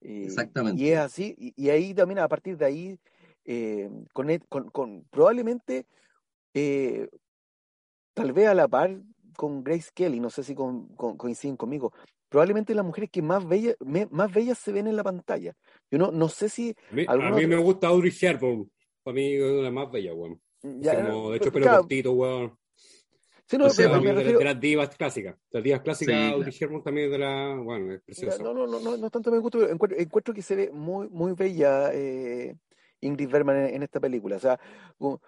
Y, 0.00 0.24
Exactamente. 0.24 0.82
Y 0.82 0.90
es 0.90 0.98
así, 0.98 1.34
y, 1.38 1.52
y 1.56 1.70
ahí 1.70 1.94
también 1.94 2.18
a 2.18 2.28
partir 2.28 2.56
de 2.56 2.64
ahí, 2.66 2.98
eh, 3.44 3.88
con, 4.12 4.30
et- 4.30 4.46
con, 4.48 4.70
con- 4.70 5.04
probablemente, 5.10 5.86
eh, 6.54 7.08
tal 8.14 8.32
vez 8.32 8.48
a 8.48 8.54
la 8.54 8.68
par 8.68 9.00
con 9.36 9.62
Grace 9.62 9.90
Kelly, 9.94 10.20
no 10.20 10.30
sé 10.30 10.42
si 10.42 10.54
con- 10.54 10.88
con- 10.96 11.16
coinciden 11.16 11.56
conmigo, 11.56 11.92
probablemente 12.28 12.74
las 12.74 12.84
mujeres 12.84 13.10
que 13.10 13.22
más 13.22 13.46
bellas, 13.46 13.76
me- 13.80 14.06
más 14.10 14.32
bellas 14.32 14.58
se 14.58 14.72
ven 14.72 14.86
en 14.86 14.96
la 14.96 15.04
pantalla. 15.04 15.54
Yo 15.90 15.98
no, 15.98 16.10
no 16.10 16.28
sé 16.28 16.48
si 16.48 16.74
A 16.90 16.94
mí, 16.94 17.04
a 17.06 17.10
¿Alguna 17.12 17.30
mí 17.30 17.44
otra? 17.44 17.48
me 17.48 17.62
gusta 17.62 17.86
Audrey 17.88 18.12
Hepburn. 18.20 18.70
Para 19.02 19.14
mí 19.14 19.34
es 19.34 19.42
la 19.62 19.70
más 19.70 19.90
bella, 19.90 20.14
weón. 20.14 20.40
ya, 20.80 20.94
Como, 20.96 21.30
de 21.30 21.36
hecho, 21.36 21.52
pero, 21.52 21.64
claro, 21.66 21.78
cortito, 21.82 22.12
weón. 22.12 22.58
Sí, 23.46 23.56
no, 23.58 23.66
O 23.66 23.70
sea, 23.70 23.88
pero 23.88 24.02
me 24.02 24.12
refiero- 24.12 24.38
de 24.38 24.44
las 24.44 24.60
divas 24.60 24.96
clásicas. 24.96 25.36
Las 25.50 25.62
divas 25.62 25.80
clásicas, 25.80 26.14
Sí, 26.14 26.58
claro. 26.58 26.82
También 26.82 27.06
es 27.06 27.12
de 27.12 27.18
la. 27.18 27.54
Bueno, 27.56 27.92
es 27.94 28.00
preciosa. 28.02 28.42
No, 28.42 28.52
no, 28.52 28.66
no, 28.66 28.80
no, 28.80 28.96
no 28.96 29.10
tanto 29.10 29.30
me 29.30 29.38
gusta, 29.38 29.58
pero 29.58 29.72
encuentro, 29.72 29.98
encuentro 29.98 30.34
que 30.34 30.42
se 30.42 30.54
ve 30.56 30.70
muy, 30.72 31.08
muy 31.08 31.32
bella 31.32 31.90
eh, 31.92 32.54
Ingrid 33.00 33.28
Bergman 33.30 33.56
en, 33.56 33.74
en 33.76 33.82
esta 33.82 34.00
película. 34.00 34.36
O 34.36 34.40
sea, 34.40 34.58
como, 34.98 35.20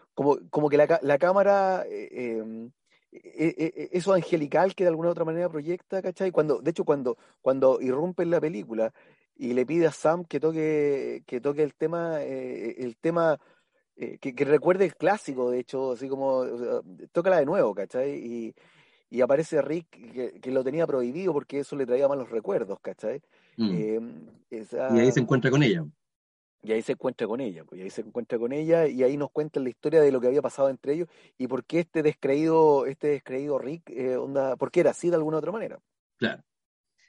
como, 0.50 0.68
que 0.68 0.76
la, 0.76 0.98
la 1.02 1.18
cámara, 1.18 1.84
eh, 1.88 2.08
eh, 2.10 2.70
eh, 3.12 3.54
eh, 3.58 3.88
eso 3.92 4.12
angelical 4.12 4.74
que 4.74 4.84
de 4.84 4.88
alguna 4.90 5.08
u 5.08 5.12
otra 5.12 5.24
manera 5.24 5.48
proyecta, 5.48 6.02
¿cachai? 6.02 6.30
Cuando, 6.30 6.60
de 6.60 6.70
hecho, 6.70 6.84
cuando, 6.84 7.16
cuando 7.40 7.80
irrumpe 7.80 8.22
en 8.22 8.30
la 8.30 8.40
película 8.40 8.92
y 9.36 9.52
le 9.52 9.64
pide 9.64 9.86
a 9.86 9.92
Sam 9.92 10.24
que 10.24 10.40
toque, 10.40 11.22
que 11.26 11.40
toque 11.40 11.62
el 11.62 11.74
tema, 11.74 12.22
eh, 12.22 12.74
el 12.78 12.96
tema 12.96 13.38
eh, 13.98 14.18
que, 14.20 14.34
que 14.34 14.44
recuerde 14.44 14.84
el 14.86 14.96
clásico, 14.96 15.50
de 15.50 15.58
hecho, 15.60 15.92
así 15.92 16.08
como, 16.08 16.36
o 16.38 16.58
sea, 16.58 16.80
tócala 17.12 17.38
de 17.40 17.46
nuevo, 17.46 17.74
¿cachai? 17.74 18.10
Y, 18.14 18.54
y 19.10 19.20
aparece 19.20 19.60
Rick 19.60 19.88
que, 19.90 20.40
que 20.40 20.50
lo 20.52 20.62
tenía 20.64 20.86
prohibido 20.86 21.32
porque 21.32 21.60
eso 21.60 21.76
le 21.76 21.84
traía 21.86 22.08
malos 22.08 22.30
recuerdos, 22.30 22.78
¿cachai? 22.80 23.20
Mm. 23.56 23.70
Eh, 23.72 24.00
esa- 24.50 24.96
Y 24.96 25.00
ahí 25.00 25.12
se 25.12 25.20
encuentra 25.20 25.50
con 25.50 25.62
ella. 25.62 25.84
y 26.62 26.72
ahí 26.72 26.82
se 26.82 26.92
encuentra 26.92 27.26
con 27.26 27.40
ella, 27.40 27.64
pues 27.64 27.80
y 27.80 27.84
ahí 27.84 27.90
se 27.90 28.00
encuentra 28.02 28.38
con 28.38 28.52
ella 28.52 28.86
y 28.88 29.02
ahí 29.02 29.16
nos 29.16 29.30
cuentan 29.30 29.62
la 29.64 29.70
historia 29.70 30.00
de 30.00 30.10
lo 30.12 30.20
que 30.20 30.26
había 30.26 30.42
pasado 30.42 30.68
entre 30.68 30.92
ellos 30.94 31.08
y 31.38 31.46
por 31.46 31.64
qué 31.64 31.80
este 31.80 32.02
descreído, 32.02 32.84
este 32.86 33.08
descreído 33.08 33.58
Rick, 33.58 33.90
eh, 33.90 34.16
onda, 34.16 34.56
por 34.56 34.70
qué 34.70 34.80
era 34.80 34.90
así 34.90 35.08
de 35.08 35.16
alguna 35.16 35.38
otra 35.38 35.52
manera. 35.52 35.78
Claro. 36.16 36.42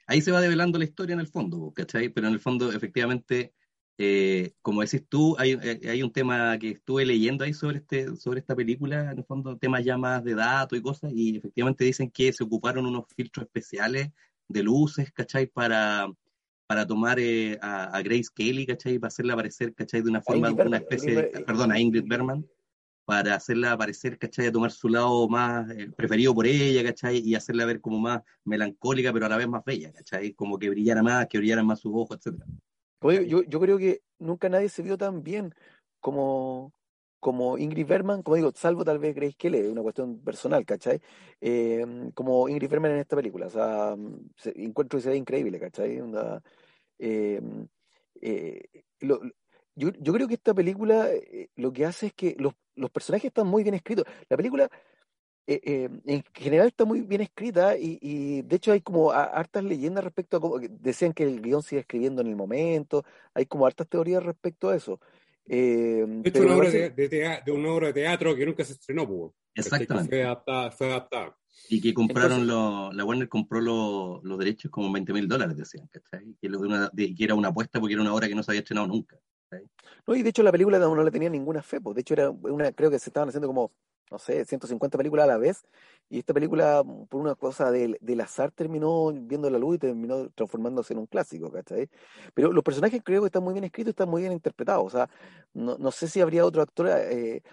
Ahí 0.07 0.21
se 0.21 0.31
va 0.31 0.39
develando 0.41 0.77
la 0.79 0.85
historia 0.85 1.13
en 1.13 1.19
el 1.19 1.27
fondo, 1.27 1.71
¿cachai? 1.75 2.09
Pero 2.09 2.27
en 2.27 2.33
el 2.33 2.39
fondo, 2.39 2.71
efectivamente, 2.71 3.53
eh, 4.01 4.53
como 4.61 4.81
decís 4.81 5.03
tú, 5.09 5.35
hay, 5.37 5.53
hay- 5.53 6.01
un 6.01 6.11
tema 6.11 6.57
que 6.57 6.69
estuve 6.71 7.05
leyendo 7.05 7.43
ahí 7.43 7.53
sobre, 7.53 7.79
este, 7.79 8.15
sobre 8.15 8.39
esta 8.39 8.55
película, 8.55 9.11
en 9.11 9.17
el 9.19 9.25
fondo, 9.25 9.57
temas 9.57 9.83
ya 9.83 9.97
más 9.97 10.23
de 10.23 10.35
datos 10.35 10.79
y 10.79 10.81
cosas, 10.81 11.11
y 11.13 11.35
efectivamente 11.37 11.83
dicen 11.83 12.09
que 12.09 12.31
se 12.31 12.43
ocuparon 12.45 12.85
unos 12.85 13.03
filtros 13.15 13.45
especiales 13.45 14.09
de 14.47 14.63
luces, 14.63 15.11
¿cachai? 15.11 15.47
Para, 15.47 16.07
para 16.65 16.87
tomar 16.87 17.19
eh, 17.19 17.59
a, 17.61 17.85
a 17.95 18.01
Grace 18.01 18.29
Kelly, 18.33 18.65
¿cachai? 18.65 18.97
Para 18.99 19.09
hacerla 19.09 19.33
aparecer, 19.33 19.75
¿cachai? 19.75 20.01
De 20.01 20.09
una 20.09 20.21
forma, 20.21 20.47
una 20.67 20.77
especie, 20.77 21.13
perdón, 21.45 21.71
a 21.73 21.79
Ingrid 21.79 22.05
Bergman, 22.07 22.47
para 23.05 23.35
hacerla 23.35 23.73
aparecer, 23.73 24.17
¿cachai? 24.17 24.47
A 24.47 24.51
tomar 24.51 24.71
su 24.71 24.87
lado 24.87 25.27
más 25.27 25.69
eh, 25.71 25.91
preferido 25.97 26.33
por 26.33 26.47
ella, 26.47 26.83
¿cachai? 26.83 27.17
Y 27.17 27.35
hacerla 27.35 27.65
ver 27.65 27.81
como 27.81 27.99
más 27.99 28.21
melancólica, 28.45 29.11
pero 29.11 29.25
a 29.25 29.29
la 29.29 29.37
vez 29.37 29.47
más 29.49 29.65
bella, 29.65 29.91
¿cachai? 29.91 30.31
Como 30.33 30.57
que 30.57 30.69
brillara 30.69 31.03
más, 31.03 31.27
que 31.27 31.37
brillaran 31.37 31.65
más 31.65 31.79
sus 31.81 31.91
ojos, 31.93 32.15
etcétera. 32.17 32.45
Yo, 33.01 33.43
yo 33.43 33.59
creo 33.59 33.77
que 33.77 34.01
nunca 34.19 34.49
nadie 34.49 34.69
se 34.69 34.81
vio 34.83 34.97
tan 34.97 35.23
bien 35.23 35.53
como, 35.99 36.73
como 37.19 37.57
Ingrid 37.57 37.87
Bergman, 37.87 38.23
como 38.23 38.35
digo, 38.35 38.51
salvo 38.55 38.85
tal 38.85 38.99
vez 38.99 39.15
Grace 39.15 39.35
Kelly, 39.37 39.59
es 39.59 39.69
una 39.69 39.81
cuestión 39.81 40.19
personal, 40.19 40.65
¿cachai? 40.65 41.01
Eh, 41.41 41.85
como 42.13 42.49
Ingrid 42.49 42.69
Bergman 42.69 42.91
en 42.91 42.99
esta 42.99 43.15
película, 43.15 43.47
o 43.47 43.49
sea, 43.49 43.95
se, 44.37 44.51
encuentro 44.61 44.97
que 44.97 45.03
se 45.03 45.09
ve 45.09 45.17
increíble, 45.17 45.59
¿cachai? 45.59 46.01
Eh, 46.99 47.41
eh, 48.21 48.61
lo, 48.99 49.21
yo, 49.75 49.91
yo, 49.99 50.13
creo 50.13 50.27
que 50.27 50.33
esta 50.35 50.53
película 50.53 51.09
eh, 51.11 51.49
lo 51.55 51.71
que 51.71 51.85
hace 51.85 52.07
es 52.07 52.13
que 52.13 52.35
los, 52.37 52.53
los, 52.75 52.91
personajes 52.91 53.27
están 53.29 53.47
muy 53.47 53.63
bien 53.63 53.75
escritos. 53.75 54.05
La 54.27 54.37
película 54.37 54.69
eh, 55.51 55.61
eh, 55.63 55.89
en 56.05 56.23
general 56.31 56.67
está 56.67 56.85
muy 56.85 57.01
bien 57.01 57.21
escrita 57.21 57.75
y, 57.75 57.97
y 58.03 58.43
de 58.43 58.55
hecho 58.55 58.71
hay 58.71 58.81
como 58.81 59.11
hartas 59.11 59.63
leyendas 59.63 60.03
respecto 60.03 60.37
a 60.37 60.39
cómo 60.39 60.59
decían 60.59 61.11
que 61.11 61.23
el 61.23 61.41
guion 61.41 61.63
sigue 61.63 61.81
escribiendo 61.81 62.21
en 62.21 62.27
el 62.27 62.35
momento, 62.35 63.03
hay 63.33 63.47
como 63.47 63.65
hartas 63.65 63.87
teorías 63.87 64.21
respecto 64.21 64.69
a 64.69 64.75
eso. 64.75 64.99
Eh, 65.47 66.05
de 66.07 66.29
hecho, 66.29 66.43
una 66.43 66.55
obra 66.55 66.69
de, 66.69 66.91
de, 66.91 67.07
de, 67.43 67.51
una 67.51 67.71
obra 67.71 67.87
de 67.87 67.93
teatro 67.93 68.35
que 68.35 68.45
nunca 68.45 68.63
se 68.63 68.73
estrenó, 68.73 69.07
pues, 69.07 69.31
Exactamente. 69.55 70.09
Fue 70.09 70.23
adaptada, 70.23 70.69
fue 70.69 70.87
adaptada. 70.91 71.35
Y 71.67 71.81
que 71.81 71.95
compraron, 71.95 72.41
Entonces, 72.41 72.47
lo, 72.47 72.93
la 72.93 73.03
Warner 73.03 73.27
compró 73.27 73.59
lo, 73.59 74.21
los 74.23 74.37
derechos 74.37 74.69
como 74.69 74.91
20 74.91 75.13
mil 75.13 75.27
dólares, 75.27 75.57
decían, 75.57 75.87
¿cachai? 75.87 76.35
Que, 76.39 76.47
una, 76.47 76.91
que, 76.95 77.15
era 77.17 77.33
una 77.33 77.47
apuesta 77.47 77.79
porque 77.79 77.93
era 77.93 78.03
una 78.03 78.13
obra 78.13 78.27
que 78.27 78.35
no 78.35 78.43
se 78.43 78.51
había 78.51 78.61
estrenado 78.61 78.85
nunca. 78.85 79.17
¿cachai? 79.49 79.67
No, 80.05 80.13
y 80.13 80.21
de 80.21 80.29
hecho 80.29 80.43
la 80.43 80.51
película 80.51 80.77
no, 80.77 80.95
no 80.95 81.03
le 81.03 81.09
tenía 81.09 81.31
ninguna 81.31 81.63
fe, 81.63 81.81
pues. 81.81 81.95
De 81.95 82.01
hecho, 82.01 82.13
era 82.13 82.29
una, 82.29 82.71
creo 82.71 82.91
que 82.91 82.99
se 82.99 83.09
estaban 83.09 83.29
haciendo 83.29 83.47
como 83.47 83.71
no 84.11 84.19
sé, 84.19 84.45
150 84.45 84.97
películas 84.97 85.25
a 85.25 85.27
la 85.27 85.37
vez, 85.37 85.65
y 86.09 86.19
esta 86.19 86.33
película, 86.33 86.83
por 86.83 87.21
una 87.21 87.35
cosa 87.35 87.71
del, 87.71 87.97
del 88.01 88.21
azar, 88.21 88.51
terminó 88.51 89.11
viendo 89.13 89.49
la 89.49 89.59
luz 89.59 89.75
y 89.75 89.79
terminó 89.79 90.29
transformándose 90.29 90.93
en 90.93 90.99
un 90.99 91.05
clásico, 91.05 91.51
¿cachai? 91.51 91.89
Pero 92.33 92.51
los 92.51 92.63
personajes 92.63 93.01
creo 93.03 93.21
que 93.21 93.27
están 93.27 93.43
muy 93.43 93.53
bien 93.53 93.65
escritos, 93.65 93.91
están 93.91 94.09
muy 94.09 94.21
bien 94.21 94.33
interpretados, 94.33 94.85
o 94.85 94.89
sea, 94.89 95.09
no, 95.53 95.77
no 95.77 95.91
sé 95.91 96.07
si 96.07 96.21
habría 96.21 96.45
otro 96.45 96.61
actor 96.61 96.87
eh, 96.89 97.43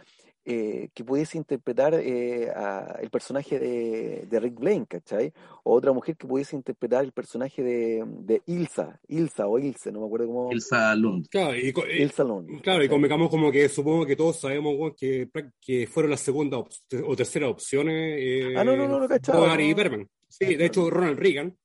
eh, 0.49 0.91
que 0.95 1.03
pudiese 1.03 1.37
interpretar 1.37 1.95
eh, 1.95 2.49
a 2.55 2.99
el 3.03 3.11
personaje 3.11 3.59
de, 3.59 4.27
de, 4.31 4.41
Rick 4.41 4.55
Blaine, 4.55 4.87
¿cachai? 4.87 5.33
O 5.65 5.75
otra 5.75 5.93
mujer 5.93 6.17
que 6.17 6.29
pudiese 6.29 6.55
interpretar 6.55 7.05
el 7.05 7.11
personaje 7.11 7.65
de, 7.65 8.05
de 8.07 8.43
Ilsa, 8.47 9.01
Ilsa 9.09 9.49
o 9.49 9.59
Ilse, 9.59 9.91
no 9.91 9.99
me 9.99 10.07
acuerdo 10.07 10.29
cómo. 10.29 10.53
Ilsa 10.53 10.95
Lund. 10.95 11.27
Claro, 11.29 11.57
y, 11.57 11.75
Ilsa 11.99 12.23
Lund. 12.23 12.63
Claro, 12.63 12.85
y 12.85 12.89
convengamos 12.89 13.29
como 13.29 13.51
que 13.51 13.69
supongo 13.69 14.07
que 14.07 14.15
todos 14.15 14.39
sabemos 14.39 14.95
que, 14.97 15.29
que 15.61 15.89
fueron 15.89 16.13
las 16.13 16.21
segundas 16.21 16.61
o 17.05 17.17
terceras 17.17 17.51
opciones. 17.51 18.17
Eh, 18.17 18.55
ah, 18.57 18.63
no, 18.63 18.77
no, 18.77 18.87
no, 18.87 19.01
no. 19.01 19.45
Harry 19.47 19.71
no. 19.71 19.77
Berman. 19.77 20.09
Sí, 20.29 20.55
de 20.55 20.65
hecho, 20.65 20.89
Ronald 20.89 21.19
Reagan. 21.19 21.59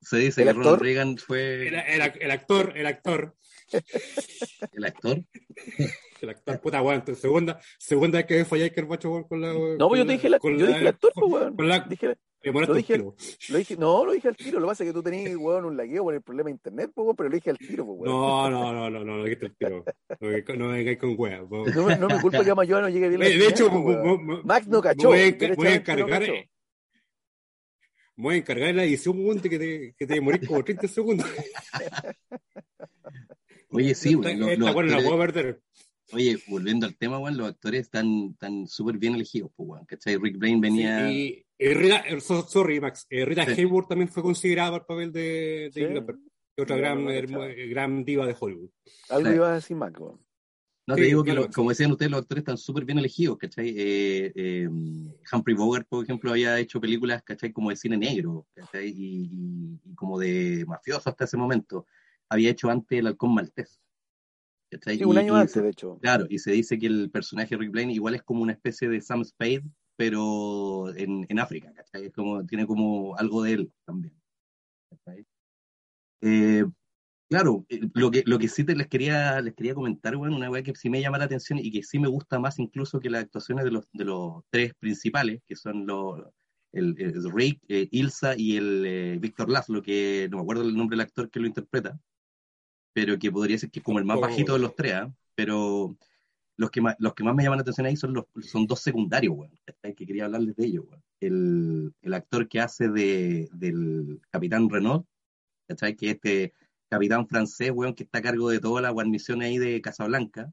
Se 0.00 0.16
dice 0.16 0.42
que 0.42 0.48
actor? 0.48 0.64
Ronald 0.64 0.82
Reagan 0.82 1.18
fue. 1.18 1.68
El, 1.68 1.74
el, 1.76 2.12
el 2.20 2.30
actor, 2.32 2.72
el 2.74 2.86
actor. 2.86 3.36
¿El 4.72 4.84
actor? 4.84 5.22
el 6.24 6.30
actor, 6.30 6.60
puta, 6.60 6.82
weón, 6.82 7.02
segunda, 7.14 7.60
segunda 7.78 8.18
vez 8.18 8.26
que 8.26 8.44
falláis 8.44 8.72
que 8.72 8.80
el 8.80 8.88
macho, 8.88 9.10
weón, 9.10 9.24
con 9.24 9.40
la. 9.40 9.52
No, 9.52 9.88
pues 9.88 10.00
yo 10.00 10.06
te 10.06 10.12
dije, 10.12 10.28
la, 10.28 10.38
yo 10.42 10.50
la, 10.50 10.66
dije 10.66 10.80
el 10.80 10.86
actor, 10.88 11.12
pues, 11.14 11.32
weón. 11.32 11.56
Con 11.56 11.68
la, 11.68 11.80
dije, 11.80 12.16
lo 12.52 12.74
dije, 12.74 12.98
lo 12.98 13.58
dije, 13.58 13.76
no, 13.76 14.04
lo 14.04 14.12
dije 14.12 14.28
al 14.28 14.36
tiro. 14.36 14.60
Lo 14.60 14.66
que 14.66 14.70
pasa 14.70 14.84
es 14.84 14.90
que 14.90 14.94
tú 14.94 15.02
tenías, 15.02 15.34
weón, 15.36 15.64
un 15.64 15.76
lagueo 15.76 16.02
por 16.04 16.14
el 16.14 16.22
problema 16.22 16.48
de 16.48 16.52
internet, 16.52 16.90
pues, 16.94 17.04
weón, 17.04 17.16
pero 17.16 17.28
lo 17.30 17.34
dije 17.34 17.50
al 17.50 17.58
tiro, 17.58 17.86
pues, 17.86 18.00
weón. 18.00 18.14
No, 18.14 18.50
no, 18.50 18.72
no, 18.72 18.90
no, 18.90 19.04
no, 19.04 19.16
lo 19.16 19.24
dijiste 19.24 19.46
al 19.46 19.56
tiro. 19.56 19.84
No, 20.20 20.54
no 20.56 20.68
vengáis 20.68 20.98
con 20.98 21.14
weón. 21.16 21.48
No, 21.50 21.84
me, 21.84 21.96
no 21.96 22.08
me 22.08 22.20
culpa 22.20 22.44
que 22.44 22.50
a 22.50 22.54
no 22.54 22.88
llegue 22.88 23.08
bien. 23.08 23.20
De, 23.20 23.46
hecho, 23.46 23.70
Max 24.44 24.66
no 24.66 24.82
cachó. 24.82 25.08
Voy 25.08 25.20
a, 25.20 25.54
voy 25.54 25.66
a 25.68 25.74
encargar. 25.74 26.22
voy 28.16 28.34
a 28.34 28.38
encargar 28.38 28.74
la 28.74 28.84
edición, 28.84 29.24
weón, 29.24 29.40
que 29.40 29.58
te, 29.58 29.94
que 29.96 30.06
te 30.06 30.20
morís 30.20 30.46
como 30.46 30.62
30 30.62 30.88
segundos. 30.88 31.26
Oye, 33.70 33.94
sí, 33.94 34.14
weón. 34.14 34.48
Esta, 34.50 34.72
bueno, 34.72 34.96
la 34.96 35.02
puedo 35.02 35.18
perder. 35.18 35.60
Oye, 36.14 36.38
volviendo 36.46 36.86
al 36.86 36.96
tema, 36.96 37.18
weón, 37.18 37.36
los 37.36 37.48
actores 37.48 37.82
están 37.82 38.34
tan 38.34 38.66
súper 38.68 38.98
bien 38.98 39.14
elegidos, 39.14 39.50
pues, 39.56 39.82
¿cachai? 39.86 40.16
Rick 40.16 40.38
Blaine 40.38 40.60
venía... 40.60 41.08
Sí, 41.08 41.44
y, 41.58 41.64
y 41.66 41.74
Rita, 41.74 42.04
sorry, 42.20 42.80
Max, 42.80 43.06
eh, 43.10 43.24
Rita 43.24 43.44
sí. 43.44 43.60
Hayworth 43.60 43.88
también 43.88 44.08
fue 44.08 44.22
considerada 44.22 44.70
para 44.70 44.80
el 44.80 44.86
papel 44.86 45.12
de, 45.12 45.20
de 45.20 45.70
sí. 45.72 45.80
Inglaterra, 45.80 46.18
otra 46.56 46.76
gran, 46.76 47.08
eh, 47.10 47.66
gran 47.68 48.04
diva 48.04 48.26
de 48.26 48.36
Hollywood. 48.38 48.70
Algo 49.10 49.28
sí. 49.28 49.34
iba 49.34 49.50
a 49.50 49.54
decir 49.54 49.76
Max, 49.76 49.98
weón. 49.98 50.20
No, 50.86 50.96
te 50.96 51.02
digo 51.02 51.24
que, 51.24 51.32
lo, 51.32 51.50
como 51.50 51.70
decían 51.70 51.90
ustedes, 51.92 52.10
los 52.10 52.20
actores 52.20 52.42
están 52.42 52.58
súper 52.58 52.84
bien 52.84 52.98
elegidos, 52.98 53.38
¿cachai? 53.38 53.70
Eh, 53.70 54.32
eh, 54.34 54.68
Humphrey 55.32 55.56
Bogart, 55.56 55.88
por 55.88 56.04
ejemplo, 56.04 56.30
había 56.30 56.60
hecho 56.60 56.78
películas, 56.78 57.22
¿cachai? 57.22 57.52
Como 57.52 57.70
de 57.70 57.76
cine 57.76 57.96
negro, 57.96 58.46
¿cachai? 58.54 58.88
Y, 58.88 59.30
y, 59.32 59.80
y 59.82 59.94
como 59.94 60.18
de 60.18 60.64
mafioso 60.66 61.08
hasta 61.08 61.24
ese 61.24 61.38
momento. 61.38 61.86
Había 62.28 62.50
hecho 62.50 62.68
antes 62.68 62.98
El 62.98 63.06
Halcón 63.06 63.34
Maltés. 63.34 63.80
Sí, 64.82 65.04
un 65.04 65.18
año 65.18 65.36
y, 65.36 65.40
antes, 65.40 65.62
de 65.62 65.68
hecho. 65.68 65.98
Claro, 66.00 66.26
y 66.28 66.38
se 66.38 66.52
dice 66.52 66.78
que 66.78 66.86
el 66.86 67.10
personaje 67.10 67.54
de 67.54 67.60
Rick 67.60 67.72
Blaine 67.72 67.92
igual 67.92 68.14
es 68.14 68.22
como 68.22 68.42
una 68.42 68.52
especie 68.52 68.88
de 68.88 69.00
Sam 69.00 69.24
Spade, 69.24 69.64
pero 69.96 70.94
en, 70.96 71.26
en 71.28 71.38
África, 71.38 71.72
¿cachai? 71.74 72.06
Es 72.06 72.12
como, 72.12 72.44
tiene 72.46 72.66
como 72.66 73.16
algo 73.16 73.42
de 73.42 73.52
él 73.52 73.72
también. 73.84 74.14
Eh, 76.20 76.64
claro, 77.28 77.66
lo 77.94 78.10
que, 78.10 78.22
lo 78.26 78.38
que 78.38 78.48
sí 78.48 78.64
te 78.64 78.74
les 78.74 78.88
quería, 78.88 79.40
les 79.40 79.54
quería 79.54 79.74
comentar, 79.74 80.16
bueno, 80.16 80.36
una 80.36 80.50
vez 80.50 80.64
que 80.64 80.74
sí 80.74 80.88
me 80.88 81.00
llama 81.00 81.18
la 81.18 81.24
atención 81.24 81.58
y 81.58 81.70
que 81.70 81.82
sí 81.82 81.98
me 81.98 82.08
gusta 82.08 82.38
más 82.38 82.58
incluso 82.58 83.00
que 83.00 83.10
las 83.10 83.24
actuaciones 83.24 83.64
de 83.64 83.70
los, 83.70 83.86
de 83.92 84.04
los 84.04 84.42
tres 84.50 84.72
principales, 84.78 85.42
que 85.46 85.56
son 85.56 85.86
los, 85.86 86.22
el, 86.72 86.94
el 86.98 87.32
Rick, 87.32 87.60
eh, 87.68 87.88
Ilsa 87.90 88.34
y 88.36 88.56
el 88.56 88.84
eh, 88.86 89.18
Víctor 89.20 89.50
Laszlo, 89.50 89.82
que 89.82 90.28
no 90.30 90.38
me 90.38 90.42
acuerdo 90.42 90.62
el 90.62 90.76
nombre 90.76 90.96
del 90.96 91.06
actor 91.06 91.30
que 91.30 91.40
lo 91.40 91.46
interpreta 91.46 91.98
pero 92.94 93.18
que 93.18 93.30
podría 93.30 93.58
ser 93.58 93.70
que 93.70 93.80
es 93.80 93.84
como 93.84 93.98
el 93.98 94.06
más 94.06 94.18
bajito 94.18 94.54
de 94.54 94.60
los 94.60 94.74
tres, 94.74 94.94
¿eh? 94.94 95.12
pero 95.34 95.98
los 96.56 96.70
que, 96.70 96.80
más, 96.80 96.94
los 97.00 97.12
que 97.12 97.24
más 97.24 97.34
me 97.34 97.42
llaman 97.42 97.58
la 97.58 97.62
atención 97.62 97.86
ahí 97.86 97.96
son, 97.96 98.14
los, 98.14 98.26
son 98.42 98.66
dos 98.66 98.80
secundarios, 98.80 99.34
weón, 99.36 99.52
que 99.82 100.06
quería 100.06 100.26
hablarles 100.26 100.54
de 100.54 100.64
ellos. 100.64 100.86
El, 101.20 101.92
el 102.00 102.14
actor 102.14 102.48
que 102.48 102.60
hace 102.60 102.88
de, 102.88 103.48
del 103.52 104.20
capitán 104.30 104.70
Renault, 104.70 105.04
¿cachai? 105.66 105.96
que 105.96 106.10
este 106.10 106.54
capitán 106.88 107.26
francés, 107.26 107.72
weón, 107.74 107.94
que 107.94 108.04
está 108.04 108.18
a 108.18 108.22
cargo 108.22 108.48
de 108.48 108.60
toda 108.60 108.80
la 108.80 108.90
guarnición 108.90 109.42
ahí 109.42 109.58
de 109.58 109.80
Casablanca, 109.80 110.52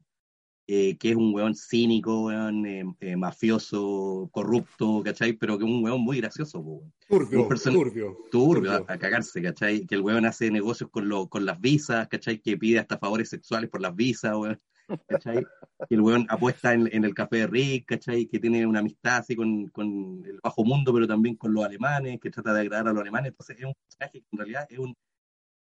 eh, 0.66 0.96
que 0.96 1.10
es 1.10 1.16
un 1.16 1.34
weón 1.34 1.54
cínico, 1.54 2.26
weón, 2.26 2.66
eh, 2.66 2.84
eh, 3.00 3.16
mafioso, 3.16 4.28
corrupto, 4.32 5.02
¿cachai? 5.04 5.32
Pero 5.34 5.58
que 5.58 5.64
es 5.64 5.70
un 5.70 5.82
weón 5.82 6.00
muy 6.00 6.18
gracioso, 6.18 6.60
weón. 6.60 6.92
Turbio, 7.08 7.48
turbio. 7.48 8.18
Turbio, 8.30 8.72
a, 8.72 8.84
a, 8.88 8.98
cagarse, 8.98 9.42
¿cachai? 9.42 9.86
Que 9.86 9.96
el 9.96 10.02
weón 10.02 10.24
hace 10.24 10.50
negocios 10.50 10.90
con, 10.90 11.08
lo, 11.08 11.28
con 11.28 11.44
las 11.44 11.60
visas, 11.60 12.08
¿cachai? 12.08 12.38
Que 12.40 12.56
pide 12.56 12.78
hasta 12.78 12.98
favores 12.98 13.28
sexuales 13.28 13.68
por 13.70 13.80
las 13.80 13.94
visas, 13.94 14.34
weón. 14.36 14.60
¿cachai? 15.06 15.44
Que 15.88 15.94
el 15.94 16.00
weón 16.00 16.26
apuesta 16.28 16.72
en, 16.72 16.88
en, 16.92 17.04
el 17.04 17.14
café 17.14 17.38
de 17.38 17.46
Rick, 17.46 17.86
¿cachai? 17.86 18.26
Que 18.26 18.38
tiene 18.38 18.66
una 18.66 18.80
amistad 18.80 19.18
así 19.18 19.34
con, 19.34 19.68
con 19.68 20.22
el 20.24 20.38
bajo 20.42 20.64
mundo, 20.64 20.92
pero 20.92 21.06
también 21.06 21.36
con 21.36 21.52
los 21.52 21.64
alemanes, 21.64 22.20
que 22.20 22.30
trata 22.30 22.52
de 22.52 22.60
agradar 22.60 22.88
a 22.88 22.92
los 22.92 23.00
alemanes. 23.02 23.30
Entonces 23.30 23.56
es 23.58 23.64
un 23.64 23.74
personaje 23.74 24.20
que 24.20 24.28
en 24.30 24.38
realidad 24.38 24.66
es 24.68 24.78
un 24.78 24.94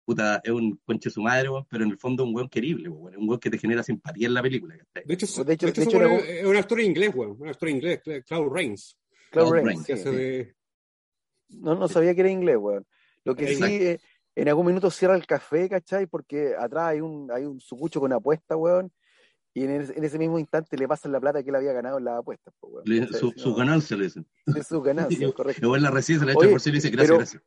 puta, 0.05 0.41
es 0.43 0.51
un 0.51 0.79
conche 0.85 1.09
su 1.09 1.21
madre, 1.21 1.49
weón, 1.49 1.65
pero 1.69 1.83
en 1.83 1.91
el 1.91 1.97
fondo 1.97 2.23
es 2.23 2.29
un 2.29 2.35
weón 2.35 2.49
querible, 2.49 2.89
weón, 2.89 3.17
un 3.17 3.29
weón 3.29 3.39
que 3.39 3.49
te 3.49 3.57
genera 3.57 3.83
simpatía 3.83 4.27
en 4.27 4.33
la 4.33 4.41
película. 4.41 4.77
¿cachai? 4.77 5.03
De 5.05 5.13
hecho, 5.13 5.43
de 5.43 5.53
hecho, 5.53 5.65
de 5.65 5.71
hecho, 5.71 5.81
de 5.81 5.87
hecho 5.87 6.01
es, 6.01 6.29
es 6.29 6.45
un 6.45 6.55
actor 6.55 6.79
inglés, 6.79 7.11
weón, 7.13 7.35
un 7.39 7.47
actor 7.47 7.69
inglés, 7.69 8.01
Cloud 8.27 8.53
Rains. 8.53 8.97
Cloud, 9.31 9.51
Cloud 9.51 9.65
Rains. 9.65 9.85
Sí, 9.85 9.97
sí. 9.97 10.09
De... 10.09 10.55
No, 11.49 11.75
no 11.75 11.87
sabía 11.87 12.13
que 12.13 12.21
era 12.21 12.29
inglés, 12.29 12.57
weón. 12.57 12.85
Lo 13.23 13.35
que 13.35 13.45
Exacto. 13.45 13.67
sí, 13.67 13.83
eh, 13.83 13.99
en 14.35 14.49
algún 14.49 14.65
minuto 14.65 14.89
cierra 14.89 15.15
el 15.15 15.25
café, 15.25 15.69
¿cachai? 15.69 16.07
Porque 16.07 16.55
atrás 16.57 16.89
hay 16.89 17.01
un, 17.01 17.31
hay 17.31 17.45
un 17.45 17.59
sucucho 17.59 17.99
con 17.99 18.11
apuesta, 18.13 18.55
weón. 18.55 18.91
Y 19.55 19.63
en 19.63 19.81
ese, 19.81 19.95
en 19.95 20.03
ese, 20.03 20.17
mismo 20.17 20.39
instante 20.39 20.75
le 20.75 20.87
pasan 20.87 21.11
la 21.11 21.21
plata 21.21 21.43
que 21.43 21.49
él 21.49 21.55
había 21.55 21.73
ganado 21.73 21.99
en 21.99 22.05
las 22.05 22.19
apuestas. 22.19 22.53
Pues, 22.59 22.73
weón. 22.73 22.83
Le, 22.85 23.07
su, 23.07 23.31
su, 23.35 23.53
ganancia 23.53 23.95
le 23.95 24.05
dicen. 24.05 24.27
Es 24.47 24.67
su 24.67 24.81
ganancia, 24.81 25.31
correcto. 25.33 25.61
Luego 25.61 25.75
en 25.77 25.83
la 25.83 25.91
recién 25.91 26.19
se 26.19 26.25
le 26.25 26.31
echa 26.33 26.49
por 26.49 26.59
sí 26.59 26.69
y 26.69 26.71
le 26.71 26.77
dice 26.77 26.89
gracias, 26.89 27.07
pero, 27.07 27.17
gracias. 27.17 27.43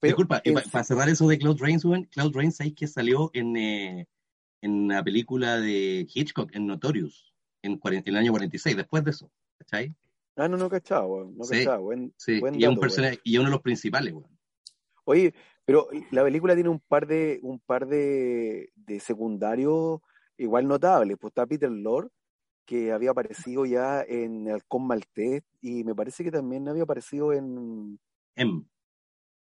Pero, 0.00 0.16
Disculpa, 0.16 0.42
para 0.70 0.84
cerrar 0.84 1.08
eso 1.08 1.26
de 1.26 1.38
Cloud 1.38 1.60
Rains, 1.60 1.82
Cloud 1.82 2.32
Rains, 2.34 2.56
¿sabéis 2.56 2.74
que 2.76 2.86
salió 2.86 3.30
en, 3.34 3.56
eh, 3.56 4.06
en 4.62 4.88
la 4.88 5.02
película 5.02 5.58
de 5.58 6.06
Hitchcock, 6.12 6.54
en 6.54 6.66
Notorious, 6.66 7.34
en, 7.62 7.80
en, 7.82 8.02
el 8.04 8.16
año 8.16 8.30
46, 8.30 8.76
después 8.76 9.02
de 9.04 9.10
eso, 9.10 9.30
¿cachai? 9.58 9.94
Ah, 10.36 10.46
no, 10.46 10.56
no 10.56 10.68
cachaba, 10.68 11.24
no 11.24 11.42
sí, 11.42 11.58
cachaba. 11.58 11.78
Buen, 11.78 12.14
sí. 12.16 12.38
buen 12.38 12.54
y, 12.54 12.62
es 12.62 12.68
un 12.68 12.78
personaje, 12.78 13.18
y 13.24 13.34
es 13.34 13.40
uno 13.40 13.48
de 13.48 13.54
los 13.54 13.62
principales, 13.62 14.14
weón. 14.14 14.38
Oye, 15.04 15.34
pero 15.64 15.88
la 16.12 16.22
película 16.22 16.54
tiene 16.54 16.68
un 16.68 16.80
par 16.80 17.06
de, 17.06 17.40
un 17.42 17.58
par 17.58 17.86
de, 17.88 18.70
de 18.76 19.00
secundarios 19.00 20.00
igual 20.36 20.68
notables. 20.68 21.16
Pues 21.18 21.32
está 21.32 21.46
Peter 21.46 21.70
Lord, 21.70 22.10
que 22.64 22.92
había 22.92 23.10
aparecido 23.10 23.66
ya 23.66 24.02
en 24.06 24.48
Halcón 24.48 24.86
Maltés, 24.86 25.42
y 25.60 25.82
me 25.82 25.94
parece 25.94 26.22
que 26.22 26.30
también 26.30 26.68
había 26.68 26.84
aparecido 26.84 27.32
en... 27.32 27.98
M 28.36 28.64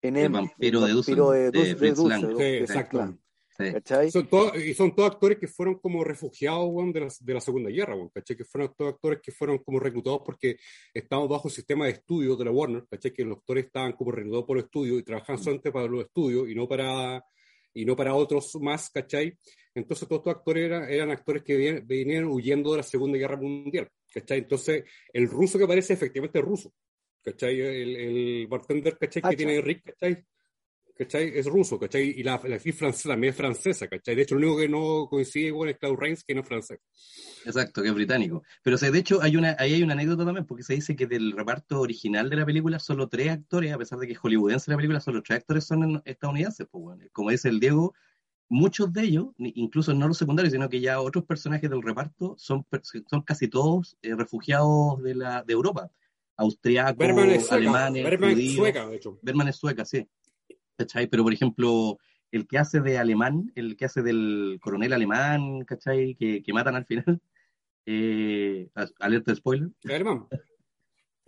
en 0.02 0.18
el 0.18 0.30
vampiro, 0.30 0.86
el 0.86 0.95
vampiro 0.95 1.32
de 1.32 1.52
Dulce. 1.52 1.76
De, 1.76 1.76
de, 1.76 1.91
de, 1.91 1.95
sí, 1.95 2.64
exacto. 2.64 3.18
¿Cachai? 3.58 4.10
Son 4.10 4.28
todo, 4.28 4.56
y 4.58 4.74
son 4.74 4.95
todos 4.95 5.12
actores 5.12 5.38
que 5.38 5.47
fueron 5.47 5.80
como 5.80 6.04
refugiados 6.06 6.72
bueno, 6.72 6.93
de, 6.93 7.02
la, 7.02 7.08
de 7.20 7.34
la 7.34 7.41
Segunda 7.41 7.70
Guerra, 7.70 7.93
bueno, 7.93 8.10
¿cachai? 8.14 8.38
Que 8.38 8.45
fueron 8.45 8.74
todos 8.78 8.93
actores 8.93 9.20
que 9.22 9.34
fueron 9.34 9.58
como 9.58 9.82
reclutados 9.82 10.22
porque 10.26 10.58
estaban 10.93 11.28
bajo 11.28 11.50
el 11.50 11.54
sistema 11.54 11.86
de 11.86 11.91
estudios 11.91 12.38
de 12.38 12.45
la 12.45 12.52
Warner, 12.52 12.86
¿cachai? 12.89 13.12
Que 13.12 13.26
los 13.26 13.38
actores 13.39 13.66
estaban 13.66 13.91
como 13.93 14.12
reclutados 14.12 14.45
por 14.45 14.56
los 14.56 14.66
estudios 14.66 15.00
y 15.00 15.04
trabajaban 15.04 15.43
solamente 15.43 15.72
para 15.74 15.88
los 15.88 16.06
estudios 16.06 16.50
y 16.50 16.56
no 16.56 16.70
para 16.70 17.22
y 17.74 17.86
no 17.86 17.95
para 17.95 18.16
otros 18.16 18.56
más, 18.62 18.89
¿cachai? 18.89 19.38
Entonces 19.76 20.08
todos 20.08 20.22
estos 20.22 20.36
actores 20.36 20.66
eran, 20.66 20.89
eran 20.89 21.12
actores 21.12 21.43
que 21.43 21.84
venían, 21.86 22.26
huyendo 22.26 22.72
de 22.72 22.78
la 22.78 22.84
Segunda 22.84 23.18
Guerra 23.18 23.38
Mundial, 23.38 23.89
¿cachai? 24.14 24.39
Entonces 24.39 24.86
el 25.12 25.30
ruso 25.30 25.58
que 25.58 25.66
aparece 25.66 25.93
efectivamente 25.93 26.39
es 26.39 26.45
ruso, 26.45 26.74
¿cachai? 27.32 27.59
El, 27.59 27.95
el 27.95 28.47
bartender, 28.47 28.97
¿cachai? 28.97 29.21
Que 29.21 29.36
tiene 29.36 29.61
Rick, 29.61 29.84
¿cachai? 29.84 30.25
¿cachai? 30.99 31.32
Es 31.34 31.45
ruso, 31.45 31.80
¿cachai? 31.80 32.13
Y 32.17 32.23
la, 32.23 32.41
la 32.43 32.55
actriz 32.55 32.75
francesa 32.75 33.09
también 33.09 33.32
es 33.32 33.38
francesa, 33.38 33.88
¿cachai? 33.88 34.15
De 34.15 34.23
hecho, 34.23 34.36
lo 34.36 34.47
único 34.47 34.59
que 34.59 34.67
no 34.67 35.07
coincide 35.09 35.53
con 35.53 35.69
es 35.69 35.77
Claude 35.77 35.97
Rains, 35.97 36.23
que 36.25 36.36
no 36.36 36.41
es 36.41 36.47
francés. 36.47 36.80
Exacto, 37.45 37.82
que 37.82 37.88
es 37.88 37.93
británico. 37.93 38.43
Pero 38.61 38.75
o 38.75 38.80
de 38.80 38.99
hecho, 38.99 39.21
hay 39.21 39.38
una, 39.38 39.55
ahí 39.57 39.75
hay 39.75 39.84
una 39.84 39.93
anécdota 39.93 40.25
también, 40.25 40.45
porque 40.45 40.63
se 40.63 40.73
dice 40.73 40.97
que 40.97 41.07
del 41.07 41.32
reparto 41.32 41.80
original 41.80 42.30
de 42.30 42.36
la 42.36 42.45
película, 42.45 42.80
solo 42.80 43.07
tres 43.07 43.30
actores, 43.30 43.71
a 43.71 43.77
pesar 43.77 43.97
de 43.97 44.07
que 44.07 44.13
es 44.13 44.19
hollywoodense 44.19 44.69
la 44.71 44.75
película, 44.75 44.99
solo 44.99 45.23
tres 45.23 45.39
actores 45.39 45.63
son 45.63 46.01
estadounidenses, 46.03 46.67
pues 46.69 46.84
bueno. 46.84 47.05
Como 47.13 47.30
dice 47.30 47.47
el 47.47 47.61
Diego, 47.61 47.93
muchos 48.49 48.91
de 48.91 49.03
ellos, 49.03 49.27
incluso 49.38 49.93
no 49.93 50.05
los 50.05 50.17
secundarios, 50.17 50.51
sino 50.51 50.67
que 50.67 50.82
ya 50.82 50.99
otros 50.99 51.23
personajes 51.23 51.69
del 51.69 51.82
reparto 51.82 52.36
son, 52.38 52.65
son 53.09 53.21
casi 53.21 53.47
todos 53.47 53.97
eh, 54.01 54.15
refugiados 54.15 55.01
de, 55.01 55.15
la, 55.15 55.43
de 55.43 55.53
Europa. 55.53 55.89
Austriacos, 56.40 57.52
alemanes, 57.52 58.04
Berman 58.04 58.40
es 58.40 58.56
sueca, 58.56 58.88
de 58.88 58.96
hecho. 58.96 59.20
Berman 59.22 59.50
es 59.50 59.58
sueca, 59.58 59.84
sí. 59.84 60.08
¿cachai? 60.78 61.08
Pero, 61.08 61.24
por 61.24 61.34
ejemplo, 61.34 61.98
el 62.32 62.48
que 62.48 62.58
hace 62.58 62.80
de 62.80 62.98
alemán, 62.98 63.52
el 63.56 63.76
que 63.76 63.86
hace 63.86 64.02
del 64.02 64.58
coronel 64.62 64.94
alemán, 64.94 65.66
¿cachai? 65.66 66.16
Que, 66.16 66.42
que 66.42 66.54
matan 66.54 66.76
al 66.76 66.86
final. 66.86 67.04
Eh, 67.92 68.70
alerta 69.00 69.34
spoiler. 69.34 69.70
Alemán. 69.86 70.28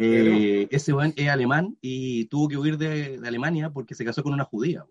Eh, 0.03 0.68
ese 0.72 0.93
buen 0.93 1.14
es 1.16 1.30
alemán 1.30 1.78
y 1.80 2.26
tuvo 2.26 2.47
que 2.47 2.57
huir 2.57 2.76
de, 2.76 3.20
de, 3.20 3.28
Alemania 3.28 3.70
porque 3.70 3.93
se 3.93 4.03
casó 4.03 4.24
con 4.24 4.34
una 4.34 4.45
judía. 4.45 4.84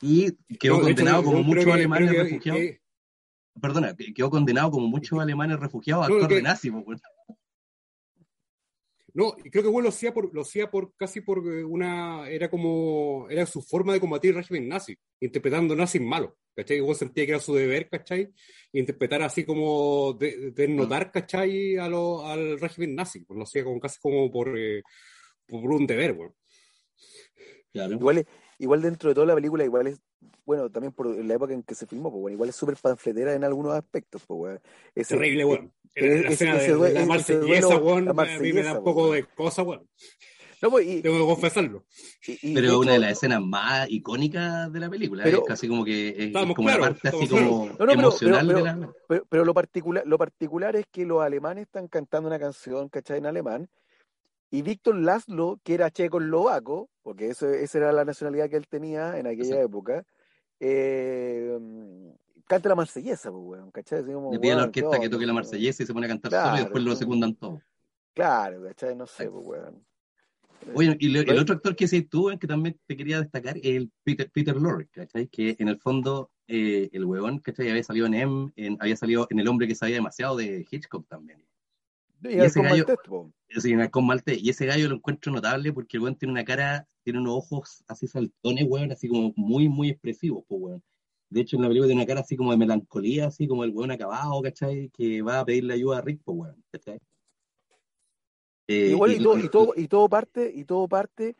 Y 0.00 0.32
quedó 0.56 0.80
condenado 0.80 1.22
como 1.22 1.42
muchos 1.42 1.66
alemanes 1.72 2.10
refugiados. 2.10 2.62
Perdona, 3.60 3.94
quedó 4.14 4.30
condenado 4.30 4.70
como 4.70 4.88
muchos 4.88 5.18
alemanes 5.20 5.60
refugiados 5.60 6.04
a 6.04 6.06
actor 6.06 6.30
de 6.30 6.42
nazi. 6.42 6.70
No, 9.14 9.32
creo 9.32 9.62
que 9.62 9.68
bueno, 9.68 9.84
lo 9.84 9.88
hacía 9.90 10.12
por, 10.12 10.32
lo 10.34 10.42
hacía 10.42 10.70
por 10.70 10.94
casi 10.96 11.20
por 11.20 11.38
eh, 11.38 11.64
una, 11.64 12.28
era 12.28 12.48
como, 12.48 13.26
era 13.28 13.46
su 13.46 13.62
forma 13.62 13.92
de 13.92 14.00
combatir 14.00 14.30
el 14.30 14.36
régimen 14.36 14.68
nazi, 14.68 14.96
interpretando 15.20 15.74
nazis 15.74 16.02
malos, 16.02 16.32
¿cachai? 16.54 16.80
Sentía 16.94 17.26
que 17.26 17.32
era 17.32 17.40
su 17.40 17.54
deber, 17.54 17.88
¿cachai? 17.88 18.32
Interpretar 18.72 19.22
así 19.22 19.44
como, 19.44 20.12
de, 20.14 20.52
de 20.52 21.10
¿cachai? 21.12 21.76
A 21.76 21.88
lo, 21.88 22.26
al 22.26 22.60
régimen 22.60 22.94
nazi, 22.94 23.24
pues 23.24 23.36
lo 23.36 23.44
hacía 23.44 23.64
como 23.64 23.80
casi 23.80 23.98
como 24.00 24.30
por, 24.30 24.58
eh, 24.58 24.82
por 25.46 25.70
un 25.70 25.86
deber, 25.86 26.14
bueno. 26.14 26.34
Igual, 27.72 28.26
igual 28.58 28.82
dentro 28.82 29.10
de 29.10 29.14
toda 29.14 29.26
la 29.26 29.34
película, 29.34 29.64
igual 29.64 29.86
es 29.86 30.00
bueno, 30.44 30.70
también 30.70 30.92
por 30.92 31.06
la 31.06 31.34
época 31.34 31.54
en 31.54 31.62
que 31.62 31.74
se 31.74 31.86
filmó, 31.86 32.10
pues 32.10 32.20
bueno, 32.20 32.34
igual 32.34 32.48
es 32.48 32.56
súper 32.56 32.76
panfletera 32.76 33.34
en 33.34 33.44
algunos 33.44 33.72
aspectos, 33.72 34.22
pues 34.26 34.38
bueno. 34.38 34.60
Es 34.94 35.08
Terrible, 35.08 35.44
bueno. 35.44 35.70
La 35.94 36.28
escena 36.28 36.54
de, 36.56 36.92
la 36.92 37.06
marsellesa, 37.06 37.78
bueno, 37.78 38.12
a 38.16 38.24
mí 38.38 38.52
me 38.52 38.62
da 38.62 38.78
un 38.78 38.84
poco 38.84 39.12
de 39.12 39.24
cosa, 39.24 39.62
bueno. 39.62 39.84
No, 40.62 40.70
pues, 40.70 41.02
Tengo 41.02 41.18
que 41.18 41.24
confesarlo. 41.24 41.84
pero 42.54 42.66
es 42.66 42.72
una 42.74 42.92
de 42.92 42.98
las 42.98 43.12
escenas 43.12 43.40
más 43.40 43.88
icónicas 43.90 44.70
de 44.70 44.80
la 44.80 44.90
película. 44.90 45.24
es 45.24 45.40
casi 45.46 45.68
como 45.68 45.84
que 45.84 46.14
es, 46.16 46.54
como 46.54 46.68
la 46.68 46.78
parte 46.78 47.08
así 47.08 47.28
como 47.28 47.70
emocional 47.78 48.46
pero, 48.46 48.58
de 48.58 48.64
la. 48.64 48.92
Pero, 49.08 49.26
pero, 49.28 49.44
lo, 49.46 49.54
particular, 49.54 50.02
lo 50.06 50.18
particular 50.18 50.76
es 50.76 50.84
que 50.92 51.06
los 51.06 51.22
alemanes 51.22 51.62
están 51.62 51.88
cantando 51.88 52.28
una 52.28 52.38
canción, 52.38 52.90
¿cachai? 52.90 53.18
En 53.18 53.26
alemán, 53.26 53.70
y 54.50 54.62
Víctor 54.62 54.96
Laszlo, 54.96 55.60
que 55.62 55.74
era 55.74 55.90
checoslovaco, 55.90 56.90
porque 57.02 57.28
eso, 57.28 57.48
esa 57.48 57.78
era 57.78 57.92
la 57.92 58.04
nacionalidad 58.04 58.50
que 58.50 58.56
él 58.56 58.66
tenía 58.68 59.16
en 59.18 59.28
aquella 59.28 59.62
época, 59.62 60.04
eh, 60.58 61.56
canta 62.50 62.68
la 62.68 62.74
marsellesa, 62.74 63.30
pues, 63.30 63.42
weón, 63.44 63.70
¿cachai? 63.70 64.02
Le 64.02 64.38
pide 64.40 64.52
a 64.52 64.56
la 64.56 64.64
orquesta 64.64 64.98
que 64.98 65.08
toque 65.08 65.24
la 65.24 65.32
marsellesa 65.32 65.84
y 65.84 65.86
se 65.86 65.94
pone 65.94 66.06
a 66.06 66.08
cantar 66.08 66.32
solo 66.32 66.56
y 66.56 66.58
después 66.58 66.82
lo 66.82 66.96
secundan 66.96 67.36
todo. 67.36 67.62
Claro, 68.12 68.64
¿cachai? 68.64 68.96
No 68.96 69.06
sé, 69.06 69.30
pues, 69.30 69.44
weón. 69.46 69.86
Oye, 70.74 70.96
y 70.98 71.16
el 71.16 71.38
otro 71.38 71.54
actor 71.54 71.76
que 71.76 71.86
se 71.86 72.02
tú, 72.02 72.28
que 72.38 72.48
también 72.48 72.76
te 72.86 72.96
quería 72.96 73.20
destacar, 73.20 73.56
es 73.56 73.64
el 73.64 73.92
Peter, 74.02 74.28
Peter 74.30 74.56
Lorre, 74.56 74.88
¿cachai? 74.88 75.28
Que 75.28 75.54
en 75.60 75.68
el 75.68 75.78
fondo, 75.78 76.32
eh, 76.48 76.90
el 76.92 77.04
huevón, 77.04 77.38
¿cachai? 77.38 77.70
Había 77.70 77.84
salido 77.84 78.06
en 78.06 78.14
M, 78.14 78.52
en, 78.56 78.76
había 78.80 78.96
salido 78.96 79.28
en 79.30 79.38
El 79.38 79.46
hombre 79.46 79.68
que 79.68 79.76
sabía 79.76 79.94
demasiado 79.94 80.36
de 80.36 80.66
Hitchcock 80.68 81.06
también. 81.06 81.46
Y, 82.22 82.40
ese 82.40 82.60
gallo, 82.60 82.84
sí, 83.48 83.74
con 83.90 84.06
Malte, 84.06 84.34
y 84.34 84.50
ese 84.50 84.66
gallo 84.66 84.88
lo 84.88 84.96
encuentro 84.96 85.32
notable 85.32 85.72
porque 85.72 85.96
el 85.96 86.02
weón 86.02 86.16
tiene 86.16 86.32
una 86.32 86.44
cara, 86.44 86.86
tiene 87.04 87.20
unos 87.20 87.34
ojos 87.34 87.84
así 87.86 88.08
saltones, 88.08 88.64
weón, 88.68 88.90
así 88.90 89.08
como 89.08 89.32
muy, 89.36 89.68
muy 89.68 89.90
expresivos, 89.90 90.44
pues, 90.48 90.60
weón. 90.60 90.82
De 91.30 91.40
hecho, 91.40 91.56
en 91.56 91.62
la 91.62 91.68
película 91.68 91.86
tiene 91.86 92.02
una 92.02 92.08
cara 92.08 92.20
así 92.20 92.36
como 92.36 92.50
de 92.50 92.58
melancolía, 92.58 93.28
así 93.28 93.46
como 93.46 93.64
el 93.64 93.70
weón 93.70 93.92
acabado, 93.92 94.42
¿cachai? 94.42 94.90
Que 94.90 95.22
va 95.22 95.40
a 95.40 95.44
pedirle 95.44 95.74
ayuda 95.74 95.98
a 95.98 96.00
Rick, 96.00 96.20
pues, 96.24 96.38
weón, 96.38 96.64
¿cachai? 96.72 96.98
Eh, 98.66 98.90
Igual, 98.90 99.12
y, 99.12 99.22
todo, 99.22 99.38
y, 99.38 99.48
todo, 99.48 99.72
y 99.76 99.88
todo 99.88 100.08
parte, 100.08 100.52
y 100.54 100.64
todo 100.64 100.88
parte 100.88 101.36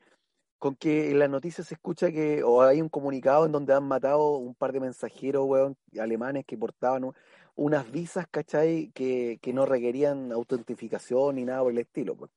con 0.61 0.77
que 0.77 1.11
en 1.11 1.19
las 1.19 1.31
noticias 1.31 1.67
se 1.67 1.75
escucha 1.75 2.13
que, 2.13 2.43
o 2.43 2.61
hay 2.63 2.83
un 2.83 2.91
comunicado 2.91 3.47
en 3.47 3.53
donde 3.53 3.73
han 3.73 3.85
matado 3.85 4.37
un 4.37 4.55
par 4.55 4.73
de 4.73 4.81
mensajeros, 4.81 5.47
weón, 5.47 5.77
alemanes 5.99 6.45
que 6.45 6.59
portaban 6.59 7.11
unas 7.57 7.91
visas, 7.91 8.27
¿cachai? 8.31 8.91
Que, 8.95 9.39
que 9.41 9.53
no 9.55 9.65
requerían 9.65 10.31
autentificación 10.33 11.37
ni 11.37 11.45
nada 11.45 11.63
por 11.63 11.73
el 11.73 11.79
estilo. 11.79 12.15
Pues. 12.15 12.31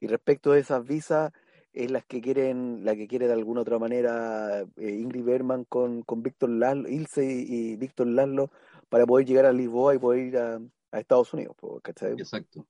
Y 0.00 0.06
respecto 0.06 0.52
de 0.52 0.60
esas 0.60 0.86
visas, 0.86 1.32
es 1.76 1.90
las 1.90 2.04
que 2.06 2.20
quieren, 2.20 2.84
la 2.84 2.96
que 2.96 3.06
quiere 3.06 3.26
de 3.26 3.34
alguna 3.34 3.60
otra 3.60 3.78
manera 3.78 4.62
eh, 4.76 4.90
Ingrid 4.90 5.24
Berman 5.24 5.64
con, 5.64 6.02
con 6.02 6.22
Víctor 6.22 6.48
Laszlo, 6.48 6.88
Ilse 6.88 7.24
y, 7.24 7.76
Víctor 7.76 8.06
Laszlo 8.06 8.50
para 8.88 9.06
poder 9.06 9.26
llegar 9.26 9.44
a 9.44 9.52
Lisboa 9.52 9.94
y 9.94 9.98
poder 9.98 10.26
ir 10.26 10.38
a, 10.38 10.58
a 10.92 11.00
Estados 11.00 11.32
Unidos, 11.34 11.54
pues, 11.58 11.82
¿cachai? 11.82 12.12
Exacto. 12.12 12.66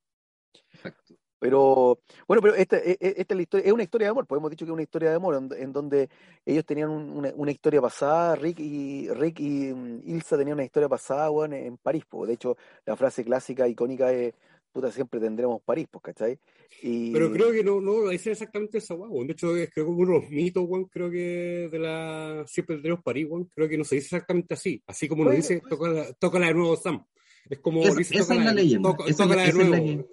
Exacto. 0.73 1.15
Pero, 1.39 2.01
bueno, 2.27 2.41
pero 2.41 2.55
esta, 2.55 2.79
e, 2.79 2.97
e, 2.99 3.15
esta 3.19 3.35
es, 3.35 3.37
la 3.37 3.43
historia, 3.43 3.67
es 3.67 3.73
una 3.73 3.83
historia 3.83 4.07
de 4.07 4.11
amor, 4.11 4.27
pues 4.27 4.39
hemos 4.39 4.51
dicho 4.51 4.65
que 4.65 4.71
es 4.71 4.75
una 4.75 4.83
historia 4.83 5.11
de 5.11 5.17
amor, 5.17 5.35
en, 5.57 5.73
donde 5.73 6.09
ellos 6.45 6.65
tenían 6.65 6.91
una, 6.91 7.31
una, 7.35 7.51
historia 7.51 7.81
pasada, 7.83 8.35
Rick 8.37 8.59
y 8.59 9.09
Rick 9.11 9.41
y 9.41 9.73
mm, 9.73 10.01
Ilsa 10.07 10.39
tenían 10.39 10.55
una 10.55 10.65
historia 10.65 10.89
pasada, 10.89 11.29
bueno, 11.29 11.55
en 11.55 11.77
París, 11.77 12.05
pues. 12.09 12.29
De 12.29 12.35
hecho, 12.35 12.57
la 12.87 12.97
frase 12.97 13.23
clásica, 13.23 13.69
icónica 13.69 14.11
es, 14.13 14.35
puta, 14.77 14.93
siempre 14.93 15.19
tendremos 15.19 15.63
París, 15.63 15.87
pues, 15.91 16.03
¿cachai? 16.03 16.39
Y... 16.83 17.11
Pero 17.11 17.33
creo 17.33 17.51
que 17.51 17.65
no, 17.65 17.81
no 17.81 18.11
dice 18.11 18.33
exactamente 18.33 18.77
esa, 18.77 18.95
weón. 18.95 19.27
De 19.27 19.33
hecho, 19.33 19.57
es, 19.57 19.71
creo 19.73 19.87
que 19.87 19.91
uno 19.91 20.13
de 20.13 20.21
los 20.21 20.31
mitos, 20.31 20.65
weón, 20.69 20.85
creo 20.85 21.11
que 21.11 21.71
de 21.73 21.79
la 21.79 22.45
siempre 22.47 22.77
tendremos 22.77 23.03
París, 23.03 23.27
weón, 23.27 23.47
creo 23.47 23.71
que 23.71 23.79
no 23.79 23.85
se 23.85 23.95
dice 23.95 24.09
exactamente 24.09 24.53
así. 24.53 24.83
Así 24.87 25.09
como 25.09 25.25
lo 25.25 25.31
dice, 25.31 25.63
toca, 25.67 26.13
toca 26.19 26.39
la 26.39 26.49
de 26.49 26.55
nuevo 26.55 26.77
Sam. 26.77 27.03
Es 27.49 27.61
como 27.61 27.83
esa, 27.85 28.01
es 28.01 28.29
la 28.29 28.53
leyenda. 28.53 28.95
esa, 29.07 29.23
es 29.25 29.29
la, 29.31 29.37
que, 29.37 29.49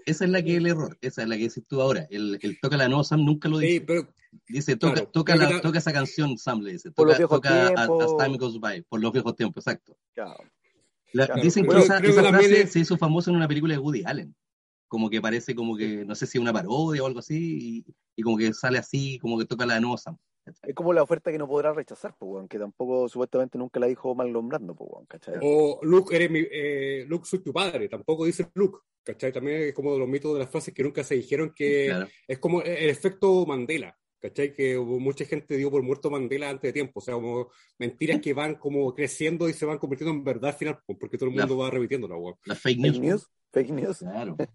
esa, 0.05 0.23
es 0.23 0.29
la, 0.31 0.41
que, 0.43 0.51
es 0.51 0.57
el 0.57 0.67
error. 0.67 0.97
Esa 1.01 1.23
es 1.23 1.27
la 1.27 1.35
que 1.35 1.43
dices 1.43 1.63
tú 1.67 1.81
ahora. 1.81 2.07
El, 2.09 2.39
el 2.41 2.59
toca 2.61 2.77
la 2.77 2.87
nueva 2.87 3.03
Sam 3.03 3.25
nunca 3.25 3.49
lo 3.49 3.57
dice. 3.57 3.73
Sí, 3.73 3.79
pero, 3.81 4.07
dice, 4.47 4.77
toca, 4.77 5.05
toca, 5.07 5.35
la, 5.35 5.59
toca 5.59 5.79
esa 5.79 5.91
canción, 5.91 6.37
Sam 6.37 6.61
le 6.61 6.73
dice. 6.73 6.91
Toca, 6.91 7.17
toca 7.17 7.67
as, 7.69 7.89
Time 8.17 8.37
Goes 8.37 8.61
By. 8.61 8.83
Por 8.83 9.01
los 9.01 9.11
viejos 9.11 9.35
tiempos, 9.35 9.67
exacto. 9.67 9.97
La, 11.11 11.27
Dicen 11.41 11.67
que 11.67 11.79
esa, 11.79 11.97
esa 11.97 12.23
frase 12.23 12.67
se 12.67 12.79
hizo 12.79 12.97
famosa 12.97 13.29
en 13.29 13.37
una 13.37 13.47
película 13.47 13.73
de 13.73 13.79
Woody 13.79 14.03
Allen. 14.05 14.33
Como 14.93 15.09
que 15.09 15.19
parece 15.19 15.55
como 15.55 15.75
que, 15.75 16.05
no 16.05 16.13
sé 16.13 16.27
si 16.27 16.37
es 16.37 16.41
una 16.43 16.53
parodia 16.53 17.01
o 17.01 17.07
algo 17.07 17.17
así, 17.17 17.83
y, 17.87 17.93
y 18.15 18.21
como 18.21 18.37
que 18.37 18.53
sale 18.53 18.77
así, 18.77 19.17
como 19.17 19.39
que 19.39 19.45
toca 19.45 19.65
la 19.65 19.79
nueva 19.79 19.97
Sam. 19.97 20.15
Es 20.45 20.75
como 20.75 20.93
la 20.93 21.01
oferta 21.01 21.31
que 21.31 21.39
no 21.39 21.47
podrá 21.47 21.73
rechazar, 21.73 22.13
pues, 22.15 22.29
bueno, 22.29 22.47
que 22.47 22.59
tampoco 22.59 23.09
supuestamente 23.09 23.57
nunca 23.57 23.79
la 23.79 23.87
dijo 23.87 24.13
mal 24.13 24.31
nombrando, 24.31 24.75
pues, 24.75 24.87
bueno, 24.91 25.07
¿cachai? 25.09 25.33
O 25.41 25.79
Luke, 25.81 26.15
eres 26.15 26.29
mi, 26.29 26.41
eh, 26.41 27.05
Luke, 27.07 27.25
soy 27.25 27.39
tu 27.39 27.51
padre, 27.51 27.89
tampoco 27.89 28.25
dice 28.25 28.51
Luke, 28.53 28.81
¿cachai? 29.03 29.33
También 29.33 29.63
es 29.63 29.73
como 29.73 29.93
de 29.93 29.97
los 29.97 30.07
mitos 30.07 30.31
de 30.33 30.41
las 30.41 30.51
frases 30.51 30.75
que 30.75 30.83
nunca 30.83 31.03
se 31.03 31.15
dijeron 31.15 31.53
que 31.55 31.91
es 32.27 32.37
como 32.37 32.61
el 32.61 32.87
efecto 32.87 33.47
Mandela, 33.47 33.97
¿cachai? 34.21 34.53
Que 34.53 34.77
mucha 34.77 35.25
gente 35.25 35.57
dio 35.57 35.71
por 35.71 35.81
muerto 35.81 36.11
Mandela 36.11 36.51
antes 36.51 36.69
de 36.69 36.73
tiempo, 36.73 36.99
o 36.99 37.01
sea, 37.01 37.15
como 37.15 37.49
mentiras 37.79 38.21
que 38.21 38.35
van 38.35 38.53
como 38.53 38.93
creciendo 38.93 39.49
y 39.49 39.53
se 39.53 39.65
van 39.65 39.79
convirtiendo 39.79 40.15
en 40.15 40.23
verdad 40.23 40.51
al 40.51 40.55
final, 40.55 40.79
porque 40.85 41.17
todo 41.17 41.29
el 41.29 41.35
mundo 41.35 41.57
va 41.57 41.71
repitiendo 41.71 42.07
la 42.07 42.15
Las 42.45 42.59
fake 42.59 42.79
news. 42.79 43.27
Fake 43.53 43.69
news. 43.69 43.99
Claro. 43.99 44.35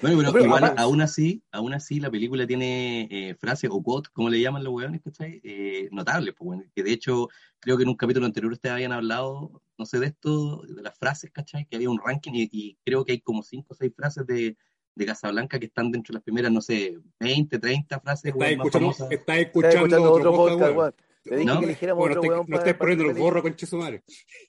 Bueno, 0.00 0.32
pero, 0.32 0.46
igual, 0.46 0.74
aún 0.76 1.00
así, 1.02 1.42
aún 1.52 1.72
así 1.72 2.00
la 2.00 2.10
película 2.10 2.46
tiene 2.46 3.06
eh, 3.10 3.34
frases 3.36 3.70
o 3.72 3.82
quotes, 3.82 4.10
como 4.10 4.28
le 4.28 4.40
llaman 4.40 4.64
los 4.64 4.72
hueones, 4.72 5.00
¿cachai? 5.02 5.40
Eh, 5.44 5.88
notables, 5.92 6.34
pues, 6.36 6.46
bueno, 6.46 6.64
que 6.74 6.82
de 6.82 6.92
hecho, 6.92 7.28
creo 7.60 7.76
que 7.76 7.84
en 7.84 7.90
un 7.90 7.96
capítulo 7.96 8.26
anterior 8.26 8.52
ustedes 8.52 8.72
habían 8.72 8.92
hablado, 8.92 9.62
no 9.78 9.86
sé, 9.86 10.00
de 10.00 10.06
esto, 10.06 10.62
de 10.62 10.82
las 10.82 10.98
frases, 10.98 11.30
¿cachai? 11.30 11.66
Que 11.66 11.76
había 11.76 11.90
un 11.90 12.00
ranking 12.04 12.32
y, 12.34 12.76
creo 12.84 13.04
que 13.04 13.12
hay 13.12 13.20
como 13.20 13.42
cinco 13.42 13.68
o 13.70 13.74
seis 13.74 13.92
frases 13.94 14.26
de, 14.26 14.56
de 14.94 15.06
Casablanca 15.06 15.58
que 15.58 15.66
están 15.66 15.92
dentro 15.92 16.12
de 16.12 16.16
las 16.16 16.24
primeras, 16.24 16.50
no 16.50 16.60
sé, 16.60 16.98
20, 17.20 17.58
30 17.58 18.00
frases. 18.00 18.32
Está 18.34 18.48
escuchando, 18.48 19.10
está 19.10 19.38
escuchando, 19.38 20.12
otro, 20.12 20.32
podcast, 20.32 20.96
te 21.24 21.36
dije 21.36 21.58
que 21.58 21.64
eligiéramos 21.64 22.08
otro 22.08 22.20
weón 22.22 22.44
No 22.46 22.56
estés 22.58 22.74
poniendo 22.74 23.04
el 23.10 23.14
gorro, 23.18 23.42
conche 23.42 23.66
su 23.66 23.76
madre. 23.78 24.02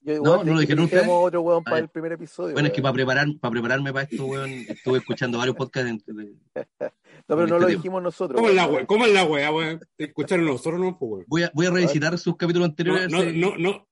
no, 0.04 0.44
no 0.44 0.54
lo 0.54 0.60
dijeron 0.60 0.84
ustedes. 0.86 1.08
otro 1.10 1.42
weón 1.42 1.64
para 1.64 1.80
el 1.80 1.90
primer 1.90 2.12
episodio. 2.12 2.54
Bueno, 2.54 2.68
es 2.68 2.74
que 2.74 2.82
para, 2.82 2.94
preparar, 2.94 3.28
para 3.40 3.52
prepararme 3.52 3.92
para 3.94 4.04
esto, 4.10 4.26
weón, 4.26 4.50
estuve 4.52 4.98
escuchando 5.00 5.38
varios 5.38 5.56
podcasts. 5.56 6.04
No, 6.08 7.36
pero 7.36 7.44
en 7.44 7.50
no 7.50 7.56
este 7.56 7.60
lo 7.60 7.68
dijimos 7.68 8.04
nosotros. 8.04 8.36
¿Cómo 8.38 8.50
es 8.50 8.56
la 8.56 8.68
wea? 8.68 8.86
¿Cómo 8.86 9.06
es 9.06 9.14
la 9.14 9.24
wea, 9.26 9.52
weón? 9.52 9.80
Te 9.96 10.04
escucharon 10.06 10.46
nosotros, 10.46 10.80
no, 10.80 10.98
pues, 11.00 11.12
weón. 11.12 11.26
Voy 11.28 11.44
a, 11.44 11.52
voy 11.54 11.66
a 11.66 11.72
revisitar 11.72 12.18
sus 12.20 12.36
capítulos 12.38 12.68
No, 12.68 12.72
anteriores. 12.72 13.10
no, 13.10 13.24
no, 13.24 13.58
no. 13.58 13.88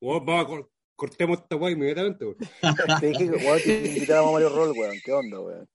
Vamos 0.00 0.44
a 0.44 0.46
cor- 0.46 0.70
cortemos 0.96 1.38
esta 1.40 1.56
wea 1.56 1.72
inmediatamente, 1.72 2.24
weón. 2.24 2.36
Te 3.00 3.06
dije 3.08 3.24
que 3.30 3.36
weón, 3.36 3.58
que 3.62 3.86
invitáramos 3.86 4.30
a 4.30 4.32
Mario 4.32 4.48
Roll, 4.50 4.72
weón. 4.78 4.94
¿Qué 5.04 5.12
onda, 5.12 5.40
weón? 5.40 5.68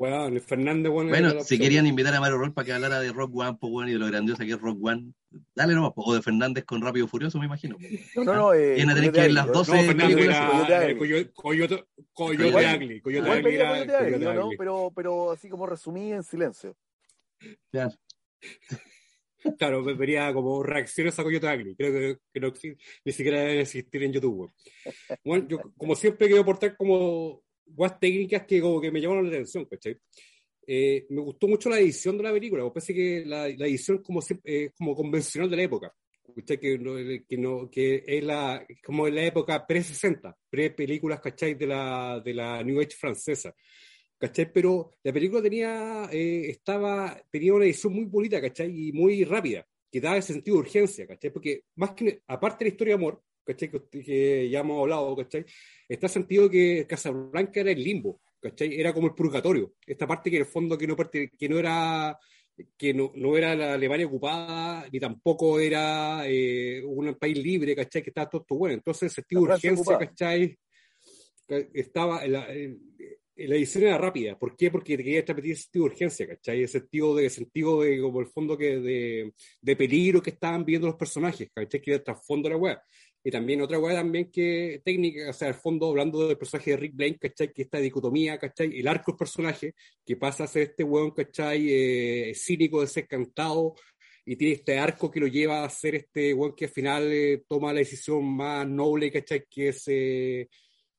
Weón, 0.00 0.32
el 0.32 0.40
Fernández, 0.40 0.90
weón. 0.90 1.08
Bueno, 1.10 1.30
si 1.30 1.36
opción. 1.36 1.60
querían 1.60 1.86
invitar 1.86 2.14
a 2.14 2.20
Mario 2.20 2.38
Roll 2.38 2.54
para 2.54 2.64
que 2.64 2.72
hablara 2.72 3.00
de 3.00 3.12
Rock 3.12 3.36
One, 3.36 3.58
pues, 3.60 3.70
bueno, 3.70 3.90
y 3.90 3.92
de 3.92 3.98
lo 3.98 4.06
grandiosa 4.06 4.46
que 4.46 4.52
es 4.52 4.58
Rock 4.58 4.78
One, 4.82 5.12
dale 5.54 5.74
nomás, 5.74 5.92
pues, 5.94 6.08
o 6.08 6.14
de 6.14 6.22
Fernández 6.22 6.64
con 6.64 6.80
Rápido 6.80 7.06
Furioso, 7.06 7.38
me 7.38 7.44
imagino. 7.44 7.76
No, 8.16 8.24
no, 8.24 8.34
no. 8.34 8.54
Eh, 8.54 8.76
Viene 8.76 8.92
a 8.92 8.94
tener 8.94 9.10
Coyote 9.10 9.12
que 9.12 9.20
ver 9.20 9.32
las 9.32 9.44
Ugly, 9.44 9.52
12 9.58 9.70
No, 9.72 9.82
Fernández 9.82 10.16
películas 10.16 10.36
era 10.38 10.48
Coyote 10.50 10.86
Ugly. 10.86 10.98
Coyote, 10.98 11.32
Coyote, 11.34 11.84
Coyote 12.14 12.48
era 12.58 12.78
Coyote 13.02 14.34
¿no? 14.34 14.48
Pero, 14.56 14.92
pero 14.96 15.30
así 15.32 15.50
como 15.50 15.66
resumí 15.66 16.12
en 16.14 16.22
silencio. 16.22 16.74
Claro, 19.58 19.82
me 19.82 19.94
vería 19.94 20.32
como 20.34 20.62
reacciones 20.62 21.18
a 21.18 21.22
Coyote 21.22 21.46
Ugly. 21.46 21.74
Creo 21.76 21.92
que, 21.92 22.18
que 22.32 22.40
no 22.40 22.48
exi- 22.48 22.76
ni 23.04 23.12
siquiera 23.12 23.40
deben 23.40 23.58
existir 23.60 24.02
en 24.02 24.12
YouTube. 24.12 24.34
weón. 24.38 24.52
Bueno, 25.24 25.46
yo 25.48 25.60
como 25.78 25.94
siempre 25.94 26.26
quiero 26.26 26.42
aportar 26.42 26.76
como 26.76 27.42
guas 27.74 27.98
técnicas 27.98 28.44
que 28.46 28.60
como 28.60 28.80
que 28.80 28.90
me 28.90 29.00
llamaron 29.00 29.24
la 29.24 29.30
atención, 29.30 29.64
¿cachai? 29.66 29.96
Eh, 30.66 31.06
me 31.10 31.20
gustó 31.20 31.48
mucho 31.48 31.68
la 31.68 31.80
edición 31.80 32.16
de 32.16 32.22
la 32.24 32.32
película, 32.32 32.64
me 32.64 32.70
parece 32.70 32.94
que 32.94 33.24
la, 33.26 33.48
la 33.48 33.66
edición 33.66 34.02
como 34.02 34.20
es 34.20 34.72
como 34.76 34.94
convencional 34.94 35.50
de 35.50 35.56
la 35.56 35.62
época. 35.62 35.92
¿cachai? 36.34 36.58
Que, 36.58 36.78
no, 36.78 36.94
que, 37.28 37.36
no, 37.36 37.70
que 37.70 38.04
es 38.06 38.22
la, 38.22 38.64
como 38.84 39.08
en 39.08 39.16
la 39.16 39.24
época 39.24 39.66
pre-60, 39.66 40.34
pre-películas, 40.48 41.20
¿cachai? 41.20 41.54
De 41.54 41.66
la, 41.66 42.20
de 42.24 42.34
la 42.34 42.62
New 42.62 42.80
Age 42.80 42.96
francesa. 42.96 43.54
¿cachai? 44.20 44.52
Pero 44.52 44.92
la 45.02 45.12
película 45.12 45.42
tenía, 45.42 46.08
eh, 46.12 46.50
estaba, 46.50 47.20
tenía 47.30 47.54
una 47.54 47.64
edición 47.64 47.94
muy 47.94 48.04
bonita, 48.04 48.40
¿cachai? 48.40 48.88
Y 48.88 48.92
muy 48.92 49.24
rápida, 49.24 49.66
que 49.90 50.00
daba 50.00 50.18
ese 50.18 50.34
sentido 50.34 50.56
de 50.56 50.60
urgencia, 50.60 51.06
¿cachai? 51.06 51.30
Porque 51.32 51.64
más 51.76 51.92
que, 51.92 52.22
aparte 52.26 52.64
de 52.64 52.70
la 52.70 52.74
historia 52.74 52.92
de 52.92 53.00
amor, 53.00 53.22
¿cachai? 53.52 53.70
Que, 53.70 54.02
que 54.02 54.48
ya 54.50 54.60
hemos 54.60 54.80
hablado, 54.80 55.16
¿cachai? 55.16 55.44
Está 55.88 56.08
sentido 56.08 56.48
que 56.48 56.86
Casablanca 56.88 57.60
era 57.60 57.70
el 57.72 57.82
limbo, 57.82 58.20
¿cachai? 58.40 58.78
Era 58.80 58.92
como 58.92 59.08
el 59.08 59.14
purgatorio. 59.14 59.74
Esta 59.86 60.06
parte 60.06 60.30
que 60.30 60.36
en 60.36 60.42
el 60.42 60.48
fondo 60.48 60.78
que 60.78 60.86
no, 60.86 60.96
que 60.96 61.48
no 61.48 61.58
era 61.58 62.18
que 62.76 62.92
no, 62.92 63.10
no 63.14 63.36
era 63.38 63.54
la 63.54 63.72
Alemania 63.74 64.06
ocupada, 64.06 64.86
ni 64.92 65.00
tampoco 65.00 65.58
era 65.58 66.22
eh, 66.26 66.82
un 66.84 67.14
país 67.14 67.38
libre, 67.38 67.74
¿cachai? 67.74 68.02
Que 68.02 68.10
estaba 68.10 68.28
todo 68.28 68.42
esto 68.42 68.54
bueno. 68.54 68.74
Entonces, 68.74 69.04
el 69.04 69.10
sentido 69.10 69.40
de 69.42 69.52
urgencia, 69.52 69.72
ocupada. 69.72 69.98
¿cachai? 69.98 70.58
Estaba, 71.72 72.24
en 72.24 72.32
la, 72.32 72.52
en- 72.54 72.80
la 73.36 73.56
edición 73.56 73.84
era 73.84 73.96
rápida. 73.96 74.38
¿Por 74.38 74.54
qué? 74.54 74.70
Porque 74.70 74.98
te 74.98 75.02
quería 75.02 75.24
transmitir 75.24 75.52
ese 75.52 75.62
sentido 75.62 75.84
de 75.86 75.90
urgencia, 75.92 76.28
¿cachai? 76.28 76.62
Ese 76.62 76.80
sentido 76.80 77.16
de, 77.16 77.30
sentido 77.30 77.80
de 77.80 77.98
como 78.00 78.20
el 78.20 78.26
fondo 78.26 78.58
que 78.58 78.78
de, 78.78 79.32
de 79.62 79.76
peligro 79.76 80.20
que 80.22 80.30
estaban 80.30 80.62
viviendo 80.62 80.88
los 80.88 80.96
personajes, 80.96 81.48
¿cachai? 81.54 81.80
Que 81.80 81.92
era 81.92 81.98
el 81.98 82.04
trasfondo 82.04 82.48
de 82.48 82.54
la 82.54 82.60
weá. 82.60 82.82
Y 83.22 83.30
también 83.30 83.60
otra 83.60 83.78
weá 83.78 83.94
también 83.96 84.30
que 84.30 84.80
técnica, 84.84 85.28
o 85.28 85.32
sea, 85.32 85.48
al 85.48 85.54
fondo 85.54 85.88
hablando 85.90 86.26
del 86.26 86.38
personaje 86.38 86.70
de 86.70 86.76
Rick 86.78 86.94
Blaine, 86.94 87.18
¿cachai? 87.18 87.52
Que 87.52 87.62
esta 87.62 87.78
dicotomía, 87.78 88.38
¿cachai? 88.38 88.78
El 88.78 88.88
arco 88.88 89.12
del 89.12 89.18
personaje, 89.18 89.74
que 90.06 90.16
pasa 90.16 90.44
a 90.44 90.46
ser 90.46 90.62
este 90.62 90.84
weón, 90.84 91.10
¿cachai? 91.10 91.66
Eh, 91.68 92.32
cínico, 92.34 92.80
desencantado, 92.80 93.74
y 94.24 94.36
tiene 94.36 94.54
este 94.54 94.78
arco 94.78 95.10
que 95.10 95.20
lo 95.20 95.26
lleva 95.26 95.64
a 95.64 95.68
ser 95.70 95.96
este 95.96 96.32
weón 96.32 96.54
que 96.54 96.64
al 96.66 96.70
final 96.70 97.02
eh, 97.12 97.42
toma 97.46 97.72
la 97.72 97.80
decisión 97.80 98.24
más 98.24 98.66
noble, 98.66 99.10
¿cachai? 99.10 99.44
Que 99.50 99.68
es... 99.68 99.82
eh, 99.88 100.48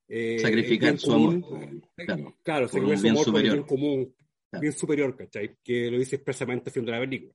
eh, 0.08 0.38
Sacrificar 0.40 1.00
su 1.00 1.12
amor, 1.14 1.42
común. 1.42 1.86
claro, 1.96 2.38
Claro, 2.44 2.68
por 2.68 2.84
un 2.84 2.98
sacrificar 2.98 3.00
su 3.00 3.08
amor 3.08 3.14
por 3.14 3.18
el 3.18 3.26
superior. 3.26 3.54
bien 3.56 3.66
común, 3.68 4.16
Claro. 4.50 4.62
bien 4.62 4.74
superior, 4.74 5.16
¿cachai? 5.18 5.56
Que 5.64 5.90
lo 5.90 5.98
dice 5.98 6.18
expresamente 6.18 6.70
al 6.70 6.74
final 6.74 6.86
de 6.88 6.92
la 6.92 7.00
película. 7.00 7.34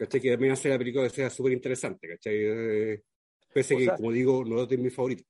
¿Cachai? 0.00 0.18
Que 0.18 0.30
también 0.30 0.52
hace 0.54 0.70
la 0.70 0.78
película 0.78 1.04
que 1.04 1.10
sea 1.10 1.28
súper 1.28 1.52
interesante, 1.52 2.08
¿cachai? 2.08 2.34
Eh, 2.36 3.02
pese 3.52 3.74
O 3.74 3.78
que, 3.78 3.84
sea- 3.84 3.96
como 3.96 4.12
digo, 4.12 4.42
no 4.46 4.62
es 4.62 4.68
de 4.68 4.78
mis 4.78 4.94
favoritos. 4.94 5.26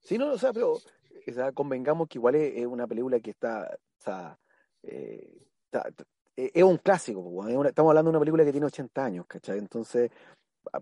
Sí, 0.00 0.18
no, 0.18 0.32
o 0.32 0.38
sea, 0.38 0.52
pero 0.52 0.72
o 0.74 1.32
sea, 1.32 1.52
convengamos 1.52 2.08
que 2.08 2.18
igual 2.18 2.34
es, 2.34 2.56
es 2.58 2.66
una 2.66 2.86
película 2.86 3.18
que 3.20 3.30
está, 3.30 3.70
o 3.74 4.02
sea, 4.02 4.38
eh, 4.82 5.46
está- 5.64 5.88
eh, 6.36 6.50
es 6.52 6.62
un 6.62 6.76
clásico, 6.76 7.20
es 7.48 7.54
una- 7.56 7.70
estamos 7.70 7.90
hablando 7.90 8.10
de 8.10 8.16
una 8.16 8.20
película 8.20 8.44
que 8.44 8.52
tiene 8.52 8.66
80 8.66 9.04
años, 9.04 9.26
¿cachai? 9.26 9.58
Entonces, 9.58 10.10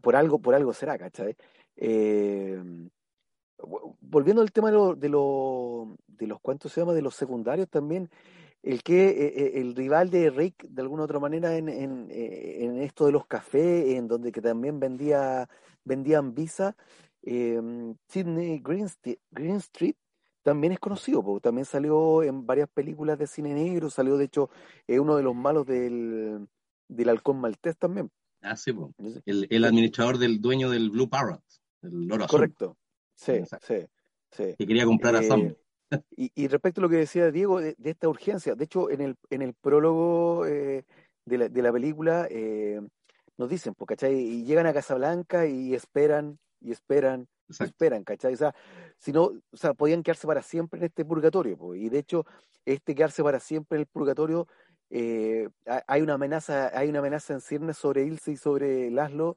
por 0.03 0.17
algo, 0.17 0.41
por 0.41 0.55
algo 0.57 0.73
será, 0.73 0.99
¿cachai? 0.99 1.37
Eh, 1.77 2.61
vo- 3.59 3.97
volviendo 4.01 4.43
al 4.43 4.51
tema 4.51 4.71
de, 4.73 4.77
lo- 4.77 4.95
de, 4.97 5.09
lo- 5.09 5.97
de 6.09 6.27
los, 6.27 6.41
¿cuántos 6.41 6.73
se 6.73 6.81
llama? 6.81 6.95
De 6.95 7.03
los 7.03 7.15
secundarios 7.15 7.69
también, 7.69 8.11
el 8.67 8.83
que 8.83 9.09
eh, 9.11 9.33
eh, 9.37 9.53
el 9.61 9.75
rival 9.77 10.11
de 10.11 10.29
Rick, 10.31 10.67
de 10.69 10.83
alguna 10.83 11.03
u 11.03 11.05
otra 11.05 11.21
manera, 11.21 11.57
en, 11.57 11.69
en, 11.69 12.09
eh, 12.11 12.65
en 12.65 12.79
esto 12.83 13.07
de 13.07 13.13
los 13.13 13.27
cafés, 13.27 13.95
en 13.97 14.09
donde 14.09 14.33
que 14.33 14.43
también 14.43 14.81
vendía, 14.81 15.49
vendían 15.85 16.35
visa, 16.35 16.77
eh, 17.23 17.61
Sidney 18.09 18.59
Greenstreet, 18.59 19.21
Greenstreet 19.31 19.97
también 20.43 20.73
es 20.73 20.79
conocido, 20.81 21.23
porque 21.23 21.43
también 21.43 21.65
salió 21.65 22.23
en 22.25 22.45
varias 22.47 22.69
películas 22.69 23.19
de 23.19 23.27
cine 23.27 23.55
negro, 23.55 23.89
salió 23.89 24.17
de 24.17 24.25
hecho 24.27 24.51
eh, 24.89 24.99
uno 25.01 25.17
de 25.17 25.23
los 25.23 25.35
malos 25.35 25.65
del, 25.67 26.49
del 26.89 27.09
Halcón 27.09 27.41
Maltés 27.41 27.77
también. 27.77 28.11
Ah, 28.43 28.57
sí, 28.57 28.73
po. 28.73 28.93
el, 29.25 29.47
el 29.51 29.65
administrador 29.65 30.19
del 30.19 30.41
dueño 30.41 30.71
del 30.71 30.91
Blue 30.91 31.09
Parrot, 31.09 31.43
el 31.83 32.07
loro 32.07 32.25
azul, 32.25 32.39
Correcto. 32.41 32.77
Sí, 33.15 33.33
Exacto. 33.33 33.67
sí, 33.67 33.87
sí. 34.31 34.55
que 34.59 34.67
quería 34.67 34.85
comprar 34.85 35.17
a 35.17 35.21
Eh, 35.21 35.29
Sam. 35.29 35.55
Y, 36.17 36.31
y 36.35 36.49
respecto 36.49 36.81
a 36.81 36.83
lo 36.83 36.89
que 36.89 36.97
decía 36.97 37.31
Diego 37.31 37.61
de, 37.61 37.75
de 37.79 37.91
esta 37.91 38.09
urgencia, 38.09 38.55
de 38.55 38.65
hecho 38.65 38.91
en 38.91 39.01
el, 39.01 39.17
en 39.31 39.43
el 39.43 39.55
prólogo 39.55 40.47
eh, 40.47 40.85
de, 41.25 41.39
la, 41.39 41.49
de 41.49 41.63
la 41.63 41.73
película 41.73 42.27
eh, 42.31 42.81
nos 43.39 43.49
dicen, 43.49 43.75
pues, 43.75 43.89
¿cachai? 43.89 44.15
Y 44.15 44.45
llegan 44.45 44.67
a 44.67 44.73
Casablanca 44.73 45.47
y 45.47 45.75
esperan, 45.75 46.39
y 46.61 46.73
esperan, 46.73 47.29
y 47.49 47.63
esperan, 47.65 48.03
¿cachai? 48.05 48.35
O 48.35 48.37
sea, 48.37 48.55
si 48.99 49.13
no, 49.13 49.25
o 49.51 49.57
sea, 49.57 49.75
podían 49.75 50.03
quedarse 50.03 50.27
para 50.27 50.43
siempre 50.43 50.79
en 50.81 50.87
este 50.87 51.05
purgatorio, 51.05 51.57
pues, 51.59 51.81
y 51.81 51.89
de 51.91 51.99
hecho, 51.99 52.25
este 52.65 52.95
quedarse 52.95 53.23
para 53.23 53.39
siempre 53.41 53.77
en 53.77 53.81
el 53.83 53.87
purgatorio, 53.87 54.49
eh, 54.91 55.49
ha- 55.67 55.85
hay 55.87 56.01
una 56.03 56.15
amenaza, 56.15 56.71
hay 56.77 56.89
una 56.89 57.01
amenaza 57.01 57.35
en 57.35 57.41
ciernes 57.41 57.77
sobre 57.77 58.05
Ilse 58.05 58.33
y 58.33 58.37
sobre 58.37 58.91
Laszlo, 58.91 59.37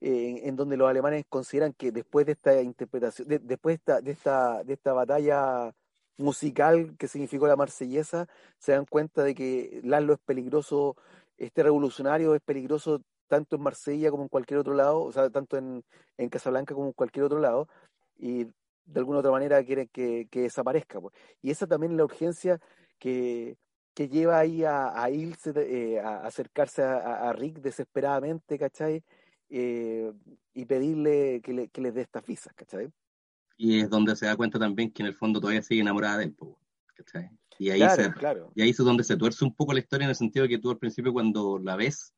eh, 0.00 0.42
en 0.44 0.56
donde 0.56 0.76
los 0.76 0.88
alemanes 0.88 1.24
consideran 1.28 1.72
que 1.74 1.92
después 1.92 2.26
de 2.26 2.32
esta 2.32 2.60
interpretación, 2.62 3.28
de- 3.28 3.38
después 3.40 3.74
de 3.74 3.76
esta, 3.76 4.00
de 4.00 4.10
esta, 4.12 4.64
de 4.64 4.72
esta 4.74 4.92
batalla 4.92 5.72
musical 6.16 6.96
que 6.98 7.08
significó 7.08 7.46
la 7.46 7.56
marsellesa, 7.56 8.28
se 8.58 8.72
dan 8.72 8.86
cuenta 8.86 9.22
de 9.22 9.34
que 9.34 9.80
Laszlo 9.84 10.14
es 10.14 10.20
peligroso, 10.20 10.96
este 11.36 11.62
revolucionario 11.62 12.34
es 12.34 12.40
peligroso 12.42 13.02
tanto 13.26 13.56
en 13.56 13.62
Marsella 13.62 14.10
como 14.10 14.24
en 14.24 14.28
cualquier 14.28 14.60
otro 14.60 14.74
lado, 14.74 15.02
o 15.02 15.12
sea, 15.12 15.30
tanto 15.30 15.56
en, 15.56 15.82
en 16.18 16.28
Casablanca 16.28 16.74
como 16.74 16.86
en 16.88 16.92
cualquier 16.92 17.24
otro 17.24 17.40
lado, 17.40 17.68
y 18.16 18.44
de 18.44 18.98
alguna 18.98 19.20
otra 19.20 19.30
manera 19.30 19.64
quieren 19.64 19.88
que, 19.92 20.28
que 20.30 20.42
desaparezca. 20.42 21.00
pues. 21.00 21.14
Y 21.42 21.50
esa 21.50 21.66
también 21.66 21.92
es 21.92 21.98
la 21.98 22.04
urgencia 22.04 22.60
que, 22.98 23.56
que 23.94 24.08
lleva 24.08 24.38
ahí 24.38 24.64
a, 24.64 25.02
a 25.02 25.10
Ilse 25.10 25.52
eh, 25.56 26.00
a 26.00 26.26
acercarse 26.26 26.82
a 26.82 27.32
Rick 27.32 27.60
desesperadamente, 27.60 28.58
¿cachai? 28.58 29.02
Eh, 29.48 30.12
y 30.52 30.64
pedirle 30.64 31.40
que, 31.42 31.52
le, 31.52 31.68
que 31.68 31.80
les 31.80 31.94
dé 31.94 32.02
estas 32.02 32.24
visas, 32.24 32.52
¿cachai? 32.54 32.90
Y 33.56 33.80
es 33.80 33.88
donde 33.90 34.16
se 34.16 34.26
da 34.26 34.36
cuenta 34.36 34.58
también 34.58 34.90
que 34.90 35.02
en 35.02 35.06
el 35.08 35.14
fondo 35.14 35.40
todavía 35.40 35.62
sigue 35.62 35.80
enamorada 35.80 36.18
de 36.18 36.24
él. 36.24 36.36
Y 37.58 37.70
ahí, 37.70 37.78
Claro, 37.80 38.02
se, 38.02 38.12
claro. 38.12 38.52
y 38.54 38.62
ahí 38.62 38.70
es 38.70 38.76
donde 38.76 39.04
se 39.04 39.16
tuerce 39.16 39.44
un 39.44 39.54
poco 39.54 39.72
la 39.72 39.78
historia 39.80 40.04
en 40.04 40.10
el 40.10 40.16
sentido 40.16 40.48
que 40.48 40.58
tú 40.58 40.70
al 40.70 40.78
principio 40.78 41.12
cuando 41.12 41.58
la 41.58 41.76
ves, 41.76 42.12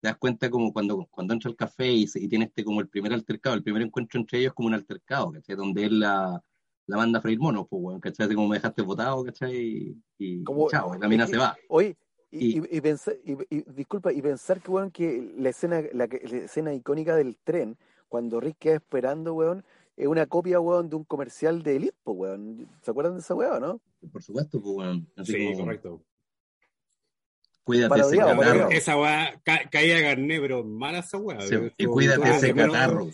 te 0.00 0.08
das 0.08 0.16
cuenta 0.16 0.48
como 0.48 0.72
cuando, 0.72 1.06
cuando 1.10 1.34
entra 1.34 1.50
al 1.50 1.56
café 1.56 1.86
y, 1.92 2.06
se- 2.06 2.20
y 2.20 2.28
tiene 2.28 2.46
este 2.46 2.64
como 2.64 2.80
el 2.80 2.88
primer 2.88 3.12
altercado, 3.12 3.54
el 3.54 3.62
primer 3.62 3.82
encuentro 3.82 4.18
entre 4.18 4.38
ellos 4.38 4.54
como 4.54 4.68
un 4.68 4.74
altercado, 4.74 5.32
¿cachai? 5.32 5.56
Donde 5.56 5.84
él 5.84 6.00
la, 6.00 6.42
la 6.86 6.96
manda 6.96 7.18
a 7.18 7.22
freír 7.22 7.38
monos, 7.38 7.66
pues, 7.68 7.82
weón, 7.82 8.00
¿cachai? 8.00 8.34
Como 8.34 8.48
me 8.48 8.56
dejaste 8.56 8.80
votado, 8.80 9.22
¿cachai? 9.24 9.54
Y, 9.54 9.96
y 10.18 10.44
Como- 10.44 10.70
chao, 10.70 10.94
la 10.94 11.08
mina 11.08 11.26
se 11.26 11.36
va. 11.36 11.54
Oye, 11.68 11.96
y, 12.30 12.58
Y- 12.60 12.62
y, 12.70 12.80
pensar, 12.80 13.14
y, 13.24 13.36
disculpa, 13.72 14.12
y 14.14 14.22
pensar 14.22 14.62
que, 14.62 14.70
weón, 14.70 14.90
que 14.90 15.34
la 15.36 15.50
escena, 15.50 15.82
la, 15.92 16.06
la 16.06 16.36
escena 16.38 16.72
icónica 16.72 17.14
del 17.16 17.36
tren, 17.36 17.76
cuando 18.08 18.40
Rick 18.40 18.56
queda 18.58 18.76
esperando, 18.76 19.34
weón, 19.34 19.62
es 20.00 20.06
una 20.06 20.26
copia, 20.26 20.58
weón, 20.60 20.88
de 20.88 20.96
un 20.96 21.04
comercial 21.04 21.62
de 21.62 21.76
Elite, 21.76 21.96
po, 22.02 22.12
weón. 22.12 22.68
¿Se 22.82 22.90
acuerdan 22.90 23.14
de 23.14 23.20
esa 23.20 23.34
weón, 23.34 23.60
no? 23.60 23.80
Por 24.10 24.22
supuesto, 24.22 24.60
pues, 24.60 24.74
weón. 24.76 25.08
Así 25.16 25.32
Sí, 25.32 25.46
como, 25.52 25.64
correcto. 25.64 26.02
Cuídate 27.64 28.00
ese 28.00 28.16
catarro. 28.16 28.38
parodiado. 28.40 28.70
Esa 28.70 28.98
weá 28.98 29.40
ca- 29.44 29.68
caía 29.70 30.00
carné, 30.02 30.40
pero 30.40 30.64
mala 30.64 31.00
esa 31.00 31.18
weá. 31.18 31.40
Sí, 31.42 31.54
y 31.76 31.84
cuídate 31.86 32.28
ah, 32.28 32.36
ese 32.36 32.52
bueno, 32.52 32.72
catarro. 32.72 33.08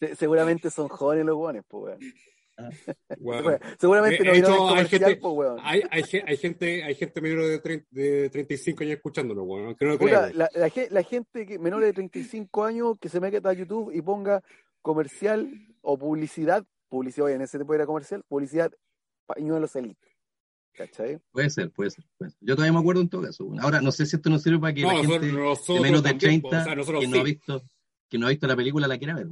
Se- 0.00 0.14
seguramente 0.16 0.70
son 0.70 0.88
jóvenes 0.88 1.24
los 1.24 1.36
weones, 1.36 1.62
po, 1.66 1.78
weón. 1.84 1.98
Seguramente 3.78 4.24
no 4.24 4.32
hecho, 4.32 4.68
hay 4.70 4.86
gente- 4.86 5.16
po, 5.16 5.30
weón. 5.32 5.58
Hay, 5.62 5.82
hay, 5.90 6.02
hay 6.26 6.36
gente, 6.36 6.82
hay 6.84 6.94
gente 6.94 7.20
menor 7.20 7.44
de, 7.46 7.58
30 7.60 7.86
de 7.90 8.30
35 8.30 8.82
años 8.82 8.96
escuchándonos, 8.96 9.44
weón, 9.46 9.76
no 9.80 9.98
crean. 9.98 10.32
la, 10.36 10.50
la 10.90 11.02
gente 11.02 11.46
que 11.46 11.58
menor 11.58 11.82
de 11.84 11.92
35 11.92 12.64
años 12.64 12.98
que 12.98 13.08
se 13.08 13.20
meta 13.20 13.48
a 13.48 13.52
YouTube 13.52 13.92
y 13.94 14.00
ponga 14.02 14.42
comercial 14.82 15.50
o 15.86 15.96
publicidad, 15.96 16.66
publicidad, 16.88 17.26
oye, 17.26 17.36
en 17.36 17.42
ese 17.42 17.58
tiempo 17.58 17.72
era 17.72 17.86
comercial, 17.86 18.24
publicidad 18.28 18.72
pañuelos 19.24 19.76
elite. 19.76 20.08
¿Cachai? 20.72 21.18
Puede 21.30 21.48
ser, 21.48 21.70
puede 21.70 21.90
ser, 21.90 22.04
puede 22.18 22.32
ser. 22.32 22.38
Yo 22.42 22.54
todavía 22.54 22.72
me 22.72 22.80
acuerdo 22.80 23.00
en 23.00 23.08
todo 23.08 23.22
caso. 23.22 23.48
Ahora, 23.60 23.80
no 23.80 23.92
sé 23.92 24.04
si 24.04 24.16
esto 24.16 24.28
nos 24.28 24.42
sirve 24.42 24.58
para 24.58 24.74
que 24.74 24.82
la 24.82 24.96
gente 24.96 25.26
de 25.26 25.80
menos 25.80 26.02
de 26.02 26.14
30 26.14 26.48
o 26.48 26.50
sea, 26.50 27.00
que, 27.00 27.06
no 27.06 27.20
ha 27.20 27.22
visto, 27.22 27.62
que 28.10 28.18
no 28.18 28.26
ha 28.26 28.30
visto 28.30 28.46
la 28.46 28.56
película 28.56 28.88
la 28.88 28.98
quiera 28.98 29.14
ver. 29.14 29.28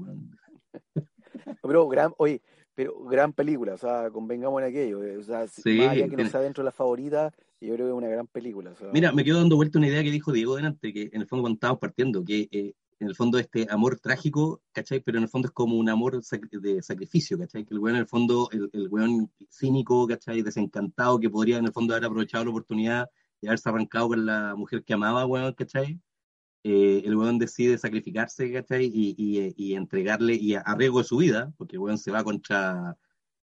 Pero, 1.60 1.88
gran, 1.88 2.12
oye, 2.18 2.40
pero 2.74 3.04
gran 3.04 3.32
película, 3.32 3.74
o 3.74 3.78
sea, 3.78 4.10
convengamos 4.10 4.62
en 4.62 4.68
aquello. 4.68 5.00
O 5.18 5.22
sea, 5.22 5.48
sí, 5.48 5.78
más 5.78 5.88
allá 5.88 6.08
que 6.08 6.16
no 6.16 6.28
sea 6.28 6.40
dentro 6.40 6.62
de 6.62 6.66
la 6.66 6.72
favorita, 6.72 7.32
yo 7.60 7.74
creo 7.74 7.86
que 7.86 7.92
es 7.92 7.98
una 7.98 8.08
gran 8.08 8.26
película. 8.28 8.70
O 8.70 8.76
sea, 8.76 8.90
Mira, 8.92 9.12
me 9.12 9.24
quedo 9.24 9.38
dando 9.38 9.56
vuelta 9.56 9.78
una 9.78 9.88
idea 9.88 10.02
que 10.02 10.10
dijo 10.10 10.30
Diego 10.30 10.56
delante, 10.56 10.92
que 10.92 11.10
en 11.12 11.20
el 11.20 11.26
fondo 11.26 11.42
cuando 11.42 11.56
estábamos 11.56 11.80
partiendo, 11.80 12.24
que 12.24 12.48
eh, 12.50 12.74
en 13.00 13.08
el 13.08 13.14
fondo 13.14 13.38
este 13.38 13.66
amor 13.70 13.98
trágico, 14.00 14.62
¿cachai? 14.72 15.00
Pero 15.00 15.18
en 15.18 15.24
el 15.24 15.28
fondo 15.30 15.48
es 15.48 15.52
como 15.52 15.76
un 15.76 15.88
amor 15.88 16.20
de 16.22 16.82
sacrificio, 16.82 17.38
¿cachai? 17.38 17.64
Que 17.64 17.74
el 17.74 17.80
weón 17.80 17.96
en 17.96 18.02
el 18.02 18.08
fondo, 18.08 18.48
el, 18.52 18.70
el 18.72 18.88
weón 18.88 19.30
cínico, 19.50 20.06
¿cachai? 20.06 20.42
Desencantado, 20.42 21.18
que 21.18 21.30
podría 21.30 21.58
en 21.58 21.66
el 21.66 21.72
fondo 21.72 21.94
haber 21.94 22.06
aprovechado 22.06 22.44
la 22.44 22.50
oportunidad 22.50 23.10
de 23.40 23.48
haberse 23.48 23.68
arrancado 23.68 24.08
con 24.08 24.26
la 24.26 24.54
mujer 24.56 24.84
que 24.84 24.94
amaba, 24.94 25.26
weón, 25.26 25.52
¿cachai? 25.54 26.00
Eh, 26.64 27.02
el 27.04 27.16
weón 27.16 27.38
decide 27.38 27.76
sacrificarse, 27.78 28.52
¿cachai? 28.52 28.86
Y, 28.86 29.14
y, 29.18 29.54
y, 29.56 29.74
entregarle, 29.74 30.34
y 30.34 30.54
a 30.54 30.62
riesgo 30.76 31.00
de 31.00 31.04
su 31.04 31.18
vida, 31.18 31.52
porque 31.58 31.76
el 31.76 31.80
weón 31.80 31.98
se 31.98 32.10
va 32.10 32.24
contra, 32.24 32.96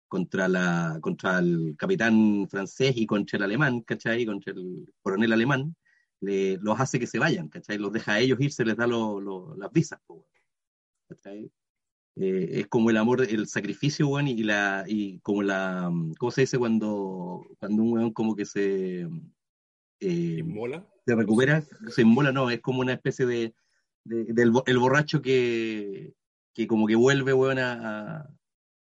contra, 0.09 0.49
la, 0.49 0.99
contra 1.01 1.39
el 1.39 1.77
capitán 1.79 2.49
francés 2.51 2.95
y 2.97 3.07
contra 3.07 3.37
el 3.37 3.45
alemán, 3.45 3.83
¿cachai? 3.83 4.27
Contra 4.27 4.53
el 4.53 4.93
coronel 5.03 5.33
alemán, 5.33 5.77
los 6.25 6.81
hace 6.81 6.99
que 6.99 7.07
se 7.07 7.19
vayan, 7.19 7.49
¿cachai? 7.49 7.79
Los 7.79 7.93
deja 7.93 8.15
a 8.15 8.21
ellos 8.21 8.41
irse, 8.41 8.65
les 8.65 8.77
da 8.77 8.87
las 8.87 9.73
visas, 9.73 10.01
¿cachai? 11.09 11.51
Eh, 12.17 12.61
es 12.61 12.67
como 12.69 12.91
el 12.91 12.97
amor, 12.97 13.23
el 13.23 13.49
sacrificio, 13.49 14.09
weón, 14.09 14.29
y 14.29 14.43
la, 14.45 14.85
y 14.87 15.19
como 15.21 15.43
la, 15.43 15.91
¿cómo 16.19 16.31
se 16.31 16.43
dice 16.43 16.59
cuando, 16.59 17.45
cuando 17.59 17.83
un 17.83 17.93
weón 17.93 18.13
como 18.13 18.37
que 18.37 18.45
se... 18.45 19.09
Eh, 20.01 20.37
¿Inmola? 20.39 20.87
Se 21.07 21.15
recupera, 21.15 21.65
se 21.89 22.03
inmola, 22.03 22.33
no, 22.33 22.51
es 22.51 22.61
como 22.61 22.81
una 22.81 22.93
especie 22.93 23.27
de, 23.27 23.55
del 24.05 24.53
el 24.67 24.79
borracho 24.79 25.21
que, 25.21 26.15
que 26.55 26.67
como 26.67 26.87
que 26.87 26.95
vuelve, 26.95 27.33
weón, 27.33 27.59
a, 27.59 28.29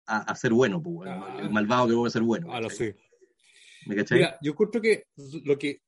a, 0.05 0.35
ser 0.35 0.53
bueno, 0.53 0.81
pues, 0.81 1.09
ah, 1.09 1.37
el 1.39 1.49
malvado 1.49 1.87
que 1.87 1.93
vuelve 1.93 2.07
a 2.09 2.11
ser 2.11 2.23
bueno. 2.23 2.47
Ah, 2.51 2.59
lo 2.59 2.69
sé. 2.69 2.97
¿Me 3.85 3.95
cachai? 3.95 4.19
Mira, 4.19 4.37
yo 4.41 4.55
creo 4.55 4.81
que 4.81 5.05
lo 5.43 5.57
que 5.57 5.81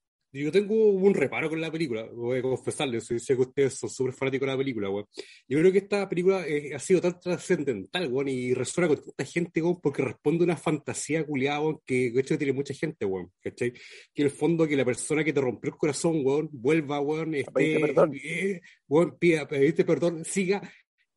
yo 0.44 0.52
tengo 0.52 0.76
un 0.90 1.14
reparo 1.14 1.49
con 1.49 1.62
la 1.62 1.72
película, 1.72 2.03
voy 2.14 2.40
a 2.40 2.41
confesarle, 2.41 2.99
sé 2.99 3.18
que 3.20 3.41
ustedes 3.41 3.76
son 3.76 3.90
súper 3.90 4.14
fanáticos 4.14 4.48
de 4.48 4.52
la 4.52 4.57
película, 4.57 4.90
weón. 4.90 5.06
Yo 5.48 5.60
creo 5.60 5.72
que 5.72 5.78
esta 5.78 6.10
película 6.10 6.45
ha 6.76 6.80
sido 6.80 6.99
tan 7.02 7.20
trascendental, 7.20 8.12
weón, 8.12 8.28
y 8.28 8.53
resuena 8.53 8.90
con 8.90 9.02
tanta 9.02 9.26
gente, 9.26 9.62
weón, 9.62 9.80
porque 9.82 10.02
responde 10.02 10.44
a 10.44 10.45
una 10.45 10.57
fantasía 10.57 11.26
culiada, 11.26 11.62
weón, 11.62 11.80
que 11.86 12.12
de 12.12 12.20
hecho 12.20 12.38
tiene 12.38 12.53
mucha 12.53 12.74
gente, 12.74 13.06
weón, 13.06 13.32
¿cachai? 13.41 13.72
Que 14.14 14.24
en 14.24 14.26
el 14.26 14.32
fondo 14.32 14.68
que 14.68 14.76
la 14.76 14.86
persona 14.86 15.24
que 15.24 15.32
te 15.32 15.40
rompió 15.40 15.72
el 15.72 15.78
corazón, 15.78 16.22
weón, 16.24 16.49
vuelva, 16.52 16.99
weón, 16.99 17.34
esté, 17.36 17.80
perdón. 17.80 18.12
Eh, 18.22 18.60
weón, 18.88 19.18
pida, 19.18 19.48
pedirte 19.48 19.86
perdón, 19.86 20.26
siga 20.26 20.62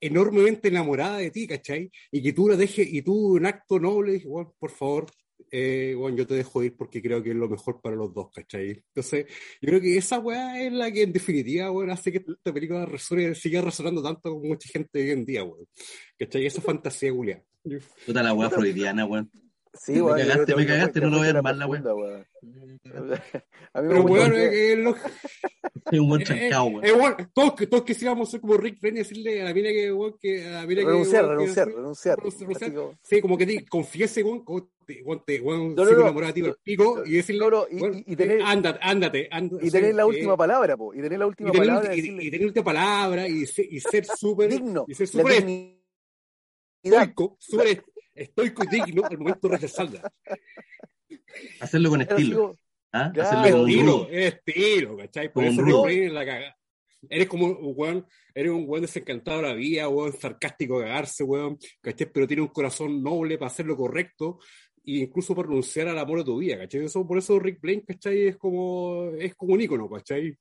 enormemente 0.01 0.69
enamorada 0.69 1.19
de 1.19 1.32
ti, 1.32 1.47
¿cachai? 1.47 1.90
Y 2.12 2.23
que 2.23 2.32
tú 2.32 2.49
la 2.49 2.57
dejes, 2.57 2.86
y 2.89 3.03
tú 3.03 3.35
un 3.35 3.47
acto 3.47 3.81
noble, 3.81 4.23
weón, 4.24 4.53
por 4.59 4.70
favor, 4.70 5.07
eh, 5.50 5.94
bueno, 5.96 6.16
yo 6.16 6.26
te 6.26 6.34
dejo 6.34 6.62
ir 6.62 6.76
porque 6.76 7.02
creo 7.02 7.22
que 7.22 7.30
es 7.30 7.36
lo 7.36 7.48
mejor 7.48 7.80
para 7.80 7.96
los 7.96 8.12
dos, 8.12 8.30
¿cachai? 8.34 8.70
Entonces, 8.70 9.26
yo 9.60 9.68
creo 9.68 9.80
que 9.80 9.96
esa 9.96 10.18
weá 10.18 10.60
es 10.62 10.72
la 10.72 10.90
que 10.90 11.02
en 11.02 11.12
definitiva, 11.12 11.70
weón, 11.70 11.90
hace 11.90 12.12
que 12.12 12.18
esta 12.18 12.52
película 12.52 12.86
resuene, 12.86 13.34
siga 13.34 13.60
resonando 13.60 14.02
tanto 14.02 14.34
con 14.34 14.48
mucha 14.48 14.68
gente 14.68 15.00
hoy 15.00 15.10
en 15.10 15.24
día, 15.24 15.44
weón. 15.44 15.66
¿Cachai? 16.18 16.46
Esa 16.46 16.60
fantasía, 16.60 17.12
Julia. 17.12 17.42
Puta 18.06 18.22
la 18.22 18.32
weá 18.32 18.50
freudiana, 18.50 19.04
weón. 19.04 19.30
Sí, 19.80 19.92
me 20.02 20.26
cagaste, 20.26 20.56
me 20.56 20.66
cagaste, 20.66 21.00
no 21.00 21.10
lo 21.10 21.18
voy 21.18 21.26
a 21.28 21.30
armar 21.30 21.56
la 21.56 21.66
weá. 21.66 22.26
A 23.72 23.82
mí 23.82 23.88
me 23.88 24.00
gusta. 24.00 24.44
es 24.44 24.78
lo... 24.78 24.94
Es 25.90 25.98
un 25.98 26.09
buen 26.09 26.22
chancao, 26.22 26.66
weón. 26.66 26.84
Eh, 26.84 27.14
eh, 27.18 27.26
todos, 27.32 27.55
todos 27.68 27.84
quisiéramos 27.84 28.30
ser 28.30 28.40
como 28.40 28.59
Rick 28.59 28.78
Rennie 28.82 29.00
y 29.00 29.05
decirle 29.05 29.40
a 29.40 29.44
la 29.44 29.55
mina 29.55 29.70
que, 29.70 29.90
weón, 29.90 30.18
que 30.20 30.46
a 30.46 30.50
la 30.50 30.66
mina 30.66 30.82
que. 30.82 30.86
Renunciar, 30.86 31.26
renunciar, 31.26 31.68
renunciar. 31.68 32.18
Sí, 33.02 33.20
como 33.22 33.38
que 33.38 33.46
te 33.46 33.64
confiese, 33.64 34.22
weón, 34.22 34.44
weón, 34.46 35.24
te, 35.24 35.40
weón, 35.40 35.74
no, 35.74 35.84
no, 35.84 35.90
no, 35.92 36.00
enamorado 36.02 36.34
de 36.34 36.42
ti, 36.42 36.46
el 36.46 36.56
pico, 36.62 37.02
y 37.06 37.12
decirle, 37.12 37.46
y, 37.70 38.12
y, 38.12 38.16
tener, 38.16 38.42
ándate, 38.42 38.78
ándate, 38.82 39.28
ándate. 39.30 39.66
Y 39.66 39.70
tener 39.70 39.94
la 39.94 40.05
última 40.05 40.36
palabra, 40.36 40.76
po, 40.76 40.92
y 40.92 41.00
tener 41.00 41.18
la 41.18 41.26
última 41.26 41.52
palabra. 41.52 41.96
Y, 41.96 42.02
tener 42.02 42.40
la 42.40 42.46
última 42.46 42.64
palabra, 42.64 43.28
y 43.28 43.46
ser, 43.46 43.66
y 43.70 43.80
ser 43.80 44.05
súper. 44.18 44.50
Digno. 44.50 44.84
Y 44.88 44.94
ser 44.94 45.09
súper. 45.09 45.46
Estoico, 46.82 47.36
súper 47.38 47.82
estoico 48.19 48.65
y 48.65 48.66
digno 48.69 49.05
al 49.05 49.19
momento 49.19 49.49
de 49.49 49.57
rechazarla. 49.57 50.12
Hacerlo 51.61 51.90
con 51.90 52.01
estilo. 52.01 52.57
¿Ah? 52.93 53.12
Hacerlo 53.20 53.59
con 53.59 53.69
estilo, 53.69 54.09
estilo, 54.11 54.97
¿cachai? 54.97 55.32
Por 55.32 55.45
eso 55.45 55.62
no 55.62 55.89
en 55.89 56.15
la 56.15 56.24
cagada. 56.24 56.57
Eres 57.09 57.28
como 57.28 57.47
un 57.47 57.74
weón, 57.77 58.07
eres 58.35 58.51
un 58.51 58.65
weón 58.66 58.82
desencantado 58.82 59.40
de 59.40 59.49
la 59.49 59.55
vida, 59.55 59.89
weón 59.89 60.12
sarcástico 60.12 60.81
de 60.81 60.86
cagarse, 60.86 61.23
weón, 61.23 61.59
¿cachai? 61.81 62.11
Pero 62.12 62.27
tiene 62.27 62.43
un 62.43 62.49
corazón 62.49 63.03
noble 63.03 63.39
para 63.39 63.51
hacer 63.51 63.66
lo 63.66 63.77
correcto 63.77 64.39
e 64.85 65.03
incluso 65.03 65.35
para 65.35 65.49
renunciar 65.49 65.89
al 65.89 65.99
amor 65.99 66.19
de 66.19 66.24
tu 66.24 66.39
vida, 66.39 66.59
¿cachai? 66.59 66.85
Eso, 66.85 67.07
por 67.07 67.19
eso 67.19 67.39
Rick 67.39 67.61
Blaine, 67.61 67.85
¿cachai? 67.85 68.28
Es 68.28 68.36
como, 68.36 69.11
es 69.19 69.35
como 69.35 69.55
un 69.55 69.61
ícono, 69.61 69.89
¿cachai? 69.89 70.36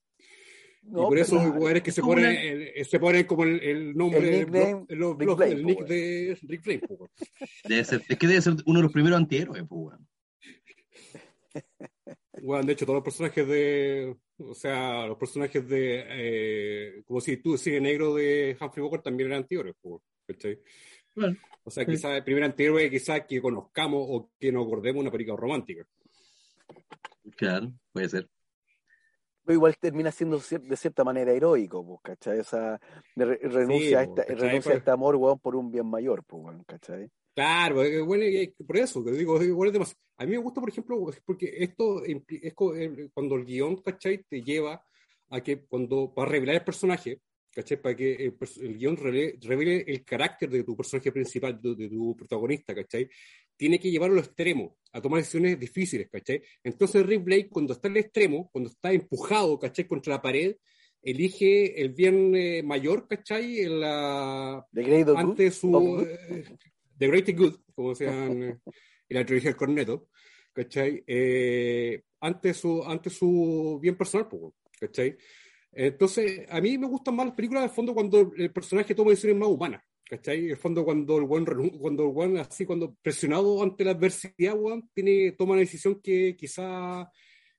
Y 0.90 0.94
por 0.94 1.18
eso 1.18 1.40
hay 1.68 1.82
que 1.82 1.92
se 1.92 2.02
pone, 2.02 2.84
se 2.84 3.00
pone 3.00 3.28
como 3.28 3.44
el, 3.44 3.96
nombre, 3.96 4.42
el, 4.42 4.86
el, 4.90 5.66
nick 5.66 5.86
de 5.86 6.38
Rick 6.44 6.62
Flame. 6.62 6.82
Debe 7.66 7.84
ser, 7.84 8.04
es 8.08 8.18
que 8.18 8.28
debe 8.28 8.42
ser 8.42 8.56
uno 8.66 8.80
de 8.80 8.84
los 8.84 8.92
primeros 8.92 9.18
antihéroes, 9.18 9.64
pues, 9.68 9.98
bueno, 12.42 12.66
de 12.66 12.74
hecho, 12.74 12.86
todos 12.86 12.98
los 12.98 13.04
personajes 13.04 13.48
de. 13.48 14.16
O 14.38 14.54
sea, 14.54 15.08
los 15.08 15.18
personajes 15.18 15.68
de. 15.68 16.06
Eh, 16.08 17.04
como 17.06 17.20
si 17.20 17.38
tú 17.38 17.58
sigue 17.58 17.82
negro 17.82 18.16
de 18.16 18.56
Humphrey 18.60 18.84
Bogart 18.84 19.04
también 19.04 19.30
eran 19.30 19.42
antihéroes, 19.42 19.76
¿cachai? 20.26 20.60
Bueno, 21.16 21.36
o 21.64 21.72
sea, 21.72 21.86
quizás 21.86 22.16
el 22.16 22.24
primer 22.24 22.44
antihéroe, 22.44 22.90
quizás 22.90 23.26
que 23.28 23.42
conozcamos 23.42 24.06
o 24.08 24.32
que 24.40 24.52
nos 24.52 24.66
acordemos 24.66 25.02
una 25.02 25.12
película 25.12 25.36
romántica. 25.36 25.86
Claro, 27.36 27.74
puede 27.92 28.10
ser 28.10 28.30
igual 29.54 29.78
termina 29.78 30.12
siendo 30.12 30.40
de 30.40 30.78
cierta 30.78 31.04
manera 31.04 31.32
heroico, 31.32 31.86
pues, 31.86 32.00
¿cachai? 32.04 32.40
Esa, 32.40 32.80
renuncia, 33.16 34.00
a, 34.00 34.04
esta, 34.04 34.24
renuncia 34.24 34.74
a 34.74 34.76
este 34.78 34.92
amor, 34.92 35.16
weón, 35.16 35.40
por 35.40 35.56
un 35.56 35.72
bien 35.72 35.86
mayor, 35.88 36.24
pues, 36.26 36.56
¿cachai? 36.66 37.10
Claro, 37.34 37.76
bueno, 38.06 38.26
por 38.66 38.78
eso, 38.78 39.04
te 39.04 39.12
digo, 39.12 39.42
igual 39.44 39.76
es 39.76 39.96
A 40.18 40.26
mí 40.26 40.32
me 40.32 40.38
gusta, 40.38 40.60
por 40.60 40.70
ejemplo, 40.70 40.98
porque 41.24 41.54
esto 41.60 42.04
es 42.04 42.18
eh, 42.26 43.10
cuando 43.14 43.36
el 43.36 43.46
guion, 43.46 43.76
¿cachai? 43.78 44.24
Te 44.24 44.42
lleva 44.42 44.84
a 45.30 45.42
que 45.42 45.66
cuando, 45.66 46.12
para 46.16 46.32
revelar 46.32 46.56
el 46.56 46.64
personaje, 46.64 47.22
¿cachai? 47.52 47.80
Para 47.80 47.96
que 47.96 48.16
el, 48.16 48.38
el 48.62 48.78
guion 48.78 48.98
revele, 48.98 49.84
el 49.86 50.04
carácter 50.04 50.50
de 50.50 50.64
tu 50.64 50.76
personaje 50.76 51.12
principal, 51.12 51.62
de, 51.62 51.76
de 51.76 51.90
tu 51.90 52.16
protagonista, 52.16 52.74
¿cachai? 52.74 53.08
Tiene 53.58 53.80
que 53.80 53.92
llevarlo 53.92 54.20
al 54.20 54.26
extremo, 54.26 54.78
a 54.94 55.02
tomar 55.02 55.20
decisiones 55.20 55.60
difíciles, 55.60 56.08
¿cachai? 56.10 56.42
Entonces 56.64 57.06
Rick 57.06 57.24
Blake, 57.24 57.50
cuando 57.50 57.74
está 57.74 57.88
en 57.88 57.98
el 57.98 58.04
extremo, 58.04 58.50
cuando 58.52 58.70
está 58.70 58.94
empujado, 58.94 59.60
¿cachai? 59.60 59.86
Contra 59.86 60.14
la 60.14 60.22
pared, 60.22 60.56
elige 61.02 61.82
el 61.82 61.90
bien 61.90 62.36
eh, 62.36 62.64
mayor, 62.64 63.08
¿cachai? 63.08 63.62
En 63.62 63.80
la, 63.80 64.66
ante 65.16 65.52
su... 65.52 66.08
Eh, 66.08 66.46
the 66.98 67.08
Great 67.08 67.30
Good, 67.36 67.56
como 67.76 67.94
se 67.94 68.06
llama 68.06 68.26
en 68.28 68.62
la 69.10 69.26
trilogía 69.26 69.52
del 69.52 69.58
corneto, 69.58 70.10
¿cachai? 70.54 71.04
Eh, 71.06 72.04
ante, 72.20 72.54
su, 72.54 72.84
ante 72.84 73.10
su 73.10 73.80
bien 73.82 73.96
personal, 73.96 74.28
¿cachai? 74.80 75.16
Entonces, 75.72 76.46
a 76.50 76.60
mí 76.60 76.78
me 76.78 76.88
gustan 76.88 77.16
más 77.16 77.28
las 77.28 77.36
películas 77.36 77.64
de 77.64 77.70
fondo 77.70 77.94
cuando 77.94 78.32
el 78.36 78.52
personaje 78.52 78.96
toma 78.96 79.12
decisiones 79.12 79.40
más 79.40 79.50
humanas, 79.50 79.84
¿Cachai? 80.10 80.46
En 80.46 80.52
el 80.52 80.58
fondo, 80.58 80.86
cuando 80.86 81.18
el 81.18 81.26
buen, 81.26 81.46
cuando 81.46 82.04
el 82.04 82.14
buen, 82.14 82.38
así, 82.38 82.66
cuando 82.66 82.96
presionado 83.02 83.62
ante 83.62 83.84
la 83.84 83.92
adversidad, 83.92 84.56
tiene, 84.94 85.34
toma 85.34 85.54
una 85.54 85.62
decisión 85.62 86.00
que 86.02 86.36
quizá 86.38 87.12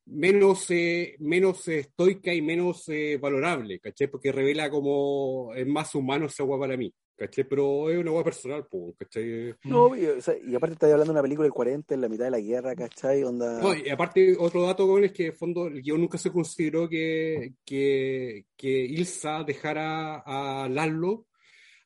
menos, 0.07 0.71
eh, 0.71 1.17
menos 1.19 1.69
estoica 1.69 2.33
y 2.33 2.41
menos 2.41 2.89
eh, 2.89 3.19
valorable, 3.21 3.79
¿cachai? 3.81 4.09
Porque 4.09 4.33
revela 4.33 4.71
como 4.71 5.53
es 5.55 5.67
más 5.67 5.95
humano 5.95 6.27
esa 6.27 6.43
agua 6.43 6.59
para 6.59 6.77
mí, 6.77 6.91
¿cachai? 7.17 7.45
Pero 7.47 7.91
es 7.91 7.99
una 7.99 8.11
agua 8.11 8.25
personal, 8.25 8.67
¿cachai? 8.97 9.55
No, 9.65 9.95
y, 9.95 10.07
aparte 10.55 10.73
estás 10.73 10.91
hablando 10.91 11.13
de 11.13 11.19
una 11.19 11.23
película 11.23 11.45
del 11.45 11.53
40 11.53 11.95
en 11.95 12.01
la 12.01 12.09
mitad 12.09 12.25
de 12.25 12.31
la 12.31 12.41
guerra, 12.41 12.75
¿cachai? 12.75 13.25
Onda... 13.25 13.61
No, 13.61 13.75
y 13.75 13.91
aparte 13.91 14.37
otro 14.39 14.63
dato, 14.63 14.99
es 14.99 15.13
que 15.13 15.25
en 15.27 15.33
el 15.33 15.37
fondo 15.37 15.67
el 15.67 15.83
guion 15.83 16.01
nunca 16.01 16.17
se 16.17 16.33
consideró 16.33 16.89
que, 16.89 17.53
que, 17.65 18.47
que 18.57 18.69
Ilsa 18.69 19.45
dejara 19.45 20.23
a 20.25 20.67
Laszlo 20.71 21.28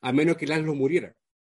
a 0.03 0.11
menos 0.11 0.37
que 0.37 0.45
Laszlo 0.45 0.75
muriera. 0.75 1.15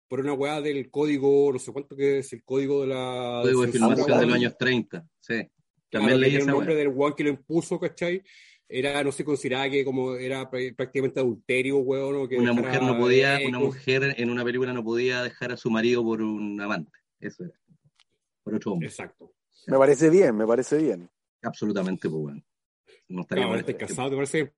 Por 0.07 0.19
una 0.19 0.33
weá 0.33 0.61
del 0.61 0.91
código, 0.91 1.51
no 1.51 1.57
sé 1.57 1.71
cuánto 1.73 1.95
que 1.95 2.19
es 2.19 2.31
el 2.31 2.43
código 2.43 2.81
de 2.81 2.87
la. 2.87 3.39
Código 3.41 3.63
de 3.63 3.71
filmación 3.71 4.19
de 4.19 4.25
los 4.27 4.35
años 4.35 4.55
30, 4.57 5.05
sí. 5.19 5.49
También 5.89 6.19
leí 6.19 6.35
El 6.35 6.45
nombre 6.45 6.75
del 6.75 6.89
weón 6.89 7.15
que 7.15 7.23
lo 7.23 7.29
impuso, 7.31 7.79
¿cachai? 7.79 8.21
Era, 8.67 9.03
no 9.03 9.11
se 9.11 9.23
consideraba 9.23 9.69
que 9.69 9.83
como 9.83 10.15
era 10.15 10.49
prácticamente 10.49 11.19
adulterio, 11.19 11.79
weón. 11.79 12.27
una 12.37 12.53
mujer 12.53 12.83
no 12.83 12.97
podía, 12.97 13.39
una 13.47 13.59
mujer 13.59 14.15
en 14.17 14.29
una 14.29 14.43
película 14.43 14.73
no 14.73 14.83
podía 14.83 15.23
dejar 15.23 15.51
a 15.51 15.57
su 15.57 15.71
marido 15.71 16.03
por 16.03 16.21
un 16.21 16.59
amante. 16.61 16.99
Eso 17.19 17.45
era. 17.45 17.53
Por 18.43 18.55
otro 18.55 18.73
hombre. 18.73 18.89
Exacto. 18.89 19.33
Me 19.65 19.77
parece 19.77 20.11
bien, 20.11 20.35
me 20.35 20.45
parece 20.45 20.77
bien. 20.77 21.09
Absolutamente, 21.41 22.07
pues 22.09 22.21
bueno. 22.21 22.43
No 23.07 23.21
estaría 23.21 23.45
no, 23.45 23.55
este 23.55 23.77
casado, 23.77 24.09
te 24.09 24.15
parece. 24.15 24.53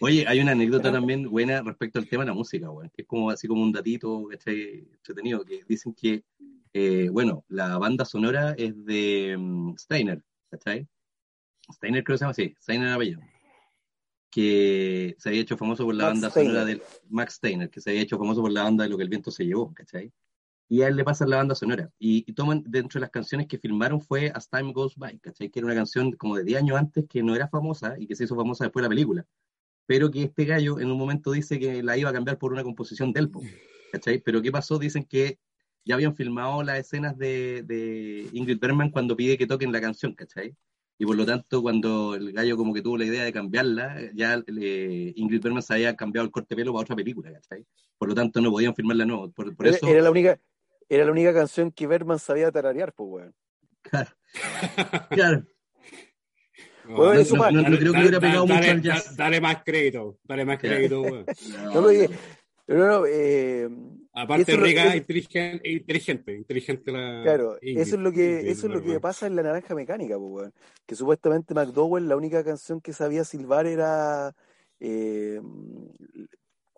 Oye, 0.00 0.24
hay 0.28 0.40
una 0.40 0.52
anécdota 0.52 0.92
también 0.92 1.28
buena 1.28 1.60
respecto 1.62 1.98
al 1.98 2.08
tema 2.08 2.22
de 2.22 2.28
la 2.28 2.34
música, 2.34 2.70
weón, 2.70 2.90
que 2.90 3.02
es 3.02 3.08
como 3.08 3.30
así 3.30 3.48
como 3.48 3.62
un 3.62 3.72
datito 3.72 4.28
entretenido, 4.30 5.44
que 5.44 5.64
dicen 5.68 5.92
que, 5.94 6.22
eh, 6.72 7.08
bueno, 7.10 7.44
la 7.48 7.78
banda 7.78 8.04
sonora 8.04 8.54
es 8.56 8.84
de 8.84 9.34
um, 9.36 9.76
Steiner, 9.76 10.22
¿cachai? 10.50 10.86
Steiner 11.72 12.04
creo 12.04 12.14
que 12.14 12.18
se 12.18 12.24
llama 12.24 12.30
así, 12.30 12.54
Steiner 12.60 12.92
apellido 12.92 13.20
que 14.30 15.16
se 15.18 15.30
había 15.30 15.40
hecho 15.40 15.56
famoso 15.56 15.84
por 15.84 15.94
la 15.94 16.06
banda 16.06 16.30
sonora 16.30 16.64
del 16.64 16.82
Max 17.08 17.34
Steiner, 17.34 17.70
que 17.70 17.80
se 17.80 17.90
había 17.90 18.02
hecho 18.02 18.18
famoso 18.18 18.42
por 18.42 18.52
la 18.52 18.64
banda 18.64 18.84
de 18.84 18.90
lo 18.90 18.96
que 18.96 19.02
el 19.02 19.08
viento 19.08 19.30
se 19.30 19.44
llevó, 19.44 19.72
¿cachai? 19.72 20.12
Y 20.68 20.82
a 20.82 20.88
él 20.88 20.96
le 20.96 21.04
pasa 21.04 21.26
la 21.26 21.36
banda 21.36 21.54
sonora. 21.54 21.90
Y, 21.98 22.30
toman, 22.34 22.62
dentro 22.66 22.98
de 22.98 23.02
las 23.02 23.10
canciones 23.10 23.46
que 23.46 23.58
filmaron 23.58 24.00
fue 24.00 24.30
As 24.34 24.50
Time 24.50 24.72
Goes 24.72 24.96
By, 24.96 25.18
¿cachai? 25.18 25.50
Que 25.50 25.60
era 25.60 25.66
una 25.66 25.74
canción 25.74 26.12
como 26.12 26.36
de 26.36 26.44
10 26.44 26.58
años 26.58 26.78
antes 26.78 27.06
que 27.08 27.22
no 27.22 27.34
era 27.34 27.48
famosa 27.48 27.94
y 27.98 28.06
que 28.06 28.14
se 28.14 28.24
hizo 28.24 28.36
famosa 28.36 28.64
después 28.64 28.82
de 28.82 28.86
la 28.86 28.90
película. 28.90 29.26
Pero 29.86 30.10
que 30.10 30.24
este 30.24 30.44
gallo 30.44 30.78
en 30.78 30.90
un 30.90 30.98
momento 30.98 31.32
dice 31.32 31.58
que 31.58 31.82
la 31.82 31.96
iba 31.96 32.10
a 32.10 32.12
cambiar 32.12 32.38
por 32.38 32.52
una 32.52 32.62
composición 32.62 33.12
del 33.12 33.30
pop, 33.30 33.44
¿cachai? 33.92 34.18
Pero 34.18 34.42
¿qué 34.42 34.52
pasó? 34.52 34.78
Dicen 34.78 35.04
que 35.04 35.38
ya 35.84 35.94
habían 35.94 36.14
filmado 36.14 36.62
las 36.62 36.78
escenas 36.78 37.16
de, 37.16 37.62
de 37.64 38.28
Ingrid 38.32 38.58
Bergman 38.60 38.90
cuando 38.90 39.16
pide 39.16 39.38
que 39.38 39.46
toquen 39.46 39.72
la 39.72 39.80
canción, 39.80 40.14
¿cachai? 40.14 40.54
y 40.98 41.06
por 41.06 41.16
lo 41.16 41.24
tanto 41.24 41.62
cuando 41.62 42.16
el 42.16 42.32
gallo 42.32 42.56
como 42.56 42.74
que 42.74 42.82
tuvo 42.82 42.98
la 42.98 43.04
idea 43.04 43.22
de 43.22 43.32
cambiarla, 43.32 44.10
ya 44.14 44.42
Ingrid 44.48 45.40
Bergman 45.40 45.62
se 45.62 45.74
había 45.74 45.94
cambiado 45.94 46.26
el 46.26 46.32
corte 46.32 46.54
de 46.54 46.60
pelo 46.60 46.72
para 46.72 46.82
otra 46.82 46.96
película, 46.96 47.32
¿cachai? 47.32 47.64
Por 47.96 48.08
lo 48.08 48.14
tanto 48.16 48.40
no 48.40 48.50
podían 48.50 48.74
filmarla 48.74 49.06
no, 49.06 49.30
por, 49.30 49.54
por 49.54 49.66
era, 49.66 49.76
eso... 49.76 49.86
Era 49.86 50.02
la, 50.02 50.10
única, 50.10 50.40
era 50.88 51.04
la 51.04 51.12
única 51.12 51.34
canción 51.34 51.70
que 51.70 51.86
Bergman 51.86 52.18
sabía 52.18 52.50
tararear, 52.50 52.92
pues, 52.92 53.08
weón. 53.10 53.34
Claro. 53.82 54.10
claro. 55.10 55.44
No, 56.88 57.10
creo 57.10 57.92
que 57.92 58.00
hubiera 58.00 58.20
pegado 58.20 58.46
mucho 58.46 58.70
al 58.70 58.82
jazz. 58.82 59.16
Dale 59.16 59.40
más 59.40 59.62
crédito, 59.62 60.18
dale 60.24 60.44
más 60.44 60.58
crédito, 60.58 61.02
weón. 61.02 61.26
No. 61.74 61.86
Pero 62.66 62.86
no, 62.86 63.06
eh, 63.06 63.66
Aparte 64.12 64.56
rica, 64.56 64.96
inteligente, 64.96 65.70
inteligente, 65.70 66.34
inteligente 66.34 66.90
la. 66.90 67.22
Claro, 67.22 67.56
eso 67.62 67.94
es 67.94 68.02
lo 68.02 68.10
que, 68.10 68.50
eso 68.50 68.66
es 68.66 68.72
lo 68.74 68.82
que 68.82 68.98
pasa 68.98 69.28
en 69.28 69.36
la 69.36 69.44
naranja 69.44 69.76
mecánica, 69.76 70.18
pues, 70.18 70.50
que 70.84 70.96
supuestamente 70.96 71.54
McDowell 71.54 72.08
la 72.08 72.16
única 72.16 72.42
canción 72.42 72.80
que 72.80 72.92
sabía 72.92 73.22
silbar 73.22 73.66
era 73.66 74.34
eh, 74.80 75.40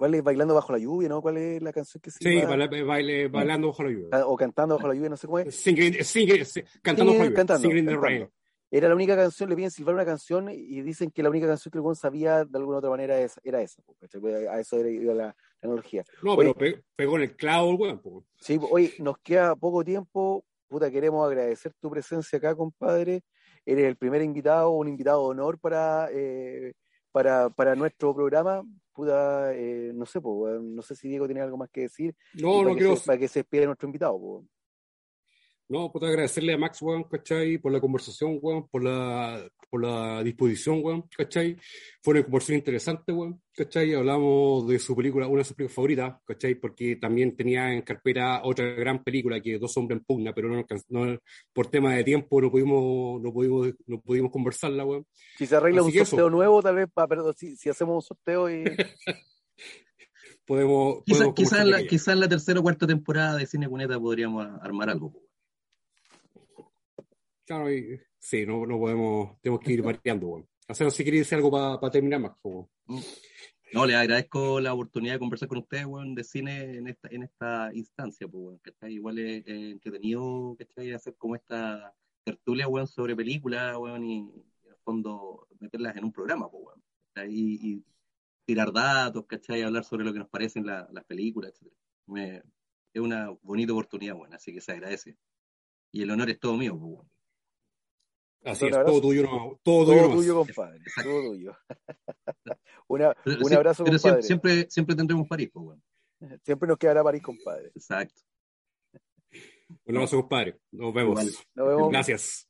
¿Cuál 0.01 0.15
es 0.15 0.23
Bailando 0.23 0.55
bajo 0.55 0.73
la 0.73 0.79
lluvia, 0.79 1.11
no? 1.11 1.21
¿Cuál 1.21 1.37
es 1.37 1.61
la 1.61 1.75
canción 1.75 2.01
que 2.01 2.11
silba? 2.11 2.31
Sí, 2.71 2.83
baile, 2.85 3.29
Bailando 3.29 3.69
bajo 3.69 3.83
la 3.83 3.91
lluvia. 3.91 4.09
Ah, 4.13 4.23
o 4.25 4.35
Cantando 4.35 4.77
bajo 4.77 4.89
la 4.89 4.95
lluvia, 4.95 5.11
no 5.11 5.17
sé 5.19 5.27
cómo 5.27 5.41
es. 5.41 5.55
Singing, 5.55 5.93
cantando 6.81 7.13
bajo 7.13 7.25
la 7.25 7.29
lluvia. 7.29 7.59
Singing 7.59 7.85
the 7.85 7.97
Rain. 7.97 8.31
Era 8.71 8.89
la 8.89 8.95
única 8.95 9.15
canción, 9.15 9.51
le 9.51 9.57
piden 9.57 9.71
silbar 9.71 9.95
una 9.95 10.07
canción 10.07 10.49
y 10.49 10.81
dicen 10.81 11.11
que 11.11 11.23
la 11.23 11.29
única 11.29 11.49
canción 11.49 11.71
que 11.71 11.87
el 11.87 11.97
sabía 11.97 12.47
de 12.47 12.59
alguna 12.59 12.79
otra 12.79 12.89
manera 12.89 13.19
era 13.45 13.61
esa, 13.61 13.83
a 14.51 14.59
eso 14.59 14.79
era 14.79 15.15
la, 15.15 15.37
tecnología. 15.61 16.03
No, 16.23 16.35
pero 16.35 16.55
pegó 16.97 17.17
en 17.17 17.23
el 17.23 17.37
clavo 17.37 17.71
el 17.71 17.77
weón. 17.77 18.25
Sí, 18.41 18.59
hoy 18.71 18.95
nos 19.01 19.19
queda 19.19 19.55
poco 19.55 19.85
tiempo. 19.85 20.47
Puta, 20.67 20.91
queremos 20.91 21.27
agradecer 21.27 21.75
tu 21.79 21.91
presencia 21.91 22.39
acá, 22.39 22.55
compadre. 22.55 23.21
Eres 23.67 23.85
el 23.85 23.97
primer 23.97 24.23
invitado, 24.23 24.71
un 24.71 24.89
invitado 24.89 25.25
de 25.25 25.29
honor 25.29 25.59
para, 25.59 26.09
eh, 26.11 26.73
para, 27.13 27.51
para 27.51 27.75
nuestro 27.75 28.15
programa. 28.15 28.63
Puta, 29.01 29.55
eh, 29.55 29.93
no 29.95 30.05
sé, 30.05 30.21
pues, 30.21 30.61
no 30.61 30.83
sé 30.83 30.95
si 30.95 31.09
Diego 31.09 31.25
tiene 31.25 31.41
algo 31.41 31.57
más 31.57 31.71
que 31.71 31.81
decir. 31.81 32.15
No, 32.35 32.63
no 32.63 32.75
quiero. 32.75 32.97
para 33.07 33.19
que 33.19 33.29
se 33.29 33.39
despida 33.39 33.65
nuestro 33.65 33.89
invitado. 33.89 34.45
No, 35.71 35.93
puedo 35.93 36.07
agradecerle 36.07 36.53
a 36.53 36.59
Max, 36.59 36.83
weón, 36.83 37.05
¿cachai? 37.05 37.57
Por 37.59 37.71
la 37.71 37.81
conversación, 37.81 38.41
weón, 38.43 38.67
por 38.67 38.83
la, 38.83 39.49
por 39.71 39.81
la 39.81 40.21
disposición, 40.25 40.81
weón, 40.83 41.05
¿cachai? 41.17 41.57
Fue 42.03 42.15
una 42.15 42.25
conversación 42.25 42.59
interesante, 42.59 43.13
weón, 43.13 43.41
¿cachai? 43.55 43.95
Hablamos 43.95 44.67
de 44.67 44.81
su 44.81 44.97
película, 44.97 45.29
una 45.29 45.39
de 45.39 45.45
sus 45.45 45.55
películas 45.55 45.77
favoritas, 45.77 46.17
¿cachai? 46.27 46.57
Porque 46.57 46.97
también 46.97 47.37
tenía 47.37 47.73
en 47.73 47.83
carpeta 47.83 48.41
otra 48.43 48.65
gran 48.67 49.05
película 49.05 49.41
que 49.41 49.61
Dos 49.61 49.77
Hombres 49.77 50.01
en 50.01 50.05
Pugna, 50.05 50.35
pero 50.35 50.49
no, 50.49 50.67
no 50.89 51.19
por 51.53 51.69
tema 51.69 51.95
de 51.95 52.03
tiempo 52.03 52.41
no 52.41 52.51
pudimos, 52.51 53.23
no 53.23 53.33
pudimos, 53.33 53.69
no 53.87 54.01
pudimos 54.01 54.33
conversarla, 54.33 54.85
weón. 54.85 55.07
Si 55.39 55.47
se 55.47 55.55
arregla 55.55 55.85
un 55.85 55.93
sorteo 55.93 56.31
nuevo, 56.31 56.61
tal 56.61 56.75
vez, 56.75 56.89
pa, 56.93 57.07
perdón, 57.07 57.33
si, 57.37 57.57
si 57.57 57.69
hacemos 57.69 57.95
un 57.95 58.03
sorteo 58.03 58.51
y... 58.51 58.65
podemos... 60.45 61.05
Quizás 61.05 61.29
quizá 61.33 61.63
en, 61.63 61.71
la, 61.71 61.85
quizá 61.85 62.13
en 62.13 62.19
la 62.19 62.29
tercera 62.29 62.59
o 62.59 62.65
cuarta 62.65 62.89
temporada 62.89 63.37
de 63.37 63.47
Cine 63.47 63.69
Cuneta 63.69 64.01
podríamos 64.01 64.45
armar 64.61 64.91
algo, 64.91 65.13
Claro, 67.51 67.67
sí, 68.17 68.47
no, 68.47 68.65
no 68.65 68.79
podemos, 68.79 69.41
tenemos 69.41 69.61
que 69.61 69.73
ir 69.73 69.83
variando, 69.83 70.29
bueno. 70.29 70.49
O 70.69 70.73
sea, 70.73 70.89
si 70.89 71.03
queréis 71.03 71.23
decir 71.23 71.35
algo 71.35 71.51
para 71.51 71.91
terminar 71.91 72.21
más. 72.21 72.37
Mm. 72.45 73.01
No, 73.73 73.87
le 73.87 73.97
agradezco 73.97 74.61
la 74.61 74.73
oportunidad 74.73 75.15
de 75.15 75.19
conversar 75.19 75.49
con 75.49 75.59
ustedes, 75.59 75.85
bueno, 75.85 76.15
de 76.15 76.23
cine 76.23 76.77
en 76.77 76.87
esta, 76.87 77.09
en 77.11 77.25
esta 77.25 77.71
instancia, 77.75 78.29
pues, 78.29 78.41
bueno, 78.41 78.61
que 78.63 78.71
está 78.71 78.89
igual 78.89 79.19
es, 79.19 79.43
entretenido, 79.49 80.55
que 80.57 80.63
está 80.63 80.95
hacer 80.95 81.17
como 81.17 81.35
esta 81.35 81.93
tertulia, 82.23 82.69
bueno, 82.69 82.87
sobre 82.87 83.17
películas, 83.17 83.77
bueno, 83.77 83.99
y, 83.99 84.19
en 84.19 84.45
el 84.69 84.77
fondo 84.85 85.49
meterlas 85.59 85.97
en 85.97 86.05
un 86.05 86.13
programa, 86.13 86.49
pues, 86.49 86.63
bueno, 86.63 86.83
y, 87.29 87.85
tirar 88.45 88.73
datos, 88.73 89.27
¿cachai? 89.27 89.63
Hablar 89.63 89.83
sobre 89.83 90.05
lo 90.05 90.13
que 90.13 90.21
nos 90.21 90.29
parecen 90.29 90.65
las 90.65 91.05
películas, 91.05 91.53
etc. 91.61 92.45
es 92.95 93.03
una 93.03 93.29
bonita 93.43 93.73
oportunidad, 93.73 94.15
bueno, 94.15 94.37
así 94.37 94.55
que 94.55 94.61
se 94.61 94.71
agradece. 94.71 95.17
Y 95.91 96.03
el 96.03 96.13
honor 96.13 96.31
es 96.31 96.39
todo 96.39 96.57
mío, 96.57 96.79
pues. 96.79 97.20
Así 98.45 98.67
es, 98.67 98.73
todo 98.73 99.01
tuyo, 99.01 99.23
no, 99.23 99.61
todo, 99.63 99.85
todo 99.85 100.11
tuyo, 100.13 100.37
compadre, 100.37 100.81
todo 101.03 101.33
tuyo. 101.33 101.57
Una, 102.89 103.15
un 103.25 103.53
abrazo, 103.53 103.85
pero 103.85 103.99
compadre. 103.99 104.23
Siempre, 104.23 104.71
siempre 104.71 104.97
tendremos 104.97 105.29
París, 105.29 105.51
pues, 105.53 105.65
bueno. 105.65 105.83
Siempre 106.45 106.69
nos 106.69 106.79
quedará 106.79 107.05
París, 107.05 107.23
compadre. 107.23 107.69
Exacto. 107.75 108.23
Un 109.85 109.97
abrazo, 109.97 110.21
compadre. 110.21 110.59
Nos 110.73 110.93
vemos. 110.93 111.47
Nos 111.55 111.69
vemos. 111.69 111.91
Gracias. 111.91 112.49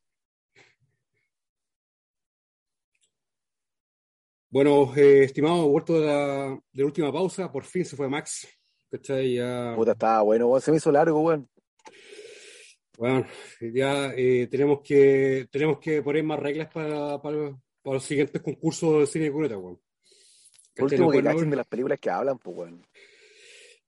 Bueno, 4.49 4.93
eh, 4.97 5.25
estimado, 5.25 5.69
vuelto 5.69 6.01
de 6.01 6.07
la, 6.07 6.61
de 6.73 6.83
la, 6.83 6.85
última 6.85 7.13
pausa, 7.13 7.53
por 7.53 7.65
fin 7.65 7.85
se 7.85 7.97
fue 7.97 8.09
Max. 8.09 8.49
¿Cachai? 8.91 9.35
Ya... 9.35 9.75
Puta, 9.77 9.93
estaba 9.93 10.23
bueno, 10.23 10.59
se 10.59 10.71
me 10.71 10.79
hizo 10.79 10.91
largo, 10.91 11.21
weón. 11.21 11.49
Bueno, 13.01 13.25
ya 13.63 14.13
eh, 14.15 14.47
tenemos 14.51 14.83
que 14.83 15.49
tenemos 15.51 15.79
que 15.79 16.03
poner 16.03 16.23
más 16.23 16.39
reglas 16.39 16.69
para, 16.71 17.19
para, 17.19 17.59
los 17.83 18.05
siguientes 18.05 18.43
concursos 18.43 19.01
de 19.01 19.07
cine 19.07 19.25
de 19.25 19.33
cuneta, 19.33 19.57
weón. 19.57 19.81
Por 20.77 20.85
último, 20.85 21.11
que 21.11 21.23
de 21.23 21.57
las 21.57 21.67
películas 21.67 21.99
que 21.99 22.11
hablan, 22.11 22.39
pues, 22.39 22.55
weón. 22.55 22.87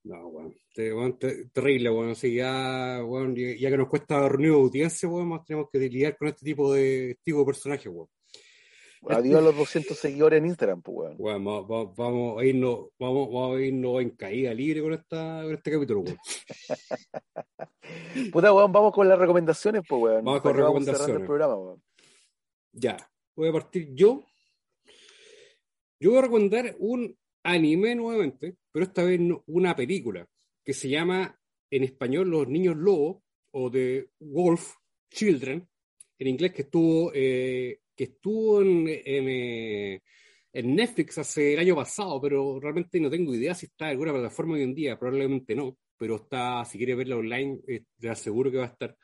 No, 0.05 0.29
weón. 0.29 1.19
terrible, 1.53 1.91
weón. 1.91 2.09
Así 2.09 2.33
ya, 2.33 3.01
weón, 3.05 3.35
ya 3.35 3.69
que 3.69 3.77
nos 3.77 3.87
cuesta 3.87 4.27
reunir 4.27 4.53
audiencia, 4.53 5.07
weón, 5.07 5.27
más 5.27 5.45
tenemos 5.45 5.69
que 5.71 5.77
lidiar 5.77 6.17
con 6.17 6.29
este 6.29 6.43
tipo 6.43 6.73
de 6.73 7.19
tipo 7.21 7.37
de 7.37 7.45
personajes, 7.45 7.85
weón. 7.93 8.09
Adiós 9.09 9.35
a 9.35 9.41
los 9.41 9.57
200 9.57 9.97
seguidores 9.97 10.37
en 10.37 10.45
Instagram, 10.45 10.81
pues, 10.81 11.13
weón. 11.17 11.43
vamos, 11.43 12.41
a 12.41 12.45
irnos, 12.45 12.87
vamos, 12.97 13.27
vamos 13.31 13.57
a 13.57 13.61
irnos 13.61 14.01
en 14.01 14.11
caída 14.11 14.53
libre 14.53 14.81
con, 14.81 14.93
esta, 14.93 15.41
con 15.43 15.53
este 15.53 15.71
capítulo, 15.71 15.99
weón. 16.01 16.17
Puta, 18.31 18.53
weón, 18.53 18.71
vamos 18.71 18.93
con 18.93 19.09
las 19.09 19.19
recomendaciones, 19.19 19.83
pues, 19.87 20.01
weón. 20.01 20.23
Vamos 20.23 20.41
con 20.41 20.55
recomendaciones. 20.55 21.17
El 21.17 21.25
programa, 21.25 21.55
weón. 21.55 21.83
Ya, 22.71 22.97
voy 23.35 23.49
a 23.49 23.51
partir 23.51 23.89
yo. 23.93 24.23
Yo 25.99 26.11
voy 26.11 26.19
a 26.19 26.23
recomendar 26.23 26.75
un 26.79 27.13
anime 27.43 27.95
nuevamente, 27.95 28.55
pero 28.71 28.85
esta 28.85 29.03
vez 29.03 29.19
una 29.47 29.75
película 29.75 30.25
que 30.63 30.73
se 30.73 30.89
llama 30.89 31.37
en 31.69 31.83
español 31.83 32.29
Los 32.29 32.47
Niños 32.47 32.77
Lobos 32.77 33.21
o 33.51 33.69
The 33.69 34.11
Wolf 34.19 34.75
Children, 35.11 35.67
en 36.19 36.27
inglés 36.27 36.53
que 36.53 36.61
estuvo 36.63 37.11
eh, 37.13 37.81
que 37.95 38.05
estuvo 38.05 38.61
en, 38.61 38.85
eh, 38.87 40.01
en, 40.51 40.75
Netflix 40.75 41.17
hace 41.17 41.53
el 41.53 41.59
año 41.59 41.75
pasado, 41.75 42.21
pero 42.21 42.59
realmente 42.59 42.99
no 42.99 43.09
tengo 43.09 43.33
idea 43.33 43.53
si 43.53 43.67
está 43.67 43.85
en 43.85 43.91
alguna 43.91 44.13
plataforma 44.13 44.55
hoy 44.55 44.63
en 44.63 44.75
día, 44.75 44.97
probablemente 44.97 45.55
no, 45.55 45.77
pero 45.97 46.17
está, 46.17 46.65
si 46.65 46.77
quiere 46.77 46.95
verla 46.95 47.17
online, 47.17 47.59
eh, 47.67 47.83
te 47.99 48.09
aseguro 48.09 48.51
que 48.51 48.57
va 48.57 48.65
a 48.65 48.67
estar. 48.67 48.95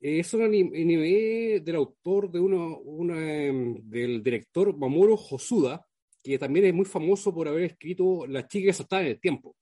Es 0.00 0.34
un 0.34 0.42
anime 0.42 1.60
del 1.60 1.76
autor, 1.76 2.30
de 2.30 2.40
uno, 2.40 2.82
em, 3.20 3.76
del 3.88 4.22
director 4.22 4.76
Mamoru 4.76 5.14
Hosuda, 5.14 5.86
que 6.22 6.38
también 6.38 6.66
es 6.66 6.74
muy 6.74 6.84
famoso 6.84 7.32
por 7.32 7.48
haber 7.48 7.64
escrito 7.64 8.26
Las 8.26 8.48
chicas 8.48 8.84
que 8.84 8.96
en 8.96 9.06
el 9.06 9.20
tiempo. 9.20 9.56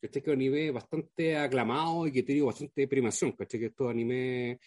Este 0.00 0.18
es 0.18 0.26
un 0.26 0.34
anime 0.34 0.70
bastante 0.70 1.36
aclamado 1.36 2.06
y 2.06 2.12
que 2.12 2.22
tiene 2.22 2.42
bastante 2.42 2.86
primación, 2.86 3.32
¿cachai? 3.32 3.58
Que 3.58 3.66
estos 3.66 3.90
animes, 3.90 4.58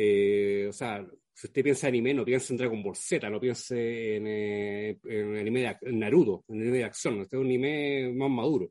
eh, 0.00 0.66
o 0.68 0.72
sea, 0.72 1.04
si 1.34 1.48
usted 1.48 1.64
piensa 1.64 1.88
en 1.88 1.94
anime, 1.94 2.14
no 2.14 2.24
piense 2.24 2.52
en 2.52 2.56
Dragon 2.56 2.80
Ball 2.80 2.94
Z, 2.94 3.28
no 3.28 3.40
piense 3.40 4.14
en, 4.14 4.26
eh, 4.28 4.98
en 5.04 5.36
anime 5.36 5.76
de 5.80 5.92
Naruto, 5.92 6.44
en 6.46 6.60
anime 6.60 6.78
de 6.78 6.84
acción, 6.84 7.20
este 7.20 7.34
es 7.34 7.40
un 7.40 7.46
anime 7.46 8.12
más 8.14 8.30
maduro. 8.30 8.70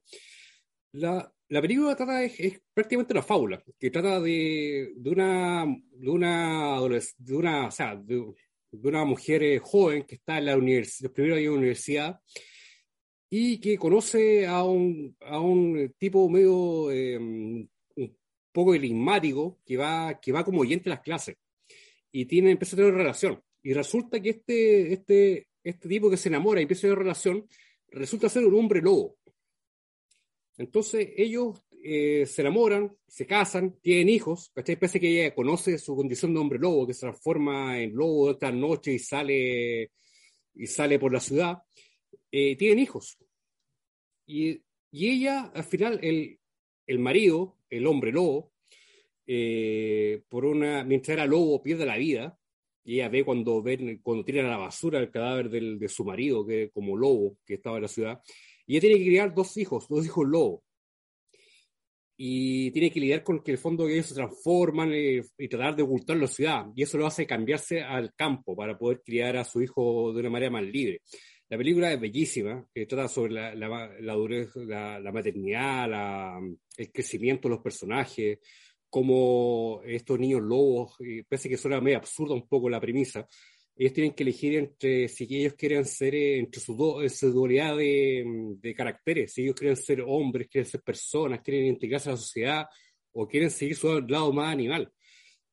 La, 0.94 1.30
la 1.49 1.62
película 1.62 1.98
trata 1.98 2.24
es, 2.24 2.62
prácticamente 2.74 3.14
una 3.14 3.24
fábula, 3.24 3.62
que 3.78 3.91
trata 3.91 4.22
de, 4.22 4.94
de 4.95 5.10
una, 5.10 5.66
de 5.66 6.10
una, 6.10 6.80
de 7.18 7.36
una, 7.36 7.68
o 7.68 7.72
sea, 7.72 7.98
de, 7.98 8.24
una 8.72 9.04
mujer 9.04 9.44
eh, 9.44 9.60
joven 9.60 10.04
que 10.04 10.16
está 10.16 10.38
en 10.38 10.45
la 10.45 10.56
universidad, 10.56 11.12
primero 11.12 11.36
años 11.36 11.52
de 11.52 11.58
universidad, 11.58 12.22
y 13.30 13.60
que 13.60 13.78
conoce 13.78 14.48
a 14.48 14.64
un, 14.64 15.14
a 15.20 15.41
un 15.41 15.94
tipo 15.98 16.30
medio 16.30 16.90
eh, 16.90 17.68
poco 18.58 18.74
enigmático 18.74 19.60
que 19.64 19.78
va, 19.78 20.20
que 20.20 20.32
va 20.32 20.44
como 20.44 20.62
oyente 20.62 20.90
a 20.90 20.96
las 20.96 21.02
clases 21.02 21.36
y 22.12 22.26
tiene, 22.26 22.50
empieza 22.50 22.76
a 22.76 22.78
tener 22.78 22.96
relación. 22.96 23.40
Y 23.62 23.72
resulta 23.74 24.20
que 24.20 24.30
este, 24.30 24.94
este, 24.94 25.48
este 25.64 25.88
tipo 25.88 26.10
que 26.10 26.18
se 26.18 26.30
enamora 26.30 26.60
y 26.60 26.64
empieza 26.64 26.88
a 26.88 26.90
tener 26.90 26.98
relación 26.98 27.48
resulta 27.90 28.30
ser 28.30 28.46
un 28.46 28.56
hombre 28.56 28.82
lobo. 28.82 29.16
Entonces 30.58 31.10
ellos 31.16 31.62
eh, 31.84 32.26
se 32.26 32.42
enamoran, 32.42 32.98
se 33.06 33.28
casan, 33.28 33.78
tienen 33.80 34.10
hijos, 34.10 34.50
¿cachai? 34.56 34.76
Parece 34.76 35.00
que 35.00 35.08
ella 35.08 35.36
conoce 35.36 35.78
su 35.78 35.96
condición 35.96 36.34
de 36.34 36.40
hombre 36.40 36.58
lobo, 36.58 36.88
que 36.88 36.96
se 36.96 37.02
transforma 37.02 37.80
en 37.80 37.94
lobo 37.94 38.32
esta 38.32 38.52
noche 38.52 38.94
y 38.94 38.98
sale, 38.98 39.92
y 40.56 40.66
sale 40.66 40.98
por 40.98 41.14
la 41.14 41.20
ciudad. 41.20 41.60
Eh, 42.32 42.56
tienen 42.56 42.80
hijos. 42.80 43.20
Y, 44.26 44.64
y, 44.90 45.10
ella, 45.10 45.52
al 45.54 45.64
final, 45.64 46.00
el, 46.02 46.40
el 46.88 46.98
marido, 46.98 47.57
el 47.69 47.88
hombre 47.88 48.11
lobo, 48.11 48.52
eh, 49.26 50.23
por 50.30 50.45
una, 50.45 50.84
mientras 50.84 51.18
era 51.18 51.26
lobo, 51.26 51.61
pierde 51.61 51.85
la 51.85 51.98
vida. 51.98 52.38
Y 52.84 52.95
ella 52.95 53.10
ve 53.10 53.26
cuando, 53.26 53.61
ven, 53.61 53.99
cuando 54.02 54.23
tiran 54.23 54.45
a 54.45 54.52
la 54.52 54.57
basura 54.57 54.99
el 54.99 55.11
cadáver 55.11 55.49
del, 55.49 55.77
de 55.77 55.89
su 55.89 56.06
marido, 56.06 56.45
que 56.45 56.69
como 56.69 56.95
lobo, 56.95 57.38
que 57.45 57.56
estaba 57.56 57.76
en 57.77 57.81
la 57.81 57.89
ciudad. 57.89 58.22
Y 58.65 58.73
ella 58.73 58.81
tiene 58.81 58.98
que 58.98 59.06
criar 59.06 59.34
dos 59.35 59.57
hijos, 59.57 59.88
dos 59.89 60.06
hijos 60.06 60.26
lobos. 60.26 60.61
Y 62.19 62.72
tiene 62.72 62.89
que 62.89 62.99
lidiar 62.99 63.23
con 63.23 63.44
que 63.44 63.52
el 63.52 63.57
fondo 63.57 63.88
ellos 63.88 64.07
se 64.07 64.15
transforman 64.15 64.91
eh, 64.91 65.22
y 65.38 65.48
tratar 65.48 65.76
de 65.76 65.84
ocultar 65.84 66.18
la 66.18 66.27
ciudad. 66.27 66.65
Y 66.76 66.84
eso 66.84 66.98
lo 66.98 67.06
hace 67.06 67.27
cambiarse 67.27 67.81
al 67.81 68.14
campo 68.15 68.56
para 68.56 68.77
poder 68.77 69.02
criar 69.03 69.38
a 69.38 69.44
su 69.44 69.61
hijo 69.61 70.14
de 70.14 70.22
una 70.22 70.30
manera 70.30 70.52
más 70.52 70.64
libre. 70.64 71.02
La 71.49 71.57
película 71.57 71.94
es 71.94 71.99
bellísima, 71.99 72.68
trata 72.74 73.07
sobre 73.07 73.34
la, 73.34 73.56
la, 73.56 73.90
la 74.02 74.99
la, 74.99 75.11
maternidad, 75.11 76.40
el 76.76 76.91
crecimiento 76.91 77.48
de 77.48 77.56
los 77.56 77.64
personajes, 77.64 78.40
como 78.90 79.82
estos 79.86 80.19
niños 80.19 80.41
lobos, 80.41 80.95
y 80.99 81.24
parece 81.24 81.49
que 81.49 81.57
suena 81.57 81.80
medio 81.80 81.98
absurda 81.98 82.34
un 82.34 82.48
poco 82.48 82.69
la 82.69 82.82
premisa, 82.82 83.28
ellos 83.78 83.94
tienen 83.94 84.14
que 84.14 84.24
elegir 84.24 84.56
entre 84.56 85.07
si 85.07 85.28
ellos 85.30 85.53
quieren 85.53 85.86
ser, 85.86 86.15
eh, 86.15 86.40
entre 86.40 86.60
su, 86.60 86.76
su 87.10 87.32
dualidad 87.32 87.78
de, 87.78 88.26
de, 88.60 88.74
caracteres, 88.74 89.34
si 89.34 89.44
ellos 89.44 89.56
quieren 89.56 89.78
ser 89.78 90.02
hombres, 90.02 90.48
quieren 90.49 90.69
ser 90.69 90.82
personas, 90.82 91.41
quieren 91.41 91.68
integrarse 91.68 92.10
a 92.10 92.14
la 92.14 92.18
sociedad 92.18 92.65
o 93.11 93.28
quieren 93.28 93.52
seguir 93.52 93.76
su 93.76 94.02
lado 94.02 94.34
más 94.34 94.52
animal. 94.52 94.91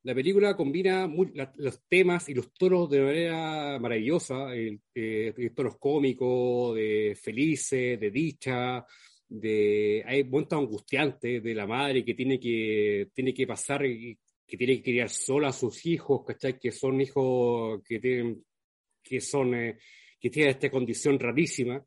La 0.05 0.15
película 0.15 0.55
combina 0.55 1.11
los 1.57 1.81
temas 1.89 2.29
y 2.29 2.35
los 2.35 2.53
tonos 2.53 2.91
de 2.91 3.01
manera 3.01 3.79
maravillosa, 3.79 4.55
el, 4.55 4.79
eh, 4.95 5.51
tonos 5.57 5.79
cómicos, 5.79 6.77
de 6.77 7.19
felices, 7.21 7.99
de 7.99 8.11
dicha, 8.11 8.85
de 9.27 10.05
hay 10.07 10.25
momentos 10.25 10.59
angustiantes 10.59 11.43
de 11.43 11.55
la 11.55 11.67
madre 11.67 12.05
que 12.05 12.13
tiene 12.13 12.39
que 12.39 13.09
tiene 13.15 13.33
que 13.33 13.47
pasar 13.47 13.83
que 13.83 14.57
tiene 14.59 14.77
que 14.77 14.83
criar 14.83 15.09
sola 15.09 15.49
a 15.49 15.53
sus 15.53 15.87
hijos 15.87 16.23
¿cachai? 16.27 16.59
que 16.59 16.71
son 16.71 17.01
hijos 17.01 17.83
que 17.83 17.99
tienen 17.99 18.45
que 19.03 19.21
son 19.21 19.55
eh, 19.55 19.79
que 20.21 20.31
tienen 20.31 20.51
esta 20.51 20.71
condición 20.71 21.19
rarísima 21.19 21.85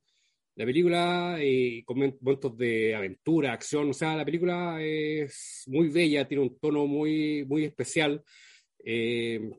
la 0.57 0.65
película 0.65 1.37
eh, 1.39 1.83
con 1.85 1.99
momentos 2.19 2.57
de 2.57 2.95
aventura 2.95 3.53
acción 3.53 3.91
o 3.91 3.93
sea 3.93 4.15
la 4.15 4.25
película 4.25 4.81
es 4.81 5.63
muy 5.67 5.89
bella 5.89 6.27
tiene 6.27 6.43
un 6.43 6.59
tono 6.59 6.87
muy 6.87 7.45
muy 7.47 7.65
especial 7.65 8.23
eh, 8.83 9.51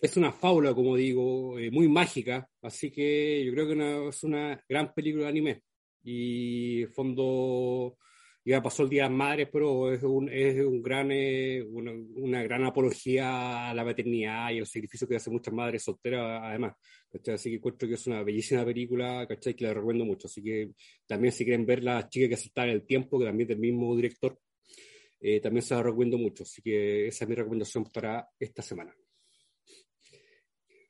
es 0.00 0.16
una 0.16 0.30
fábula 0.32 0.72
como 0.72 0.94
digo 0.94 1.58
eh, 1.58 1.68
muy 1.70 1.88
mágica 1.88 2.48
así 2.62 2.92
que 2.92 3.44
yo 3.44 3.52
creo 3.52 3.66
que 3.66 4.08
es 4.08 4.22
una 4.22 4.64
gran 4.68 4.94
película 4.94 5.24
de 5.24 5.30
anime 5.30 5.62
y 6.04 6.86
fondo 6.94 7.98
ya 8.44 8.62
pasó 8.62 8.82
el 8.82 8.90
Día 8.90 9.04
de 9.04 9.08
las 9.08 9.16
Madres, 9.16 9.48
pero 9.50 9.90
es, 9.90 10.02
un, 10.02 10.28
es 10.28 10.62
un 10.64 10.82
gran, 10.82 11.10
eh, 11.10 11.62
una, 11.66 11.92
una, 11.92 12.42
gran 12.42 12.64
apología 12.64 13.70
a 13.70 13.74
la 13.74 13.84
maternidad 13.84 14.50
y 14.50 14.58
al 14.58 14.66
sacrificio 14.66 15.08
que 15.08 15.16
hacen 15.16 15.32
muchas 15.32 15.54
madres 15.54 15.82
solteras, 15.82 16.42
además. 16.44 16.74
Así 17.32 17.50
que 17.50 17.56
encuentro 17.56 17.88
que 17.88 17.94
es 17.94 18.06
una 18.06 18.22
bellísima 18.22 18.64
película, 18.64 19.26
¿cachai? 19.26 19.54
Que 19.54 19.64
la 19.64 19.74
recomiendo 19.74 20.04
mucho. 20.04 20.26
Así 20.26 20.42
que 20.42 20.72
también 21.06 21.32
si 21.32 21.44
quieren 21.44 21.64
ver 21.64 21.82
La 21.84 22.08
chica 22.08 22.28
que 22.28 22.34
aceptaba 22.34 22.68
el 22.68 22.86
tiempo, 22.86 23.18
que 23.18 23.26
también 23.26 23.50
es 23.50 23.56
del 23.56 23.58
mismo 23.58 23.94
director, 23.94 24.38
eh, 25.20 25.40
también 25.40 25.62
se 25.62 25.74
la 25.74 25.82
recomiendo 25.82 26.18
mucho. 26.18 26.42
Así 26.42 26.60
que 26.62 27.06
esa 27.08 27.24
es 27.24 27.28
mi 27.28 27.34
recomendación 27.34 27.84
para 27.84 28.28
esta 28.38 28.62
semana. 28.62 28.94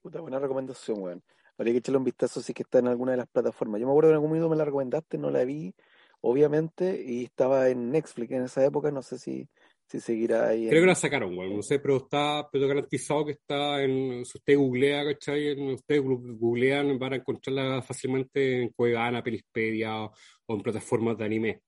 Puta 0.03 0.21
buena 0.21 0.39
recomendación, 0.39 1.03
weón. 1.03 1.23
Habría 1.57 1.75
que 1.75 1.79
echarle 1.79 1.99
un 1.99 2.05
vistazo 2.05 2.41
si 2.41 2.53
que 2.53 2.63
está 2.63 2.81
en 2.81 2.89
alguna 2.89 3.13
de 3.13 3.19
las 3.19 3.29
plataformas. 3.29 3.81
Yo 3.81 3.87
me 3.87 3.93
acuerdo 3.93 4.09
que 4.09 4.13
en 4.13 4.15
algún 4.17 4.31
momento 4.31 4.49
me 4.49 4.57
la 4.57 4.65
recomendaste, 4.65 5.19
no 5.19 5.31
la 5.31 5.45
vi, 5.45 5.73
obviamente, 6.21 7.03
y 7.03 7.25
estaba 7.25 7.69
en 7.69 7.91
Netflix 7.91 8.33
en 8.33 8.43
esa 8.43 8.65
época, 8.65 8.91
no 8.91 9.03
sé 9.03 9.19
si, 9.19 9.49
si 9.87 10.01
seguirá 10.01 10.49
ahí. 10.49 10.69
Creo 10.69 10.83
que 10.83 10.87
la 10.87 10.95
sacaron, 10.95 11.35
bueno, 11.35 11.57
no 11.57 11.63
sé, 11.63 11.79
pero 11.79 11.99
está 11.99 12.49
pero 12.51 12.67
garantizado 12.67 13.25
que 13.25 13.33
está 13.33 13.83
en, 13.83 14.25
si 14.25 14.39
usted 14.39 14.57
googlea, 14.57 15.05
¿cachai? 15.05 15.49
En, 15.49 15.73
usted 15.73 16.03
googlean, 16.03 16.99
van 16.99 17.13
a 17.13 17.17
encontrarla 17.17 17.83
fácilmente 17.83 18.63
en 18.63 18.71
Cuevana, 18.71 19.23
Pelispedia 19.23 20.05
o, 20.05 20.13
en 20.49 20.61
plataformas 20.61 21.19
de 21.19 21.25
anime. 21.25 21.63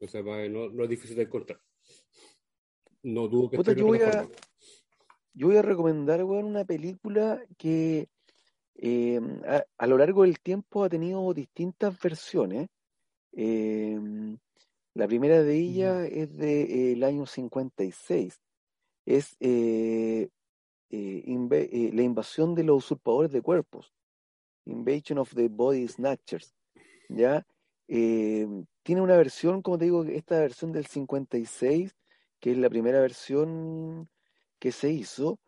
O 0.00 0.06
sea, 0.06 0.22
no, 0.22 0.68
no 0.68 0.84
es 0.84 0.90
difícil 0.90 1.16
de 1.16 1.22
encontrar. 1.22 1.60
No 3.04 3.28
dudo 3.28 3.50
que 3.50 3.56
Puta, 3.56 3.72
yo, 3.72 3.86
voy 3.86 4.00
a, 4.00 4.28
yo 5.34 5.46
voy 5.48 5.56
a 5.56 5.62
recomendar, 5.62 6.22
weón, 6.24 6.44
una 6.44 6.64
película 6.64 7.42
que 7.56 8.08
eh, 8.74 9.20
a, 9.46 9.64
a, 9.78 9.86
lo 9.86 9.98
largo 9.98 10.22
del 10.22 10.40
tiempo 10.40 10.84
ha 10.84 10.88
tenido 10.88 11.32
distintas 11.32 11.98
versiones. 12.00 12.68
Eh, 13.32 13.98
la 14.94 15.06
primera 15.06 15.42
de 15.42 15.56
ellas 15.56 16.08
es 16.10 16.36
del 16.36 17.00
de, 17.00 17.06
año 17.06 17.26
56. 17.26 18.40
Es 19.06 19.36
eh, 19.40 20.28
eh, 20.90 21.90
la 21.92 22.02
invasión 22.02 22.54
de 22.54 22.64
los 22.64 22.84
usurpadores 22.84 23.32
de 23.32 23.42
cuerpos. 23.42 23.92
Invasion 24.66 25.18
of 25.18 25.34
the 25.34 25.48
Body 25.48 25.88
Snatchers. 25.88 26.54
¿Ya? 27.08 27.46
tiene 27.86 29.02
una 29.02 29.16
versión, 29.16 29.60
como 29.60 29.76
te 29.76 29.84
digo, 29.84 30.04
esta 30.04 30.38
versión 30.38 30.72
del 30.72 30.86
56, 30.86 31.94
que 32.40 32.52
es 32.52 32.56
la 32.56 32.70
primera 32.70 33.00
versión 33.00 34.08
que 34.58 34.72
se 34.72 34.90
hizo, 34.90 35.38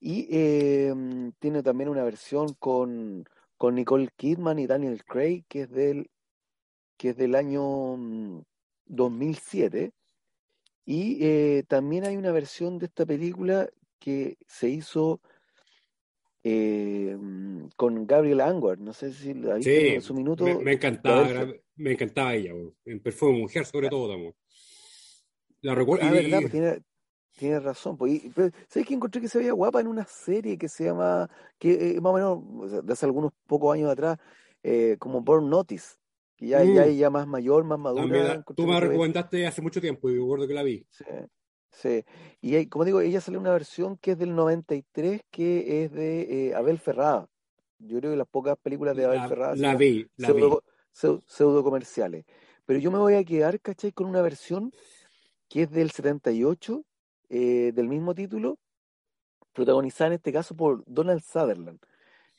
y 0.00 0.28
eh, 0.30 0.94
tiene 1.38 1.62
también 1.62 1.90
una 1.90 2.04
versión 2.04 2.54
con, 2.58 3.24
con, 3.56 3.74
Nicole 3.74 4.10
Kidman 4.16 4.58
y 4.58 4.66
Daniel 4.66 5.04
Craig, 5.04 5.44
que 5.48 5.62
es 5.62 5.70
del, 5.70 6.10
que 6.96 7.10
es 7.10 7.16
del 7.16 7.34
año 7.34 8.44
2007. 8.88 9.86
Mm, 9.86 9.90
y 10.90 11.18
eh, 11.20 11.64
también 11.68 12.04
hay 12.04 12.16
una 12.16 12.32
versión 12.32 12.78
de 12.78 12.86
esta 12.86 13.04
película 13.04 13.68
que 13.98 14.38
se 14.46 14.68
hizo 14.70 15.20
eh, 16.42 17.16
con 17.76 18.06
Gabriel 18.06 18.40
Angward. 18.40 18.78
No 18.80 18.92
sé 18.92 19.12
si 19.12 19.34
la 19.34 19.54
viste 19.56 19.94
en 19.94 20.02
su 20.02 20.14
minuto. 20.14 20.44
Me, 20.44 20.56
me 20.56 20.72
encantaba, 20.72 21.46
me 21.76 21.92
encantaba 21.92 22.34
ella, 22.34 22.52
en 22.84 23.00
Perfume 23.00 23.38
Mujer, 23.38 23.66
sobre 23.66 23.88
todo. 23.88 24.34
La 25.60 25.74
recuerdo. 25.74 26.06
Ah, 26.06 26.12
verdad, 26.12 26.40
pues 26.40 26.52
tiene, 26.52 26.82
Tienes 27.38 27.62
razón. 27.62 27.96
Pues, 27.96 28.22
¿Sabes 28.68 28.86
que 28.86 28.94
encontré 28.94 29.20
que 29.20 29.28
se 29.28 29.38
veía 29.38 29.52
guapa 29.52 29.80
en 29.80 29.86
una 29.86 30.04
serie 30.04 30.58
que 30.58 30.68
se 30.68 30.84
llama, 30.86 31.30
que 31.56 31.92
eh, 31.92 32.00
más 32.00 32.12
o 32.12 32.14
menos, 32.16 32.84
de 32.84 32.92
hace 32.92 33.06
algunos 33.06 33.32
pocos 33.46 33.72
años 33.72 33.90
atrás, 33.90 34.18
eh, 34.64 34.96
como 34.98 35.20
Born 35.20 35.48
Notice? 35.48 35.94
Que 36.38 36.46
ya, 36.46 36.62
mm. 36.62 36.96
ya 36.96 37.10
más 37.10 37.26
mayor, 37.26 37.64
más 37.64 37.80
madura. 37.80 38.44
tú 38.54 38.64
me 38.64 38.74
la 38.74 38.80
recomendaste 38.80 39.44
hace 39.44 39.60
mucho 39.60 39.80
tiempo 39.80 40.08
y 40.08 40.16
recuerdo 40.16 40.46
que 40.46 40.54
la 40.54 40.62
vi. 40.62 40.86
Sí, 40.88 41.04
sí. 41.70 42.04
Y 42.40 42.66
como 42.66 42.84
digo, 42.84 43.00
ella 43.00 43.20
sale 43.20 43.38
una 43.38 43.50
versión 43.50 43.96
que 43.98 44.12
es 44.12 44.18
del 44.18 44.36
93, 44.36 45.22
que 45.32 45.82
es 45.82 45.92
de 45.92 46.48
eh, 46.48 46.54
Abel 46.54 46.78
Ferrada. 46.78 47.28
Yo 47.80 47.98
creo 47.98 48.12
que 48.12 48.16
las 48.16 48.28
pocas 48.28 48.56
películas 48.56 48.96
de 48.96 49.04
Abel 49.04 49.28
Ferrada 49.28 49.56
la 49.56 49.74
vi, 49.74 50.06
la 50.16 50.28
pseudo, 50.28 50.62
vi. 50.64 51.20
Pseudo 51.26 51.64
comerciales. 51.64 52.24
Pero 52.64 52.78
yo 52.78 52.92
me 52.92 52.98
voy 52.98 53.14
a 53.14 53.24
quedar, 53.24 53.60
¿cachai? 53.60 53.90
Con 53.90 54.06
una 54.06 54.22
versión 54.22 54.72
que 55.48 55.62
es 55.62 55.70
del 55.70 55.90
78 55.90 56.84
eh, 57.30 57.72
del 57.74 57.88
mismo 57.88 58.14
título, 58.14 58.58
protagonizada 59.52 60.08
en 60.08 60.12
este 60.14 60.32
caso 60.32 60.54
por 60.54 60.84
Donald 60.86 61.22
Sutherland, 61.22 61.80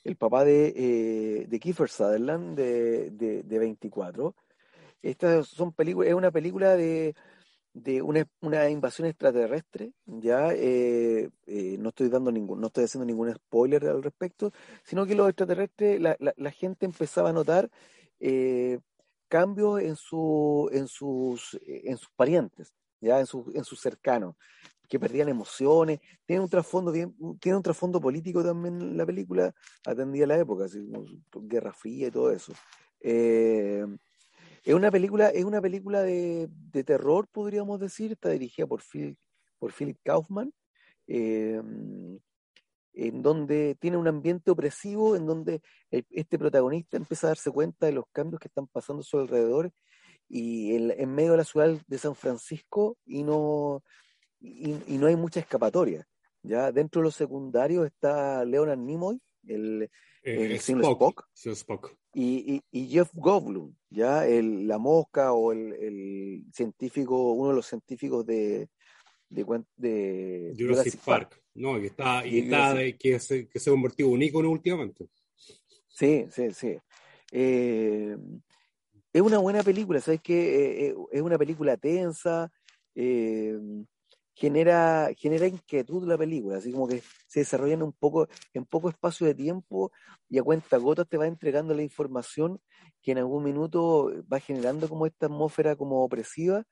el 0.09 0.17
papá 0.17 0.43
de, 0.43 0.73
eh, 0.75 1.45
de 1.47 1.59
Kiefer 1.59 1.89
Sutherland 1.89 2.57
de, 2.57 3.11
de, 3.11 3.59
24. 3.59 4.35
Esta 5.01 5.43
son 5.43 5.71
películas, 5.71 6.09
es 6.09 6.15
una 6.15 6.31
película 6.31 6.75
de, 6.75 7.15
de 7.73 8.01
una, 8.01 8.27
una, 8.41 8.69
invasión 8.69 9.07
extraterrestre, 9.07 9.93
ya 10.05 10.49
eh, 10.53 11.29
no 11.79 11.89
estoy 11.89 12.09
dando 12.09 12.31
ningún, 12.31 12.59
no 12.59 12.67
estoy 12.67 12.85
haciendo 12.85 13.05
ningún 13.05 13.33
spoiler 13.33 13.85
al 13.87 14.03
respecto, 14.03 14.51
sino 14.83 15.05
que 15.05 15.15
los 15.15 15.29
extraterrestres, 15.29 16.01
la, 16.01 16.17
la, 16.19 16.33
la 16.35 16.51
gente 16.51 16.85
empezaba 16.85 17.29
a 17.29 17.33
notar 17.33 17.69
cambios 19.29 19.79
en, 19.79 19.95
su, 19.95 20.69
en, 20.73 20.87
sus, 20.87 21.57
en 21.65 21.97
sus 21.97 22.09
parientes, 22.15 22.73
ya 22.99 23.19
en, 23.19 23.27
su, 23.27 23.49
en 23.53 23.63
sus 23.63 23.79
cercanos, 23.79 24.35
que 24.89 24.99
perdían 24.99 25.29
emociones. 25.29 25.99
Tiene 26.25 26.43
un 26.43 26.49
trasfondo 26.49 26.91
bien, 26.91 27.15
tiene 27.39 27.57
un 27.57 27.63
trasfondo 27.63 28.01
político 28.01 28.43
también 28.43 28.97
la 28.97 29.05
película, 29.05 29.53
atendía 29.85 30.27
la 30.27 30.37
época, 30.37 30.65
así 30.65 30.79
Guerra 31.33 31.71
Fría 31.73 32.07
y 32.07 32.11
todo 32.11 32.31
eso. 32.31 32.53
Eh, 32.99 33.85
es 34.63 34.73
una 34.73 34.91
película, 34.91 35.29
es 35.29 35.45
una 35.45 35.61
película 35.61 36.01
de, 36.01 36.49
terror, 36.85 37.27
podríamos 37.31 37.79
decir, 37.79 38.11
está 38.11 38.29
dirigida 38.29 38.67
por, 38.67 38.81
por 39.59 39.71
Philip 39.71 39.97
Kaufman. 40.03 40.51
Eh, 41.07 41.61
en 42.93 43.21
donde 43.21 43.77
tiene 43.79 43.97
un 43.97 44.07
ambiente 44.07 44.51
opresivo, 44.51 45.15
en 45.15 45.25
donde 45.25 45.61
este 45.89 46.37
protagonista 46.37 46.97
empieza 46.97 47.27
a 47.27 47.29
darse 47.29 47.49
cuenta 47.51 47.85
de 47.85 47.93
los 47.93 48.05
cambios 48.11 48.41
que 48.41 48.49
están 48.49 48.67
pasando 48.67 49.01
a 49.01 49.05
su 49.05 49.17
alrededor 49.19 49.71
y 50.27 50.75
en, 50.75 51.15
medio 51.15 51.31
de 51.31 51.37
la 51.37 51.43
ciudad 51.43 51.81
de 51.87 51.97
San 51.97 52.15
Francisco 52.15 52.97
y 53.05 53.23
no, 53.23 53.83
y, 54.39 54.97
no 54.97 55.07
hay 55.07 55.15
mucha 55.15 55.39
escapatoria. 55.39 56.07
¿ya? 56.43 56.71
Dentro 56.71 57.01
de 57.01 57.05
los 57.05 57.15
secundarios 57.15 57.85
está 57.85 58.45
Leonard 58.45 58.79
Nimoy, 58.79 59.19
el, 59.47 59.89
el, 60.23 60.51
Spock, 60.53 61.27
Spock. 61.33 61.95
Y, 62.13 62.61
y, 62.71 62.87
Jeff 62.87 63.09
Goldblum, 63.13 63.73
¿ya? 63.89 64.27
El, 64.27 64.67
la 64.67 64.77
mosca 64.77 65.33
o 65.33 65.51
el, 65.51 65.73
el 65.73 66.43
científico, 66.53 67.33
uno 67.33 67.49
de 67.49 67.55
los 67.55 67.67
científicos 67.67 68.25
de, 68.25 68.69
de, 69.29 69.63
de 69.77 70.53
Jurassic, 70.57 70.99
Park. 71.01 71.41
No, 71.53 71.79
que 71.79 71.87
está, 71.87 72.25
y, 72.25 72.39
está 72.39 72.75
que, 72.97 73.19
se, 73.19 73.47
que 73.47 73.59
se 73.59 73.69
ha 73.69 73.73
convertido 73.73 74.09
en 74.09 74.15
un 74.15 74.21
ícono 74.23 74.49
últimamente. 74.49 75.07
Sí, 75.87 76.25
sí, 76.31 76.51
sí. 76.53 76.77
Eh, 77.31 78.15
es 79.11 79.21
una 79.21 79.39
buena 79.39 79.63
película, 79.63 79.99
¿sabes 79.99 80.21
qué? 80.21 80.33
Eh, 80.35 80.87
eh, 80.87 80.95
es 81.11 81.21
una 81.21 81.37
película 81.37 81.77
tensa, 81.77 82.51
genera, 84.39 85.09
genera 85.17 85.47
inquietud 85.47 86.07
la 86.07 86.17
película, 86.17 86.57
así 86.57 86.71
como 86.71 86.87
que 86.87 87.03
se 87.27 87.41
desarrolla 87.41 87.73
en 87.73 87.83
un 87.83 87.91
poco, 87.91 88.29
en 88.53 88.63
poco 88.65 88.89
espacio 88.89 89.27
de 89.27 89.35
tiempo 89.35 89.91
y 90.29 90.37
a 90.39 90.43
cuenta 90.43 90.77
gotas 90.77 91.09
te 91.09 91.17
va 91.17 91.27
entregando 91.27 91.73
la 91.73 91.83
información 91.83 92.61
que 93.01 93.11
en 93.11 93.17
algún 93.17 93.43
minuto 93.43 94.11
va 94.31 94.39
generando 94.39 94.87
como 94.87 95.05
esta 95.05 95.25
atmósfera 95.25 95.75
como 95.75 96.03
opresiva 96.05 96.63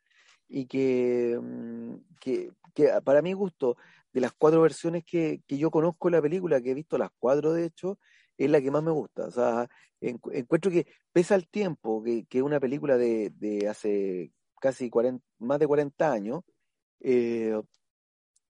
y 0.48 0.66
que, 0.68 1.38
mm, 1.42 1.96
que, 2.22 2.52
que, 2.74 2.90
para 3.04 3.22
mi 3.22 3.34
gusto, 3.34 3.76
de 4.14 4.22
las 4.22 4.32
cuatro 4.32 4.62
versiones 4.62 5.04
que, 5.04 5.42
que, 5.46 5.58
yo 5.58 5.70
conozco 5.70 6.08
de 6.08 6.18
la 6.18 6.22
película, 6.22 6.62
que 6.62 6.72
he 6.72 6.74
visto 6.74 6.98
las 6.98 7.10
cuatro 7.20 7.52
de 7.52 7.66
hecho, 7.66 8.00
es 8.38 8.50
la 8.50 8.62
que 8.62 8.72
más 8.72 8.84
me 8.84 8.92
gusta. 8.92 9.26
O 9.26 9.32
sea, 9.32 9.68
encuentro 10.00 10.72
que 10.72 10.88
pesa 11.12 11.36
el 11.36 11.50
tiempo, 11.50 12.02
que 12.04 12.26
es 12.32 12.42
una 12.42 12.62
película 12.62 12.98
de, 12.98 13.32
de 13.36 13.68
hace 13.68 14.32
casi 14.62 14.90
40, 14.90 15.24
más 15.40 15.60
de 15.60 15.68
40 15.68 16.12
años, 16.12 16.44
eh, 17.00 17.60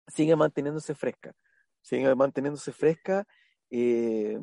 sigue 0.07 0.35
manteniéndose 0.35 0.95
fresca. 0.95 1.33
Sigue 1.81 2.13
manteniéndose 2.15 2.71
fresca 2.71 3.25
eh, 3.69 4.39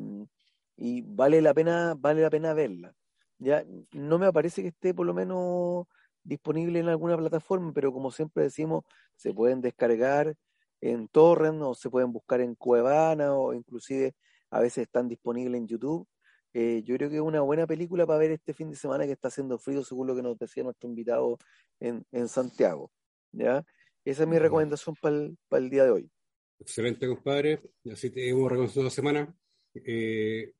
y 0.77 1.01
vale 1.01 1.41
la 1.41 1.53
pena, 1.53 1.95
vale 1.97 2.21
la 2.21 2.29
pena 2.29 2.53
verla. 2.53 2.93
Ya 3.37 3.65
no 3.91 4.17
me 4.17 4.31
parece 4.31 4.61
que 4.61 4.69
esté 4.69 4.93
por 4.93 5.05
lo 5.05 5.13
menos 5.13 5.85
disponible 6.23 6.79
en 6.79 6.89
alguna 6.89 7.17
plataforma, 7.17 7.71
pero 7.73 7.91
como 7.93 8.11
siempre 8.11 8.43
decimos, 8.43 8.83
se 9.15 9.33
pueden 9.33 9.61
descargar 9.61 10.35
en 10.81 11.07
torrent 11.07 11.61
o 11.61 11.75
se 11.75 11.89
pueden 11.89 12.11
buscar 12.11 12.41
en 12.41 12.55
Cuevana 12.55 13.33
o 13.33 13.53
inclusive 13.53 14.13
a 14.49 14.59
veces 14.59 14.83
están 14.83 15.07
disponibles 15.07 15.59
en 15.59 15.67
YouTube. 15.67 16.07
Eh, 16.53 16.83
yo 16.85 16.95
creo 16.95 17.09
que 17.09 17.17
es 17.17 17.21
una 17.21 17.41
buena 17.41 17.67
película 17.67 18.05
para 18.05 18.19
ver 18.19 18.31
este 18.31 18.53
fin 18.53 18.69
de 18.69 18.77
semana 18.77 19.05
que 19.05 19.11
está 19.11 19.27
haciendo 19.27 19.57
frío, 19.59 19.83
según 19.83 20.07
lo 20.07 20.15
que 20.15 20.21
nos 20.23 20.37
decía 20.37 20.63
nuestro 20.63 20.89
invitado 20.89 21.37
en, 21.79 22.05
en 22.11 22.27
Santiago. 22.29 22.91
¿ya? 23.33 23.65
Esa 24.05 24.23
es 24.23 24.29
mi 24.29 24.37
recomendación 24.37 24.95
para 25.01 25.15
el, 25.15 25.37
para 25.49 25.63
el 25.63 25.69
día 25.69 25.83
de 25.83 25.89
hoy. 25.89 26.11
Excelente, 26.59 27.07
compadre. 27.07 27.59
Así 27.91 28.11
te 28.11 28.29
hemos 28.29 28.49
reconocido 28.49 28.83
la 28.83 28.91
semana. 28.91 29.35
Eh, 29.73 30.53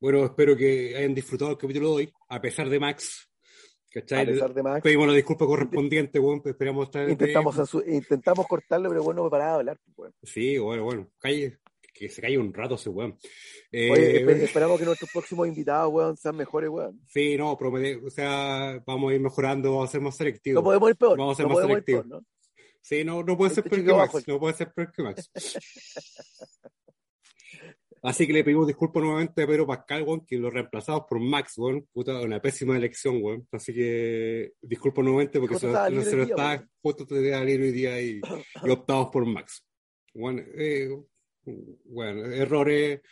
bueno, 0.00 0.24
espero 0.24 0.56
que 0.56 0.96
hayan 0.96 1.14
disfrutado 1.14 1.52
el 1.52 1.58
capítulo 1.58 1.90
de 1.90 1.94
hoy, 1.94 2.12
a 2.28 2.40
pesar 2.40 2.68
de 2.68 2.78
Max, 2.80 3.28
¿Cachai? 3.90 4.24
A 4.24 4.26
pesar 4.26 4.52
de 4.52 4.62
Max. 4.62 4.82
Pedimos 4.82 5.06
la 5.06 5.14
disculpa 5.14 5.46
correspondiente, 5.46 6.18
bueno, 6.18 6.42
esperamos 6.44 6.90
intentamos, 7.08 7.56
intentamos 7.86 8.46
cortarlo, 8.46 8.90
pero 8.90 9.02
bueno, 9.02 9.28
de 9.30 9.42
hablar. 9.42 9.78
Pues, 9.94 10.12
Sí, 10.22 10.58
bueno, 10.58 10.84
bueno, 10.84 11.10
calle, 11.18 11.58
que 11.94 12.08
se 12.10 12.20
calle 12.20 12.36
un 12.36 12.52
rato 12.52 12.74
ese 12.74 12.90
weón. 12.90 13.16
Eh, 13.72 14.24
esperamos 14.42 14.78
que 14.78 14.84
nuestros 14.84 15.10
próximos 15.10 15.48
invitados, 15.48 15.92
weón, 15.92 16.16
sean 16.16 16.36
mejores, 16.36 16.68
weón. 16.68 17.00
Sí, 17.06 17.36
no, 17.36 17.56
promete, 17.56 17.96
o 18.04 18.10
sea, 18.10 18.82
vamos 18.86 19.10
a 19.10 19.14
ir 19.14 19.20
mejorando, 19.20 19.72
vamos 19.72 19.88
a 19.88 19.92
ser 19.92 20.00
más 20.02 20.16
selectivos. 20.16 20.62
No 20.62 20.64
podemos 20.64 20.90
ir 20.90 20.96
peor. 20.96 21.18
Vamos 21.18 21.38
a 21.38 21.42
ser 21.42 21.48
más 21.48 21.66
selectivos. 21.66 22.06
¿no? 22.06 22.22
Sí, 22.88 23.04
no, 23.04 23.22
no 23.22 23.36
puede 23.36 23.54
ser 23.54 23.66
este 23.66 23.82
peor 23.82 23.86
que 23.86 23.92
Max, 23.92 24.26
no 24.26 24.40
puede 24.40 24.54
ser 24.54 24.72
peor 24.72 24.90
que 24.90 25.02
Max. 25.02 25.30
Así 28.02 28.26
que 28.26 28.32
le 28.32 28.42
pedimos 28.42 28.66
disculpas 28.66 29.02
nuevamente 29.02 29.42
a 29.42 29.46
Pedro 29.46 29.66
Pascal, 29.66 30.04
weón, 30.04 30.24
que 30.24 30.38
lo 30.38 30.48
reemplazamos 30.48 31.02
por 31.06 31.20
Max, 31.20 31.58
weón. 31.58 31.86
Puta, 31.92 32.18
una 32.22 32.40
pésima 32.40 32.78
elección, 32.78 33.22
weón. 33.22 33.46
Así 33.52 33.74
que 33.74 34.52
disculpo 34.62 35.02
nuevamente 35.02 35.38
porque 35.38 35.58
se, 35.58 35.66
no 35.66 36.00
se 36.00 36.16
lo 36.16 36.22
está 36.22 36.66
justo 36.80 37.06
te 37.06 37.30
salir 37.30 37.60
hoy 37.60 37.72
día 37.72 38.00
y, 38.00 38.22
y, 38.64 38.70
optamos 38.70 39.08
por 39.12 39.26
Max. 39.26 39.62
Bueno, 40.14 40.42
eh, 40.54 40.88
bueno 41.84 42.24
errores. 42.24 43.02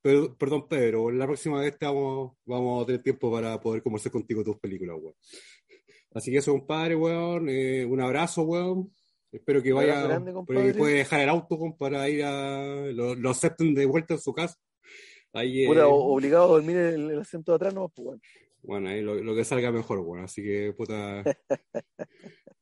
perdón, 0.00 0.66
Pedro, 0.66 1.10
la 1.10 1.26
próxima 1.26 1.60
vez 1.60 1.76
te 1.76 1.84
vamos, 1.84 2.38
vamos 2.46 2.82
a 2.82 2.86
tener 2.86 3.02
tiempo 3.02 3.30
para 3.30 3.60
poder 3.60 3.82
conversar 3.82 4.12
contigo 4.12 4.42
tus 4.42 4.58
películas, 4.58 4.96
weón. 4.98 5.14
Así 6.14 6.30
que 6.30 6.38
eso, 6.38 6.52
compadre, 6.52 6.96
weón. 6.96 7.50
Eh, 7.50 7.84
un 7.84 8.00
abrazo, 8.00 8.40
weón. 8.44 8.95
Espero 9.32 9.62
que 9.62 9.72
vaya, 9.72 10.02
grande, 10.02 10.32
puede 10.46 10.94
dejar 10.94 11.20
el 11.20 11.28
auto 11.28 11.58
para 11.78 12.08
ir 12.08 12.24
a. 12.24 12.86
Lo, 12.92 13.14
lo, 13.14 13.30
acepten 13.30 13.74
de 13.74 13.84
vuelta 13.84 14.14
en 14.14 14.20
su 14.20 14.32
casa. 14.32 14.56
Ahí, 15.32 15.64
eh, 15.64 15.82
obligado 15.82 16.44
a 16.44 16.48
dormir 16.48 16.76
en 16.76 17.10
el, 17.10 17.20
asiento 17.20 17.52
de 17.52 17.56
atrás, 17.56 17.74
no, 17.74 17.88
pues 17.88 18.04
bueno. 18.06 18.22
Bueno, 18.62 18.88
ahí 18.88 19.02
lo, 19.02 19.34
que 19.34 19.44
salga 19.44 19.70
mejor, 19.70 20.02
bueno. 20.02 20.24
Así 20.24 20.42
que, 20.42 20.72
puta. 20.76 21.22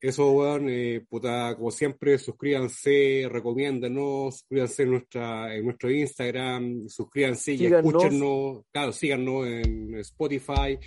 Eso, 0.00 0.30
weón, 0.30 0.68
eh, 0.68 1.04
puta, 1.08 1.54
como 1.56 1.70
siempre, 1.70 2.18
suscríbanse, 2.18 3.28
recomiéndanos, 3.30 4.36
suscríbanse 4.36 4.82
en, 4.82 4.90
nuestra, 4.90 5.54
en 5.54 5.64
nuestro 5.64 5.90
Instagram, 5.90 6.86
suscríbanse 6.88 7.54
y 7.54 7.66
escúchenos, 7.66 8.62
claro, 8.70 8.92
síganos 8.92 9.46
en 9.46 9.94
Spotify, 9.96 10.78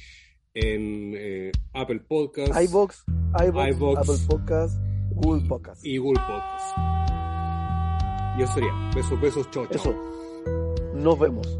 en 0.53 1.13
eh, 1.17 1.51
Apple 1.73 2.01
Podcasts, 2.07 2.55
iBox, 2.69 3.03
iBox, 3.33 3.97
Apple 3.97 4.25
Podcasts 4.27 4.88
Google 5.21 5.47
Podcast. 5.47 5.85
Y 5.85 5.97
Google 5.97 6.21
Podcast. 6.21 6.77
Y 8.37 8.43
eso 8.43 8.53
sería. 8.53 8.71
Besos, 8.95 9.21
besos, 9.21 9.51
chao, 9.51 9.65
chao. 9.67 9.75
Eso. 9.75 9.95
Nos 10.95 11.19
vemos. 11.19 11.59